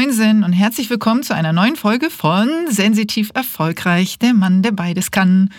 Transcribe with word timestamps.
Moinsen 0.00 0.44
und 0.44 0.54
herzlich 0.54 0.88
willkommen 0.88 1.22
zu 1.22 1.34
einer 1.34 1.52
neuen 1.52 1.76
Folge 1.76 2.08
von 2.08 2.48
Sensitiv 2.70 3.32
Erfolgreich, 3.34 4.18
der 4.18 4.32
Mann, 4.32 4.62
der 4.62 4.72
beides 4.72 5.10
kann. 5.10 5.50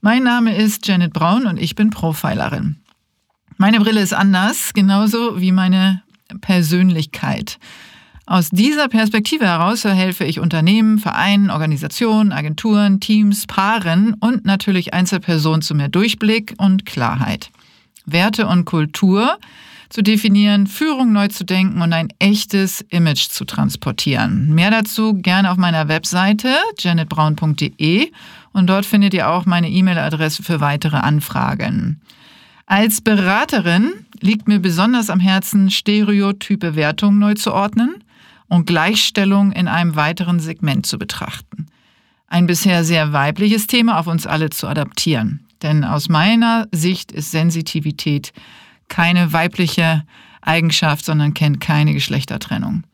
Mein 0.00 0.24
Name 0.24 0.56
ist 0.56 0.88
Janet 0.88 1.12
Braun 1.12 1.46
und 1.46 1.60
ich 1.60 1.76
bin 1.76 1.90
Profilerin. 1.90 2.80
Meine 3.56 3.78
Brille 3.78 4.00
ist 4.00 4.12
anders, 4.12 4.72
genauso 4.74 5.40
wie 5.40 5.52
meine 5.52 6.02
Persönlichkeit. 6.40 7.60
Aus 8.26 8.50
dieser 8.50 8.88
Perspektive 8.88 9.46
heraus 9.46 9.84
helfe 9.84 10.24
ich 10.24 10.40
Unternehmen, 10.40 10.98
Vereinen, 10.98 11.50
Organisationen, 11.50 12.32
Agenturen, 12.32 12.98
Teams, 12.98 13.46
Paaren 13.46 14.14
und 14.18 14.44
natürlich 14.44 14.92
Einzelpersonen 14.92 15.62
zu 15.62 15.76
mehr 15.76 15.88
Durchblick 15.88 16.54
und 16.58 16.84
Klarheit. 16.84 17.52
Werte 18.06 18.48
und 18.48 18.64
Kultur 18.64 19.38
zu 19.94 20.02
definieren, 20.02 20.66
Führung 20.66 21.12
neu 21.12 21.28
zu 21.28 21.44
denken 21.44 21.80
und 21.80 21.92
ein 21.92 22.08
echtes 22.18 22.80
Image 22.88 23.28
zu 23.28 23.44
transportieren. 23.44 24.52
Mehr 24.52 24.72
dazu 24.72 25.14
gerne 25.14 25.52
auf 25.52 25.56
meiner 25.56 25.86
Webseite 25.86 26.52
janetbraun.de 26.80 28.10
und 28.52 28.66
dort 28.66 28.86
findet 28.86 29.14
ihr 29.14 29.30
auch 29.30 29.46
meine 29.46 29.70
E-Mail-Adresse 29.70 30.42
für 30.42 30.60
weitere 30.60 30.96
Anfragen. 30.96 32.00
Als 32.66 33.02
Beraterin 33.02 33.92
liegt 34.18 34.48
mir 34.48 34.58
besonders 34.58 35.10
am 35.10 35.20
Herzen, 35.20 35.70
stereotype 35.70 36.74
Wertungen 36.74 37.20
neu 37.20 37.34
zu 37.34 37.54
ordnen 37.54 38.02
und 38.48 38.66
Gleichstellung 38.66 39.52
in 39.52 39.68
einem 39.68 39.94
weiteren 39.94 40.40
Segment 40.40 40.86
zu 40.86 40.98
betrachten. 40.98 41.66
Ein 42.26 42.48
bisher 42.48 42.82
sehr 42.82 43.12
weibliches 43.12 43.68
Thema 43.68 44.00
auf 44.00 44.08
uns 44.08 44.26
alle 44.26 44.50
zu 44.50 44.66
adaptieren. 44.66 45.46
Denn 45.62 45.84
aus 45.84 46.08
meiner 46.08 46.66
Sicht 46.72 47.12
ist 47.12 47.30
Sensitivität 47.30 48.32
keine 48.88 49.32
weibliche 49.32 50.04
Eigenschaft, 50.40 51.04
sondern 51.04 51.34
kennt 51.34 51.60
keine 51.60 51.94
Geschlechtertrennung. 51.94 52.84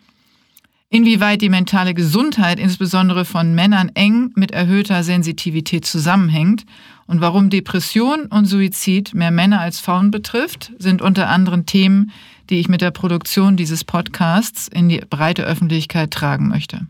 Inwieweit 0.92 1.41
die 1.41 1.48
mentale 1.48 1.94
Gesundheit 1.94 2.58
insbesondere 2.58 3.24
von 3.24 3.55
Männern 3.55 3.92
eng 3.94 4.32
mit 4.34 4.50
erhöhter 4.50 5.05
Sensitivität 5.05 5.84
zusammenhängt 5.84 6.64
und 7.06 7.20
warum 7.20 7.48
Depression 7.48 8.27
und 8.27 8.47
Suizid 8.47 9.14
mehr 9.14 9.30
Männer 9.30 9.60
als 9.60 9.78
Frauen 9.78 10.10
betrifft, 10.10 10.72
sind 10.78 11.00
unter 11.00 11.28
anderem 11.28 11.64
Themen, 11.64 12.10
die 12.50 12.58
ich 12.58 12.69
mit 12.69 12.80
der 12.80 12.91
Produktion 12.91 13.56
dieses 13.56 13.84
Podcasts 13.84 14.66
in 14.66 14.88
die 14.88 15.00
breite 15.08 15.44
Öffentlichkeit 15.44 16.10
tragen 16.10 16.48
möchte. 16.48 16.86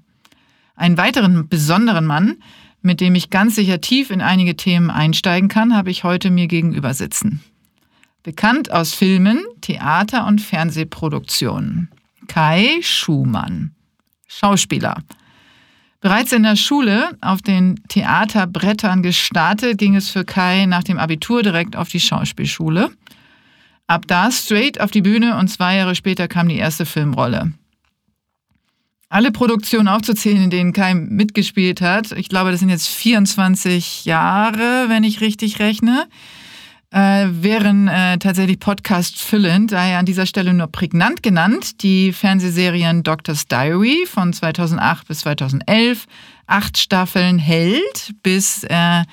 Einen 0.77 0.97
weiteren 0.97 1.49
besonderen 1.49 2.07
Mann, 2.07 2.37
mit 2.81 3.03
dem 3.03 3.15
ich 3.15 3.29
ganz 3.29 3.55
sicher 3.55 3.83
tief 3.83 4.11
in 4.11 4.23
einige 4.23 4.57
Themen 4.57 4.89
einsteigen 4.89 5.51
kann, 5.51 5.77
habe 5.77 5.91
ich 5.91 6.05
heute 6.05 6.31
mir 6.31 6.47
gegenüber 6.47 6.95
sitzen. 6.95 7.41
Bekannt 8.23 8.71
aus 8.71 8.93
Filmen, 8.93 9.41
Theater- 9.63 10.27
und 10.27 10.43
Fernsehproduktionen. 10.43 11.91
Kai 12.29 12.79
Schumann, 12.83 13.73
Schauspieler. 14.29 15.03
Bereits 16.03 16.33
in 16.33 16.43
der 16.43 16.57
Schule 16.57 17.17
auf 17.23 17.41
den 17.41 17.81
Theaterbrettern 17.89 19.03
gestartet, 19.03 19.79
ging 19.79 19.97
es 19.97 20.11
für 20.11 20.25
Kai 20.25 20.67
nach 20.67 20.85
dem 20.85 20.99
Abitur 20.99 21.43
direkt 21.43 21.77
auf 21.77 21.89
die 21.89 22.01
Schauspielschule. 22.01 22.91
Ab 23.87 24.05
da 24.07 24.31
straight 24.31 24.81
auf 24.81 24.91
die 24.91 25.03
Bühne 25.03 25.39
und 25.39 25.49
zwei 25.49 25.77
Jahre 25.77 25.95
später 25.95 26.29
kam 26.29 26.49
die 26.49 26.59
erste 26.59 26.85
Filmrolle. 26.85 27.53
Alle 29.09 29.33
Produktionen 29.33 29.89
aufzuzählen, 29.89 30.45
in 30.45 30.51
denen 30.51 30.73
Kai 30.73 30.95
mitgespielt 30.95 31.81
hat, 31.81 32.13
ich 32.13 32.29
glaube, 32.29 32.51
das 32.51 32.61
sind 32.61 32.69
jetzt 32.69 32.89
24 32.89 34.05
Jahre, 34.05 34.85
wenn 34.89 35.05
ich 35.05 35.21
richtig 35.21 35.59
rechne 35.59 36.07
äh, 36.93 37.27
wären 37.31 37.89
äh, 37.89 38.19
tatsächlich 38.19 38.59
Podcast 38.59 39.21
füllend, 39.21 39.73
daher 39.73 39.99
an 39.99 40.07
dieser 40.07 40.27
Stelle 40.27 40.53
nur 40.53 40.67
prägnant 40.67 41.23
genannt. 41.23 41.83
Die 41.83 42.13
Fernsehserien 42.13 43.03
Doctor's 43.03 43.47
Diary 43.47 44.07
von 44.07 44.33
2008 44.33 45.07
bis 45.07 45.21
2011, 45.21 46.07
acht 46.47 46.79
Staffeln 46.79 47.39
Held 47.39 48.15
bis 48.23 48.65
äh, 48.65 49.05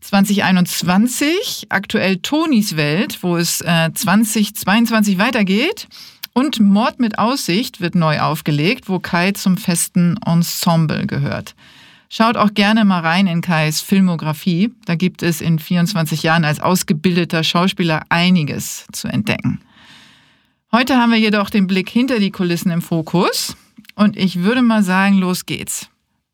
2021, 0.00 1.66
aktuell 1.70 2.18
Tonis 2.18 2.76
Welt, 2.76 3.18
wo 3.22 3.36
es 3.36 3.60
äh, 3.62 3.90
2022 3.92 5.18
weitergeht. 5.18 5.88
Und 6.34 6.60
Mord 6.60 7.00
mit 7.00 7.18
Aussicht 7.18 7.80
wird 7.80 7.94
neu 7.94 8.20
aufgelegt, 8.20 8.88
wo 8.88 9.00
Kai 9.00 9.32
zum 9.32 9.56
festen 9.56 10.18
Ensemble 10.24 11.06
gehört. 11.06 11.54
Schaut 12.10 12.38
auch 12.38 12.54
gerne 12.54 12.86
mal 12.86 13.00
rein 13.00 13.26
in 13.26 13.42
Kais 13.42 13.82
Filmografie. 13.82 14.72
Da 14.86 14.94
gibt 14.94 15.22
es 15.22 15.42
in 15.42 15.58
24 15.58 16.22
Jahren 16.22 16.44
als 16.44 16.58
ausgebildeter 16.58 17.44
Schauspieler 17.44 18.02
einiges 18.08 18.86
zu 18.92 19.08
entdecken. 19.08 19.60
Heute 20.72 20.96
haben 20.96 21.12
wir 21.12 21.18
jedoch 21.18 21.50
den 21.50 21.66
Blick 21.66 21.90
hinter 21.90 22.18
die 22.18 22.30
Kulissen 22.30 22.70
im 22.70 22.80
Fokus. 22.80 23.56
Und 23.94 24.16
ich 24.16 24.42
würde 24.42 24.62
mal 24.62 24.82
sagen, 24.82 25.18
los 25.18 25.44
geht's. 25.44 25.88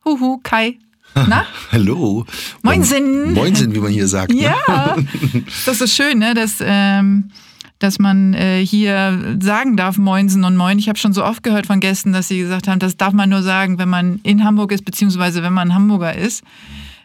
Huhu, 0.05 0.39
Kai. 0.43 0.79
Na? 1.15 1.45
Hallo. 1.73 2.25
Moinsen. 2.63 3.33
Moinsen, 3.33 3.75
wie 3.75 3.81
man 3.81 3.93
hier 3.93 4.07
sagt. 4.07 4.33
Ne? 4.33 4.43
Ja. 4.43 4.97
Das 5.67 5.81
ist 5.81 5.95
schön, 5.95 6.19
ne? 6.19 6.35
dass 6.35 6.57
ähm, 6.61 7.31
dass 7.79 7.99
man 7.99 8.35
äh, 8.35 8.65
hier 8.65 9.37
sagen 9.41 9.77
darf, 9.77 9.99
Moinsen 9.99 10.45
und 10.45 10.57
Moin. 10.57 10.79
Ich 10.79 10.89
habe 10.89 10.99
schon 10.99 11.13
so 11.13 11.25
oft 11.25 11.43
gehört 11.43 11.67
von 11.67 11.81
Gästen, 11.81 12.13
dass 12.13 12.29
sie 12.29 12.39
gesagt 12.39 12.69
haben, 12.69 12.79
das 12.79 12.97
darf 12.97 13.13
man 13.13 13.29
nur 13.29 13.43
sagen, 13.43 13.79
wenn 13.79 13.89
man 13.89 14.21
in 14.23 14.45
Hamburg 14.45 14.73
ist, 14.73 14.85
beziehungsweise 14.85 15.43
wenn 15.43 15.53
man 15.53 15.75
Hamburger 15.75 16.15
ist, 16.15 16.45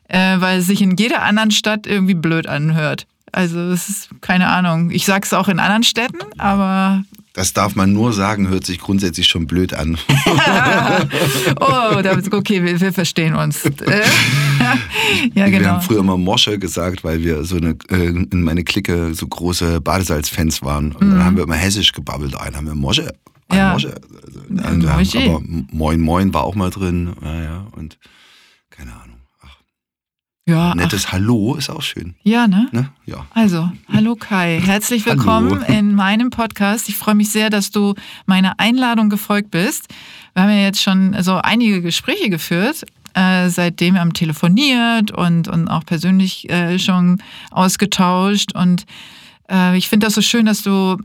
äh, 0.08 0.40
weil 0.40 0.59
es 0.59 0.68
sich 0.68 0.81
in 0.81 0.96
jeder 0.97 1.24
anderen 1.24 1.52
Stadt 1.52 1.88
irgendwie 1.88 2.13
blöd 2.13 2.47
anhört. 2.47 3.08
Also 3.31 3.59
es 3.59 3.90
ist 3.90 4.09
keine 4.22 4.47
Ahnung. 4.47 4.90
Ich 4.91 5.06
sage 5.06 5.25
es 5.25 5.34
auch 5.34 5.47
in 5.47 5.59
anderen 5.59 5.84
Städten, 5.84 6.19
aber 6.38 7.03
das 7.40 7.54
darf 7.54 7.74
man 7.74 7.94
nur 7.94 8.12
sagen, 8.12 8.50
hört 8.50 8.66
sich 8.66 8.80
grundsätzlich 8.80 9.28
schon 9.28 9.48
blöd 9.48 9.74
an. 9.74 9.98
oh, 11.62 11.96
okay, 12.32 12.66
wir, 12.66 12.82
wir 12.82 12.92
verstehen 12.92 13.34
uns. 13.34 13.64
ja, 15.34 15.46
genau. 15.46 15.60
Wir 15.60 15.72
haben 15.72 15.82
früher 15.82 16.00
immer 16.00 16.18
Mosche 16.18 16.60
gesagt, 16.60 17.06
weil 17.06 17.24
wir 17.24 17.46
so 17.46 17.56
eine, 17.56 17.78
äh, 17.90 18.08
in 18.08 18.44
meine 18.44 18.66
Clique 18.66 19.14
so 19.14 19.26
große 19.26 19.80
Badesalz-Fans 19.80 20.64
waren. 20.64 20.92
Und 20.92 21.08
mhm. 21.08 21.12
dann 21.12 21.24
haben 21.24 21.38
wir 21.38 21.44
immer 21.44 21.56
hessisch 21.56 21.94
gebabbelt. 21.94 22.36
Einen 22.36 22.58
haben 22.58 22.68
wir 22.68 22.76
Mosche. 22.76 23.14
Ja. 23.54 23.72
Mosche. 23.72 23.96
Also, 24.62 24.90
aber 25.18 25.42
Moin 25.72 26.02
Moin 26.02 26.34
war 26.34 26.44
auch 26.44 26.56
mal 26.56 26.72
drin. 26.72 27.14
Ja, 27.24 27.42
ja. 27.42 27.68
Und 27.72 27.98
keine 28.70 28.92
Ahnung. 28.92 29.09
Ja, 30.50 30.74
Nettes 30.74 31.06
ach. 31.06 31.12
Hallo 31.12 31.54
ist 31.54 31.70
auch 31.70 31.84
schön. 31.84 32.16
Ja, 32.24 32.48
ne? 32.48 32.68
ne? 32.72 32.90
Ja. 33.06 33.28
Also, 33.36 33.72
hallo 33.88 34.16
Kai. 34.16 34.60
Herzlich 34.60 35.06
willkommen 35.06 35.64
hallo. 35.64 35.66
in 35.80 35.94
meinem 35.94 36.32
Podcast. 36.32 36.90
Ich 36.90 36.96
freue 36.96 37.14
mich 37.14 37.32
sehr, 37.32 37.52
dass 37.52 37.70
du 37.70 37.94
meiner 38.26 38.59
Einladung 38.59 39.12
gefolgt 39.12 39.52
bist. 39.52 39.94
Wir 40.34 40.42
haben 40.42 40.50
ja 40.50 40.64
jetzt 40.64 40.82
schon 40.82 41.16
so 41.22 41.36
einige 41.36 41.84
Gespräche 41.84 42.32
geführt. 42.32 42.84
Äh, 43.14 43.50
seitdem 43.50 43.94
wir 43.94 44.02
haben 44.02 44.14
telefoniert 44.14 45.12
und, 45.12 45.48
und 45.48 45.68
auch 45.68 45.86
persönlich 45.86 46.50
äh, 46.50 46.80
schon 46.80 47.22
ausgetauscht. 47.52 48.56
Und 48.56 48.88
äh, 49.52 49.78
ich 49.78 49.88
finde 49.88 50.08
das 50.08 50.16
so 50.16 50.22
schön, 50.24 50.48
dass 50.48 50.64
du 50.64 50.98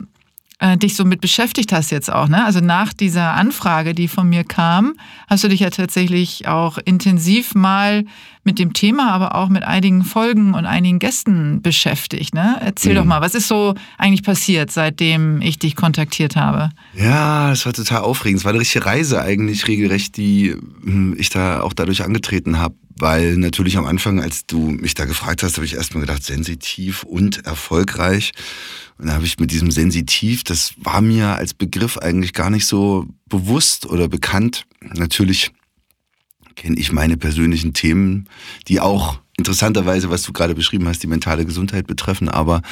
äh, 0.59 0.77
dich 0.77 0.95
so 0.95 1.05
mit 1.05 1.21
beschäftigt 1.21 1.73
hast 1.73 1.91
jetzt 1.91 2.13
auch. 2.13 2.29
Ne? 2.29 2.45
Also 2.45 2.61
nach 2.61 2.93
dieser 2.93 3.33
Anfrage, 3.33 3.95
die 3.95 4.09
von 4.09 4.29
mir 4.29 4.45
kam, 4.45 4.95
hast 5.29 5.45
du 5.45 5.49
dich 5.49 5.61
ja 5.61 5.71
tatsächlich 5.71 6.47
auch 6.47 6.79
intensiv 6.85 7.55
mal 7.55 8.05
mit 8.45 8.59
dem 8.59 8.73
Thema, 8.73 9.11
aber 9.13 9.35
auch 9.35 9.49
mit 9.49 9.65
einigen 9.65 10.05
Folgen 10.05 10.55
und 10.55 10.67
einigen 10.67 10.99
Gästen 10.99 11.63
beschäftigt. 11.63 12.35
Ne? 12.35 12.59
Erzähl 12.61 12.93
mhm. 12.93 12.97
doch 12.97 13.05
mal, 13.05 13.21
was 13.21 13.35
ist 13.35 13.49
so 13.49 13.75
eigentlich 13.99 14.23
passiert, 14.23 14.71
seitdem 14.71 15.41
ich 15.41 15.59
dich 15.59 15.77
kontaktiert 15.77 16.37
habe? 16.37 16.71
Ja, 16.95 17.53
es 17.53 17.65
war 17.67 17.73
total 17.73 18.03
aufregend. 18.03 18.41
Es 18.41 18.45
war 18.45 18.53
eine 18.53 18.61
richtige 18.61 18.87
Reise 18.87 19.23
eigentlich 19.23 19.67
regelrecht, 19.67 20.17
die 20.17 20.55
hm, 20.85 21.17
ich 21.19 21.31
da 21.31 21.63
auch 21.63 21.73
dadurch 21.73 22.05
angetreten 22.05 22.59
habe. 22.59 22.75
Weil 22.97 23.37
natürlich 23.39 23.77
am 23.77 23.87
Anfang, 23.87 24.21
als 24.21 24.47
du 24.47 24.71
mich 24.71 24.95
da 24.95 25.05
gefragt 25.05 25.43
hast, 25.43 25.57
habe 25.57 25.67
ich 25.67 25.75
erstmal 25.75 26.03
gedacht, 26.03 26.23
sensitiv 26.23 27.03
und 27.03 27.45
erfolgreich. 27.45 28.33
Und 28.99 29.07
da 29.07 29.15
habe 29.15 29.25
ich 29.25 29.39
mit 29.39 29.51
diesem 29.51 29.71
Sensitiv, 29.71 30.45
das 30.45 30.75
war 30.79 31.01
mir 31.01 31.37
als 31.37 31.55
Begriff 31.55 31.99
eigentlich 31.99 32.33
gar 32.33 32.51
nicht 32.51 32.67
so 32.67 33.07
bewusst 33.27 33.87
oder 33.87 34.09
bekannt. 34.09 34.67
Natürlich 34.81 35.53
kenne 36.55 36.79
ich 36.79 36.93
meine 36.93 37.17
persönlichen 37.17 37.73
Themen, 37.75 38.29
die 38.69 38.81
auch 38.81 39.21
interessanterweise, 39.37 40.11
was 40.11 40.23
du 40.23 40.33
gerade 40.33 40.55
beschrieben 40.55 40.87
hast, 40.87 41.03
die 41.03 41.07
mentale 41.07 41.45
Gesundheit 41.45 41.87
betreffen, 41.87 42.29
aber 42.29 42.63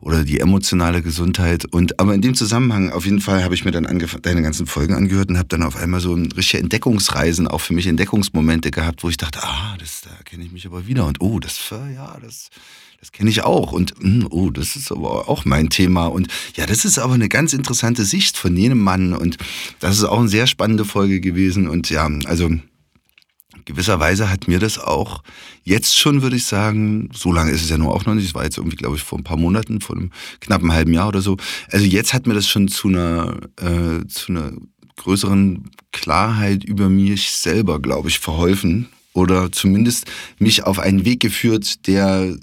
oder 0.00 0.24
die 0.24 0.40
emotionale 0.40 1.02
Gesundheit. 1.02 1.64
Und 1.64 1.98
aber 1.98 2.14
in 2.14 2.22
dem 2.22 2.34
Zusammenhang 2.34 2.90
auf 2.90 3.04
jeden 3.04 3.20
Fall 3.20 3.42
habe 3.42 3.54
ich 3.54 3.64
mir 3.64 3.72
dann 3.72 3.84
deine 4.22 4.42
ganzen 4.42 4.66
Folgen 4.66 4.94
angehört 4.94 5.28
und 5.28 5.38
habe 5.38 5.48
dann 5.48 5.62
auf 5.62 5.76
einmal 5.76 6.00
so 6.00 6.14
richtige 6.14 6.62
Entdeckungsreisen, 6.62 7.48
auch 7.48 7.60
für 7.60 7.74
mich 7.74 7.86
Entdeckungsmomente 7.86 8.70
gehabt, 8.70 9.02
wo 9.02 9.08
ich 9.08 9.16
dachte, 9.16 9.40
ah, 9.42 9.76
das 9.78 10.02
da 10.02 10.10
kenne 10.24 10.44
ich 10.44 10.52
mich 10.52 10.66
aber 10.66 10.86
wieder. 10.86 11.06
Und 11.06 11.20
oh, 11.20 11.40
das 11.40 11.58
ja, 11.70 12.16
das 12.22 12.50
das 13.00 13.12
kenne 13.12 13.28
ich 13.28 13.42
auch. 13.42 13.72
Und 13.72 13.92
hm, 14.00 14.26
oh, 14.30 14.48
das 14.48 14.76
ist 14.76 14.90
aber 14.90 15.28
auch 15.28 15.44
mein 15.44 15.68
Thema. 15.68 16.06
Und 16.06 16.28
ja, 16.56 16.64
das 16.64 16.86
ist 16.86 16.98
aber 16.98 17.12
eine 17.12 17.28
ganz 17.28 17.52
interessante 17.52 18.02
Sicht 18.02 18.38
von 18.38 18.56
jenem 18.56 18.80
Mann. 18.80 19.12
Und 19.12 19.36
das 19.80 19.98
ist 19.98 20.04
auch 20.04 20.20
eine 20.20 20.28
sehr 20.28 20.46
spannende 20.46 20.86
Folge 20.86 21.20
gewesen. 21.20 21.68
Und 21.68 21.90
ja, 21.90 22.08
also 22.24 22.50
gewisserweise 23.64 24.30
hat 24.30 24.48
mir 24.48 24.58
das 24.58 24.78
auch 24.78 25.22
jetzt 25.62 25.98
schon, 25.98 26.22
würde 26.22 26.36
ich 26.36 26.46
sagen, 26.46 27.08
so 27.12 27.32
lange 27.32 27.50
ist 27.50 27.62
es 27.62 27.70
ja 27.70 27.78
nur 27.78 27.94
auch 27.94 28.04
noch 28.06 28.14
nicht, 28.14 28.26
es 28.26 28.34
war 28.34 28.44
jetzt 28.44 28.58
irgendwie, 28.58 28.76
glaube 28.76 28.96
ich, 28.96 29.02
vor 29.02 29.18
ein 29.18 29.24
paar 29.24 29.36
Monaten, 29.36 29.80
vor 29.80 29.96
einem 29.96 30.10
knappen 30.40 30.72
halben 30.72 30.92
Jahr 30.92 31.08
oder 31.08 31.22
so. 31.22 31.36
Also 31.70 31.84
jetzt 31.86 32.12
hat 32.12 32.26
mir 32.26 32.34
das 32.34 32.48
schon 32.48 32.68
zu 32.68 32.88
einer, 32.88 33.38
äh, 33.60 34.06
zu 34.06 34.32
einer 34.32 34.52
größeren 34.96 35.70
Klarheit 35.92 36.64
über 36.64 36.88
mich 36.88 37.32
selber, 37.32 37.80
glaube 37.80 38.08
ich, 38.08 38.20
verholfen 38.20 38.88
oder 39.12 39.50
zumindest 39.50 40.06
mich 40.38 40.64
auf 40.64 40.78
einen 40.78 41.04
Weg 41.04 41.20
geführt, 41.20 41.86
der, 41.86 42.36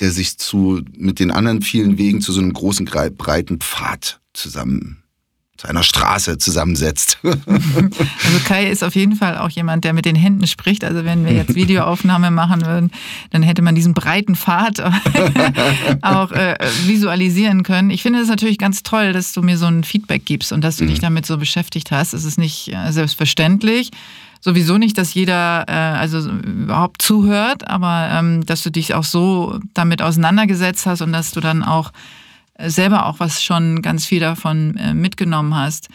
der 0.00 0.10
sich 0.10 0.38
zu, 0.38 0.82
mit 0.96 1.20
den 1.20 1.30
anderen 1.30 1.62
vielen 1.62 1.98
Wegen 1.98 2.20
zu 2.20 2.32
so 2.32 2.40
einem 2.40 2.52
großen, 2.52 2.86
breiten 2.86 3.60
Pfad 3.60 4.20
zusammen 4.32 5.03
zu 5.64 5.70
einer 5.70 5.82
Straße 5.82 6.38
zusammensetzt. 6.38 7.18
Also 8.24 8.38
Kai 8.46 8.70
ist 8.70 8.82
auf 8.82 8.94
jeden 8.94 9.16
Fall 9.16 9.38
auch 9.38 9.50
jemand, 9.50 9.84
der 9.84 9.92
mit 9.92 10.04
den 10.04 10.16
Händen 10.16 10.46
spricht. 10.46 10.84
Also 10.84 11.04
wenn 11.04 11.24
wir 11.24 11.32
jetzt 11.32 11.54
Videoaufnahme 11.54 12.30
machen 12.30 12.64
würden, 12.64 12.90
dann 13.30 13.42
hätte 13.42 13.62
man 13.62 13.74
diesen 13.74 13.94
breiten 13.94 14.34
Pfad 14.34 14.80
auch 16.02 16.32
äh, 16.32 16.56
visualisieren 16.86 17.62
können. 17.62 17.90
Ich 17.90 18.02
finde 18.02 18.20
es 18.20 18.28
natürlich 18.28 18.58
ganz 18.58 18.82
toll, 18.82 19.12
dass 19.12 19.32
du 19.32 19.42
mir 19.42 19.58
so 19.58 19.66
ein 19.66 19.84
Feedback 19.84 20.24
gibst 20.24 20.52
und 20.52 20.62
dass 20.62 20.76
du 20.76 20.84
mhm. 20.84 20.88
dich 20.88 21.00
damit 21.00 21.26
so 21.26 21.36
beschäftigt 21.36 21.90
hast. 21.90 22.14
Es 22.14 22.24
ist 22.24 22.38
nicht 22.38 22.72
äh, 22.72 22.90
selbstverständlich. 22.92 23.90
Sowieso 24.40 24.78
nicht, 24.78 24.98
dass 24.98 25.14
jeder 25.14 25.64
äh, 25.68 25.72
also 25.72 26.28
überhaupt 26.28 27.02
zuhört, 27.02 27.68
aber 27.68 28.08
ähm, 28.12 28.44
dass 28.46 28.62
du 28.62 28.70
dich 28.70 28.94
auch 28.94 29.04
so 29.04 29.58
damit 29.74 30.02
auseinandergesetzt 30.02 30.86
hast 30.86 31.02
und 31.02 31.12
dass 31.12 31.32
du 31.32 31.40
dann 31.40 31.62
auch 31.62 31.92
selber 32.58 33.06
auch 33.06 33.20
was 33.20 33.42
schon 33.42 33.82
ganz 33.82 34.06
viel 34.06 34.20
davon 34.20 34.76
äh, 34.76 34.94
mitgenommen 34.94 35.54
hast. 35.54 35.88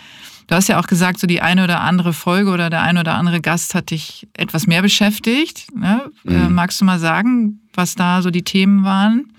Du 0.47 0.55
hast 0.55 0.67
ja 0.67 0.79
auch 0.79 0.87
gesagt, 0.87 1.19
so 1.19 1.27
die 1.27 1.41
eine 1.41 1.63
oder 1.63 1.81
andere 1.81 2.11
Folge 2.11 2.49
oder 2.49 2.71
der 2.71 2.81
eine 2.81 3.01
oder 3.01 3.15
andere 3.15 3.39
Gast 3.39 3.75
hat 3.75 3.91
dich 3.91 4.27
etwas 4.33 4.65
mehr 4.65 4.81
beschäftigt. 4.81 5.67
Ne? 5.75 6.11
Äh, 6.25 6.31
mhm. 6.31 6.35
Äh, 6.45 6.49
magst 6.49 6.81
du 6.81 6.85
mal 6.85 6.99
sagen, 6.99 7.61
was 7.73 7.95
da 7.95 8.21
so 8.23 8.31
die 8.31 8.43
Themen 8.43 8.83
waren? 8.83 9.31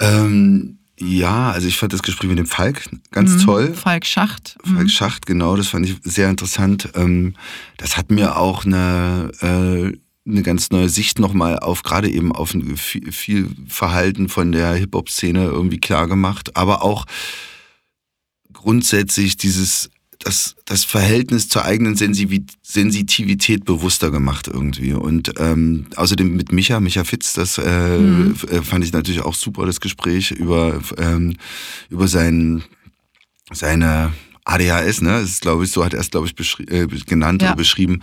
Ähm, 0.00 0.78
ja, 0.98 1.50
also 1.50 1.68
ich 1.68 1.76
fand 1.76 1.92
das 1.92 2.02
Gespräch 2.02 2.30
mit 2.30 2.38
dem 2.38 2.46
Falk 2.46 2.88
ganz 3.10 3.32
mhm. 3.32 3.38
toll. 3.40 3.74
Falk 3.74 4.06
Schacht. 4.06 4.56
Falk 4.64 4.84
mhm. 4.84 4.88
Schacht, 4.88 5.26
genau, 5.26 5.56
das 5.56 5.68
fand 5.68 5.86
ich 5.86 5.96
sehr 6.02 6.30
interessant. 6.30 6.88
Ähm, 6.94 7.34
das 7.76 7.96
hat 7.96 8.10
mir 8.10 8.36
auch 8.36 8.64
eine 8.64 9.30
äh, 9.40 9.98
eine 10.26 10.42
ganz 10.42 10.70
neue 10.70 10.88
Sicht 10.88 11.18
nochmal 11.18 11.58
auf 11.58 11.82
gerade 11.82 12.08
eben 12.08 12.32
auf 12.32 12.54
viel, 12.76 13.12
viel 13.12 13.50
Verhalten 13.66 14.28
von 14.28 14.52
der 14.52 14.74
Hip-Hop-Szene 14.74 15.44
irgendwie 15.44 15.80
klar 15.80 16.06
gemacht, 16.06 16.56
aber 16.56 16.82
auch 16.82 17.06
grundsätzlich 18.52 19.36
dieses 19.36 19.90
das, 20.24 20.54
das 20.64 20.84
Verhältnis 20.84 21.48
zur 21.48 21.64
eigenen 21.64 21.96
Sensitivität 21.96 23.64
bewusster 23.64 24.10
gemacht 24.10 24.46
irgendwie. 24.46 24.92
Und 24.92 25.32
ähm, 25.38 25.86
außerdem 25.96 26.36
mit 26.36 26.52
Micha, 26.52 26.80
Micha 26.80 27.04
Fitz, 27.04 27.32
das 27.32 27.58
äh, 27.58 27.98
mhm. 27.98 28.36
Äh, 28.48 28.62
fand 28.62 28.84
ich 28.84 28.92
natürlich 28.92 29.22
auch 29.22 29.34
super, 29.34 29.66
das 29.66 29.80
Gespräch 29.80 30.30
über, 30.30 30.80
ähm, 30.98 31.36
über 31.90 32.08
sein, 32.08 32.62
seine 33.52 34.12
ADHS, 34.44 35.02
ne? 35.02 35.20
Das 35.20 35.30
ist, 35.30 35.42
glaube 35.42 35.64
ich, 35.64 35.70
so 35.70 35.84
hat 35.84 35.94
er 35.94 36.00
es, 36.00 36.10
glaube 36.10 36.26
ich, 36.26 36.60
äh, 36.70 36.86
genannt 37.06 37.42
ja. 37.42 37.48
oder 37.48 37.56
beschrieben. 37.56 38.00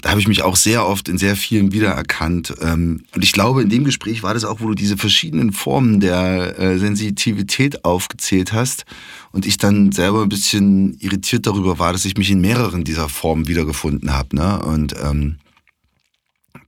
Da 0.00 0.10
habe 0.10 0.20
ich 0.20 0.28
mich 0.28 0.42
auch 0.42 0.56
sehr 0.56 0.86
oft 0.86 1.08
in 1.08 1.18
sehr 1.18 1.36
vielen 1.36 1.72
wiedererkannt. 1.72 2.54
Ähm, 2.62 3.02
und 3.14 3.22
ich 3.22 3.32
glaube, 3.32 3.62
in 3.62 3.68
dem 3.68 3.84
Gespräch 3.84 4.22
war 4.22 4.32
das 4.32 4.44
auch, 4.44 4.60
wo 4.60 4.68
du 4.68 4.74
diese 4.74 4.96
verschiedenen 4.96 5.52
Formen 5.52 6.00
der 6.00 6.58
äh, 6.58 6.78
Sensitivität 6.78 7.84
aufgezählt 7.84 8.54
hast 8.54 8.86
und 9.32 9.44
ich 9.44 9.58
dann 9.58 9.92
selber 9.92 10.22
ein 10.22 10.30
bisschen 10.30 10.96
irritiert 11.00 11.46
darüber 11.46 11.78
war, 11.78 11.92
dass 11.92 12.06
ich 12.06 12.16
mich 12.16 12.30
in 12.30 12.40
mehreren 12.40 12.84
dieser 12.84 13.10
Formen 13.10 13.46
wiedergefunden 13.46 14.12
habe. 14.12 14.36
Ne? 14.36 14.64
Und 14.64 14.94
ähm, 15.02 15.36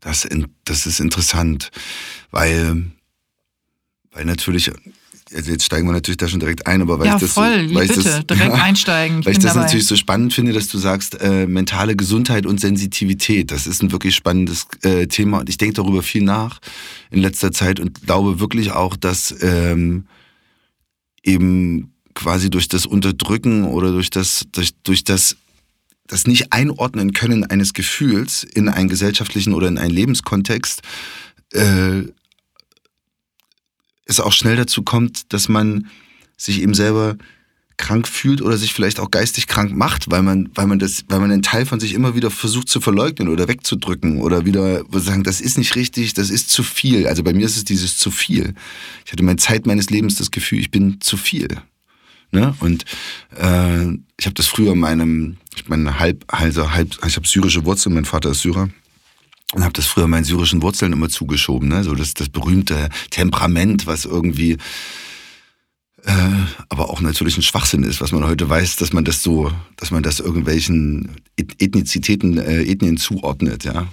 das, 0.00 0.28
das 0.64 0.86
ist 0.86 1.00
interessant, 1.00 1.70
weil, 2.30 2.84
weil 4.12 4.24
natürlich 4.26 4.70
also 5.36 5.50
jetzt 5.50 5.64
steigen 5.64 5.86
wir 5.86 5.92
natürlich 5.92 6.16
da 6.16 6.28
schon 6.28 6.40
direkt 6.40 6.66
ein, 6.66 6.82
aber 6.82 6.98
weil 6.98 7.06
ja, 7.06 7.14
ich 7.14 7.20
das 7.20 7.32
voll, 7.32 7.68
so, 7.68 7.74
weil 7.74 7.86
bitte, 7.86 8.02
das, 8.02 8.26
direkt 8.26 8.52
einsteigen. 8.52 9.20
Ich 9.20 9.26
weil 9.26 9.32
ich 9.32 9.38
das 9.38 9.52
dabei. 9.52 9.64
natürlich 9.64 9.86
so 9.86 9.96
spannend 9.96 10.34
finde, 10.34 10.52
dass 10.52 10.68
du 10.68 10.78
sagst, 10.78 11.20
äh, 11.20 11.46
mentale 11.46 11.94
Gesundheit 11.96 12.46
und 12.46 12.60
Sensitivität. 12.60 13.50
Das 13.50 13.66
ist 13.66 13.82
ein 13.82 13.92
wirklich 13.92 14.14
spannendes 14.14 14.66
äh, 14.82 15.06
Thema 15.06 15.40
und 15.40 15.48
ich 15.48 15.58
denke 15.58 15.74
darüber 15.74 16.02
viel 16.02 16.22
nach 16.22 16.60
in 17.10 17.20
letzter 17.20 17.52
Zeit 17.52 17.78
und 17.80 18.02
glaube 18.06 18.40
wirklich 18.40 18.72
auch, 18.72 18.96
dass 18.96 19.34
ähm, 19.42 20.06
eben 21.22 21.92
quasi 22.14 22.50
durch 22.50 22.68
das 22.68 22.86
Unterdrücken 22.86 23.64
oder 23.64 23.92
durch 23.92 24.10
das, 24.10 24.44
durch, 24.52 24.70
durch 24.82 25.04
das 25.04 25.36
das 26.08 26.26
nicht 26.26 26.52
einordnen 26.52 27.12
können 27.12 27.44
eines 27.44 27.72
Gefühls 27.72 28.44
in 28.44 28.68
einen 28.68 28.88
gesellschaftlichen 28.88 29.54
oder 29.54 29.66
in 29.66 29.76
einen 29.76 29.90
Lebenskontext 29.90 30.82
äh, 31.52 32.02
es 34.06 34.20
auch 34.20 34.32
schnell 34.32 34.56
dazu 34.56 34.82
kommt, 34.82 35.32
dass 35.32 35.48
man 35.48 35.88
sich 36.36 36.62
eben 36.62 36.74
selber 36.74 37.16
krank 37.76 38.08
fühlt 38.08 38.40
oder 38.40 38.56
sich 38.56 38.72
vielleicht 38.72 39.00
auch 39.00 39.10
geistig 39.10 39.46
krank 39.46 39.76
macht, 39.76 40.10
weil 40.10 40.22
man, 40.22 40.48
weil 40.54 40.66
man 40.66 40.78
das, 40.78 41.04
weil 41.08 41.20
man 41.20 41.30
einen 41.30 41.42
Teil 41.42 41.66
von 41.66 41.78
sich 41.78 41.92
immer 41.92 42.14
wieder 42.14 42.30
versucht 42.30 42.68
zu 42.68 42.80
verleugnen 42.80 43.28
oder 43.28 43.48
wegzudrücken 43.48 44.22
oder 44.22 44.46
wieder 44.46 44.84
sagen, 44.92 45.24
das 45.24 45.40
ist 45.42 45.58
nicht 45.58 45.76
richtig, 45.76 46.14
das 46.14 46.30
ist 46.30 46.48
zu 46.48 46.62
viel. 46.62 47.06
Also 47.06 47.22
bei 47.22 47.34
mir 47.34 47.44
ist 47.44 47.56
es 47.56 47.64
dieses 47.64 47.98
zu 47.98 48.10
viel. 48.10 48.54
Ich 49.04 49.12
hatte 49.12 49.22
meine 49.22 49.36
Zeit 49.36 49.66
meines 49.66 49.90
Lebens 49.90 50.16
das 50.16 50.30
Gefühl, 50.30 50.60
ich 50.60 50.70
bin 50.70 51.00
zu 51.00 51.18
viel. 51.18 51.48
Ne? 52.32 52.54
Und 52.60 52.84
äh, 53.36 53.92
ich 54.18 54.24
habe 54.24 54.34
das 54.34 54.46
früher 54.46 54.72
in 54.72 54.78
meinem, 54.78 55.36
ich 55.54 55.68
meine 55.68 55.98
halb, 55.98 56.24
also 56.28 56.72
halb, 56.72 56.96
ich 57.06 57.16
habe 57.16 57.28
syrische 57.28 57.64
Wurzeln, 57.66 57.94
mein 57.94 58.04
Vater 58.06 58.30
ist 58.30 58.40
Syrer 58.40 58.70
und 59.54 59.62
habe 59.62 59.72
das 59.72 59.86
früher 59.86 60.08
meinen 60.08 60.24
syrischen 60.24 60.62
Wurzeln 60.62 60.92
immer 60.92 61.08
zugeschoben, 61.08 61.68
ne? 61.68 61.84
so 61.84 61.94
das, 61.94 62.14
das 62.14 62.28
berühmte 62.28 62.88
Temperament, 63.10 63.86
was 63.86 64.04
irgendwie 64.04 64.58
äh, 66.04 66.12
aber 66.68 66.90
auch 66.90 67.00
natürlich 67.00 67.36
ein 67.36 67.42
Schwachsinn 67.42 67.82
ist, 67.82 68.00
was 68.00 68.12
man 68.12 68.24
heute 68.24 68.48
weiß, 68.48 68.76
dass 68.76 68.92
man 68.92 69.04
das 69.04 69.22
so, 69.22 69.50
dass 69.76 69.90
man 69.90 70.04
das 70.04 70.20
irgendwelchen 70.20 71.16
Ethnizitäten, 71.36 72.38
äh, 72.38 72.62
Ethnien 72.62 72.96
zuordnet, 72.96 73.64
ja. 73.64 73.88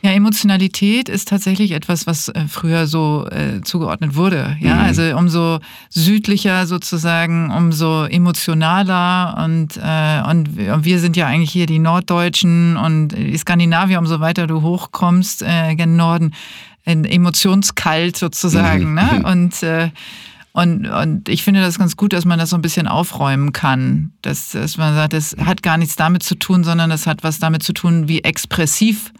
Ja, 0.00 0.12
Emotionalität 0.12 1.08
ist 1.08 1.26
tatsächlich 1.26 1.72
etwas, 1.72 2.06
was 2.06 2.28
äh, 2.28 2.44
früher 2.48 2.86
so 2.86 3.26
äh, 3.30 3.62
zugeordnet 3.62 4.14
wurde. 4.14 4.56
Ja, 4.60 4.76
mhm. 4.76 4.80
also 4.82 5.02
umso 5.16 5.58
südlicher 5.88 6.66
sozusagen, 6.66 7.50
umso 7.50 8.04
emotionaler 8.04 9.42
und, 9.44 9.76
äh, 9.76 10.22
und 10.30 10.84
wir 10.84 11.00
sind 11.00 11.16
ja 11.16 11.26
eigentlich 11.26 11.50
hier 11.50 11.66
die 11.66 11.80
Norddeutschen 11.80 12.76
und 12.76 13.08
die 13.08 13.36
Skandinavier, 13.36 13.98
umso 13.98 14.20
weiter 14.20 14.46
du 14.46 14.62
hochkommst, 14.62 15.42
äh, 15.42 15.74
gen 15.74 15.96
Norden, 15.96 16.32
emotionskalt 16.84 18.16
sozusagen. 18.16 18.90
Mhm. 18.90 18.94
Ne? 18.94 19.22
Und 19.30 19.62
äh, 19.62 19.90
und, 20.52 20.86
und 20.88 21.28
ich 21.28 21.44
finde 21.44 21.60
das 21.60 21.78
ganz 21.78 21.96
gut, 21.96 22.12
dass 22.12 22.24
man 22.24 22.36
das 22.36 22.50
so 22.50 22.56
ein 22.56 22.62
bisschen 22.62 22.88
aufräumen 22.88 23.52
kann. 23.52 24.10
Dass, 24.22 24.50
dass 24.50 24.76
man 24.76 24.92
sagt, 24.92 25.12
das 25.12 25.36
hat 25.44 25.62
gar 25.62 25.78
nichts 25.78 25.94
damit 25.94 26.24
zu 26.24 26.34
tun, 26.34 26.64
sondern 26.64 26.90
das 26.90 27.06
hat 27.06 27.22
was 27.22 27.38
damit 27.38 27.62
zu 27.62 27.72
tun, 27.72 28.08
wie 28.08 28.24
expressiv 28.24 29.12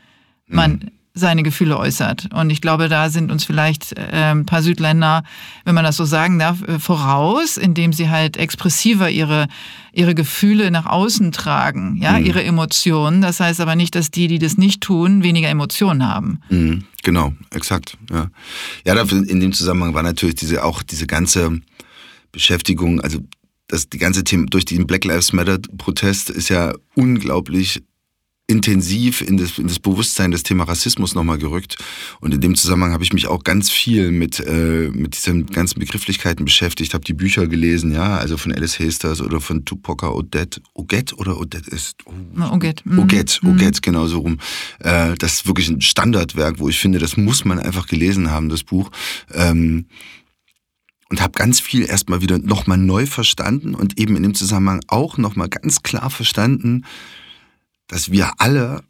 man 0.48 0.72
mhm. 0.72 0.90
seine 1.14 1.42
Gefühle 1.42 1.78
äußert. 1.78 2.32
Und 2.32 2.50
ich 2.50 2.60
glaube, 2.60 2.88
da 2.88 3.10
sind 3.10 3.30
uns 3.30 3.44
vielleicht 3.44 3.96
äh, 3.96 4.32
ein 4.32 4.46
paar 4.46 4.62
Südländer, 4.62 5.24
wenn 5.64 5.74
man 5.74 5.84
das 5.84 5.96
so 5.96 6.04
sagen 6.04 6.38
darf, 6.38 6.62
äh, 6.62 6.78
voraus, 6.78 7.56
indem 7.56 7.92
sie 7.92 8.08
halt 8.08 8.36
expressiver 8.36 9.10
ihre, 9.10 9.48
ihre 9.92 10.14
Gefühle 10.14 10.70
nach 10.70 10.86
außen 10.86 11.32
tragen, 11.32 11.98
ja, 12.00 12.18
mhm. 12.18 12.26
ihre 12.26 12.42
Emotionen. 12.44 13.20
Das 13.20 13.40
heißt 13.40 13.60
aber 13.60 13.76
nicht, 13.76 13.94
dass 13.94 14.10
die, 14.10 14.28
die 14.28 14.38
das 14.38 14.56
nicht 14.56 14.80
tun, 14.80 15.22
weniger 15.22 15.48
Emotionen 15.48 16.06
haben. 16.06 16.40
Mhm. 16.50 16.84
Genau, 17.02 17.32
exakt. 17.50 17.96
Ja, 18.10 18.28
ja 18.84 19.00
in 19.02 19.40
dem 19.40 19.52
Zusammenhang 19.52 19.94
war 19.94 20.02
natürlich 20.02 20.34
diese 20.34 20.64
auch 20.64 20.82
diese 20.82 21.06
ganze 21.06 21.60
Beschäftigung, 22.32 23.00
also 23.00 23.20
das 23.68 23.88
die 23.88 23.98
ganze 23.98 24.24
Thema 24.24 24.46
durch 24.46 24.64
den 24.64 24.86
Black 24.86 25.04
Lives 25.04 25.32
Matter 25.32 25.58
Protest 25.76 26.30
ist 26.30 26.48
ja 26.48 26.72
unglaublich 26.94 27.82
intensiv 28.48 29.20
in 29.20 29.36
das, 29.36 29.58
in 29.58 29.68
das 29.68 29.78
Bewusstsein 29.78 30.30
des 30.30 30.42
Thema 30.42 30.64
Rassismus 30.64 31.14
nochmal 31.14 31.36
gerückt. 31.36 31.76
Und 32.20 32.32
in 32.32 32.40
dem 32.40 32.54
Zusammenhang 32.54 32.92
habe 32.94 33.04
ich 33.04 33.12
mich 33.12 33.26
auch 33.26 33.44
ganz 33.44 33.70
viel 33.70 34.10
mit, 34.10 34.40
äh, 34.40 34.90
mit 34.90 35.14
diesen 35.14 35.46
ganzen 35.46 35.78
Begrifflichkeiten 35.78 36.46
beschäftigt, 36.46 36.94
habe 36.94 37.04
die 37.04 37.12
Bücher 37.12 37.46
gelesen, 37.46 37.92
ja, 37.92 38.16
also 38.16 38.38
von 38.38 38.52
Alice 38.52 38.80
Hasters 38.80 39.20
oder 39.20 39.42
von 39.42 39.66
Tupoka 39.66 40.08
Odette. 40.10 40.62
Odette 40.72 41.14
oder 41.16 41.38
Odette 41.38 41.70
ist. 41.70 41.98
Oh. 42.06 42.12
Mhm. 42.12 42.98
Odette, 42.98 43.38
mhm. 43.42 43.50
Odette, 43.52 43.80
genau 43.82 44.06
so 44.06 44.20
rum. 44.20 44.38
Äh, 44.80 45.14
das 45.18 45.34
ist 45.34 45.46
wirklich 45.46 45.68
ein 45.68 45.82
Standardwerk, 45.82 46.58
wo 46.58 46.70
ich 46.70 46.78
finde, 46.78 46.98
das 46.98 47.18
muss 47.18 47.44
man 47.44 47.58
einfach 47.58 47.86
gelesen 47.86 48.30
haben, 48.30 48.48
das 48.48 48.64
Buch. 48.64 48.90
Ähm, 49.34 49.84
und 51.10 51.20
habe 51.20 51.32
ganz 51.32 51.60
viel 51.60 51.84
erstmal 51.84 52.22
wieder 52.22 52.38
nochmal 52.38 52.78
neu 52.78 53.06
verstanden 53.06 53.74
und 53.74 53.98
eben 53.98 54.16
in 54.16 54.22
dem 54.22 54.34
Zusammenhang 54.34 54.80
auch 54.88 55.18
nochmal 55.18 55.48
ganz 55.48 55.82
klar 55.82 56.10
verstanden, 56.10 56.84
dass 57.88 58.10
wir 58.10 58.32
alle 58.38 58.84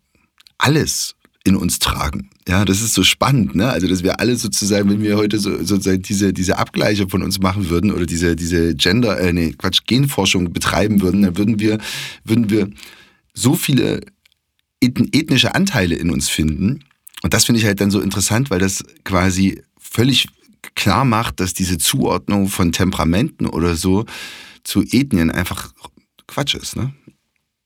alles 0.58 1.14
in 1.44 1.56
uns 1.56 1.78
tragen. 1.78 2.30
Ja, 2.46 2.64
das 2.64 2.82
ist 2.82 2.92
so 2.94 3.02
spannend, 3.02 3.54
ne? 3.54 3.70
Also, 3.70 3.86
dass 3.86 4.02
wir 4.02 4.20
alle 4.20 4.36
sozusagen, 4.36 4.90
wenn 4.90 5.02
wir 5.02 5.16
heute 5.16 5.38
so, 5.38 5.56
sozusagen 5.64 6.02
diese, 6.02 6.32
diese 6.32 6.58
Abgleiche 6.58 7.08
von 7.08 7.22
uns 7.22 7.38
machen 7.38 7.70
würden 7.70 7.90
oder 7.90 8.06
diese, 8.06 8.36
diese 8.36 8.74
Gender, 8.74 9.18
äh, 9.18 9.32
nee, 9.32 9.54
Quatsch, 9.56 9.82
Genforschung 9.86 10.52
betreiben 10.52 11.00
würden, 11.00 11.22
dann 11.22 11.36
würden 11.38 11.58
wir, 11.58 11.78
würden 12.24 12.50
wir 12.50 12.68
so 13.34 13.54
viele 13.54 14.00
ethnische 14.80 15.54
Anteile 15.54 15.94
in 15.94 16.10
uns 16.10 16.28
finden. 16.28 16.84
Und 17.22 17.34
das 17.34 17.46
finde 17.46 17.60
ich 17.60 17.66
halt 17.66 17.80
dann 17.80 17.90
so 17.90 18.00
interessant, 18.00 18.50
weil 18.50 18.60
das 18.60 18.84
quasi 19.04 19.62
völlig 19.78 20.28
klar 20.74 21.04
macht, 21.04 21.40
dass 21.40 21.54
diese 21.54 21.78
Zuordnung 21.78 22.48
von 22.48 22.72
Temperamenten 22.72 23.46
oder 23.46 23.74
so 23.74 24.04
zu 24.64 24.82
Ethnien 24.82 25.30
einfach 25.30 25.72
Quatsch 26.26 26.54
ist, 26.54 26.76
ne? 26.76 26.92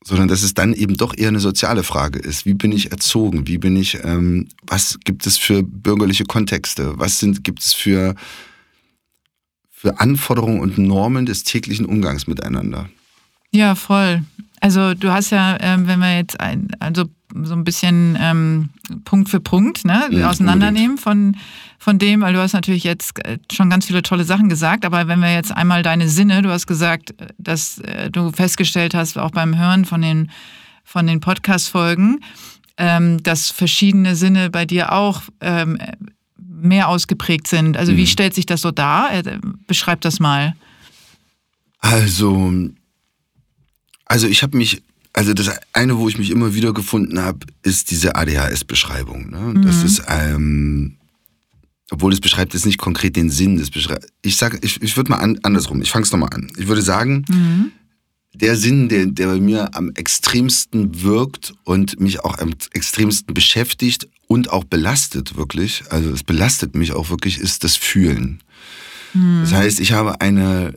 Sondern 0.05 0.29
dass 0.29 0.43
es 0.43 0.55
dann 0.55 0.73
eben 0.73 0.97
doch 0.97 1.17
eher 1.17 1.29
eine 1.29 1.41
soziale 1.41 1.83
Frage 1.83 2.19
ist. 2.19 2.45
Wie 2.45 2.55
bin 2.55 2.73
ich 2.73 2.91
erzogen? 2.91 3.47
Wie 3.47 3.59
bin 3.59 3.77
ich, 3.77 3.99
ähm, 4.03 4.49
was 4.67 4.99
gibt 5.05 5.27
es 5.27 5.39
für 5.39 5.63
bürgerliche 5.63 6.25
Kontexte? 6.25 6.99
Was 6.99 7.19
sind, 7.19 7.45
gibt 7.45 7.61
es 7.61 7.73
für, 7.73 8.15
für 9.71 10.01
Anforderungen 10.01 10.61
und 10.61 10.79
Normen 10.79 11.27
des 11.27 11.45
täglichen 11.45 11.87
Umgangs 11.87 12.27
miteinander? 12.27 12.89
Ja, 13.53 13.75
voll. 13.75 14.23
Also 14.61 14.95
du 14.95 15.13
hast 15.13 15.31
ja, 15.31 15.59
ähm, 15.61 15.87
wenn 15.87 15.99
wir 15.99 16.17
jetzt 16.17 16.41
ein, 16.41 16.69
also 16.79 17.05
so 17.43 17.55
ein 17.55 17.65
bisschen 17.65 18.17
ähm, 18.21 18.71
Punkt 19.05 19.29
für 19.29 19.41
Punkt 19.41 19.85
ne, 19.85 20.09
ja, 20.11 20.31
auseinandernehmen 20.31 20.99
von, 20.99 21.37
von 21.79 21.99
dem, 21.99 22.21
weil 22.21 22.33
du 22.33 22.41
hast 22.41 22.53
natürlich 22.53 22.85
jetzt 22.85 23.25
äh, 23.25 23.39
schon 23.51 23.71
ganz 23.71 23.87
viele 23.87 24.03
tolle 24.03 24.25
Sachen 24.25 24.49
gesagt, 24.49 24.85
aber 24.85 25.09
wenn 25.09 25.21
wir 25.21 25.33
jetzt 25.33 25.53
einmal 25.53 25.83
deine 25.83 26.09
Sinne, 26.09 26.43
du 26.43 26.51
hast 26.51 26.67
gesagt, 26.67 27.15
dass 27.39 27.79
äh, 27.79 28.11
du 28.11 28.33
festgestellt 28.33 28.95
hast, 28.95 29.19
auch 29.19 29.31
beim 29.31 29.59
Hören 29.59 29.85
von 29.85 30.03
den, 30.03 30.31
von 30.85 31.07
den 31.07 31.21
Podcast-Folgen, 31.21 32.21
ähm, 32.77 33.23
dass 33.23 33.51
verschiedene 33.51 34.17
Sinne 34.17 34.51
bei 34.51 34.65
dir 34.65 34.93
auch 34.93 35.23
ähm, 35.41 35.79
mehr 36.39 36.89
ausgeprägt 36.89 37.49
sind. 37.49 37.77
Also 37.77 37.93
mhm. 37.93 37.97
wie 37.97 38.07
stellt 38.07 38.35
sich 38.35 38.47
das 38.47 38.61
so 38.61 38.71
dar? 38.71 39.13
Äh, 39.13 39.39
beschreib 39.67 40.01
das 40.01 40.21
mal. 40.21 40.55
Also 41.79 42.53
also 44.13 44.29
ich 44.29 44.43
habe 44.43 44.59
mich, 44.59 44.83
also 45.13 45.35
das 45.35 45.51
eine, 45.73 45.99
wo 45.99 46.09
ich 46.09 46.19
mich 46.19 46.31
immer 46.31 46.55
wieder 46.55 46.73
gefunden 46.73 47.21
habe, 47.21 47.47
ist 47.63 47.91
diese 47.91 48.17
ADHS-Beschreibung. 48.17 49.31
Ne? 49.31 49.55
Mhm. 49.55 49.63
Das 49.63 49.83
ist, 49.83 50.03
ähm, 50.09 50.97
obwohl 51.91 52.13
es 52.13 52.21
beschreibt 52.21 52.55
jetzt 52.55 52.65
nicht 52.65 52.79
konkret 52.79 53.17
den 53.17 53.29
Sinn. 53.29 53.59
Das 53.59 53.71
beschreibt, 53.71 54.07
ich 54.23 54.37
sage, 54.37 54.59
ich, 54.63 54.81
ich 54.83 54.97
würde 54.97 55.11
mal 55.11 55.19
an, 55.19 55.39
andersrum, 55.43 55.83
ich 55.83 55.91
fange 55.91 56.05
es 56.05 56.13
nochmal 56.13 56.31
an. 56.33 56.51
Ich 56.57 56.67
würde 56.67 56.81
sagen, 56.81 57.25
mhm. 57.29 57.73
der 58.33 58.57
Sinn, 58.57 58.89
der, 58.89 59.07
der 59.07 59.27
bei 59.27 59.41
mir 59.41 59.75
am 59.77 59.93
extremsten 59.95 61.03
wirkt 61.03 61.53
und 61.65 62.01
mich 62.01 62.21
auch 62.21 62.39
am 62.39 62.55
extremsten 62.73 63.35
beschäftigt 63.35 64.09
und 64.29 64.51
auch 64.51 64.65
belastet 64.65 65.37
wirklich, 65.37 65.85
also 65.91 66.11
es 66.11 66.23
belastet 66.23 66.75
mich 66.75 66.93
auch 66.93 67.11
wirklich, 67.11 67.37
ist 67.37 67.65
das 67.65 67.77
Fühlen. 67.77 68.41
Mhm. 69.13 69.43
Das 69.43 69.53
heißt, 69.53 69.79
ich 69.79 69.93
habe 69.93 70.23
eine, 70.23 70.73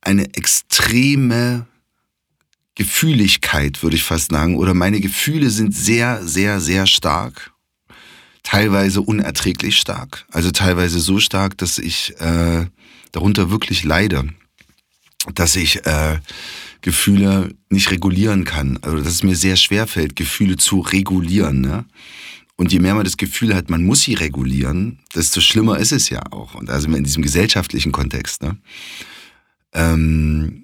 eine 0.00 0.34
extreme 0.34 1.66
Gefühligkeit, 2.74 3.82
würde 3.82 3.96
ich 3.96 4.02
fast 4.02 4.30
sagen, 4.30 4.56
oder 4.56 4.74
meine 4.74 5.00
Gefühle 5.00 5.50
sind 5.50 5.74
sehr, 5.74 6.26
sehr, 6.26 6.60
sehr 6.60 6.86
stark. 6.86 7.52
Teilweise 8.42 9.02
unerträglich 9.02 9.78
stark. 9.78 10.24
Also 10.30 10.50
teilweise 10.50 10.98
so 10.98 11.20
stark, 11.20 11.58
dass 11.58 11.78
ich 11.78 12.18
äh, 12.20 12.66
darunter 13.12 13.50
wirklich 13.50 13.84
leide. 13.84 14.28
Dass 15.34 15.54
ich 15.54 15.86
äh, 15.86 16.18
Gefühle 16.80 17.54
nicht 17.68 17.90
regulieren 17.90 18.44
kann. 18.44 18.78
Also 18.82 18.98
dass 18.98 19.12
es 19.12 19.22
mir 19.22 19.36
sehr 19.36 19.56
schwer 19.56 19.86
fällt, 19.86 20.16
Gefühle 20.16 20.56
zu 20.56 20.80
regulieren. 20.80 21.60
Ne? 21.60 21.84
Und 22.56 22.72
je 22.72 22.80
mehr 22.80 22.94
man 22.94 23.04
das 23.04 23.16
Gefühl 23.16 23.54
hat, 23.54 23.70
man 23.70 23.84
muss 23.84 24.02
sie 24.02 24.14
regulieren, 24.14 24.98
desto 25.14 25.40
schlimmer 25.40 25.78
ist 25.78 25.92
es 25.92 26.10
ja 26.10 26.22
auch. 26.32 26.54
Und 26.54 26.70
also 26.70 26.88
in 26.88 27.04
diesem 27.04 27.22
gesellschaftlichen 27.22 27.92
Kontext. 27.92 28.42
Ne? 28.42 28.56
Ähm, 29.72 30.61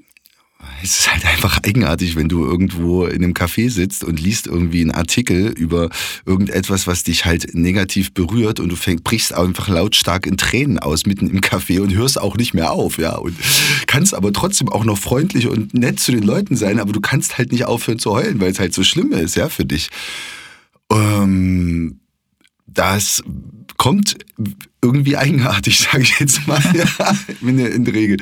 es 0.83 1.01
ist 1.01 1.13
halt 1.13 1.25
einfach 1.27 1.59
eigenartig, 1.65 2.17
wenn 2.17 2.29
du 2.29 2.45
irgendwo 2.45 3.05
in 3.05 3.23
einem 3.23 3.33
Café 3.33 3.71
sitzt 3.71 4.05
und 4.05 4.21
liest 4.21 4.47
irgendwie 4.47 4.81
einen 4.81 4.93
Artikel 4.93 5.49
über 5.49 5.91
irgendetwas, 6.25 6.87
was 6.87 7.03
dich 7.03 7.25
halt 7.25 7.55
negativ 7.55 8.13
berührt 8.13 8.61
und 8.61 8.69
du 8.69 8.77
fängst, 8.77 9.05
brichst 9.05 9.35
einfach 9.35 9.69
lautstark 9.69 10.27
in 10.27 10.37
Tränen 10.37 10.79
aus 10.79 11.07
mitten 11.07 11.29
im 11.29 11.41
Café 11.41 11.81
und 11.81 11.95
hörst 11.95 12.21
auch 12.21 12.37
nicht 12.37 12.55
mehr 12.55 12.73
auf, 12.73 12.99
ja. 12.99 13.17
Und 13.17 13.37
kannst 13.87 14.15
aber 14.15 14.33
trotzdem 14.33 14.69
auch 14.69 14.85
noch 14.85 14.99
freundlich 14.99 15.49
und 15.49 15.75
nett 15.75 16.01
zu 16.01 16.13
den 16.13 16.23
Leuten 16.23 16.57
sein, 16.57 16.79
aber 16.79 16.93
du 16.93 17.01
kannst 17.01 17.39
halt 17.39 17.53
nicht 17.53 17.65
aufhören 17.65 17.99
zu 17.99 18.13
heulen, 18.13 18.41
weil 18.41 18.53
es 18.53 18.61
halt 18.61 18.75
so 18.75 18.85
schlimm 18.85 19.13
ist, 19.13 19.37
ja, 19.37 19.49
für 19.49 19.65
dich. 19.65 19.89
Ähm, 20.91 22.01
das 22.67 23.23
kommt 23.79 24.19
irgendwie 24.83 25.17
eigenartig, 25.17 25.79
sage 25.93 26.03
ich 26.03 26.21
jetzt 26.21 26.47
mal, 26.47 26.63
in, 27.41 27.57
der, 27.57 27.73
in 27.73 27.85
der 27.87 27.95
Regel. 27.95 28.19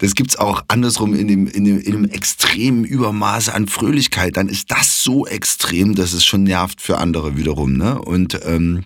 Das 0.00 0.14
gibt's 0.14 0.36
auch 0.36 0.62
andersrum 0.68 1.14
in 1.14 1.28
dem, 1.28 1.46
in, 1.46 1.64
dem, 1.64 1.80
in 1.80 1.92
dem 1.92 2.04
extremen 2.04 2.84
Übermaße 2.84 3.54
an 3.54 3.66
Fröhlichkeit. 3.66 4.36
Dann 4.36 4.48
ist 4.48 4.70
das 4.70 5.02
so 5.02 5.26
extrem, 5.26 5.94
dass 5.94 6.12
es 6.12 6.26
schon 6.26 6.42
nervt 6.42 6.82
für 6.82 6.98
andere 6.98 7.36
wiederum. 7.36 7.78
Ne? 7.78 7.98
Und 7.98 8.38
ähm, 8.44 8.84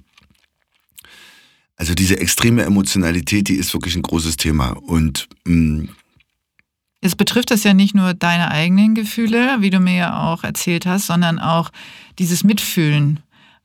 also 1.76 1.94
diese 1.94 2.20
extreme 2.20 2.62
Emotionalität, 2.62 3.48
die 3.48 3.54
ist 3.54 3.72
wirklich 3.72 3.96
ein 3.96 4.02
großes 4.02 4.36
Thema. 4.36 4.70
Und 4.70 5.28
mh, 5.44 5.82
mm, 5.82 5.88
es 7.02 7.16
betrifft 7.16 7.50
das 7.50 7.64
ja 7.64 7.72
nicht 7.72 7.94
nur 7.94 8.12
deine 8.12 8.50
eigenen 8.50 8.94
Gefühle, 8.94 9.56
wie 9.60 9.70
du 9.70 9.80
mir 9.80 9.96
ja 9.96 10.22
auch 10.30 10.44
erzählt 10.44 10.84
hast, 10.84 11.06
sondern 11.06 11.38
auch 11.38 11.70
dieses 12.18 12.44
Mitfühlen 12.44 13.20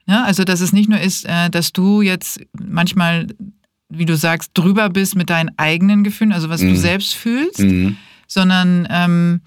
ja, 0.07 0.23
also, 0.23 0.43
dass 0.43 0.61
es 0.61 0.71
nicht 0.71 0.89
nur 0.89 0.99
ist, 0.99 1.25
äh, 1.25 1.49
dass 1.49 1.73
du 1.73 2.01
jetzt 2.01 2.39
manchmal, 2.53 3.27
wie 3.89 4.05
du 4.05 4.15
sagst, 4.15 4.51
drüber 4.53 4.89
bist 4.89 5.15
mit 5.15 5.29
deinen 5.29 5.51
eigenen 5.57 6.03
Gefühlen, 6.03 6.31
also 6.31 6.49
was 6.49 6.61
mhm. 6.61 6.69
du 6.69 6.75
selbst 6.75 7.15
fühlst, 7.15 7.59
mhm. 7.59 7.97
sondern 8.27 8.87
ähm, 8.89 9.41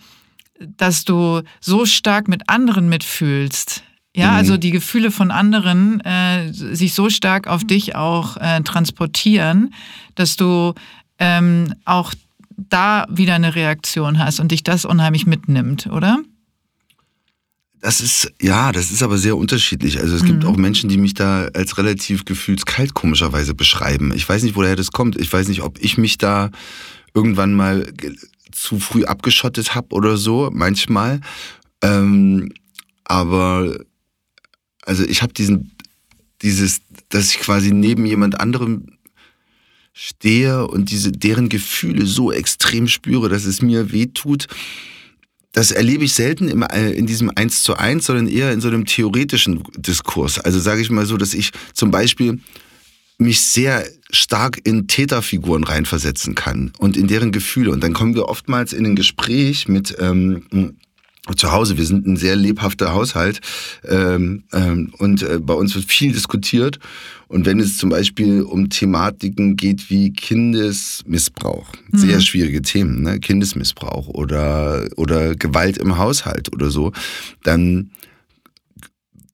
dass 0.77 1.05
du 1.05 1.43
so 1.61 1.87
stark 1.87 2.27
mit 2.27 2.49
anderen 2.49 2.89
mitfühlst. 2.89 3.85
Ja, 4.17 4.33
mhm. 4.33 4.37
also 4.37 4.57
die 4.57 4.73
Gefühle 4.73 5.13
von 5.13 5.31
anderen 5.31 6.01
äh, 6.01 6.53
sich 6.53 6.95
so 6.95 7.09
stark 7.09 7.47
auf 7.47 7.65
dich 7.65 7.95
auch 7.95 8.37
äh, 8.39 8.61
transportieren, 8.63 9.73
dass 10.17 10.35
du 10.37 10.75
ähm, 11.21 11.75
auch 11.85 12.13
da 12.57 13.07
wieder 13.09 13.35
eine 13.35 13.55
Reaktion 13.55 14.19
hast 14.19 14.41
und 14.41 14.51
dich 14.51 14.65
das 14.65 14.85
unheimlich 14.85 15.27
mitnimmt, 15.27 15.87
oder? 15.87 16.19
Das 17.81 18.01
ist, 18.01 18.33
ja, 18.41 18.73
das 18.73 18.91
ist 18.91 19.03
aber 19.03 19.19
sehr 19.19 19.37
unterschiedlich. 19.37 20.01
Also 20.01 20.17
es 20.17 20.23
mhm. 20.23 20.27
gibt 20.27 20.45
auch 20.45 20.57
Menschen, 20.57 20.89
die 20.89 20.99
mich 20.99 21.15
da 21.15 21.49
als 21.55 21.79
relativ 21.79 22.25
gefühlskalt 22.25 22.95
komischerweise 22.95 23.55
beschreiben. 23.55 24.13
Ich 24.15 24.29
weiß 24.29 24.43
nicht, 24.43 24.57
woher 24.57 24.75
das 24.75 24.91
kommt. 24.91 25.17
Ich 25.17 25.33
weiß 25.33 25.49
nicht, 25.49 25.63
ob 25.63 25.79
ich 25.81 25.97
mich 25.97 26.19
da 26.19 26.51
irgendwann 27.15 27.55
mal 27.55 27.93
zu 28.51 28.81
früh 28.81 29.05
abgeschottet 29.05 29.75
habe 29.75 29.95
oder 29.95 30.17
so, 30.17 30.51
manchmal. 30.53 31.21
Ähm, 31.83 32.53
aber 33.05 33.79
also 34.83 35.05
ich 35.05 35.23
habe 35.23 35.33
diesen, 35.33 35.73
dieses, 36.43 36.81
dass 37.11 37.31
ich 37.31 37.39
quasi 37.39 37.73
neben 37.73 38.07
jemand 38.07 38.41
anderem 38.41 38.87
stehe 39.93 40.67
und 40.67 40.91
diese 40.91 41.13
deren 41.13 41.49
Gefühle 41.49 42.07
so 42.07 42.33
extrem 42.33 42.89
spüre, 42.89 43.29
dass 43.29 43.45
es 43.45 43.63
mir 43.63 43.93
weh 43.93 44.07
tut 44.07 44.49
das 45.53 45.71
erlebe 45.71 46.05
ich 46.05 46.13
selten 46.13 46.49
im, 46.49 46.63
äh, 46.63 46.91
in 46.91 47.07
diesem 47.07 47.31
Eins 47.35 47.63
zu 47.63 47.77
eins, 47.77 48.07
sondern 48.07 48.29
eher 48.29 48.53
in 48.53 48.61
so 48.61 48.69
einem 48.69 48.85
theoretischen 48.85 49.65
Diskurs. 49.77 50.39
Also 50.39 50.61
sage 50.61 50.83
ich 50.83 50.91
mal 50.91 51.07
so, 51.07 51.17
dass 51.17 51.35
ich 51.35 51.53
zum 51.75 51.91
Beispiel 51.91 52.41
mich 53.19 53.41
sehr 53.41 53.85
stark 54.11 54.61
in 54.65 54.87
Täterfiguren 54.87 55.65
reinversetzen 55.65 56.35
kann 56.35 56.73
und 56.79 56.97
in 56.97 57.09
deren 57.09 57.33
Gefühle. 57.33 57.73
Und 57.73 57.83
dann 57.83 57.93
kommen 57.93 58.15
wir 58.15 58.29
oftmals 58.29 58.73
in 58.73 58.87
ein 58.87 58.97
Gespräch 58.97 59.69
mit 59.69 59.97
ähm, 59.99 60.77
zu 61.37 61.53
Hause. 61.53 61.77
Wir 61.77 61.85
sind 61.85 62.07
ein 62.07 62.17
sehr 62.17 62.37
lebhafter 62.37 62.95
Haushalt 62.95 63.41
ähm, 63.85 64.45
ähm, 64.53 64.93
und 64.99 65.23
äh, 65.23 65.39
bei 65.41 65.55
uns 65.55 65.75
wird 65.75 65.87
viel 65.87 66.13
diskutiert. 66.13 66.79
Und 67.29 67.45
wenn 67.45 67.61
es 67.61 67.77
zum 67.77 67.91
Beispiel 67.91 68.43
um 68.43 68.71
Thematiken 68.71 69.57
geht 69.57 69.91
wie 69.91 70.13
Kindesmissbrauch, 70.13 71.71
mhm. 71.91 71.99
sehr 71.99 72.21
schwierige 72.21 72.63
Themen, 72.63 73.03
ne? 73.03 73.21
Kindesmissbrauch 73.21 74.09
oder, 74.09 74.89
oder 74.97 75.35
Gewalt 75.37 75.77
im 75.77 75.99
Haushalt 75.99 76.53
oder 76.53 76.71
so, 76.71 76.93
dann 77.45 77.91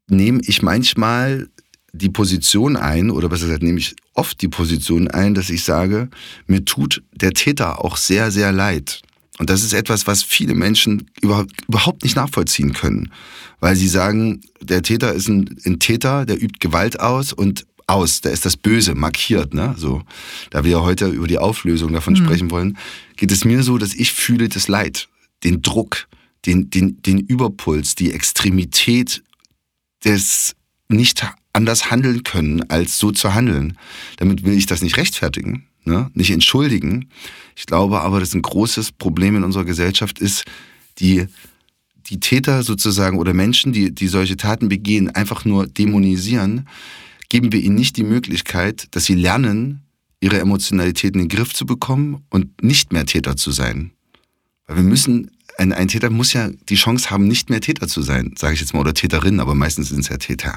nehme 0.09 0.41
ich 0.45 0.63
manchmal 0.63 1.49
die 1.93 2.09
Position 2.09 2.77
ein, 2.77 3.11
oder 3.11 3.29
besser 3.29 3.47
gesagt, 3.47 3.63
nehme 3.63 3.79
ich 3.79 3.95
oft 4.15 4.43
die 4.43 4.49
Position 4.49 5.07
ein, 5.09 5.35
dass 5.35 5.49
ich 5.49 5.63
sage, 5.63 6.09
mir 6.49 6.65
tut 6.65 7.03
der 7.15 7.33
Täter 7.33 7.85
auch 7.85 7.97
sehr, 7.97 8.33
sehr 8.33 8.51
leid. 8.51 9.03
Und 9.39 9.51
das 9.51 9.63
ist 9.63 9.73
etwas, 9.73 10.07
was 10.07 10.23
viele 10.23 10.55
Menschen 10.55 11.11
überhaupt 11.21 12.03
nicht 12.03 12.17
nachvollziehen 12.17 12.73
können. 12.73 13.13
Weil 13.61 13.77
sie 13.77 13.89
sagen, 13.89 14.41
der 14.61 14.83
Täter 14.83 15.13
ist 15.13 15.29
ein, 15.29 15.57
ein 15.65 15.79
Täter, 15.79 16.25
der 16.27 16.41
übt 16.41 16.59
Gewalt 16.61 17.01
aus 17.01 17.33
und 17.33 17.65
aus, 17.87 18.21
da 18.21 18.31
ist 18.31 18.45
das 18.45 18.57
Böse 18.57 18.95
markiert, 18.95 19.55
ne? 19.55 19.75
So, 19.77 20.03
da 20.51 20.65
wir 20.65 20.73
ja 20.73 20.81
heute 20.81 21.09
über 21.09 21.27
die 21.27 21.39
Auflösung 21.39 21.93
davon 21.93 22.15
mhm. 22.15 22.25
sprechen 22.25 22.51
wollen, 22.51 22.79
geht 23.17 23.33
es 23.33 23.45
mir 23.45 23.63
so, 23.63 23.79
dass 23.79 23.95
ich 23.95 24.13
fühle 24.13 24.49
das 24.49 24.69
Leid, 24.69 25.09
den 25.43 25.63
Druck, 25.63 26.09
den, 26.47 26.71
den, 26.71 27.03
den 27.03 27.19
Überpuls, 27.19 27.95
die 27.95 28.13
Extremität 28.13 29.23
des 30.05 30.55
nicht 30.89 31.27
anders 31.53 31.91
handeln 31.91 32.25
können, 32.25 32.69
als 32.71 32.99
so 32.99 33.11
zu 33.13 33.35
handeln. 33.35 33.79
Damit 34.17 34.45
will 34.45 34.55
ich 34.55 34.67
das 34.67 34.83
nicht 34.83 34.97
rechtfertigen 34.97 35.67
ne? 35.85 36.11
nicht 36.15 36.31
entschuldigen. 36.31 37.09
Ich 37.57 37.67
glaube 37.67 38.01
aber, 38.01 38.21
dass 38.21 38.35
ein 38.35 38.43
großes 38.43 38.93
Problem 38.93 39.37
in 39.37 39.45
unserer 39.45 39.65
Gesellschaft 39.65 40.19
ist, 40.19 40.45
die, 40.99 41.27
die 42.07 42.21
Täter 42.21 42.63
sozusagen 42.63 43.19
oder 43.19 43.33
Menschen, 43.33 43.73
die, 43.73 43.95
die 43.95 44.09
solche 44.09 44.37
Taten 44.37 44.69
begehen, 44.69 45.11
einfach 45.11 45.45
nur 45.45 45.67
dämonisieren, 45.67 46.69
geben 47.35 47.53
wir 47.53 47.61
ihnen 47.61 47.75
nicht 47.75 47.97
die 47.97 48.05
Möglichkeit, 48.05 48.87
dass 48.93 49.07
sie 49.07 49.17
lernen, 49.17 49.83
ihre 50.21 50.39
Emotionalität 50.39 51.17
in 51.17 51.23
den 51.23 51.29
Griff 51.29 51.53
zu 51.53 51.67
bekommen 51.67 52.25
und 52.31 52.63
nicht 52.63 52.93
mehr 52.93 53.07
Täter 53.07 53.35
zu 53.37 53.51
sein. 53.51 53.91
Weil 54.69 54.77
wir 54.77 54.85
müssen 54.85 55.33
ein, 55.59 55.73
ein 55.73 55.89
Täter 55.89 56.11
muss 56.11 56.33
ja 56.33 56.51
die 56.69 56.77
Chance 56.77 57.11
haben, 57.11 57.27
nicht 57.27 57.51
mehr 57.51 57.61
Täter 57.61 57.89
zu 57.89 58.03
sein, 58.03 58.35
sage 58.39 58.55
ich 58.55 58.61
jetzt 58.61 58.73
mal, 58.73 58.79
oder 58.79 58.95
Täterin, 58.95 59.41
aber 59.41 59.57
meistens 59.57 59.89
sind 59.89 59.99
es 59.99 60.11
ja 60.11 60.17
Täter. 60.17 60.55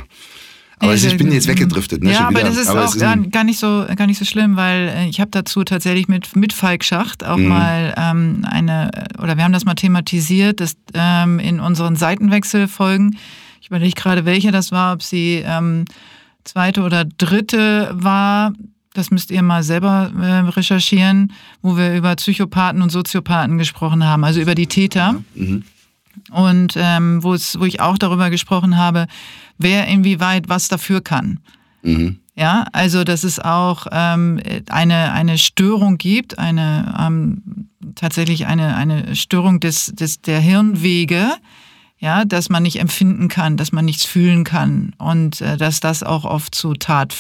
Aber 0.78 0.94
ich 0.94 1.18
bin 1.18 1.32
jetzt 1.32 1.48
weggedriftet. 1.48 2.04
Ne, 2.04 2.12
ja, 2.12 2.28
aber 2.28 2.42
das 2.42 2.58
ist 2.58 2.68
Aber 2.68 2.86
auch 2.86 2.94
es 2.94 3.00
gar, 3.00 3.18
gar, 3.18 3.44
nicht 3.44 3.58
so, 3.58 3.88
gar 3.96 4.06
nicht 4.06 4.20
so 4.20 4.26
schlimm, 4.26 4.56
weil 4.56 4.90
äh, 4.90 5.08
ich 5.08 5.20
habe 5.20 5.32
dazu 5.32 5.64
tatsächlich 5.64 6.08
mit, 6.08 6.36
mit 6.36 6.54
Falk 6.54 6.84
Schacht 6.84 7.26
auch 7.26 7.38
Mhm. 7.38 7.48
mal 7.48 7.96
ähm, 7.98 8.46
eine, 8.48 8.92
oder 9.18 9.36
wir 9.36 9.44
haben 9.46 9.52
das 9.54 9.66
mal 9.66 9.74
thematisiert, 9.74 10.60
dass 10.60 10.76
ähm, 10.94 11.40
in 11.40 11.60
unseren 11.60 11.96
Seitenwechselfolgen, 11.96 13.18
ich 13.62 13.68
überlege 13.70 13.96
gerade, 13.96 14.26
welche 14.26 14.52
das 14.52 14.72
war, 14.72 14.94
ob 14.94 15.02
sie 15.02 15.42
ähm, 15.44 15.86
zweite 16.48 16.82
oder 16.82 17.06
dritte 17.06 17.92
war, 17.94 18.54
das 18.94 19.12
müsst 19.12 19.30
ihr 19.32 19.44
mal 19.44 19.64
selber 19.64 20.12
äh, 20.20 20.50
recherchieren, 20.50 21.34
wo 21.62 21.78
wir 21.78 21.96
über 21.96 22.16
Psychopathen 22.16 22.82
und 22.82 22.92
Soziopathen 22.92 23.58
gesprochen 23.58 24.04
haben, 24.04 24.24
also 24.24 24.42
über 24.42 24.56
die 24.56 24.68
Täter 24.68 25.22
Mhm. 25.36 25.64
und 26.32 26.74
ähm, 26.76 27.24
wo, 27.24 27.36
ich 27.66 27.80
auch 27.80 27.98
darüber 27.98 28.30
gesprochen 28.30 28.78
habe, 28.78 29.08
wer 29.58 29.88
inwieweit 29.88 30.50
was 30.50 30.68
dafür 30.68 31.02
kann. 31.02 31.40
Mhm. 31.84 32.20
Ja, 32.36 32.66
also 32.72 33.04
dass 33.04 33.24
es 33.24 33.40
auch 33.40 33.88
ähm, 33.92 34.40
eine, 34.70 35.12
eine 35.12 35.38
Störung 35.38 35.98
gibt, 35.98 36.38
eine 36.38 36.96
ähm, 37.00 37.70
tatsächlich 37.96 38.46
eine, 38.46 38.76
eine 38.76 39.16
Störung 39.16 39.60
des, 39.60 39.88
des, 39.88 40.22
der 40.22 40.40
Hirnwege, 40.40 41.32
ja, 42.00 42.26
dass 42.26 42.50
man 42.50 42.64
nicht 42.64 42.80
empfinden 42.80 43.28
kann, 43.28 43.58
dass 43.58 43.72
man 43.72 43.86
nichts 43.86 44.06
fühlen 44.06 44.44
kann 44.44 44.94
und 44.98 45.42
äh, 45.42 45.58
dass 45.58 45.80
das 45.80 46.04
auch 46.04 46.26
oft 46.26 46.54
zu 46.54 46.74
Tat, 46.74 47.16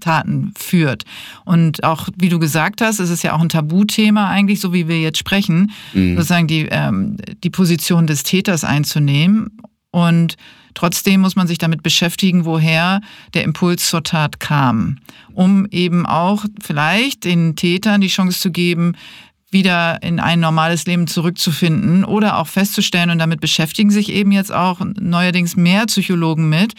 Taten 0.00 0.52
führt. 0.56 1.04
Und 1.44 1.84
auch, 1.84 2.08
wie 2.16 2.28
du 2.28 2.38
gesagt 2.38 2.80
hast, 2.80 3.00
es 3.00 3.10
ist 3.10 3.22
ja 3.22 3.34
auch 3.34 3.40
ein 3.40 3.48
Tabuthema 3.48 4.28
eigentlich, 4.28 4.60
so 4.60 4.72
wie 4.72 4.88
wir 4.88 5.00
jetzt 5.00 5.18
sprechen, 5.18 5.72
sozusagen 5.92 6.46
die, 6.46 6.66
ähm, 6.70 7.16
die 7.42 7.50
Position 7.50 8.06
des 8.06 8.22
Täters 8.22 8.64
einzunehmen. 8.64 9.58
Und 9.90 10.36
trotzdem 10.74 11.20
muss 11.20 11.36
man 11.36 11.46
sich 11.46 11.58
damit 11.58 11.82
beschäftigen, 11.82 12.44
woher 12.44 13.00
der 13.34 13.44
Impuls 13.44 13.88
zur 13.88 14.02
Tat 14.02 14.40
kam, 14.40 14.98
um 15.32 15.66
eben 15.70 16.06
auch 16.06 16.44
vielleicht 16.60 17.24
den 17.24 17.54
Tätern 17.54 18.00
die 18.00 18.08
Chance 18.08 18.40
zu 18.40 18.50
geben, 18.50 18.96
wieder 19.54 20.02
in 20.02 20.20
ein 20.20 20.40
normales 20.40 20.84
Leben 20.84 21.06
zurückzufinden 21.06 22.04
oder 22.04 22.36
auch 22.36 22.48
festzustellen, 22.48 23.08
und 23.08 23.18
damit 23.18 23.40
beschäftigen 23.40 23.90
sich 23.90 24.12
eben 24.12 24.32
jetzt 24.32 24.52
auch 24.52 24.80
neuerdings 25.00 25.56
mehr 25.56 25.86
Psychologen 25.86 26.50
mit, 26.50 26.74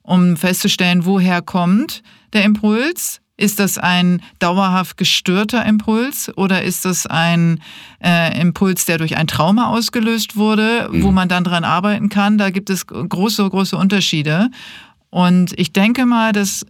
um 0.00 0.38
festzustellen, 0.38 1.04
woher 1.04 1.42
kommt 1.42 2.02
der 2.32 2.44
Impuls. 2.44 3.20
Ist 3.36 3.58
das 3.58 3.78
ein 3.78 4.22
dauerhaft 4.38 4.98
gestörter 4.98 5.64
Impuls 5.64 6.30
oder 6.36 6.62
ist 6.62 6.84
das 6.84 7.06
ein 7.06 7.60
äh, 8.04 8.38
Impuls, 8.38 8.84
der 8.84 8.98
durch 8.98 9.16
ein 9.16 9.26
Trauma 9.26 9.68
ausgelöst 9.68 10.36
wurde, 10.36 10.88
wo 10.92 11.10
man 11.10 11.28
dann 11.30 11.44
dran 11.44 11.64
arbeiten 11.64 12.10
kann? 12.10 12.36
Da 12.36 12.50
gibt 12.50 12.68
es 12.68 12.86
große, 12.86 13.48
große 13.48 13.78
Unterschiede. 13.78 14.50
Und 15.08 15.58
ich 15.58 15.72
denke 15.72 16.04
mal, 16.04 16.32
dass 16.32 16.66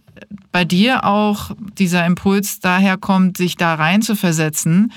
bei 0.51 0.65
dir 0.65 1.05
auch 1.05 1.51
dieser 1.77 2.05
Impuls 2.05 2.59
daher 2.59 2.97
kommt, 2.97 3.37
sich 3.37 3.57
da 3.57 3.75
rein 3.75 4.01
zu 4.01 4.15
versetzen, 4.15 4.91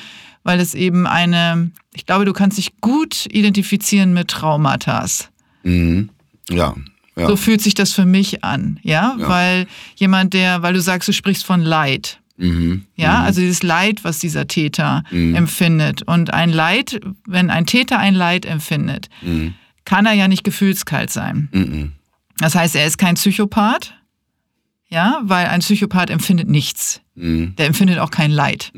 weil 0.44 0.60
es 0.60 0.74
eben 0.74 1.06
eine, 1.06 1.70
ich 1.94 2.06
glaube, 2.06 2.24
du 2.24 2.32
kannst 2.32 2.58
dich 2.58 2.72
gut 2.80 3.26
identifizieren 3.30 4.12
mit 4.14 4.28
Traumata. 4.28 5.04
Mhm. 5.64 6.10
Ja. 6.50 6.74
ja. 7.16 7.26
So 7.26 7.36
fühlt 7.36 7.60
sich 7.62 7.74
das 7.74 7.92
für 7.92 8.04
mich 8.04 8.44
an, 8.44 8.78
ja? 8.82 9.16
Ja. 9.18 9.28
Weil 9.28 9.66
jemand, 9.96 10.34
der, 10.34 10.62
weil 10.62 10.74
du 10.74 10.80
sagst, 10.80 11.08
du 11.08 11.12
sprichst 11.12 11.44
von 11.44 11.60
Leid. 11.62 12.20
Mhm. 12.36 12.84
Ja, 12.96 13.22
also 13.22 13.40
dieses 13.40 13.62
Leid, 13.62 14.02
was 14.04 14.18
dieser 14.18 14.46
Täter 14.48 15.04
Mhm. 15.10 15.34
empfindet. 15.36 16.02
Und 16.02 16.32
ein 16.34 16.50
Leid, 16.50 17.00
wenn 17.26 17.48
ein 17.50 17.64
Täter 17.66 17.98
ein 17.98 18.14
Leid 18.14 18.44
empfindet, 18.44 19.08
Mhm. 19.22 19.54
kann 19.84 20.04
er 20.06 20.14
ja 20.14 20.26
nicht 20.28 20.44
gefühlskalt 20.44 21.10
sein. 21.10 21.48
Mhm. 21.52 21.92
Das 22.38 22.54
heißt, 22.56 22.74
er 22.74 22.86
ist 22.86 22.98
kein 22.98 23.14
Psychopath, 23.14 23.94
ja, 24.88 25.20
weil 25.22 25.46
ein 25.46 25.60
Psychopath 25.60 26.10
empfindet 26.10 26.48
nichts. 26.48 27.00
Mhm. 27.14 27.54
Der 27.56 27.66
empfindet 27.66 28.00
auch 28.00 28.10
kein 28.10 28.32
Leid. 28.32 28.72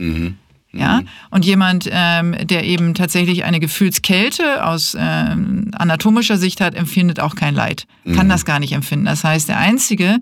Mhm. 0.77 0.83
Ja? 0.83 1.01
Und 1.31 1.45
jemand, 1.45 1.89
ähm, 1.91 2.35
der 2.47 2.65
eben 2.65 2.95
tatsächlich 2.95 3.45
eine 3.45 3.61
Gefühlskälte 3.61 4.65
aus 4.65 4.97
ähm, 4.99 5.71
anatomischer 5.77 6.39
Sicht 6.39 6.61
hat, 6.61 6.75
empfindet 6.75 7.21
auch 7.21 7.35
kein 7.35 7.55
Leid. 7.55 7.87
Kann 8.15 8.29
das 8.29 8.45
gar 8.45 8.61
nicht 8.61 8.73
empfinden. 8.73 9.07
Das 9.07 9.25
heißt, 9.25 9.49
der 9.49 9.59
Einzige 9.59 10.19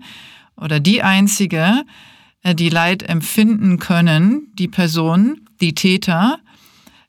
oder 0.57 0.79
die 0.79 1.03
Einzige, 1.03 1.83
äh, 2.43 2.55
die 2.55 2.69
Leid 2.69 3.03
empfinden 3.03 3.79
können, 3.79 4.47
die 4.53 4.67
Person, 4.67 5.41
die 5.61 5.75
Täter, 5.75 6.39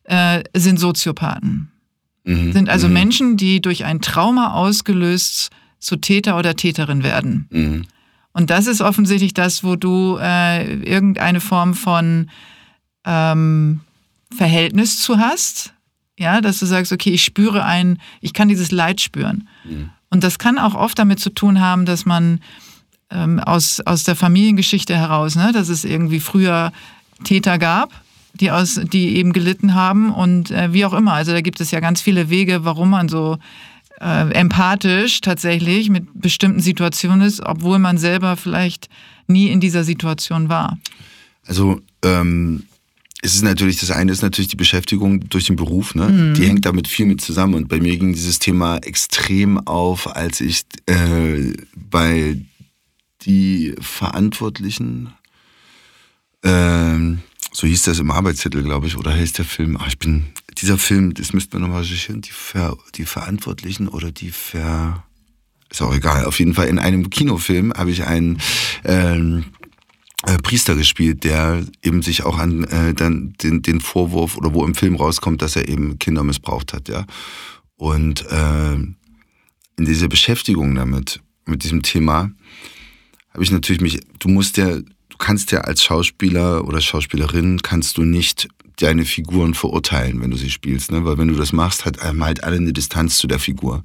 äh, 0.04 0.42
sind 0.54 0.78
Soziopathen. 0.78 1.70
Mhm. 2.24 2.52
Sind 2.52 2.68
also 2.68 2.88
Menschen, 2.88 3.36
die 3.36 3.60
durch 3.60 3.84
ein 3.84 4.00
Trauma 4.00 4.52
ausgelöst 4.54 5.50
zu 5.78 5.96
Täter 5.96 6.38
oder 6.38 6.56
Täterin 6.56 7.02
werden. 7.02 7.46
Mhm. 7.50 7.84
Und 8.32 8.50
das 8.50 8.66
ist 8.66 8.82
offensichtlich 8.82 9.32
das, 9.32 9.64
wo 9.64 9.76
du 9.76 10.18
äh, 10.20 10.74
irgendeine 10.82 11.40
Form 11.40 11.74
von 11.74 12.28
ähm, 13.06 13.80
Verhältnis 14.34 15.00
zu 15.00 15.18
hast. 15.18 15.72
Ja, 16.18 16.40
dass 16.40 16.58
du 16.58 16.66
sagst, 16.66 16.92
okay, 16.92 17.10
ich 17.10 17.24
spüre 17.24 17.64
ein, 17.64 17.98
ich 18.20 18.32
kann 18.32 18.48
dieses 18.48 18.70
Leid 18.70 19.02
spüren. 19.02 19.48
Und 20.10 20.24
das 20.24 20.38
kann 20.38 20.58
auch 20.58 20.74
oft 20.74 20.98
damit 20.98 21.20
zu 21.20 21.30
tun 21.30 21.60
haben, 21.60 21.84
dass 21.84 22.06
man 22.06 22.40
ähm, 23.10 23.38
aus, 23.38 23.80
aus 23.80 24.04
der 24.04 24.16
Familiengeschichte 24.16 24.96
heraus, 24.96 25.36
ne, 25.36 25.52
dass 25.52 25.68
es 25.68 25.84
irgendwie 25.84 26.20
früher 26.20 26.72
Täter 27.24 27.58
gab, 27.58 27.92
die, 28.34 28.50
aus, 28.50 28.80
die 28.82 29.16
eben 29.16 29.32
gelitten 29.32 29.74
haben 29.74 30.12
und 30.12 30.50
äh, 30.50 30.72
wie 30.72 30.84
auch 30.84 30.92
immer. 30.92 31.12
Also 31.12 31.32
da 31.32 31.40
gibt 31.40 31.60
es 31.60 31.70
ja 31.70 31.80
ganz 31.80 32.00
viele 32.00 32.30
Wege, 32.30 32.64
warum 32.64 32.90
man 32.90 33.08
so 33.08 33.38
äh, 34.00 34.30
empathisch 34.32 35.20
tatsächlich 35.20 35.90
mit 35.90 36.06
bestimmten 36.14 36.60
Situationen 36.60 37.22
ist, 37.22 37.40
obwohl 37.40 37.78
man 37.78 37.98
selber 37.98 38.36
vielleicht 38.36 38.88
nie 39.26 39.48
in 39.48 39.60
dieser 39.60 39.84
Situation 39.84 40.48
war. 40.48 40.78
Also 41.46 41.80
ähm, 42.02 42.64
es 43.22 43.34
ist 43.34 43.42
natürlich, 43.42 43.78
das 43.78 43.90
eine 43.90 44.12
ist 44.12 44.22
natürlich 44.22 44.48
die 44.48 44.56
Beschäftigung 44.56 45.28
durch 45.28 45.46
den 45.46 45.56
Beruf, 45.56 45.94
ne? 45.94 46.08
Mhm. 46.08 46.34
Die 46.34 46.46
hängt 46.46 46.66
damit 46.66 46.86
viel 46.86 47.06
mit 47.06 47.20
zusammen. 47.20 47.54
Und 47.54 47.68
bei 47.68 47.80
mir 47.80 47.96
ging 47.96 48.12
dieses 48.12 48.38
Thema 48.38 48.76
extrem 48.78 49.66
auf, 49.66 50.14
als 50.14 50.40
ich 50.40 50.64
äh, 50.86 51.54
bei 51.74 52.38
die 53.22 53.74
Verantwortlichen, 53.80 55.12
ähm, 56.44 57.20
so 57.52 57.66
hieß 57.66 57.82
das 57.82 57.98
im 57.98 58.10
Arbeitstitel, 58.10 58.62
glaube 58.62 58.86
ich, 58.86 58.96
oder 58.96 59.12
heißt 59.12 59.38
der 59.38 59.44
Film, 59.44 59.76
ach, 59.80 59.88
ich 59.88 59.98
bin, 59.98 60.26
dieser 60.58 60.78
Film, 60.78 61.14
das 61.14 61.32
müsste 61.32 61.56
man 61.56 61.62
nochmal 61.62 61.82
recherchieren, 61.82 62.20
die, 62.20 62.30
Ver, 62.30 62.76
die 62.94 63.06
Verantwortlichen 63.06 63.88
oder 63.88 64.12
die 64.12 64.30
Ver, 64.30 65.04
ist 65.70 65.82
auch 65.82 65.94
egal, 65.94 66.26
auf 66.26 66.38
jeden 66.38 66.54
Fall 66.54 66.68
in 66.68 66.78
einem 66.78 67.10
Kinofilm 67.10 67.72
habe 67.72 67.90
ich 67.90 68.04
einen, 68.04 68.38
ähm, 68.84 69.46
äh, 70.24 70.38
Priester 70.38 70.74
gespielt, 70.74 71.24
der 71.24 71.64
eben 71.82 72.02
sich 72.02 72.24
auch 72.24 72.38
an 72.38 72.64
äh, 72.64 72.94
dann 72.94 73.34
den, 73.42 73.62
den 73.62 73.80
Vorwurf 73.80 74.36
oder 74.36 74.54
wo 74.54 74.64
im 74.64 74.74
Film 74.74 74.96
rauskommt, 74.96 75.42
dass 75.42 75.56
er 75.56 75.68
eben 75.68 75.98
Kinder 75.98 76.24
missbraucht 76.24 76.72
hat, 76.72 76.88
ja. 76.88 77.04
Und 77.76 78.24
äh, 78.30 78.74
in 78.74 79.84
dieser 79.84 80.08
Beschäftigung 80.08 80.74
damit, 80.74 81.20
mit 81.44 81.62
diesem 81.62 81.82
Thema, 81.82 82.30
habe 83.30 83.44
ich 83.44 83.50
natürlich 83.50 83.82
mich, 83.82 84.00
du 84.18 84.28
musst 84.28 84.56
ja, 84.56 84.78
du 84.78 85.16
kannst 85.18 85.52
ja 85.52 85.60
als 85.60 85.84
Schauspieler 85.84 86.66
oder 86.66 86.80
Schauspielerin, 86.80 87.60
kannst 87.60 87.98
du 87.98 88.02
nicht 88.02 88.48
deine 88.78 89.04
Figuren 89.04 89.54
verurteilen, 89.54 90.20
wenn 90.20 90.30
du 90.30 90.36
sie 90.38 90.50
spielst, 90.50 90.90
ne? 90.90 91.04
Weil 91.04 91.18
wenn 91.18 91.28
du 91.28 91.34
das 91.34 91.52
machst, 91.52 91.84
hat 91.84 92.00
halt 92.02 92.42
alle 92.42 92.56
eine 92.56 92.72
Distanz 92.72 93.18
zu 93.18 93.26
der 93.26 93.38
Figur. 93.38 93.82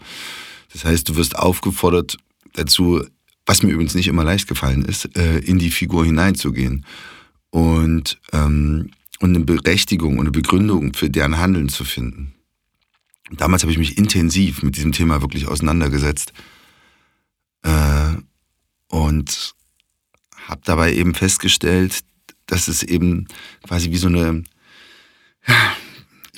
Das 0.72 0.86
heißt, 0.86 1.10
du 1.10 1.18
wirst 1.18 1.38
aufgefordert 1.38 2.18
dazu, 2.54 3.04
was 3.46 3.64
mir 3.64 3.72
übrigens 3.72 3.96
nicht 3.96 4.08
immer 4.08 4.24
leicht 4.24 4.48
gefallen 4.48 4.86
ist, 4.86 5.16
äh, 5.18 5.40
in 5.40 5.60
die 5.60 5.72
Figur 5.72 6.06
hineinzugehen 6.06 6.86
und, 7.50 8.20
ähm, 8.34 8.92
und 9.20 9.36
eine 9.36 9.46
Berechtigung 9.46 10.14
und 10.14 10.22
eine 10.22 10.32
Begründung 10.32 10.94
für 10.94 11.10
deren 11.10 11.38
Handeln 11.38 11.70
zu 11.70 11.84
finden. 11.84 12.34
Damals 13.32 13.64
habe 13.64 13.72
ich 13.72 13.78
mich 13.78 13.98
intensiv 13.98 14.62
mit 14.64 14.76
diesem 14.76 14.92
Thema 14.92 15.22
wirklich 15.22 15.48
auseinandergesetzt 15.48 16.34
äh, 17.64 18.14
und 18.88 19.56
habe 20.48 20.62
dabei 20.66 20.94
eben 20.94 21.14
festgestellt, 21.16 22.02
dass 22.46 22.68
es 22.68 22.84
eben 22.84 23.28
quasi 23.64 23.92
wie 23.92 23.98
so 23.98 24.08
eine, 24.08 24.44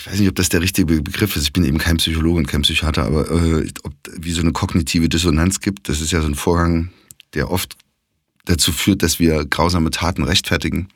ich 0.04 0.12
weiß 0.12 0.20
nicht, 0.20 0.28
ob 0.28 0.36
das 0.36 0.50
der 0.50 0.60
richtige 0.60 1.02
Begriff 1.02 1.38
ist, 1.38 1.44
ich 1.44 1.54
bin 1.54 1.63
eben 1.63 1.78
kein 1.78 1.96
Psychologe 1.96 2.39
und 2.39 2.46
kein 2.46 2.63
Psychiater, 2.63 3.06
aber 3.06 3.32
äh, 3.32 3.70
ob, 3.84 3.94
wie 4.18 4.34
so 4.34 4.42
eine 4.42 4.52
kognitive 4.52 5.08
Dissonanz 5.08 5.62
gibt, 5.62 5.88
das 5.88 6.02
ist 6.02 6.12
ja 6.12 6.20
so 6.20 6.28
ein 6.28 6.36
Vorgang, 6.36 6.89
der 7.34 7.50
oft 7.50 7.78
dazu 8.44 8.74
führt, 8.74 9.02
dass 9.02 9.20
wir 9.20 9.46
grausame 9.46 9.92
Taten 9.92 10.26
rechtfertigen, 10.26 10.89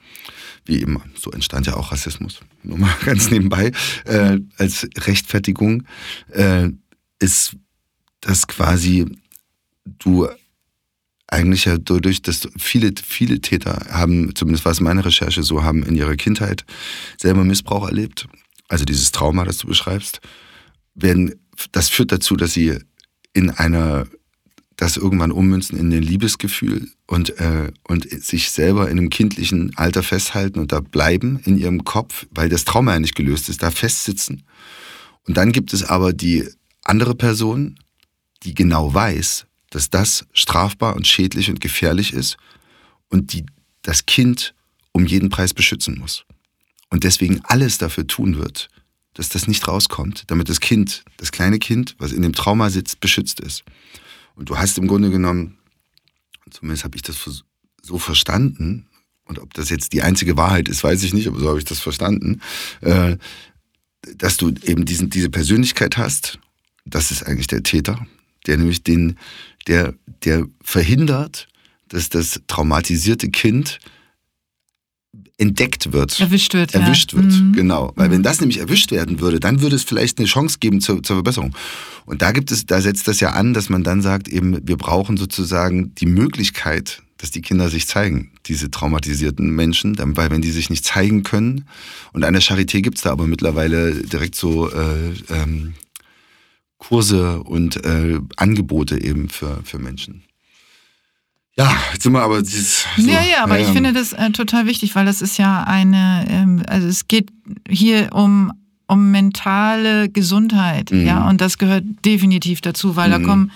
wie 0.65 0.81
eben, 0.81 1.01
so 1.17 1.31
entstand 1.31 1.67
ja 1.67 1.77
auch 1.77 1.93
Rassismus, 1.93 2.41
nur 2.63 2.79
mal 2.79 2.93
ganz 3.05 3.31
nebenbei, 3.31 3.71
äh, 4.03 4.39
als 4.57 4.85
Rechtfertigung, 4.97 5.83
äh, 6.33 6.67
ist 7.19 7.55
das 8.19 8.45
quasi 8.45 9.05
du 9.85 10.27
eigentlich 11.27 11.63
ja 11.63 11.77
dadurch, 11.77 12.21
dass 12.21 12.49
viele, 12.57 12.91
viele 13.01 13.39
Täter 13.39 13.85
haben, 13.89 14.35
zumindest 14.35 14.65
war 14.65 14.73
es 14.73 14.81
meine 14.81 15.05
Recherche 15.05 15.43
so, 15.43 15.63
haben 15.63 15.83
in 15.83 15.95
ihrer 15.95 16.17
Kindheit 16.17 16.65
selber 17.17 17.45
Missbrauch 17.45 17.87
erlebt. 17.87 18.27
Also 18.67 18.85
dieses 18.85 19.11
Trauma, 19.11 19.45
das 19.45 19.57
du 19.57 19.67
beschreibst. 19.67 20.19
werden, 20.95 21.35
das 21.71 21.89
führt 21.89 22.11
dazu, 22.11 22.35
dass 22.35 22.53
sie 22.53 22.79
in 23.33 23.49
einer, 23.49 24.07
das 24.75 24.97
irgendwann 24.97 25.31
ummünzen 25.31 25.77
in 25.77 25.91
ein 25.91 26.01
Liebesgefühl 26.01 26.89
und, 27.05 27.37
äh, 27.39 27.71
und 27.87 28.09
sich 28.09 28.51
selber 28.51 28.89
in 28.89 28.97
einem 28.97 29.09
kindlichen 29.09 29.75
Alter 29.77 30.03
festhalten 30.03 30.59
und 30.59 30.71
da 30.71 30.79
bleiben 30.79 31.39
in 31.45 31.57
ihrem 31.57 31.83
Kopf, 31.83 32.25
weil 32.31 32.49
das 32.49 32.65
Trauma 32.65 32.93
ja 32.93 32.99
nicht 32.99 33.15
gelöst 33.15 33.49
ist, 33.49 33.63
da 33.63 33.71
festsitzen. 33.71 34.43
Und 35.27 35.37
dann 35.37 35.51
gibt 35.51 35.73
es 35.73 35.83
aber 35.83 36.13
die 36.13 36.47
andere 36.83 37.15
Person, 37.15 37.77
die 38.43 38.53
genau 38.53 38.93
weiß, 38.93 39.45
dass 39.69 39.89
das 39.89 40.25
strafbar 40.33 40.95
und 40.95 41.07
schädlich 41.07 41.49
und 41.49 41.59
gefährlich 41.59 42.13
ist 42.13 42.37
und 43.09 43.33
die 43.33 43.45
das 43.81 44.05
Kind 44.05 44.53
um 44.91 45.05
jeden 45.05 45.29
Preis 45.29 45.53
beschützen 45.53 45.97
muss. 45.99 46.25
Und 46.89 47.03
deswegen 47.03 47.41
alles 47.43 47.77
dafür 47.77 48.07
tun 48.07 48.37
wird, 48.37 48.69
dass 49.13 49.29
das 49.29 49.47
nicht 49.47 49.67
rauskommt, 49.67 50.23
damit 50.27 50.49
das 50.49 50.59
Kind, 50.59 51.03
das 51.17 51.31
kleine 51.31 51.59
Kind, 51.59 51.95
was 51.97 52.11
in 52.11 52.21
dem 52.21 52.33
Trauma 52.33 52.69
sitzt, 52.69 52.99
beschützt 52.99 53.39
ist. 53.39 53.63
Und 54.35 54.49
du 54.49 54.57
hast 54.57 54.77
im 54.77 54.87
Grunde 54.87 55.09
genommen, 55.09 55.57
zumindest 56.49 56.83
habe 56.83 56.95
ich 56.95 57.01
das 57.01 57.43
so 57.81 57.97
verstanden, 57.97 58.87
und 59.25 59.39
ob 59.39 59.53
das 59.53 59.69
jetzt 59.69 59.93
die 59.93 60.01
einzige 60.01 60.37
Wahrheit 60.37 60.69
ist, 60.69 60.83
weiß 60.83 61.03
ich 61.03 61.13
nicht, 61.13 61.27
aber 61.27 61.39
so 61.39 61.49
habe 61.49 61.59
ich 61.59 61.65
das 61.65 61.79
verstanden, 61.79 62.41
äh, 62.81 63.17
dass 64.15 64.37
du 64.37 64.53
eben 64.63 64.85
diesen, 64.85 65.09
diese 65.09 65.29
Persönlichkeit 65.29 65.97
hast, 65.97 66.39
das 66.85 67.11
ist 67.11 67.23
eigentlich 67.23 67.47
der 67.47 67.63
Täter, 67.63 68.07
der 68.45 68.57
nämlich 68.57 68.83
den, 68.83 69.17
der, 69.67 69.93
der 70.23 70.47
verhindert, 70.61 71.47
dass 71.89 72.09
das 72.09 72.41
traumatisierte 72.47 73.29
Kind 73.29 73.79
entdeckt 75.37 75.93
wird. 75.93 76.19
Erwischt 76.19 76.53
wird. 76.53 76.73
Erwischt 76.73 77.13
ja. 77.13 77.19
wird, 77.19 77.31
mhm. 77.31 77.53
genau. 77.53 77.93
Weil 77.95 78.09
mhm. 78.09 78.13
wenn 78.13 78.23
das 78.23 78.39
nämlich 78.39 78.59
erwischt 78.59 78.91
werden 78.91 79.19
würde, 79.19 79.39
dann 79.39 79.61
würde 79.61 79.75
es 79.75 79.83
vielleicht 79.83 80.17
eine 80.17 80.27
Chance 80.27 80.57
geben 80.59 80.81
zur, 80.81 81.03
zur 81.03 81.17
Verbesserung. 81.17 81.55
Und 82.05 82.21
da 82.21 82.31
gibt 82.31 82.51
es, 82.51 82.65
da 82.65 82.81
setzt 82.81 83.07
das 83.07 83.19
ja 83.19 83.31
an, 83.31 83.53
dass 83.53 83.69
man 83.69 83.83
dann 83.83 84.01
sagt, 84.01 84.27
eben, 84.27 84.59
wir 84.67 84.77
brauchen 84.77 85.17
sozusagen 85.17 85.93
die 85.95 86.07
Möglichkeit, 86.07 87.03
dass 87.17 87.31
die 87.31 87.41
Kinder 87.41 87.69
sich 87.69 87.87
zeigen, 87.87 88.31
diese 88.45 88.69
traumatisierten 88.71 89.49
Menschen, 89.49 89.95
weil 90.15 90.29
wenn 90.31 90.41
die 90.41 90.51
sich 90.51 90.69
nicht 90.69 90.85
zeigen 90.85 91.23
können, 91.23 91.65
und 92.13 92.23
an 92.23 92.33
der 92.33 92.41
Charité 92.41 92.81
gibt 92.81 92.97
es 92.97 93.03
da 93.03 93.11
aber 93.11 93.27
mittlerweile 93.27 93.93
direkt 94.03 94.35
so 94.35 94.71
äh, 94.71 95.13
ähm, 95.29 95.73
Kurse 96.77 97.41
und 97.43 97.83
äh, 97.85 98.19
Angebote 98.35 99.01
eben 99.01 99.29
für, 99.29 99.61
für 99.63 99.79
Menschen. 99.79 100.23
Ja, 101.57 101.75
jetzt 101.91 102.03
sind 102.03 102.13
wir 102.13 102.21
aber 102.21 102.41
dieses. 102.41 102.85
So, 102.97 103.07
ja, 103.07 103.21
ja, 103.23 103.43
aber 103.43 103.57
ja, 103.57 103.65
ich 103.65 103.73
finde 103.73 103.91
das 103.91 104.13
äh, 104.13 104.29
total 104.31 104.67
wichtig, 104.67 104.95
weil 104.95 105.05
das 105.05 105.21
ist 105.21 105.37
ja 105.37 105.63
eine, 105.63 106.25
ähm, 106.29 106.61
also 106.67 106.87
es 106.87 107.07
geht 107.07 107.31
hier 107.67 108.13
um, 108.13 108.53
um 108.87 109.09
mentale 109.09 110.09
Gesundheit, 110.09 110.91
mhm. 110.91 111.05
ja, 111.05 111.27
und 111.27 111.41
das 111.41 111.57
gehört 111.57 111.83
definitiv 112.05 112.61
dazu, 112.61 112.95
weil 112.95 113.09
mhm. 113.09 113.11
da 113.11 113.19
kommen 113.19 113.51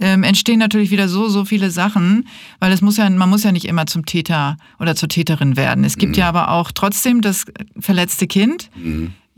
ähm, 0.00 0.22
entstehen 0.22 0.58
natürlich 0.58 0.90
wieder 0.90 1.08
so, 1.08 1.28
so 1.28 1.44
viele 1.44 1.70
Sachen, 1.70 2.28
weil 2.60 2.72
es 2.72 2.82
muss 2.82 2.96
ja, 2.96 3.08
man 3.10 3.28
muss 3.28 3.42
ja 3.42 3.52
nicht 3.52 3.66
immer 3.66 3.86
zum 3.86 4.06
Täter 4.06 4.56
oder 4.78 4.94
zur 4.94 5.08
Täterin 5.08 5.56
werden. 5.56 5.84
Es 5.84 5.96
gibt 5.96 6.12
mhm. 6.12 6.20
ja 6.20 6.28
aber 6.28 6.50
auch 6.50 6.70
trotzdem 6.72 7.20
das 7.20 7.46
verletzte 7.78 8.26
Kind. 8.26 8.70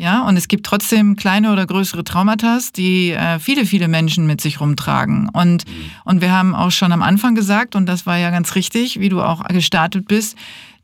Ja, 0.01 0.27
und 0.27 0.39
es 0.39 0.49
gibt 0.49 0.65
trotzdem 0.65 1.15
kleine 1.15 1.53
oder 1.53 1.67
größere 1.67 2.05
Traumata, 2.05 2.59
die 2.75 3.11
äh, 3.11 3.39
viele, 3.39 3.67
viele 3.67 3.87
Menschen 3.87 4.27
mit 4.27 4.41
sich 4.41 4.59
rumtragen. 4.59 5.29
Und, 5.29 5.69
mhm. 5.69 5.91
und 6.07 6.21
wir 6.23 6.33
haben 6.33 6.55
auch 6.55 6.71
schon 6.71 6.93
am 6.93 7.03
Anfang 7.03 7.35
gesagt, 7.35 7.77
und 7.77 7.85
das 7.85 8.07
war 8.07 8.17
ja 8.17 8.31
ganz 8.31 8.55
richtig, 8.55 8.99
wie 8.99 9.11
du 9.11 9.21
auch 9.21 9.45
gestartet 9.49 10.09
bist, 10.09 10.39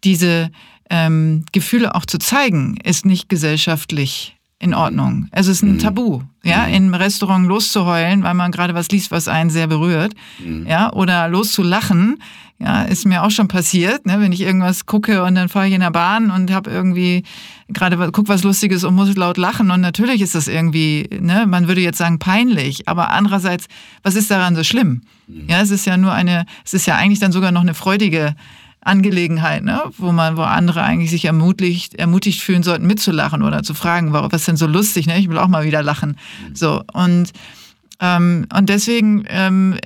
diese 0.04 0.50
ähm, 0.90 1.46
Gefühle 1.52 1.94
auch 1.94 2.04
zu 2.04 2.18
zeigen, 2.18 2.76
ist 2.84 3.06
nicht 3.06 3.30
gesellschaftlich 3.30 4.35
in 4.58 4.74
Ordnung. 4.74 5.28
Es 5.32 5.48
ist 5.48 5.62
ein 5.62 5.74
mhm. 5.74 5.78
Tabu, 5.78 6.22
ja, 6.42 6.66
mhm. 6.66 6.74
im 6.74 6.94
Restaurant 6.94 7.46
loszuheulen, 7.46 8.22
weil 8.22 8.34
man 8.34 8.52
gerade 8.52 8.74
was 8.74 8.88
liest, 8.88 9.10
was 9.10 9.28
einen 9.28 9.50
sehr 9.50 9.66
berührt, 9.66 10.14
mhm. 10.42 10.66
ja, 10.66 10.92
oder 10.92 11.28
loszulachen, 11.28 12.18
ja, 12.58 12.84
ist 12.84 13.04
mir 13.04 13.22
auch 13.22 13.30
schon 13.30 13.48
passiert, 13.48 14.06
ne, 14.06 14.18
wenn 14.18 14.32
ich 14.32 14.40
irgendwas 14.40 14.86
gucke 14.86 15.24
und 15.24 15.34
dann 15.34 15.50
fahre 15.50 15.68
ich 15.68 15.74
in 15.74 15.80
der 15.80 15.90
Bahn 15.90 16.30
und 16.30 16.50
habe 16.50 16.70
irgendwie 16.70 17.22
gerade 17.68 17.98
guck 18.12 18.28
was 18.28 18.44
Lustiges 18.44 18.82
und 18.82 18.94
muss 18.94 19.14
laut 19.14 19.36
lachen 19.36 19.70
und 19.70 19.82
natürlich 19.82 20.22
ist 20.22 20.34
das 20.34 20.48
irgendwie, 20.48 21.06
ne, 21.20 21.44
man 21.46 21.68
würde 21.68 21.82
jetzt 21.82 21.98
sagen 21.98 22.18
peinlich, 22.18 22.88
aber 22.88 23.10
andererseits, 23.10 23.66
was 24.02 24.14
ist 24.14 24.30
daran 24.30 24.56
so 24.56 24.64
schlimm? 24.64 25.02
Mhm. 25.26 25.48
Ja, 25.48 25.60
es 25.60 25.70
ist 25.70 25.84
ja 25.84 25.98
nur 25.98 26.12
eine, 26.12 26.46
es 26.64 26.72
ist 26.72 26.86
ja 26.86 26.96
eigentlich 26.96 27.20
dann 27.20 27.32
sogar 27.32 27.52
noch 27.52 27.60
eine 27.60 27.74
freudige 27.74 28.34
Angelegenheit, 28.86 29.64
ne? 29.64 29.82
wo 29.98 30.12
man, 30.12 30.36
wo 30.36 30.42
andere 30.42 30.82
eigentlich 30.82 31.10
sich 31.10 31.24
ermutigt, 31.24 31.94
ermutigt 31.94 32.40
fühlen 32.40 32.62
sollten, 32.62 32.86
mitzulachen 32.86 33.42
oder 33.42 33.62
zu 33.62 33.74
fragen, 33.74 34.12
warum, 34.12 34.32
was 34.32 34.42
ist 34.42 34.48
denn 34.48 34.56
so 34.56 34.66
lustig, 34.66 35.06
ne? 35.06 35.18
Ich 35.18 35.28
will 35.28 35.38
auch 35.38 35.48
mal 35.48 35.64
wieder 35.64 35.82
lachen. 35.82 36.16
So 36.54 36.82
und 36.92 37.32
ähm, 37.98 38.46
und 38.54 38.68
deswegen 38.68 39.24
ähm, 39.28 39.78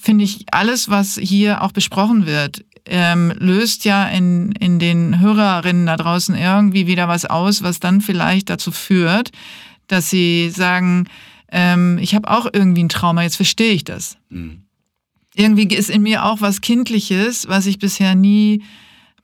finde 0.00 0.24
ich 0.24 0.46
alles, 0.50 0.88
was 0.88 1.18
hier 1.20 1.62
auch 1.62 1.72
besprochen 1.72 2.26
wird, 2.26 2.64
ähm, 2.86 3.32
löst 3.38 3.84
ja 3.84 4.06
in, 4.08 4.52
in 4.52 4.78
den 4.78 5.20
Hörerinnen 5.20 5.86
da 5.86 5.96
draußen 5.96 6.34
irgendwie 6.34 6.86
wieder 6.86 7.08
was 7.08 7.26
aus, 7.26 7.62
was 7.62 7.80
dann 7.80 8.00
vielleicht 8.00 8.48
dazu 8.48 8.72
führt, 8.72 9.30
dass 9.86 10.08
sie 10.08 10.48
sagen, 10.48 11.08
ähm, 11.52 11.98
ich 12.00 12.14
habe 12.14 12.30
auch 12.30 12.46
irgendwie 12.50 12.84
ein 12.84 12.88
Trauma, 12.88 13.22
jetzt 13.22 13.36
verstehe 13.36 13.72
ich 13.72 13.84
das. 13.84 14.16
Mhm 14.30 14.62
irgendwie 15.38 15.74
ist 15.74 15.88
in 15.88 16.02
mir 16.02 16.24
auch 16.24 16.40
was 16.40 16.60
Kindliches, 16.60 17.48
was 17.48 17.66
ich 17.66 17.78
bisher 17.78 18.14
nie 18.14 18.62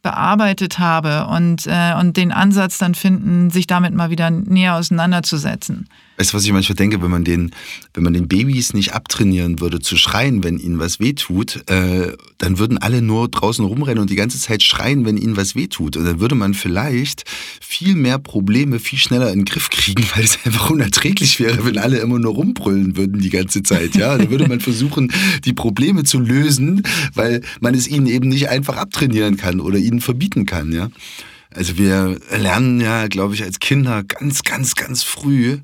bearbeitet 0.00 0.78
habe 0.78 1.26
und, 1.26 1.66
äh, 1.66 1.94
und 1.98 2.16
den 2.16 2.30
Ansatz 2.30 2.78
dann 2.78 2.94
finden, 2.94 3.50
sich 3.50 3.66
damit 3.66 3.94
mal 3.94 4.10
wieder 4.10 4.30
näher 4.30 4.76
auseinanderzusetzen. 4.76 5.88
Weißt 6.16 6.32
du, 6.32 6.36
was 6.36 6.44
ich 6.44 6.52
manchmal 6.52 6.76
denke, 6.76 7.02
wenn 7.02 7.10
man 7.10 7.24
den, 7.24 7.50
wenn 7.92 8.04
man 8.04 8.12
den 8.12 8.28
Babys 8.28 8.72
nicht 8.72 8.92
abtrainieren 8.94 9.60
würde, 9.60 9.80
zu 9.80 9.96
schreien, 9.96 10.44
wenn 10.44 10.58
ihnen 10.58 10.78
was 10.78 11.00
wehtut, 11.00 11.68
äh, 11.68 12.12
dann 12.38 12.58
würden 12.58 12.78
alle 12.78 13.02
nur 13.02 13.28
draußen 13.28 13.64
rumrennen 13.64 14.00
und 14.00 14.10
die 14.10 14.16
ganze 14.16 14.38
Zeit 14.38 14.62
schreien, 14.62 15.04
wenn 15.04 15.16
ihnen 15.16 15.36
was 15.36 15.56
wehtut. 15.56 15.96
Und 15.96 16.04
dann 16.04 16.20
würde 16.20 16.36
man 16.36 16.54
vielleicht 16.54 17.24
viel 17.60 17.96
mehr 17.96 18.18
Probleme 18.18 18.78
viel 18.78 18.98
schneller 18.98 19.32
in 19.32 19.40
den 19.40 19.44
Griff 19.44 19.70
kriegen, 19.70 20.04
weil 20.14 20.24
es 20.24 20.38
einfach 20.44 20.70
unerträglich 20.70 21.40
wäre, 21.40 21.64
wenn 21.64 21.78
alle 21.78 21.98
immer 21.98 22.20
nur 22.20 22.34
rumbrüllen 22.34 22.96
würden 22.96 23.20
die 23.20 23.30
ganze 23.30 23.64
Zeit. 23.64 23.96
Ja, 23.96 24.16
dann 24.16 24.30
würde 24.30 24.46
man 24.46 24.60
versuchen, 24.60 25.12
die 25.44 25.52
Probleme 25.52 26.04
zu 26.04 26.20
lösen, 26.20 26.82
weil 27.14 27.42
man 27.60 27.74
es 27.74 27.88
ihnen 27.88 28.06
eben 28.06 28.28
nicht 28.28 28.48
einfach 28.48 28.76
abtrainieren 28.76 29.36
kann 29.36 29.58
oder 29.58 29.78
ihnen 29.78 30.00
verbieten 30.00 30.46
kann. 30.46 30.72
Ja. 30.72 30.90
Also 31.50 31.78
wir 31.78 32.18
lernen 32.36 32.80
ja, 32.80 33.08
glaube 33.08 33.34
ich, 33.34 33.42
als 33.42 33.60
Kinder 33.60 34.02
ganz, 34.02 34.42
ganz, 34.42 34.74
ganz 34.74 35.02
früh, 35.02 35.58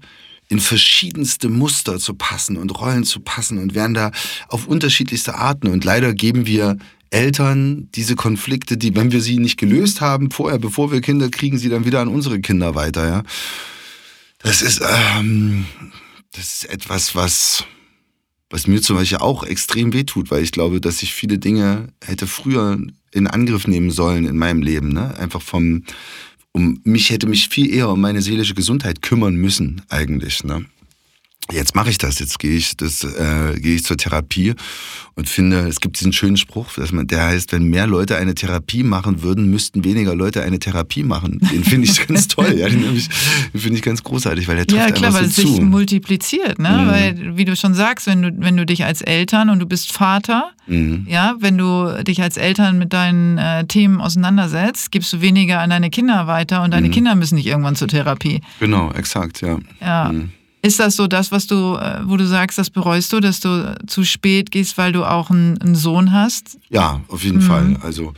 in 0.50 0.58
verschiedenste 0.58 1.48
Muster 1.48 1.98
zu 1.98 2.14
passen 2.14 2.56
und 2.56 2.78
Rollen 2.78 3.04
zu 3.04 3.20
passen 3.20 3.58
und 3.58 3.74
werden 3.74 3.94
da 3.94 4.10
auf 4.48 4.66
unterschiedlichste 4.66 5.36
Arten. 5.36 5.68
Und 5.68 5.84
leider 5.84 6.12
geben 6.12 6.44
wir 6.44 6.76
Eltern 7.10 7.88
diese 7.94 8.16
Konflikte, 8.16 8.76
die, 8.76 8.94
wenn 8.96 9.12
wir 9.12 9.20
sie 9.20 9.38
nicht 9.38 9.58
gelöst 9.58 10.00
haben, 10.00 10.32
vorher, 10.32 10.58
bevor 10.58 10.90
wir 10.90 11.00
Kinder 11.00 11.28
kriegen, 11.28 11.56
sie 11.56 11.68
dann 11.68 11.84
wieder 11.84 12.00
an 12.00 12.08
unsere 12.08 12.40
Kinder 12.40 12.74
weiter. 12.74 13.06
Ja? 13.06 13.22
Das 14.38 14.60
ist, 14.60 14.82
ähm, 15.16 15.66
das 16.32 16.54
ist 16.54 16.64
etwas, 16.64 17.14
was, 17.14 17.64
was 18.50 18.66
mir 18.66 18.82
zum 18.82 18.96
Beispiel 18.96 19.18
auch 19.18 19.44
extrem 19.44 19.92
wehtut, 19.92 20.32
weil 20.32 20.42
ich 20.42 20.50
glaube, 20.50 20.80
dass 20.80 21.02
ich 21.02 21.14
viele 21.14 21.38
Dinge 21.38 21.92
hätte 22.02 22.26
früher 22.26 22.76
in 23.12 23.28
Angriff 23.28 23.68
nehmen 23.68 23.92
sollen 23.92 24.26
in 24.26 24.36
meinem 24.36 24.62
Leben. 24.62 24.88
Ne? 24.88 25.16
Einfach 25.16 25.42
vom, 25.42 25.84
um 26.52 26.80
mich 26.84 27.10
hätte 27.10 27.26
mich 27.26 27.48
viel 27.48 27.72
eher 27.72 27.88
um 27.88 28.00
meine 28.00 28.22
seelische 28.22 28.54
Gesundheit 28.54 29.02
kümmern 29.02 29.34
müssen 29.34 29.82
eigentlich. 29.88 30.44
Ne? 30.44 30.66
Jetzt 31.52 31.74
mache 31.74 31.90
ich 31.90 31.98
das, 31.98 32.18
jetzt 32.18 32.38
gehe 32.38 32.56
ich, 32.56 32.76
das, 32.76 33.04
äh, 33.04 33.58
gehe 33.58 33.74
ich 33.76 33.84
zur 33.84 33.96
Therapie 33.96 34.54
und 35.14 35.28
finde, 35.28 35.68
es 35.68 35.80
gibt 35.80 35.98
diesen 35.98 36.12
schönen 36.12 36.36
Spruch, 36.36 36.72
dass 36.74 36.92
man, 36.92 37.06
der 37.06 37.24
heißt, 37.24 37.52
wenn 37.52 37.64
mehr 37.64 37.86
Leute 37.86 38.16
eine 38.16 38.34
Therapie 38.34 38.82
machen 38.82 39.22
würden, 39.22 39.50
müssten 39.50 39.84
weniger 39.84 40.14
Leute 40.14 40.42
eine 40.42 40.58
Therapie 40.58 41.02
machen. 41.02 41.38
Den 41.52 41.64
finde 41.64 41.88
ich 41.88 42.06
ganz 42.08 42.28
toll, 42.28 42.54
ja, 42.56 42.68
den, 42.68 42.82
den 42.82 43.60
finde 43.60 43.76
ich 43.76 43.82
ganz 43.82 44.02
großartig, 44.02 44.48
weil 44.48 44.56
der 44.56 44.66
trifft 44.66 44.88
Ja, 44.88 44.90
klar, 44.90 45.12
weil 45.14 45.24
es 45.24 45.36
so 45.36 45.42
sich 45.42 45.56
zu. 45.56 45.62
multipliziert, 45.62 46.58
ne? 46.58 46.70
Mhm. 46.70 46.88
Weil, 46.88 47.36
wie 47.36 47.44
du 47.44 47.56
schon 47.56 47.74
sagst, 47.74 48.06
wenn 48.06 48.22
du, 48.22 48.32
wenn 48.38 48.56
du 48.56 48.64
dich 48.64 48.84
als 48.84 49.02
Eltern 49.02 49.50
und 49.50 49.58
du 49.58 49.66
bist 49.66 49.92
Vater, 49.92 50.50
mhm. 50.66 51.06
ja, 51.08 51.36
wenn 51.40 51.58
du 51.58 52.02
dich 52.02 52.22
als 52.22 52.36
Eltern 52.36 52.78
mit 52.78 52.92
deinen 52.92 53.38
äh, 53.38 53.66
Themen 53.66 54.00
auseinandersetzt, 54.00 54.90
gibst 54.90 55.12
du 55.12 55.20
weniger 55.20 55.60
an 55.60 55.70
deine 55.70 55.90
Kinder 55.90 56.26
weiter 56.26 56.62
und 56.62 56.72
deine 56.72 56.88
mhm. 56.88 56.92
Kinder 56.92 57.14
müssen 57.14 57.34
nicht 57.34 57.46
irgendwann 57.46 57.76
zur 57.76 57.88
Therapie. 57.88 58.40
Genau, 58.60 58.90
exakt, 58.92 59.42
ja. 59.42 59.58
Ja. 59.80 60.12
Ist 60.62 60.78
das 60.78 60.96
so 60.96 61.06
das, 61.06 61.32
was 61.32 61.46
du, 61.46 61.76
äh, 61.76 62.00
wo 62.04 62.16
du 62.16 62.26
sagst, 62.26 62.58
das 62.58 62.70
bereust 62.70 63.12
du, 63.12 63.20
dass 63.20 63.40
du 63.40 63.76
zu 63.86 64.04
spät 64.04 64.50
gehst, 64.50 64.76
weil 64.76 64.92
du 64.92 65.04
auch 65.04 65.30
einen, 65.30 65.58
einen 65.58 65.74
Sohn 65.74 66.12
hast? 66.12 66.58
Ja, 66.68 67.00
auf 67.08 67.24
jeden 67.24 67.38
mhm. 67.38 67.42
Fall. 67.42 67.76
Also 67.82 68.12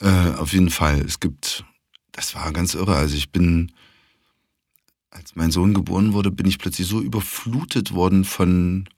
äh, 0.00 0.32
auf 0.36 0.52
jeden 0.52 0.70
Fall. 0.70 1.00
Es 1.00 1.20
gibt, 1.20 1.64
das 2.12 2.34
war 2.34 2.52
ganz 2.52 2.74
irre. 2.74 2.96
Also 2.96 3.16
ich 3.16 3.30
bin, 3.30 3.72
als 5.10 5.36
mein 5.36 5.50
Sohn 5.50 5.74
geboren 5.74 6.14
wurde, 6.14 6.30
bin 6.30 6.46
ich 6.46 6.58
plötzlich 6.58 6.86
so 6.86 7.00
überflutet 7.00 7.92
worden 7.92 8.24
von, 8.24 8.88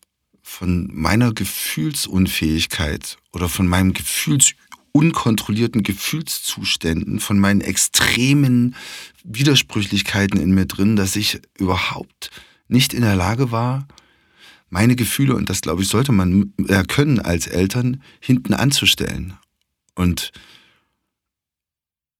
von 0.42 0.88
meiner 0.92 1.32
Gefühlsunfähigkeit 1.32 3.18
oder 3.32 3.48
von 3.48 3.66
meinem 3.66 3.92
Gefühls 3.92 4.54
unkontrollierten 4.92 5.82
Gefühlszuständen, 5.82 7.18
von 7.18 7.40
meinen 7.40 7.60
extremen 7.60 8.76
Widersprüchlichkeiten 9.24 10.38
in 10.38 10.54
mir 10.54 10.66
drin, 10.66 10.94
dass 10.94 11.16
ich 11.16 11.40
überhaupt 11.58 12.30
nicht 12.68 12.94
in 12.94 13.02
der 13.02 13.16
Lage 13.16 13.50
war, 13.50 13.86
meine 14.70 14.96
Gefühle, 14.96 15.36
und 15.36 15.48
das 15.50 15.60
glaube 15.60 15.82
ich, 15.82 15.88
sollte 15.88 16.12
man 16.12 16.52
äh, 16.66 16.82
können 16.84 17.20
als 17.20 17.46
Eltern, 17.46 18.02
hinten 18.20 18.54
anzustellen. 18.54 19.34
Und, 19.94 20.32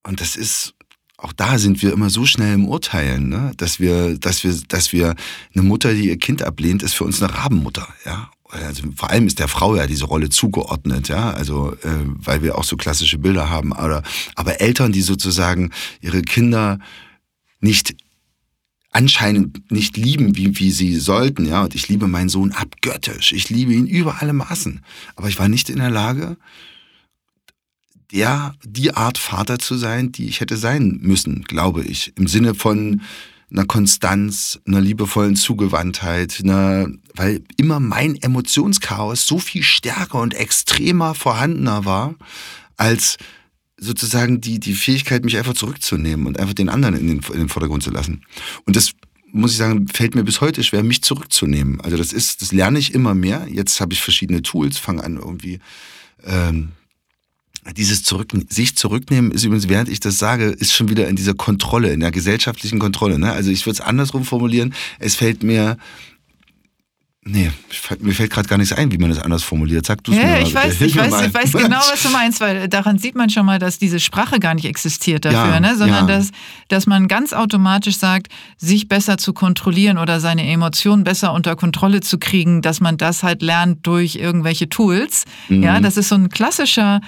und 0.06 0.20
das 0.20 0.36
ist, 0.36 0.74
auch 1.16 1.32
da 1.32 1.58
sind 1.58 1.82
wir 1.82 1.92
immer 1.92 2.10
so 2.10 2.26
schnell 2.26 2.54
im 2.54 2.68
Urteilen, 2.68 3.28
ne? 3.28 3.52
dass 3.56 3.80
wir, 3.80 4.18
dass 4.18 4.44
wir, 4.44 4.56
dass 4.68 4.92
wir 4.92 5.16
eine 5.54 5.62
Mutter, 5.62 5.94
die 5.94 6.08
ihr 6.08 6.18
Kind 6.18 6.42
ablehnt, 6.42 6.82
ist 6.82 6.94
für 6.94 7.04
uns 7.04 7.22
eine 7.22 7.34
Rabenmutter, 7.34 7.88
ja. 8.04 8.30
Also 8.50 8.84
vor 8.94 9.10
allem 9.10 9.26
ist 9.26 9.40
der 9.40 9.48
Frau 9.48 9.74
ja 9.74 9.88
diese 9.88 10.04
Rolle 10.04 10.28
zugeordnet, 10.28 11.08
ja, 11.08 11.32
also 11.32 11.72
äh, 11.82 12.04
weil 12.04 12.42
wir 12.42 12.56
auch 12.56 12.62
so 12.62 12.76
klassische 12.76 13.18
Bilder 13.18 13.50
haben. 13.50 13.72
Aber, 13.72 14.04
aber 14.36 14.60
Eltern, 14.60 14.92
die 14.92 15.02
sozusagen 15.02 15.72
ihre 16.00 16.22
Kinder 16.22 16.78
nicht 17.58 17.96
anscheinend 18.94 19.70
nicht 19.70 19.96
lieben, 19.96 20.36
wie, 20.36 20.58
wie 20.58 20.70
sie 20.70 20.96
sollten, 20.96 21.46
ja. 21.46 21.64
Und 21.64 21.74
ich 21.74 21.88
liebe 21.88 22.06
meinen 22.06 22.28
Sohn 22.28 22.52
abgöttisch. 22.52 23.32
Ich 23.32 23.50
liebe 23.50 23.74
ihn 23.74 23.86
über 23.86 24.22
alle 24.22 24.32
Maßen. 24.32 24.80
Aber 25.16 25.28
ich 25.28 25.38
war 25.38 25.48
nicht 25.48 25.68
in 25.68 25.78
der 25.78 25.90
Lage, 25.90 26.36
der, 28.12 28.54
die 28.64 28.94
Art 28.94 29.18
Vater 29.18 29.58
zu 29.58 29.76
sein, 29.76 30.12
die 30.12 30.26
ich 30.28 30.40
hätte 30.40 30.56
sein 30.56 31.00
müssen, 31.02 31.42
glaube 31.42 31.82
ich. 31.82 32.12
Im 32.16 32.28
Sinne 32.28 32.54
von 32.54 33.02
einer 33.50 33.66
Konstanz, 33.66 34.60
einer 34.66 34.80
liebevollen 34.80 35.34
Zugewandtheit, 35.34 36.40
einer, 36.42 36.88
weil 37.14 37.42
immer 37.56 37.80
mein 37.80 38.14
Emotionschaos 38.14 39.26
so 39.26 39.38
viel 39.38 39.64
stärker 39.64 40.20
und 40.20 40.34
extremer 40.34 41.14
vorhandener 41.14 41.84
war, 41.84 42.14
als 42.76 43.16
sozusagen 43.76 44.40
die, 44.40 44.60
die 44.60 44.74
Fähigkeit, 44.74 45.24
mich 45.24 45.36
einfach 45.36 45.54
zurückzunehmen 45.54 46.26
und 46.26 46.38
einfach 46.38 46.54
den 46.54 46.68
anderen 46.68 46.94
in 46.96 47.08
den, 47.08 47.20
in 47.32 47.38
den 47.40 47.48
Vordergrund 47.48 47.82
zu 47.82 47.90
lassen. 47.90 48.22
Und 48.64 48.76
das 48.76 48.92
muss 49.32 49.50
ich 49.50 49.56
sagen, 49.56 49.88
fällt 49.88 50.14
mir 50.14 50.22
bis 50.22 50.40
heute 50.40 50.62
schwer, 50.62 50.84
mich 50.84 51.02
zurückzunehmen. 51.02 51.80
Also 51.80 51.96
das 51.96 52.12
ist, 52.12 52.40
das 52.40 52.52
lerne 52.52 52.78
ich 52.78 52.94
immer 52.94 53.14
mehr. 53.14 53.48
Jetzt 53.50 53.80
habe 53.80 53.92
ich 53.92 54.00
verschiedene 54.00 54.42
Tools, 54.42 54.78
fange 54.78 55.02
an 55.02 55.16
irgendwie 55.16 55.58
ähm, 56.24 56.68
dieses 57.76 58.02
Zurück, 58.02 58.32
sich 58.50 58.76
zurücknehmen 58.76 59.32
ist 59.32 59.44
übrigens, 59.44 59.68
während 59.68 59.88
ich 59.88 59.98
das 59.98 60.18
sage, 60.18 60.46
ist 60.46 60.72
schon 60.72 60.90
wieder 60.90 61.08
in 61.08 61.16
dieser 61.16 61.34
Kontrolle, 61.34 61.92
in 61.92 62.00
der 62.00 62.10
gesellschaftlichen 62.10 62.78
Kontrolle. 62.78 63.18
Ne? 63.18 63.32
Also 63.32 63.50
ich 63.50 63.64
würde 63.66 63.74
es 63.74 63.80
andersrum 63.80 64.24
formulieren. 64.24 64.74
Es 64.98 65.16
fällt 65.16 65.42
mir 65.42 65.78
Nee, 67.26 67.50
mir 68.00 68.12
fällt 68.12 68.30
gerade 68.30 68.46
gar 68.48 68.58
nichts 68.58 68.74
ein, 68.74 68.92
wie 68.92 68.98
man 68.98 69.08
das 69.08 69.18
anders 69.18 69.42
formuliert. 69.42 69.86
Sag 69.86 70.04
du 70.04 70.12
es 70.12 70.18
ja, 70.18 70.24
mir 70.24 70.42
ich 70.42 70.52
mal. 70.52 70.64
weiß, 70.64 70.80
ich, 70.82 70.94
weiß, 70.94 71.22
ich 71.26 71.34
weiß 71.34 71.52
genau, 71.52 71.78
was 71.78 72.02
du 72.02 72.10
meinst, 72.10 72.40
weil 72.40 72.68
daran 72.68 72.98
sieht 72.98 73.14
man 73.14 73.30
schon 73.30 73.46
mal, 73.46 73.58
dass 73.58 73.78
diese 73.78 73.98
Sprache 73.98 74.38
gar 74.40 74.54
nicht 74.54 74.66
existiert 74.66 75.24
dafür, 75.24 75.54
Ja, 75.54 75.60
ne? 75.60 75.74
sondern 75.74 76.06
ja. 76.06 76.18
dass, 76.18 76.32
dass 76.68 76.86
man 76.86 77.08
ganz 77.08 77.32
automatisch 77.32 77.96
sagt, 77.96 78.28
sich 78.58 78.88
besser 78.88 79.16
zu 79.16 79.32
kontrollieren 79.32 79.96
oder 79.96 80.20
seine 80.20 80.46
Emotionen 80.46 81.02
besser 81.02 81.32
unter 81.32 81.56
Kontrolle 81.56 82.00
zu 82.00 82.18
kriegen, 82.18 82.60
dass 82.60 82.80
man 82.80 82.98
das 82.98 83.22
halt 83.22 83.40
lernt 83.40 83.86
durch 83.86 84.16
irgendwelche 84.16 84.68
Tools. 84.68 85.24
Mhm. 85.48 85.62
Ja, 85.62 85.80
das 85.80 85.96
ist 85.96 86.10
so 86.10 86.16
ein 86.16 86.28
klassischer 86.28 87.00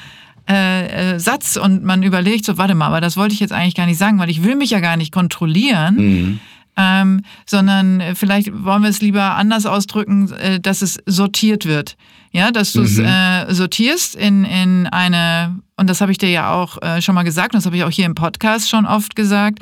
äh, 0.49 1.15
äh, 1.15 1.19
Satz 1.21 1.57
und 1.57 1.85
man 1.85 2.03
überlegt 2.03 2.47
so, 2.47 2.57
warte 2.57 2.75
mal, 2.75 2.87
aber 2.87 3.03
das 3.03 3.19
wollte 3.19 3.35
ich 3.35 3.41
jetzt 3.41 3.53
eigentlich 3.53 3.75
gar 3.75 3.87
nicht 3.87 3.99
sagen, 3.99 4.19
weil 4.19 4.31
ich 4.31 4.45
will 4.45 4.57
mich 4.57 4.71
ja 4.71 4.81
gar 4.81 4.97
nicht 4.97 5.13
kontrollieren. 5.13 5.97
Mhm. 5.97 6.41
Ähm, 6.79 7.23
sondern 7.47 8.01
äh, 8.01 8.15
vielleicht 8.15 8.53
wollen 8.53 8.83
wir 8.83 8.91
es 8.91 9.01
lieber 9.01 9.37
anders 9.37 9.65
ausdrücken, 9.67 10.31
äh, 10.33 10.61
dass 10.61 10.83
es 10.83 10.99
sortiert 11.07 11.65
wird. 11.65 11.97
Ja, 12.33 12.51
dass 12.51 12.73
du 12.73 12.83
es 12.83 12.99
Mhm. 12.99 13.05
äh, 13.07 13.55
sortierst 13.55 14.15
in, 14.15 14.45
in 14.45 14.87
eine, 14.89 15.59
und 15.77 15.89
das 15.89 16.03
habe 16.03 16.13
ich 16.13 16.19
dir 16.19 16.29
ja 16.29 16.53
auch 16.53 16.77
äh, 16.83 17.01
schon 17.01 17.15
mal 17.15 17.23
gesagt, 17.23 17.55
und 17.55 17.59
das 17.61 17.65
habe 17.67 17.77
ich 17.79 17.85
auch 17.85 17.91
hier 17.91 18.05
im 18.05 18.15
Podcast 18.15 18.69
schon 18.69 18.85
oft 18.85 19.17
gesagt, 19.17 19.61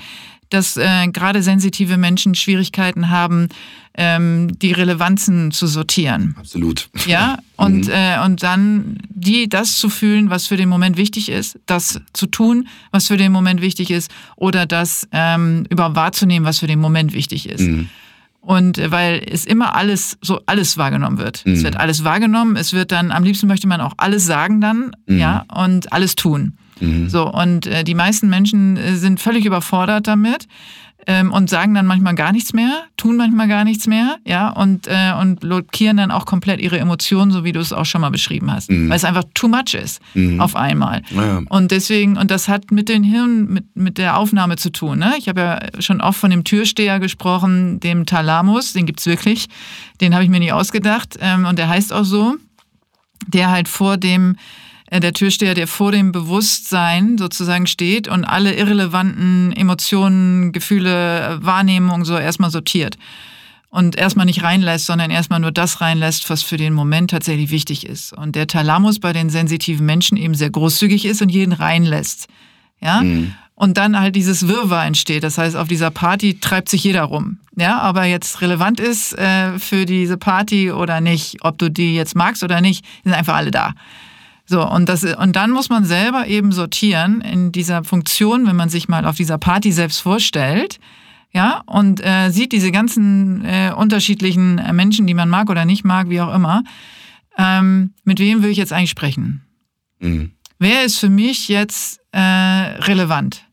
dass 0.51 0.77
äh, 0.77 1.09
gerade 1.09 1.43
sensitive 1.43 1.97
Menschen 1.97 2.35
Schwierigkeiten 2.35 3.11
haben, 3.11 3.49
ähm, 3.97 4.59
die 4.59 4.73
Relevanzen 4.73 5.53
zu 5.53 5.67
sortieren. 5.67 6.35
Absolut. 6.39 6.89
Ja, 7.07 7.39
und, 7.57 7.89
äh, 7.89 8.19
und 8.25 8.43
dann 8.43 8.99
die, 9.09 9.49
das 9.49 9.79
zu 9.79 9.89
fühlen, 9.89 10.31
was 10.31 10.47
für 10.47 10.57
den 10.57 10.69
Moment 10.69 10.97
wichtig 10.97 11.29
ist, 11.29 11.59
das 11.67 12.01
zu 12.13 12.27
tun, 12.27 12.69
was 12.91 13.07
für 13.07 13.17
den 13.17 13.33
Moment 13.33 13.61
wichtig 13.61 13.91
ist, 13.91 14.11
oder 14.37 14.67
das 14.67 15.07
ähm, 15.13 15.65
überhaupt 15.71 15.97
wahrzunehmen, 15.97 16.47
was 16.47 16.59
für 16.59 16.67
den 16.67 16.81
Moment 16.81 17.13
wichtig 17.13 17.49
ist. 17.49 17.61
Mhm. 17.61 17.89
Und 18.45 18.77
äh, 18.79 18.91
weil 18.91 19.23
es 19.31 19.47
immer 19.47 19.75
alles, 19.75 20.19
so 20.21 20.41
alles 20.47 20.77
wahrgenommen 20.77 21.19
wird. 21.19 21.43
Es 21.47 21.61
Mhm. 21.61 21.65
wird 21.65 21.77
alles 21.77 22.05
wahrgenommen, 22.05 22.57
es 22.57 22.73
wird 22.75 22.93
dann, 22.93 23.11
am 23.11 23.25
liebsten 23.25 23.47
möchte 23.47 23.67
man 23.67 23.81
auch 23.81 23.95
alles 23.97 24.27
sagen 24.27 24.61
dann, 24.61 24.91
Mhm. 25.07 25.19
ja, 25.19 25.45
und 25.55 25.93
alles 25.93 26.15
tun. 26.15 26.59
Mhm. 26.81 27.09
So, 27.09 27.33
und 27.33 27.67
äh, 27.67 27.85
die 27.85 27.95
meisten 27.95 28.29
Menschen 28.29 28.77
äh, 28.77 28.97
sind 28.97 29.21
völlig 29.21 29.45
überfordert 29.47 30.07
damit 30.07 30.47
ähm, 31.07 31.33
und 31.33 31.51
sagen 31.51 31.75
dann 31.75 31.87
manchmal 31.87 32.15
gar 32.15 32.33
nichts 32.33 32.53
mehr, 32.53 32.85
tun 32.97 33.17
manchmal 33.17 33.49
gar 33.49 33.65
nichts 33.65 33.87
mehr, 33.87 34.17
ja, 34.27 34.49
und, 34.51 34.87
äh, 34.87 35.13
und 35.21 35.41
blockieren 35.41 35.97
dann 35.97 36.11
auch 36.11 36.27
komplett 36.27 36.61
ihre 36.61 36.79
Emotionen, 36.79 37.31
so 37.31 37.45
wie 37.45 37.53
du 37.53 37.61
es 37.61 37.73
auch 37.73 37.85
schon 37.87 38.01
mal 38.01 38.11
beschrieben 38.11 38.51
hast. 38.51 38.71
Mhm. 38.71 38.89
Weil 38.89 38.97
es 38.97 39.05
einfach 39.05 39.25
too 39.35 39.49
much 39.49 39.75
ist 39.75 40.01
Mhm. 40.15 40.41
auf 40.41 40.57
einmal. 40.57 41.03
Ja. 41.11 41.41
Und 41.49 41.71
deswegen, 41.71 42.17
und 42.17 42.31
das 42.31 42.49
hat 42.49 42.71
mit 42.71 42.89
den 42.89 43.05
Hirn, 43.05 43.47
mit, 43.53 43.77
mit 43.77 43.99
der 43.99 44.19
Aufnahme 44.19 44.57
zu 44.57 44.71
tun. 44.71 44.99
Ne? 44.99 45.15
Ich 45.19 45.29
habe 45.29 45.41
ja 45.41 45.83
schon 45.83 46.01
oft 46.01 46.19
von 46.19 46.31
dem 46.31 46.45
Türsteher 46.45 47.01
gesprochen, 47.01 47.81
dem 47.81 48.07
Thalamus, 48.07 48.73
den 48.73 48.87
gibt's 48.87 49.07
wirklich. 49.07 49.47
Den 50.01 50.15
habe 50.15 50.25
ich 50.25 50.31
mir 50.31 50.41
nicht 50.41 50.53
ausgedacht. 50.53 51.17
Ähm, 51.21 51.45
und 51.47 51.59
der 51.59 51.69
heißt 51.69 51.93
auch 51.93 52.05
so, 52.05 52.37
der 53.27 53.51
halt 53.51 53.69
vor 53.69 53.97
dem, 53.97 54.37
der 54.91 55.13
Türsteher, 55.13 55.55
der 55.55 55.67
vor 55.67 55.93
dem 55.93 56.13
Bewusstsein 56.13 57.19
sozusagen 57.19 57.67
steht 57.67 58.07
und 58.09 58.25
alle 58.25 58.55
irrelevanten 58.55 59.53
Emotionen, 59.53 60.53
Gefühle, 60.53 61.21
äh, 61.21 61.45
Wahrnehmungen 61.45 62.05
so 62.05 62.17
erstmal 62.17 62.51
sortiert. 62.51 62.99
Und 63.71 63.97
erstmal 63.97 64.27
nicht 64.27 64.45
reinlässt, 64.45 64.87
sondern 64.87 65.11
erstmal 65.11 65.41
nur 65.41 65.51
das 65.51 65.81
reinlässt, 65.81 66.31
was 66.31 66.45
für 66.45 66.57
den 66.57 66.75
Moment 66.75 67.11
tatsächlich 67.11 67.51
wichtig 67.51 67.87
ist. 67.87 68.13
Und 68.13 68.37
der 68.37 68.47
Thalamus 68.47 69.01
bei 69.01 69.13
den 69.13 69.31
sensitiven 69.31 69.85
Menschen 69.85 70.17
eben 70.17 70.37
sehr 70.37 70.51
großzügig 70.51 71.05
ist 71.07 71.23
und 71.23 71.29
jeden 71.29 71.53
reinlässt. 71.53 72.29
Ja? 72.81 73.03
Und 73.57 73.77
dann 73.77 73.99
halt 73.99 74.15
dieses 74.15 74.47
Wirrwarr 74.47 74.87
entsteht. 74.87 75.25
Das 75.25 75.39
heißt, 75.39 75.57
auf 75.57 75.67
dieser 75.67 75.91
Party 75.91 76.39
treibt 76.39 76.69
sich 76.69 76.85
jeder 76.85 77.03
rum. 77.03 77.39
Ja, 77.57 77.81
aber 77.81 78.05
jetzt 78.05 78.41
relevant 78.43 78.79
ist 78.79 79.19
äh, 79.19 79.59
für 79.59 79.87
diese 79.87 80.19
Party 80.19 80.71
oder 80.71 81.01
nicht, 81.01 81.39
ob 81.41 81.59
du 81.59 81.69
die 81.69 81.97
jetzt 81.97 82.15
magst 82.15 82.45
oder 82.45 82.61
nicht, 82.61 82.85
sind 83.03 83.13
einfach 83.13 83.35
alle 83.35 83.51
da. 83.51 83.75
So, 84.47 84.67
und, 84.69 84.89
das, 84.89 85.05
und 85.05 85.37
dann 85.37 85.51
muss 85.51 85.71
man 85.71 85.85
selber 85.85 86.27
eben 86.27 86.53
sortieren 86.53 87.21
in 87.23 87.51
dieser 87.51 87.83
Funktion, 87.83 88.47
wenn 88.47 88.57
man 88.57 88.69
sich 88.69 88.89
mal 88.89 89.07
auf 89.07 89.17
dieser 89.17 89.39
Party 89.39 89.73
selbst 89.73 90.01
vorstellt, 90.01 90.79
ja, 91.33 91.63
und 91.67 92.01
äh, 92.05 92.31
sieht 92.31 92.53
diese 92.53 92.71
ganzen 92.71 93.45
äh, 93.45 93.73
unterschiedlichen 93.77 94.59
äh, 94.59 94.73
Menschen, 94.73 95.07
die 95.07 95.15
man 95.15 95.29
mag 95.29 95.51
oder 95.51 95.65
nicht 95.65 95.85
mag, 95.85 96.09
wie 96.09 96.21
auch 96.21 96.33
immer. 96.33 96.63
Ähm, 97.37 97.93
mit 98.05 98.21
wem 98.21 98.43
will 98.43 98.51
ich 98.51 98.57
jetzt 98.57 98.73
eigentlich 98.73 98.91
sprechen? 98.91 99.43
Mhm. 99.99 100.31
Wer 100.61 100.85
ist 100.85 101.01
für 101.01 101.09
mich 101.09 101.49
jetzt 101.49 101.99
äh, 102.13 102.21
relevant? 102.21 103.45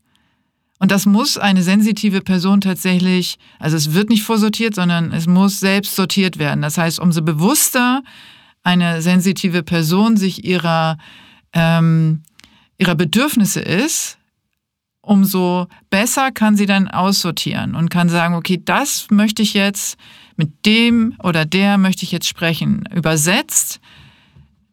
Und 0.78 0.92
das 0.92 1.06
muss 1.06 1.38
eine 1.38 1.62
sensitive 1.62 2.20
Person 2.20 2.60
tatsächlich, 2.60 3.38
also 3.58 3.76
es 3.76 3.94
wird 3.94 4.10
nicht 4.10 4.22
vorsortiert, 4.22 4.74
sondern 4.74 5.12
es 5.12 5.26
muss 5.26 5.58
selbst 5.58 5.96
sortiert 5.96 6.38
werden. 6.38 6.62
Das 6.62 6.78
heißt, 6.78 7.00
umso 7.00 7.22
bewusster 7.22 8.02
eine 8.62 9.02
sensitive 9.02 9.62
Person 9.62 10.16
sich 10.16 10.44
ihrer, 10.44 10.98
ähm, 11.52 12.22
ihrer 12.78 12.94
Bedürfnisse 12.94 13.60
ist, 13.60 14.18
umso 15.00 15.66
besser 15.90 16.30
kann 16.30 16.56
sie 16.56 16.66
dann 16.66 16.88
aussortieren 16.88 17.74
und 17.74 17.90
kann 17.90 18.08
sagen, 18.08 18.34
okay, 18.34 18.60
das 18.64 19.08
möchte 19.10 19.42
ich 19.42 19.54
jetzt 19.54 19.98
mit 20.36 20.64
dem 20.64 21.14
oder 21.22 21.44
der 21.44 21.76
möchte 21.76 22.04
ich 22.04 22.12
jetzt 22.12 22.28
sprechen. 22.28 22.84
Übersetzt, 22.94 23.80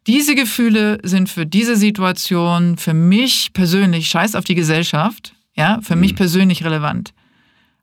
diese 0.07 0.35
Gefühle 0.35 0.99
sind 1.03 1.29
für 1.29 1.45
diese 1.45 1.75
Situation 1.75 2.77
für 2.77 2.93
mich 2.93 3.51
persönlich, 3.53 4.07
scheiß 4.07 4.35
auf 4.35 4.43
die 4.43 4.55
Gesellschaft, 4.55 5.33
ja, 5.55 5.79
für 5.81 5.95
mich 5.95 6.15
persönlich 6.15 6.63
relevant. 6.63 7.13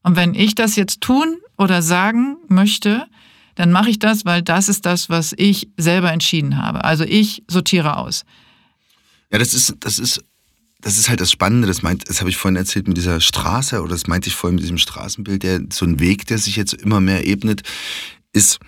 Und 0.02 0.16
wenn 0.16 0.34
ich 0.34 0.54
das 0.54 0.76
jetzt 0.76 1.00
tun 1.00 1.36
oder 1.58 1.82
sagen 1.82 2.36
möchte, 2.48 3.06
dann 3.56 3.72
mache 3.72 3.90
ich 3.90 3.98
das, 3.98 4.24
weil 4.24 4.42
das 4.42 4.68
ist 4.68 4.86
das, 4.86 5.10
was 5.10 5.34
ich 5.36 5.68
selber 5.76 6.12
entschieden 6.12 6.62
habe. 6.62 6.84
Also 6.84 7.04
ich 7.04 7.42
sortiere 7.48 7.96
aus. 7.96 8.24
Ja, 9.32 9.38
das 9.38 9.54
ist, 9.54 9.74
das 9.80 9.98
ist, 9.98 10.22
das 10.80 10.98
ist 10.98 11.08
halt 11.08 11.20
das 11.20 11.32
Spannende, 11.32 11.66
das 11.66 11.82
meint, 11.82 12.08
das 12.08 12.20
habe 12.20 12.30
ich 12.30 12.36
vorhin 12.36 12.56
erzählt 12.56 12.86
mit 12.86 12.96
dieser 12.96 13.20
Straße, 13.20 13.80
oder 13.80 13.90
das 13.90 14.06
meinte 14.06 14.28
ich 14.28 14.36
vorhin 14.36 14.54
mit 14.54 14.62
diesem 14.62 14.78
Straßenbild, 14.78 15.42
der, 15.42 15.60
so 15.72 15.84
ein 15.84 15.98
Weg, 15.98 16.26
der 16.26 16.38
sich 16.38 16.54
jetzt 16.54 16.74
immer 16.74 17.00
mehr 17.00 17.26
ebnet, 17.26 17.62
ist, 18.32 18.60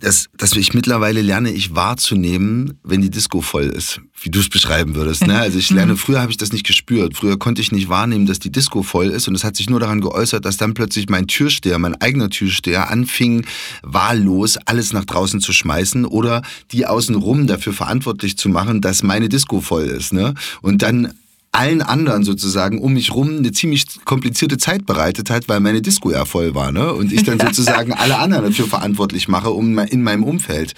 dass, 0.00 0.28
dass 0.36 0.52
ich 0.52 0.74
mittlerweile 0.74 1.22
lerne, 1.22 1.50
ich 1.50 1.74
wahrzunehmen, 1.74 2.78
wenn 2.82 3.02
die 3.02 3.10
Disco 3.10 3.40
voll 3.40 3.64
ist, 3.64 4.00
wie 4.20 4.30
du 4.30 4.40
es 4.40 4.48
beschreiben 4.48 4.94
würdest. 4.94 5.26
Ne? 5.26 5.38
Also 5.38 5.58
ich 5.58 5.70
lerne, 5.76 5.96
früher 5.96 6.20
habe 6.20 6.30
ich 6.30 6.36
das 6.36 6.52
nicht 6.52 6.66
gespürt. 6.66 7.16
Früher 7.16 7.38
konnte 7.38 7.60
ich 7.62 7.72
nicht 7.72 7.88
wahrnehmen, 7.88 8.26
dass 8.26 8.38
die 8.38 8.50
Disco 8.50 8.82
voll 8.82 9.06
ist 9.06 9.28
und 9.28 9.34
es 9.34 9.44
hat 9.44 9.56
sich 9.56 9.70
nur 9.70 9.80
daran 9.80 10.00
geäußert, 10.00 10.44
dass 10.44 10.56
dann 10.56 10.74
plötzlich 10.74 11.08
mein 11.08 11.26
Türsteher, 11.26 11.78
mein 11.78 12.00
eigener 12.00 12.30
Türsteher 12.30 12.90
anfing, 12.90 13.44
wahllos 13.82 14.56
alles 14.66 14.92
nach 14.92 15.04
draußen 15.04 15.40
zu 15.40 15.52
schmeißen 15.52 16.04
oder 16.04 16.42
die 16.72 16.86
außenrum 16.86 17.46
dafür 17.46 17.72
verantwortlich 17.72 18.36
zu 18.36 18.48
machen, 18.48 18.80
dass 18.80 19.02
meine 19.02 19.28
Disco 19.28 19.60
voll 19.60 19.84
ist. 19.84 20.12
Ne? 20.12 20.34
Und 20.62 20.82
dann 20.82 21.12
allen 21.56 21.82
anderen 21.82 22.22
sozusagen 22.22 22.80
um 22.80 22.92
mich 22.92 23.14
rum 23.14 23.38
eine 23.38 23.52
ziemlich 23.52 23.86
komplizierte 24.04 24.58
Zeit 24.58 24.86
bereitet 24.86 25.30
hat, 25.30 25.48
weil 25.48 25.60
meine 25.60 25.82
Disco 25.82 26.10
ja 26.10 26.24
voll 26.24 26.54
war, 26.54 26.70
ne? 26.70 26.92
Und 26.92 27.12
ich 27.12 27.22
dann 27.24 27.40
sozusagen 27.46 27.92
alle 27.92 28.18
anderen 28.18 28.44
dafür 28.44 28.66
verantwortlich 28.66 29.28
mache 29.28 29.50
um 29.50 29.78
in 29.78 30.02
meinem 30.02 30.24
Umfeld. 30.24 30.74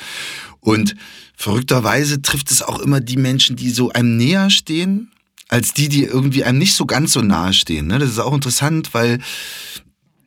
Und 0.60 0.94
verrückterweise 1.36 2.22
trifft 2.22 2.50
es 2.50 2.62
auch 2.62 2.78
immer 2.80 3.00
die 3.00 3.16
Menschen, 3.16 3.56
die 3.56 3.70
so 3.70 3.90
einem 3.90 4.16
näher 4.16 4.50
stehen, 4.50 5.10
als 5.48 5.72
die, 5.72 5.88
die 5.88 6.04
irgendwie 6.04 6.44
einem 6.44 6.58
nicht 6.58 6.74
so 6.74 6.86
ganz 6.86 7.12
so 7.12 7.22
nahe 7.22 7.52
stehen. 7.52 7.86
Ne? 7.86 7.98
Das 7.98 8.10
ist 8.10 8.18
auch 8.18 8.34
interessant, 8.34 8.92
weil 8.92 9.18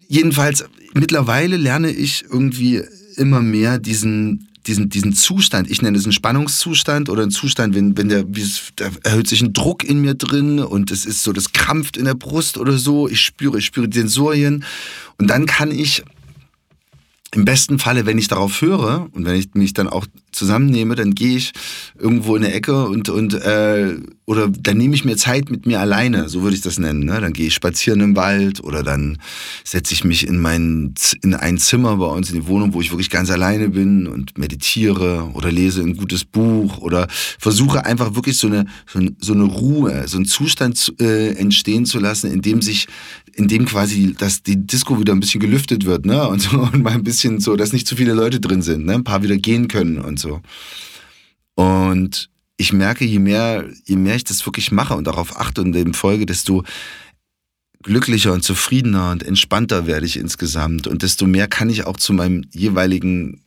jedenfalls 0.08 0.66
mittlerweile 0.94 1.58
lerne 1.58 1.92
ich 1.92 2.26
irgendwie 2.30 2.82
immer 3.16 3.42
mehr 3.42 3.80
diesen 3.80 4.51
diesen, 4.68 4.90
diesen 4.90 5.14
Zustand, 5.14 5.70
ich 5.70 5.82
nenne 5.82 5.98
es 5.98 6.04
einen 6.04 6.14
Spannungszustand 6.14 7.10
oder 7.10 7.24
einen 7.24 7.32
Zustand, 7.32 7.76
wenn, 7.76 7.98
wenn 7.98 8.10
der, 8.10 8.26
da 8.76 8.90
erhöht 9.04 9.28
sich 9.28 9.42
ein 9.42 9.54
Druck 9.54 9.84
in 9.84 10.02
mir 10.02 10.14
drin 10.14 10.60
und 10.60 10.92
es 10.92 11.06
ist 11.06 11.24
so, 11.24 11.34
das 11.34 11.52
krampft 11.52 11.98
in 11.98 12.06
der 12.06 12.14
Brust 12.14 12.58
oder 12.58 12.78
so, 12.78 13.08
ich 13.08 13.22
spüre, 13.22 13.58
ich 13.58 13.66
spüre 13.66 13.88
Sensorien. 13.92 14.64
Und 15.18 15.30
dann 15.30 15.46
kann 15.46 15.72
ich 15.72 16.04
im 17.34 17.46
besten 17.46 17.80
Falle, 17.80 18.06
wenn 18.06 18.18
ich 18.18 18.28
darauf 18.28 18.62
höre 18.62 19.08
und 19.14 19.26
wenn 19.26 19.36
ich 19.36 19.54
mich 19.54 19.74
dann 19.74 19.88
auch 19.88 20.06
zusammennehme, 20.32 20.96
dann 20.96 21.16
gehe 21.16 21.38
ich 21.38 21.54
irgendwo 21.98 22.36
in 22.36 22.44
eine 22.44 22.54
Ecke 22.54 22.86
und, 22.88 23.10
und 23.10 23.34
äh, 23.34 23.96
oder 24.26 24.48
dann 24.48 24.78
nehme 24.78 24.96
ich 24.96 25.04
mir 25.04 25.18
Zeit 25.18 25.50
mit 25.50 25.66
mir 25.66 25.82
alleine, 25.82 26.30
so 26.30 26.42
würde 26.42 26.56
ich 26.56 26.62
das 26.62 26.80
nennen. 26.80 27.04
Ne? 27.04 27.20
Dann 27.20 27.34
gehe 27.34 27.48
ich 27.48 27.54
spazieren 27.54 28.00
im 28.00 28.16
Wald 28.16 28.64
oder 28.64 28.82
dann 28.82 29.18
setze 29.66 29.94
ich 29.94 30.06
mich 30.06 30.26
in 30.26 30.40
mein 30.40 30.94
in 31.22 31.34
ein 31.34 31.58
Zimmer 31.58 31.98
bei 31.98 32.06
uns 32.06 32.30
in 32.30 32.36
die 32.36 32.48
Wohnung, 32.48 32.74
wo 32.74 32.80
ich 32.80 32.92
wirklich 32.92 33.10
ganz 33.10 33.30
alleine 33.30 33.70
bin 33.70 34.08
und 34.08 34.38
meditiere 34.38 35.30
oder 35.34 35.52
lese 35.52 35.82
ein 35.82 35.98
gutes 35.98 36.24
Buch 36.24 36.78
oder 36.78 37.08
versuche 37.10 37.86
einfach 37.86 38.16
wirklich 38.16 38.38
so 38.38 38.48
eine 38.48 38.66
so 38.88 39.00
eine, 39.34 39.44
Ruhe, 39.44 40.08
so 40.08 40.18
einen 40.18 40.26
Zustand 40.26 40.78
zu, 40.78 40.94
äh, 41.00 41.34
entstehen 41.36 41.86
zu 41.86 42.00
lassen, 42.00 42.32
in 42.32 42.42
dem 42.42 42.62
sich 42.62 42.88
in 43.34 43.48
dem 43.48 43.66
quasi, 43.66 44.14
dass 44.18 44.44
die 44.44 44.66
Disco 44.66 45.00
wieder 45.00 45.14
ein 45.14 45.20
bisschen 45.20 45.40
gelüftet 45.40 45.86
wird, 45.86 46.06
ne? 46.06 46.28
Und 46.28 46.42
so 46.42 46.60
und 46.74 46.84
mal 46.84 46.94
ein 46.94 47.04
bisschen 47.04 47.21
so, 47.22 47.56
dass 47.56 47.74
nicht 47.74 47.88
zu 47.88 47.96
viele 47.96 48.14
Leute 48.14 48.40
drin 48.40 48.62
sind, 48.62 48.86
ne? 48.86 48.96
Ein 48.96 49.04
paar 49.04 49.24
wieder 49.24 49.38
gehen 49.38 49.68
können 49.68 50.00
und 50.00 50.20
so. 50.20 50.42
Und 51.56 52.30
ich 52.58 52.74
merke, 52.74 53.06
je 53.06 53.20
mehr, 53.20 53.70
je 53.86 53.96
mehr 53.96 54.16
ich 54.16 54.24
das 54.24 54.46
wirklich 54.46 54.72
mache 54.72 54.96
und 54.96 55.06
darauf 55.06 55.40
achte 55.40 55.62
und 55.62 55.72
dem 55.74 55.94
folge, 55.94 56.26
desto 56.26 56.64
glücklicher 57.82 58.34
und 58.34 58.44
zufriedener 58.44 59.12
und 59.12 59.24
entspannter 59.24 59.88
werde 59.88 60.06
ich 60.06 60.18
insgesamt 60.18 60.88
und 60.88 61.02
desto 61.02 61.26
mehr 61.26 61.48
kann 61.48 61.70
ich 61.70 61.86
auch 61.86 61.98
zu 61.98 62.14
meinem 62.14 62.46
jeweiligen 62.52 63.42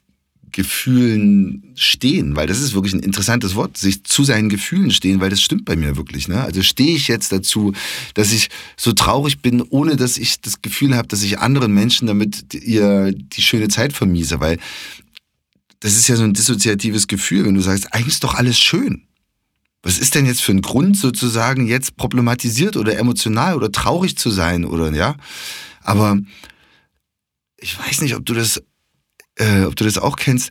Gefühlen 0.55 1.73
stehen, 1.75 2.37
weil 2.37 2.47
das 2.47 2.61
ist 2.61 2.75
wirklich 2.75 2.95
ein 2.95 3.01
interessantes 3.01 3.57
Wort, 3.57 3.77
sich 3.77 4.05
zu 4.05 4.23
seinen 4.23 4.49
Gefühlen 4.49 4.93
stehen, 4.93 5.21
weil 5.21 5.29
das 5.29 5.41
stimmt 5.41 5.65
bei 5.65 5.75
mir 5.75 5.97
wirklich. 5.97 6.29
Ne? 6.29 6.41
Also 6.41 6.63
stehe 6.63 6.95
ich 6.95 7.09
jetzt 7.09 7.33
dazu, 7.33 7.73
dass 8.15 8.33
ich 8.33 8.51
so 8.77 8.93
traurig 8.93 9.43
bin, 9.43 9.63
ohne 9.63 9.97
dass 9.97 10.17
ich 10.17 10.41
das 10.41 10.63
Gefühl 10.63 10.95
habe, 10.95 11.09
dass 11.09 11.25
ich 11.25 11.41
anderen 11.41 11.75
Menschen 11.75 12.07
damit 12.07 12.55
ihr 12.55 13.13
die 13.13 13.43
schöne 13.43 13.67
Zeit 13.67 13.93
vermiese, 13.93 14.39
weil 14.39 14.59
das 15.81 15.97
ist 15.97 16.07
ja 16.07 16.15
so 16.15 16.23
ein 16.23 16.35
dissoziatives 16.35 17.09
Gefühl, 17.09 17.45
wenn 17.45 17.57
du 17.57 17.61
sagst, 17.61 17.93
eigentlich 17.93 18.15
ist 18.15 18.23
doch 18.23 18.37
alles 18.37 18.57
schön. 18.57 19.09
Was 19.83 19.99
ist 19.99 20.15
denn 20.15 20.25
jetzt 20.25 20.41
für 20.41 20.53
ein 20.53 20.63
Grund 20.63 20.97
sozusagen 20.97 21.67
jetzt 21.67 21.97
problematisiert 21.97 22.77
oder 22.77 22.97
emotional 22.97 23.57
oder 23.57 23.73
traurig 23.73 24.17
zu 24.17 24.31
sein 24.31 24.65
oder 24.65 24.93
ja? 24.93 25.17
Aber 25.83 26.17
ich 27.59 27.77
weiß 27.77 28.03
nicht, 28.03 28.15
ob 28.15 28.25
du 28.25 28.35
das 28.35 28.63
äh, 29.37 29.65
ob 29.65 29.77
du 29.77 29.85
das 29.85 29.99
auch 29.99 30.17
kennst, 30.17 30.51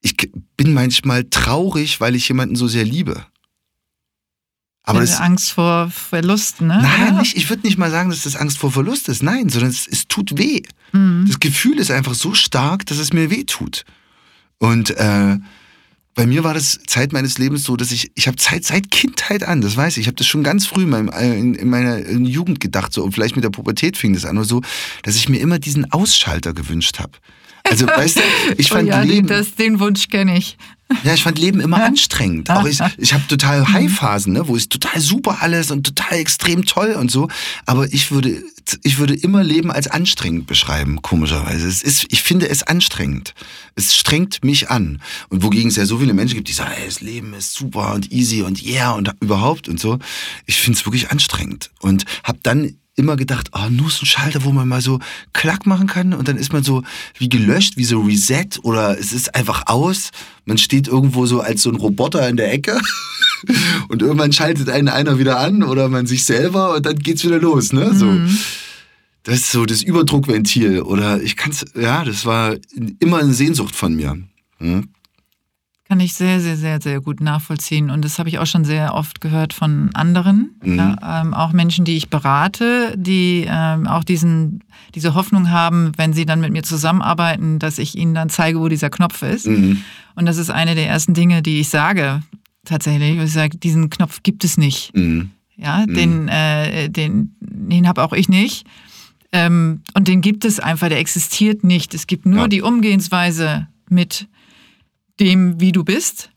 ich 0.00 0.16
bin 0.56 0.72
manchmal 0.74 1.24
traurig, 1.24 2.00
weil 2.00 2.14
ich 2.14 2.28
jemanden 2.28 2.56
so 2.56 2.68
sehr 2.68 2.84
liebe. 2.84 3.26
Aber 4.84 5.00
das, 5.00 5.20
Angst 5.20 5.52
vor 5.52 5.90
Verlust, 5.90 6.62
ne? 6.62 6.78
Nein, 6.80 7.14
ja. 7.14 7.20
nicht, 7.20 7.36
ich 7.36 7.50
würde 7.50 7.66
nicht 7.66 7.76
mal 7.76 7.90
sagen, 7.90 8.08
dass 8.08 8.22
das 8.22 8.36
Angst 8.36 8.56
vor 8.56 8.72
Verlust 8.72 9.08
ist. 9.10 9.22
Nein, 9.22 9.50
sondern 9.50 9.70
es, 9.70 9.86
es 9.86 10.08
tut 10.08 10.38
weh. 10.38 10.62
Mhm. 10.92 11.26
Das 11.26 11.40
Gefühl 11.40 11.78
ist 11.78 11.90
einfach 11.90 12.14
so 12.14 12.32
stark, 12.32 12.86
dass 12.86 12.96
es 12.96 13.12
mir 13.12 13.30
weh 13.30 13.44
tut. 13.44 13.84
Und 14.58 14.90
äh, 14.96 15.36
bei 16.14 16.26
mir 16.26 16.42
war 16.42 16.54
das 16.54 16.80
Zeit 16.86 17.12
meines 17.12 17.38
Lebens 17.38 17.64
so, 17.64 17.76
dass 17.76 17.92
ich, 17.92 18.10
ich 18.14 18.26
habe 18.26 18.38
Zeit 18.38 18.64
seit 18.64 18.90
Kindheit 18.90 19.44
an, 19.44 19.60
das 19.60 19.76
weiß 19.76 19.98
ich, 19.98 20.02
ich 20.02 20.06
habe 20.06 20.16
das 20.16 20.26
schon 20.26 20.42
ganz 20.42 20.66
früh 20.66 20.84
in, 20.84 20.88
meinem, 20.88 21.10
in, 21.10 21.54
in 21.54 21.68
meiner 21.68 22.08
Jugend 22.08 22.58
gedacht, 22.58 22.92
so, 22.92 23.04
und 23.04 23.12
vielleicht 23.12 23.36
mit 23.36 23.44
der 23.44 23.50
Pubertät 23.50 23.96
fing 23.96 24.14
das 24.14 24.24
an 24.24 24.36
oder 24.36 24.46
so, 24.46 24.62
dass 25.02 25.16
ich 25.16 25.28
mir 25.28 25.38
immer 25.38 25.58
diesen 25.58 25.92
Ausschalter 25.92 26.54
gewünscht 26.54 26.98
habe. 26.98 27.12
Also, 27.70 27.86
weißt 27.86 28.16
du, 28.16 28.20
ich 28.56 28.68
fand 28.68 28.84
oh 28.88 28.90
ja, 28.90 29.02
Leben. 29.02 29.28
Das, 29.28 29.54
den 29.54 29.80
Wunsch 29.80 30.08
kenne 30.08 30.38
ich. 30.38 30.56
Ja, 31.04 31.12
ich 31.12 31.22
fand 31.22 31.38
Leben 31.38 31.60
immer 31.60 31.84
anstrengend. 31.84 32.50
Auch 32.50 32.64
ich, 32.64 32.78
ich 32.98 33.12
habe 33.12 33.26
total 33.28 33.60
mhm. 33.60 33.72
High-Phasen, 33.72 34.32
ne, 34.32 34.48
wo 34.48 34.56
es 34.56 34.68
total 34.68 35.00
super 35.00 35.38
alles 35.40 35.70
und 35.70 35.84
total 35.84 36.18
extrem 36.18 36.64
toll 36.64 36.92
und 36.92 37.10
so. 37.10 37.28
Aber 37.66 37.92
ich 37.92 38.10
würde, 38.10 38.42
ich 38.82 38.98
würde 38.98 39.14
immer 39.14 39.44
Leben 39.44 39.70
als 39.70 39.86
anstrengend 39.86 40.46
beschreiben, 40.46 41.02
komischerweise. 41.02 41.68
Es 41.68 41.82
ist, 41.82 42.06
ich 42.08 42.22
finde 42.22 42.48
es 42.48 42.62
anstrengend. 42.62 43.34
Es 43.74 43.94
strengt 43.94 44.42
mich 44.44 44.70
an. 44.70 45.02
Und 45.28 45.42
wogegen 45.42 45.68
es 45.68 45.76
ja 45.76 45.84
so 45.84 45.98
viele 45.98 46.14
Menschen 46.14 46.36
gibt, 46.36 46.48
die 46.48 46.52
sagen, 46.52 46.72
ey, 46.74 46.86
das 46.86 47.00
Leben 47.00 47.34
ist 47.34 47.54
super 47.54 47.94
und 47.94 48.10
easy 48.10 48.42
und 48.42 48.62
yeah 48.64 48.92
und 48.92 49.12
überhaupt 49.20 49.68
und 49.68 49.78
so. 49.78 49.98
Ich 50.46 50.56
finde 50.56 50.78
es 50.78 50.86
wirklich 50.86 51.10
anstrengend. 51.10 51.70
Und 51.80 52.04
habe 52.24 52.38
dann 52.42 52.76
immer 52.98 53.16
gedacht, 53.16 53.50
oh, 53.52 53.70
nur 53.70 53.90
so 53.90 54.02
ein 54.02 54.06
Schalter, 54.06 54.44
wo 54.44 54.50
man 54.50 54.66
mal 54.66 54.80
so 54.80 54.98
klack 55.32 55.66
machen 55.66 55.86
kann 55.86 56.12
und 56.12 56.28
dann 56.28 56.36
ist 56.36 56.52
man 56.52 56.64
so 56.64 56.82
wie 57.16 57.28
gelöscht, 57.28 57.76
wie 57.76 57.84
so 57.84 58.00
Reset 58.00 58.58
oder 58.62 58.98
es 58.98 59.12
ist 59.12 59.34
einfach 59.34 59.62
aus. 59.66 60.10
Man 60.44 60.58
steht 60.58 60.88
irgendwo 60.88 61.24
so 61.26 61.40
als 61.40 61.62
so 61.62 61.70
ein 61.70 61.76
Roboter 61.76 62.28
in 62.28 62.36
der 62.36 62.52
Ecke 62.52 62.78
und 63.88 64.02
irgendwann 64.02 64.32
schaltet 64.32 64.68
einen 64.68 64.88
einer 64.88 65.18
wieder 65.18 65.38
an 65.38 65.62
oder 65.62 65.88
man 65.88 66.06
sich 66.06 66.24
selber 66.24 66.74
und 66.74 66.84
dann 66.84 66.98
geht's 66.98 67.24
wieder 67.24 67.38
los, 67.38 67.72
ne? 67.72 67.94
So. 67.94 68.06
Mhm. 68.06 68.36
Das 69.22 69.36
ist 69.36 69.52
so 69.52 69.66
das 69.66 69.82
Überdruckventil 69.82 70.80
oder 70.80 71.22
ich 71.22 71.36
kann's, 71.36 71.64
ja, 71.74 72.04
das 72.04 72.24
war 72.24 72.56
immer 72.98 73.18
eine 73.18 73.34
Sehnsucht 73.34 73.76
von 73.76 73.94
mir. 73.94 74.16
Hm? 74.58 74.88
Kann 75.88 76.00
ich 76.00 76.12
sehr, 76.12 76.38
sehr, 76.40 76.58
sehr, 76.58 76.82
sehr 76.82 77.00
gut 77.00 77.22
nachvollziehen. 77.22 77.88
Und 77.88 78.04
das 78.04 78.18
habe 78.18 78.28
ich 78.28 78.38
auch 78.38 78.46
schon 78.46 78.66
sehr 78.66 78.94
oft 78.94 79.22
gehört 79.22 79.54
von 79.54 79.88
anderen. 79.94 80.54
Mhm. 80.62 80.76
Ja, 80.76 81.22
ähm, 81.22 81.32
auch 81.32 81.52
Menschen, 81.52 81.86
die 81.86 81.96
ich 81.96 82.10
berate, 82.10 82.94
die 82.98 83.46
ähm, 83.48 83.86
auch 83.86 84.04
diesen, 84.04 84.62
diese 84.94 85.14
Hoffnung 85.14 85.50
haben, 85.50 85.92
wenn 85.96 86.12
sie 86.12 86.26
dann 86.26 86.40
mit 86.40 86.52
mir 86.52 86.62
zusammenarbeiten, 86.62 87.58
dass 87.58 87.78
ich 87.78 87.96
ihnen 87.96 88.14
dann 88.14 88.28
zeige, 88.28 88.60
wo 88.60 88.68
dieser 88.68 88.90
Knopf 88.90 89.22
ist. 89.22 89.46
Mhm. 89.46 89.82
Und 90.14 90.26
das 90.26 90.36
ist 90.36 90.50
eine 90.50 90.74
der 90.74 90.88
ersten 90.88 91.14
Dinge, 91.14 91.40
die 91.40 91.60
ich 91.60 91.70
sage, 91.70 92.22
tatsächlich. 92.66 93.18
Ich 93.18 93.32
sage, 93.32 93.56
diesen 93.56 93.88
Knopf 93.88 94.22
gibt 94.22 94.44
es 94.44 94.58
nicht. 94.58 94.94
Mhm. 94.94 95.30
Ja, 95.56 95.86
mhm. 95.86 95.94
den, 95.94 96.28
äh, 96.28 96.90
den, 96.90 97.34
den 97.40 97.88
habe 97.88 98.04
auch 98.04 98.12
ich 98.12 98.28
nicht. 98.28 98.66
Ähm, 99.32 99.80
und 99.94 100.06
den 100.06 100.20
gibt 100.20 100.44
es 100.44 100.60
einfach, 100.60 100.88
der 100.88 100.98
existiert 100.98 101.64
nicht. 101.64 101.94
Es 101.94 102.06
gibt 102.06 102.26
nur 102.26 102.42
ja. 102.42 102.48
die 102.48 102.60
Umgehensweise 102.60 103.68
mit 103.88 104.28
dem, 105.20 105.60
wie 105.60 105.72
du 105.72 105.84
bist 105.84 106.30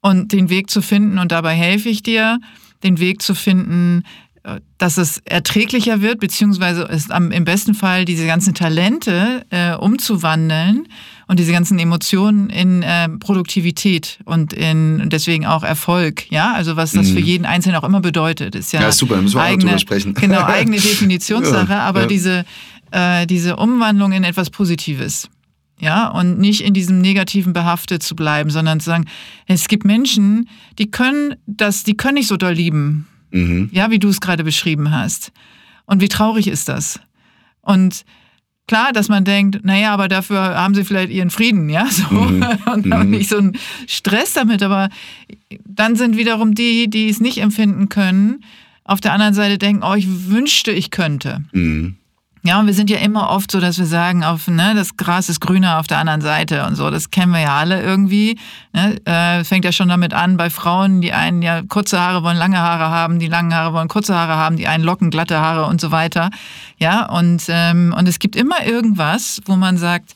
und 0.00 0.32
den 0.32 0.50
Weg 0.50 0.70
zu 0.70 0.82
finden, 0.82 1.18
und 1.18 1.32
dabei 1.32 1.54
helfe 1.54 1.88
ich 1.88 2.02
dir, 2.02 2.38
den 2.82 2.98
Weg 2.98 3.22
zu 3.22 3.34
finden, 3.34 4.02
äh, 4.44 4.60
dass 4.76 4.98
es 4.98 5.18
erträglicher 5.24 6.02
wird, 6.02 6.20
beziehungsweise 6.20 6.82
es 6.84 7.08
im 7.08 7.44
besten 7.44 7.74
Fall 7.74 8.04
diese 8.04 8.26
ganzen 8.26 8.54
Talente 8.54 9.46
äh, 9.48 9.74
umzuwandeln 9.74 10.86
und 11.26 11.38
diese 11.38 11.52
ganzen 11.52 11.78
Emotionen 11.78 12.50
in 12.50 12.82
äh, 12.82 13.08
Produktivität 13.08 14.18
und 14.26 14.52
in 14.52 15.08
deswegen 15.08 15.46
auch 15.46 15.64
Erfolg. 15.64 16.30
Ja, 16.30 16.52
also 16.52 16.76
was 16.76 16.92
das 16.92 17.08
mhm. 17.08 17.14
für 17.14 17.20
jeden 17.20 17.46
Einzelnen 17.46 17.76
auch 17.76 17.84
immer 17.84 18.00
bedeutet, 18.00 18.54
ist 18.54 18.72
ja, 18.72 18.82
ja 18.82 18.92
super, 18.92 19.22
müssen 19.22 19.36
wir 19.36 19.42
eigene, 19.42 19.64
auch 19.64 19.68
drüber 19.68 19.78
sprechen. 19.78 20.14
Genau, 20.20 20.42
eigene 20.44 20.76
Definitionssache, 20.76 21.76
aber 21.76 22.02
ja. 22.02 22.06
diese 22.06 22.44
äh, 22.90 23.26
diese 23.26 23.56
Umwandlung 23.56 24.12
in 24.12 24.24
etwas 24.24 24.50
Positives 24.50 25.28
ja, 25.78 26.08
und 26.08 26.38
nicht 26.38 26.62
in 26.62 26.74
diesem 26.74 27.00
Negativen 27.00 27.52
behaftet 27.52 28.02
zu 28.02 28.14
bleiben, 28.14 28.50
sondern 28.50 28.80
zu 28.80 28.86
sagen, 28.86 29.06
es 29.46 29.68
gibt 29.68 29.84
Menschen, 29.84 30.48
die 30.78 30.90
können 30.90 31.34
das, 31.46 31.82
die 31.82 31.96
können 31.96 32.14
nicht 32.14 32.28
so 32.28 32.36
doll 32.36 32.52
lieben, 32.52 33.06
mhm. 33.30 33.70
ja, 33.72 33.90
wie 33.90 33.98
du 33.98 34.08
es 34.08 34.20
gerade 34.20 34.44
beschrieben 34.44 34.90
hast. 34.90 35.32
Und 35.86 36.00
wie 36.00 36.08
traurig 36.08 36.46
ist 36.46 36.68
das? 36.68 37.00
Und 37.60 38.04
klar, 38.66 38.92
dass 38.92 39.08
man 39.08 39.24
denkt, 39.24 39.64
naja, 39.64 39.92
aber 39.92 40.08
dafür 40.08 40.40
haben 40.40 40.74
sie 40.74 40.84
vielleicht 40.84 41.10
ihren 41.10 41.30
Frieden, 41.30 41.68
ja, 41.68 41.86
so, 41.90 42.14
mhm. 42.14 42.42
und 42.72 42.92
haben 42.92 43.06
mhm. 43.06 43.10
nicht 43.10 43.28
so 43.28 43.38
einen 43.38 43.56
Stress 43.86 44.32
damit, 44.32 44.62
aber 44.62 44.88
dann 45.64 45.96
sind 45.96 46.16
wiederum 46.16 46.54
die, 46.54 46.88
die 46.88 47.08
es 47.08 47.20
nicht 47.20 47.38
empfinden 47.38 47.88
können, 47.88 48.44
auf 48.84 49.00
der 49.00 49.12
anderen 49.12 49.34
Seite 49.34 49.58
denken, 49.58 49.82
oh, 49.82 49.94
ich 49.94 50.28
wünschte, 50.28 50.70
ich 50.70 50.90
könnte. 50.90 51.42
Mhm. 51.52 51.96
Ja, 52.46 52.60
und 52.60 52.66
wir 52.66 52.74
sind 52.74 52.90
ja 52.90 52.98
immer 52.98 53.30
oft 53.30 53.50
so, 53.50 53.58
dass 53.58 53.78
wir 53.78 53.86
sagen, 53.86 54.22
auf, 54.22 54.48
ne, 54.48 54.74
das 54.74 54.98
Gras 54.98 55.30
ist 55.30 55.40
grüner 55.40 55.78
auf 55.78 55.86
der 55.86 55.96
anderen 55.96 56.20
Seite 56.20 56.66
und 56.66 56.76
so. 56.76 56.90
Das 56.90 57.10
kennen 57.10 57.32
wir 57.32 57.40
ja 57.40 57.56
alle 57.56 57.82
irgendwie. 57.82 58.38
Ne? 58.74 59.00
Äh, 59.06 59.44
fängt 59.44 59.64
ja 59.64 59.72
schon 59.72 59.88
damit 59.88 60.12
an, 60.12 60.36
bei 60.36 60.50
Frauen, 60.50 61.00
die 61.00 61.14
einen 61.14 61.40
ja 61.40 61.62
kurze 61.62 61.98
Haare 61.98 62.22
wollen 62.22 62.36
lange 62.36 62.58
Haare 62.58 62.90
haben, 62.90 63.18
die 63.18 63.28
langen 63.28 63.54
Haare 63.54 63.72
wollen 63.72 63.88
kurze 63.88 64.14
Haare 64.14 64.36
haben, 64.36 64.58
die 64.58 64.68
einen 64.68 64.84
locken 64.84 65.08
glatte 65.08 65.40
Haare 65.40 65.64
und 65.64 65.80
so 65.80 65.90
weiter. 65.90 66.28
Ja, 66.76 67.06
und, 67.06 67.44
ähm, 67.48 67.94
und 67.96 68.06
es 68.06 68.18
gibt 68.18 68.36
immer 68.36 68.66
irgendwas, 68.66 69.40
wo 69.46 69.56
man 69.56 69.78
sagt, 69.78 70.14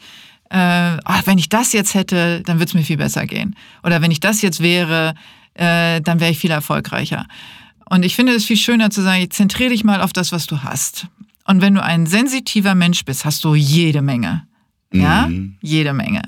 äh, 0.50 0.98
ach, 1.04 1.22
wenn 1.24 1.38
ich 1.38 1.48
das 1.48 1.72
jetzt 1.72 1.94
hätte, 1.94 2.42
dann 2.42 2.58
würde 2.58 2.66
es 2.66 2.74
mir 2.74 2.84
viel 2.84 2.98
besser 2.98 3.24
gehen. 3.24 3.56
Oder 3.82 4.02
wenn 4.02 4.10
ich 4.10 4.20
das 4.20 4.42
jetzt 4.42 4.60
wäre, 4.60 5.14
äh, 5.54 6.02
dann 6.02 6.20
wäre 6.20 6.30
ich 6.30 6.38
viel 6.38 6.50
erfolgreicher. 6.50 7.24
Und 7.88 8.04
ich 8.04 8.14
finde 8.14 8.34
es 8.34 8.44
viel 8.44 8.58
schöner 8.58 8.90
zu 8.90 9.00
sagen, 9.00 9.30
zentriere 9.30 9.70
dich 9.70 9.82
mal 9.82 10.02
auf 10.02 10.12
das, 10.12 10.30
was 10.30 10.46
du 10.46 10.62
hast. 10.62 11.06
Und 11.48 11.62
wenn 11.62 11.74
du 11.74 11.82
ein 11.82 12.04
sensitiver 12.04 12.74
Mensch 12.74 13.06
bist, 13.06 13.24
hast 13.24 13.42
du 13.42 13.54
jede 13.54 14.02
Menge. 14.02 14.46
Ja, 14.92 15.28
mhm. 15.28 15.56
jede 15.62 15.94
Menge. 15.94 16.22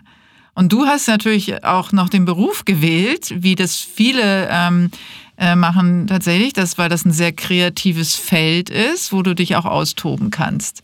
Und 0.55 0.73
du 0.73 0.87
hast 0.87 1.09
natürlich 1.09 1.63
auch 1.63 1.93
noch 1.93 2.09
den 2.09 2.25
Beruf 2.25 2.65
gewählt, 2.65 3.31
wie 3.37 3.55
das 3.55 3.77
viele 3.77 4.49
ähm, 4.51 4.91
äh, 5.37 5.57
machen 5.57 6.07
tatsächlich, 6.07 6.55
das, 6.55 6.79
weil 6.79 6.89
das 6.89 7.05
ein 7.05 7.13
sehr 7.13 7.33
kreatives 7.33 8.15
Feld 8.15 8.71
ist, 8.71 9.13
wo 9.13 9.23
du 9.23 9.35
dich 9.35 9.57
auch 9.57 9.67
austoben 9.67 10.31
kannst. 10.31 10.83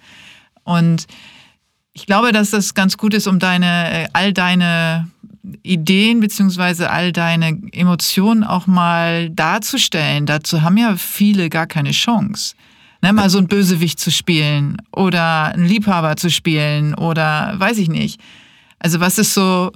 Und 0.65 1.07
ich 1.95 2.05
glaube, 2.05 2.33
dass 2.33 2.51
das 2.51 2.75
ganz 2.75 2.99
gut 2.99 3.15
ist, 3.15 3.27
um 3.27 3.39
deine, 3.39 4.05
äh, 4.05 4.09
all 4.13 4.35
deine 4.35 5.11
Ideen 5.63 6.21
beziehungsweise 6.21 6.91
all 6.91 7.11
deine 7.13 7.59
Emotionen 7.73 8.45
auch 8.45 8.67
mal 8.67 9.31
darzustellen. 9.31 10.27
Dazu 10.27 10.61
haben 10.61 10.77
ja 10.77 10.97
viele 10.97 11.49
gar 11.49 11.67
keine 11.67 11.93
Chance. 11.93 12.55
Ne, 13.07 13.13
mal 13.13 13.31
so 13.31 13.39
ein 13.39 13.47
Bösewicht 13.47 14.01
zu 14.01 14.11
spielen 14.11 14.79
oder 14.91 15.55
einen 15.55 15.65
Liebhaber 15.65 16.17
zu 16.17 16.29
spielen 16.29 16.93
oder 16.93 17.55
weiß 17.57 17.79
ich 17.79 17.89
nicht. 17.89 18.21
Also 18.81 18.99
was 18.99 19.17
ist 19.17 19.33
so, 19.33 19.71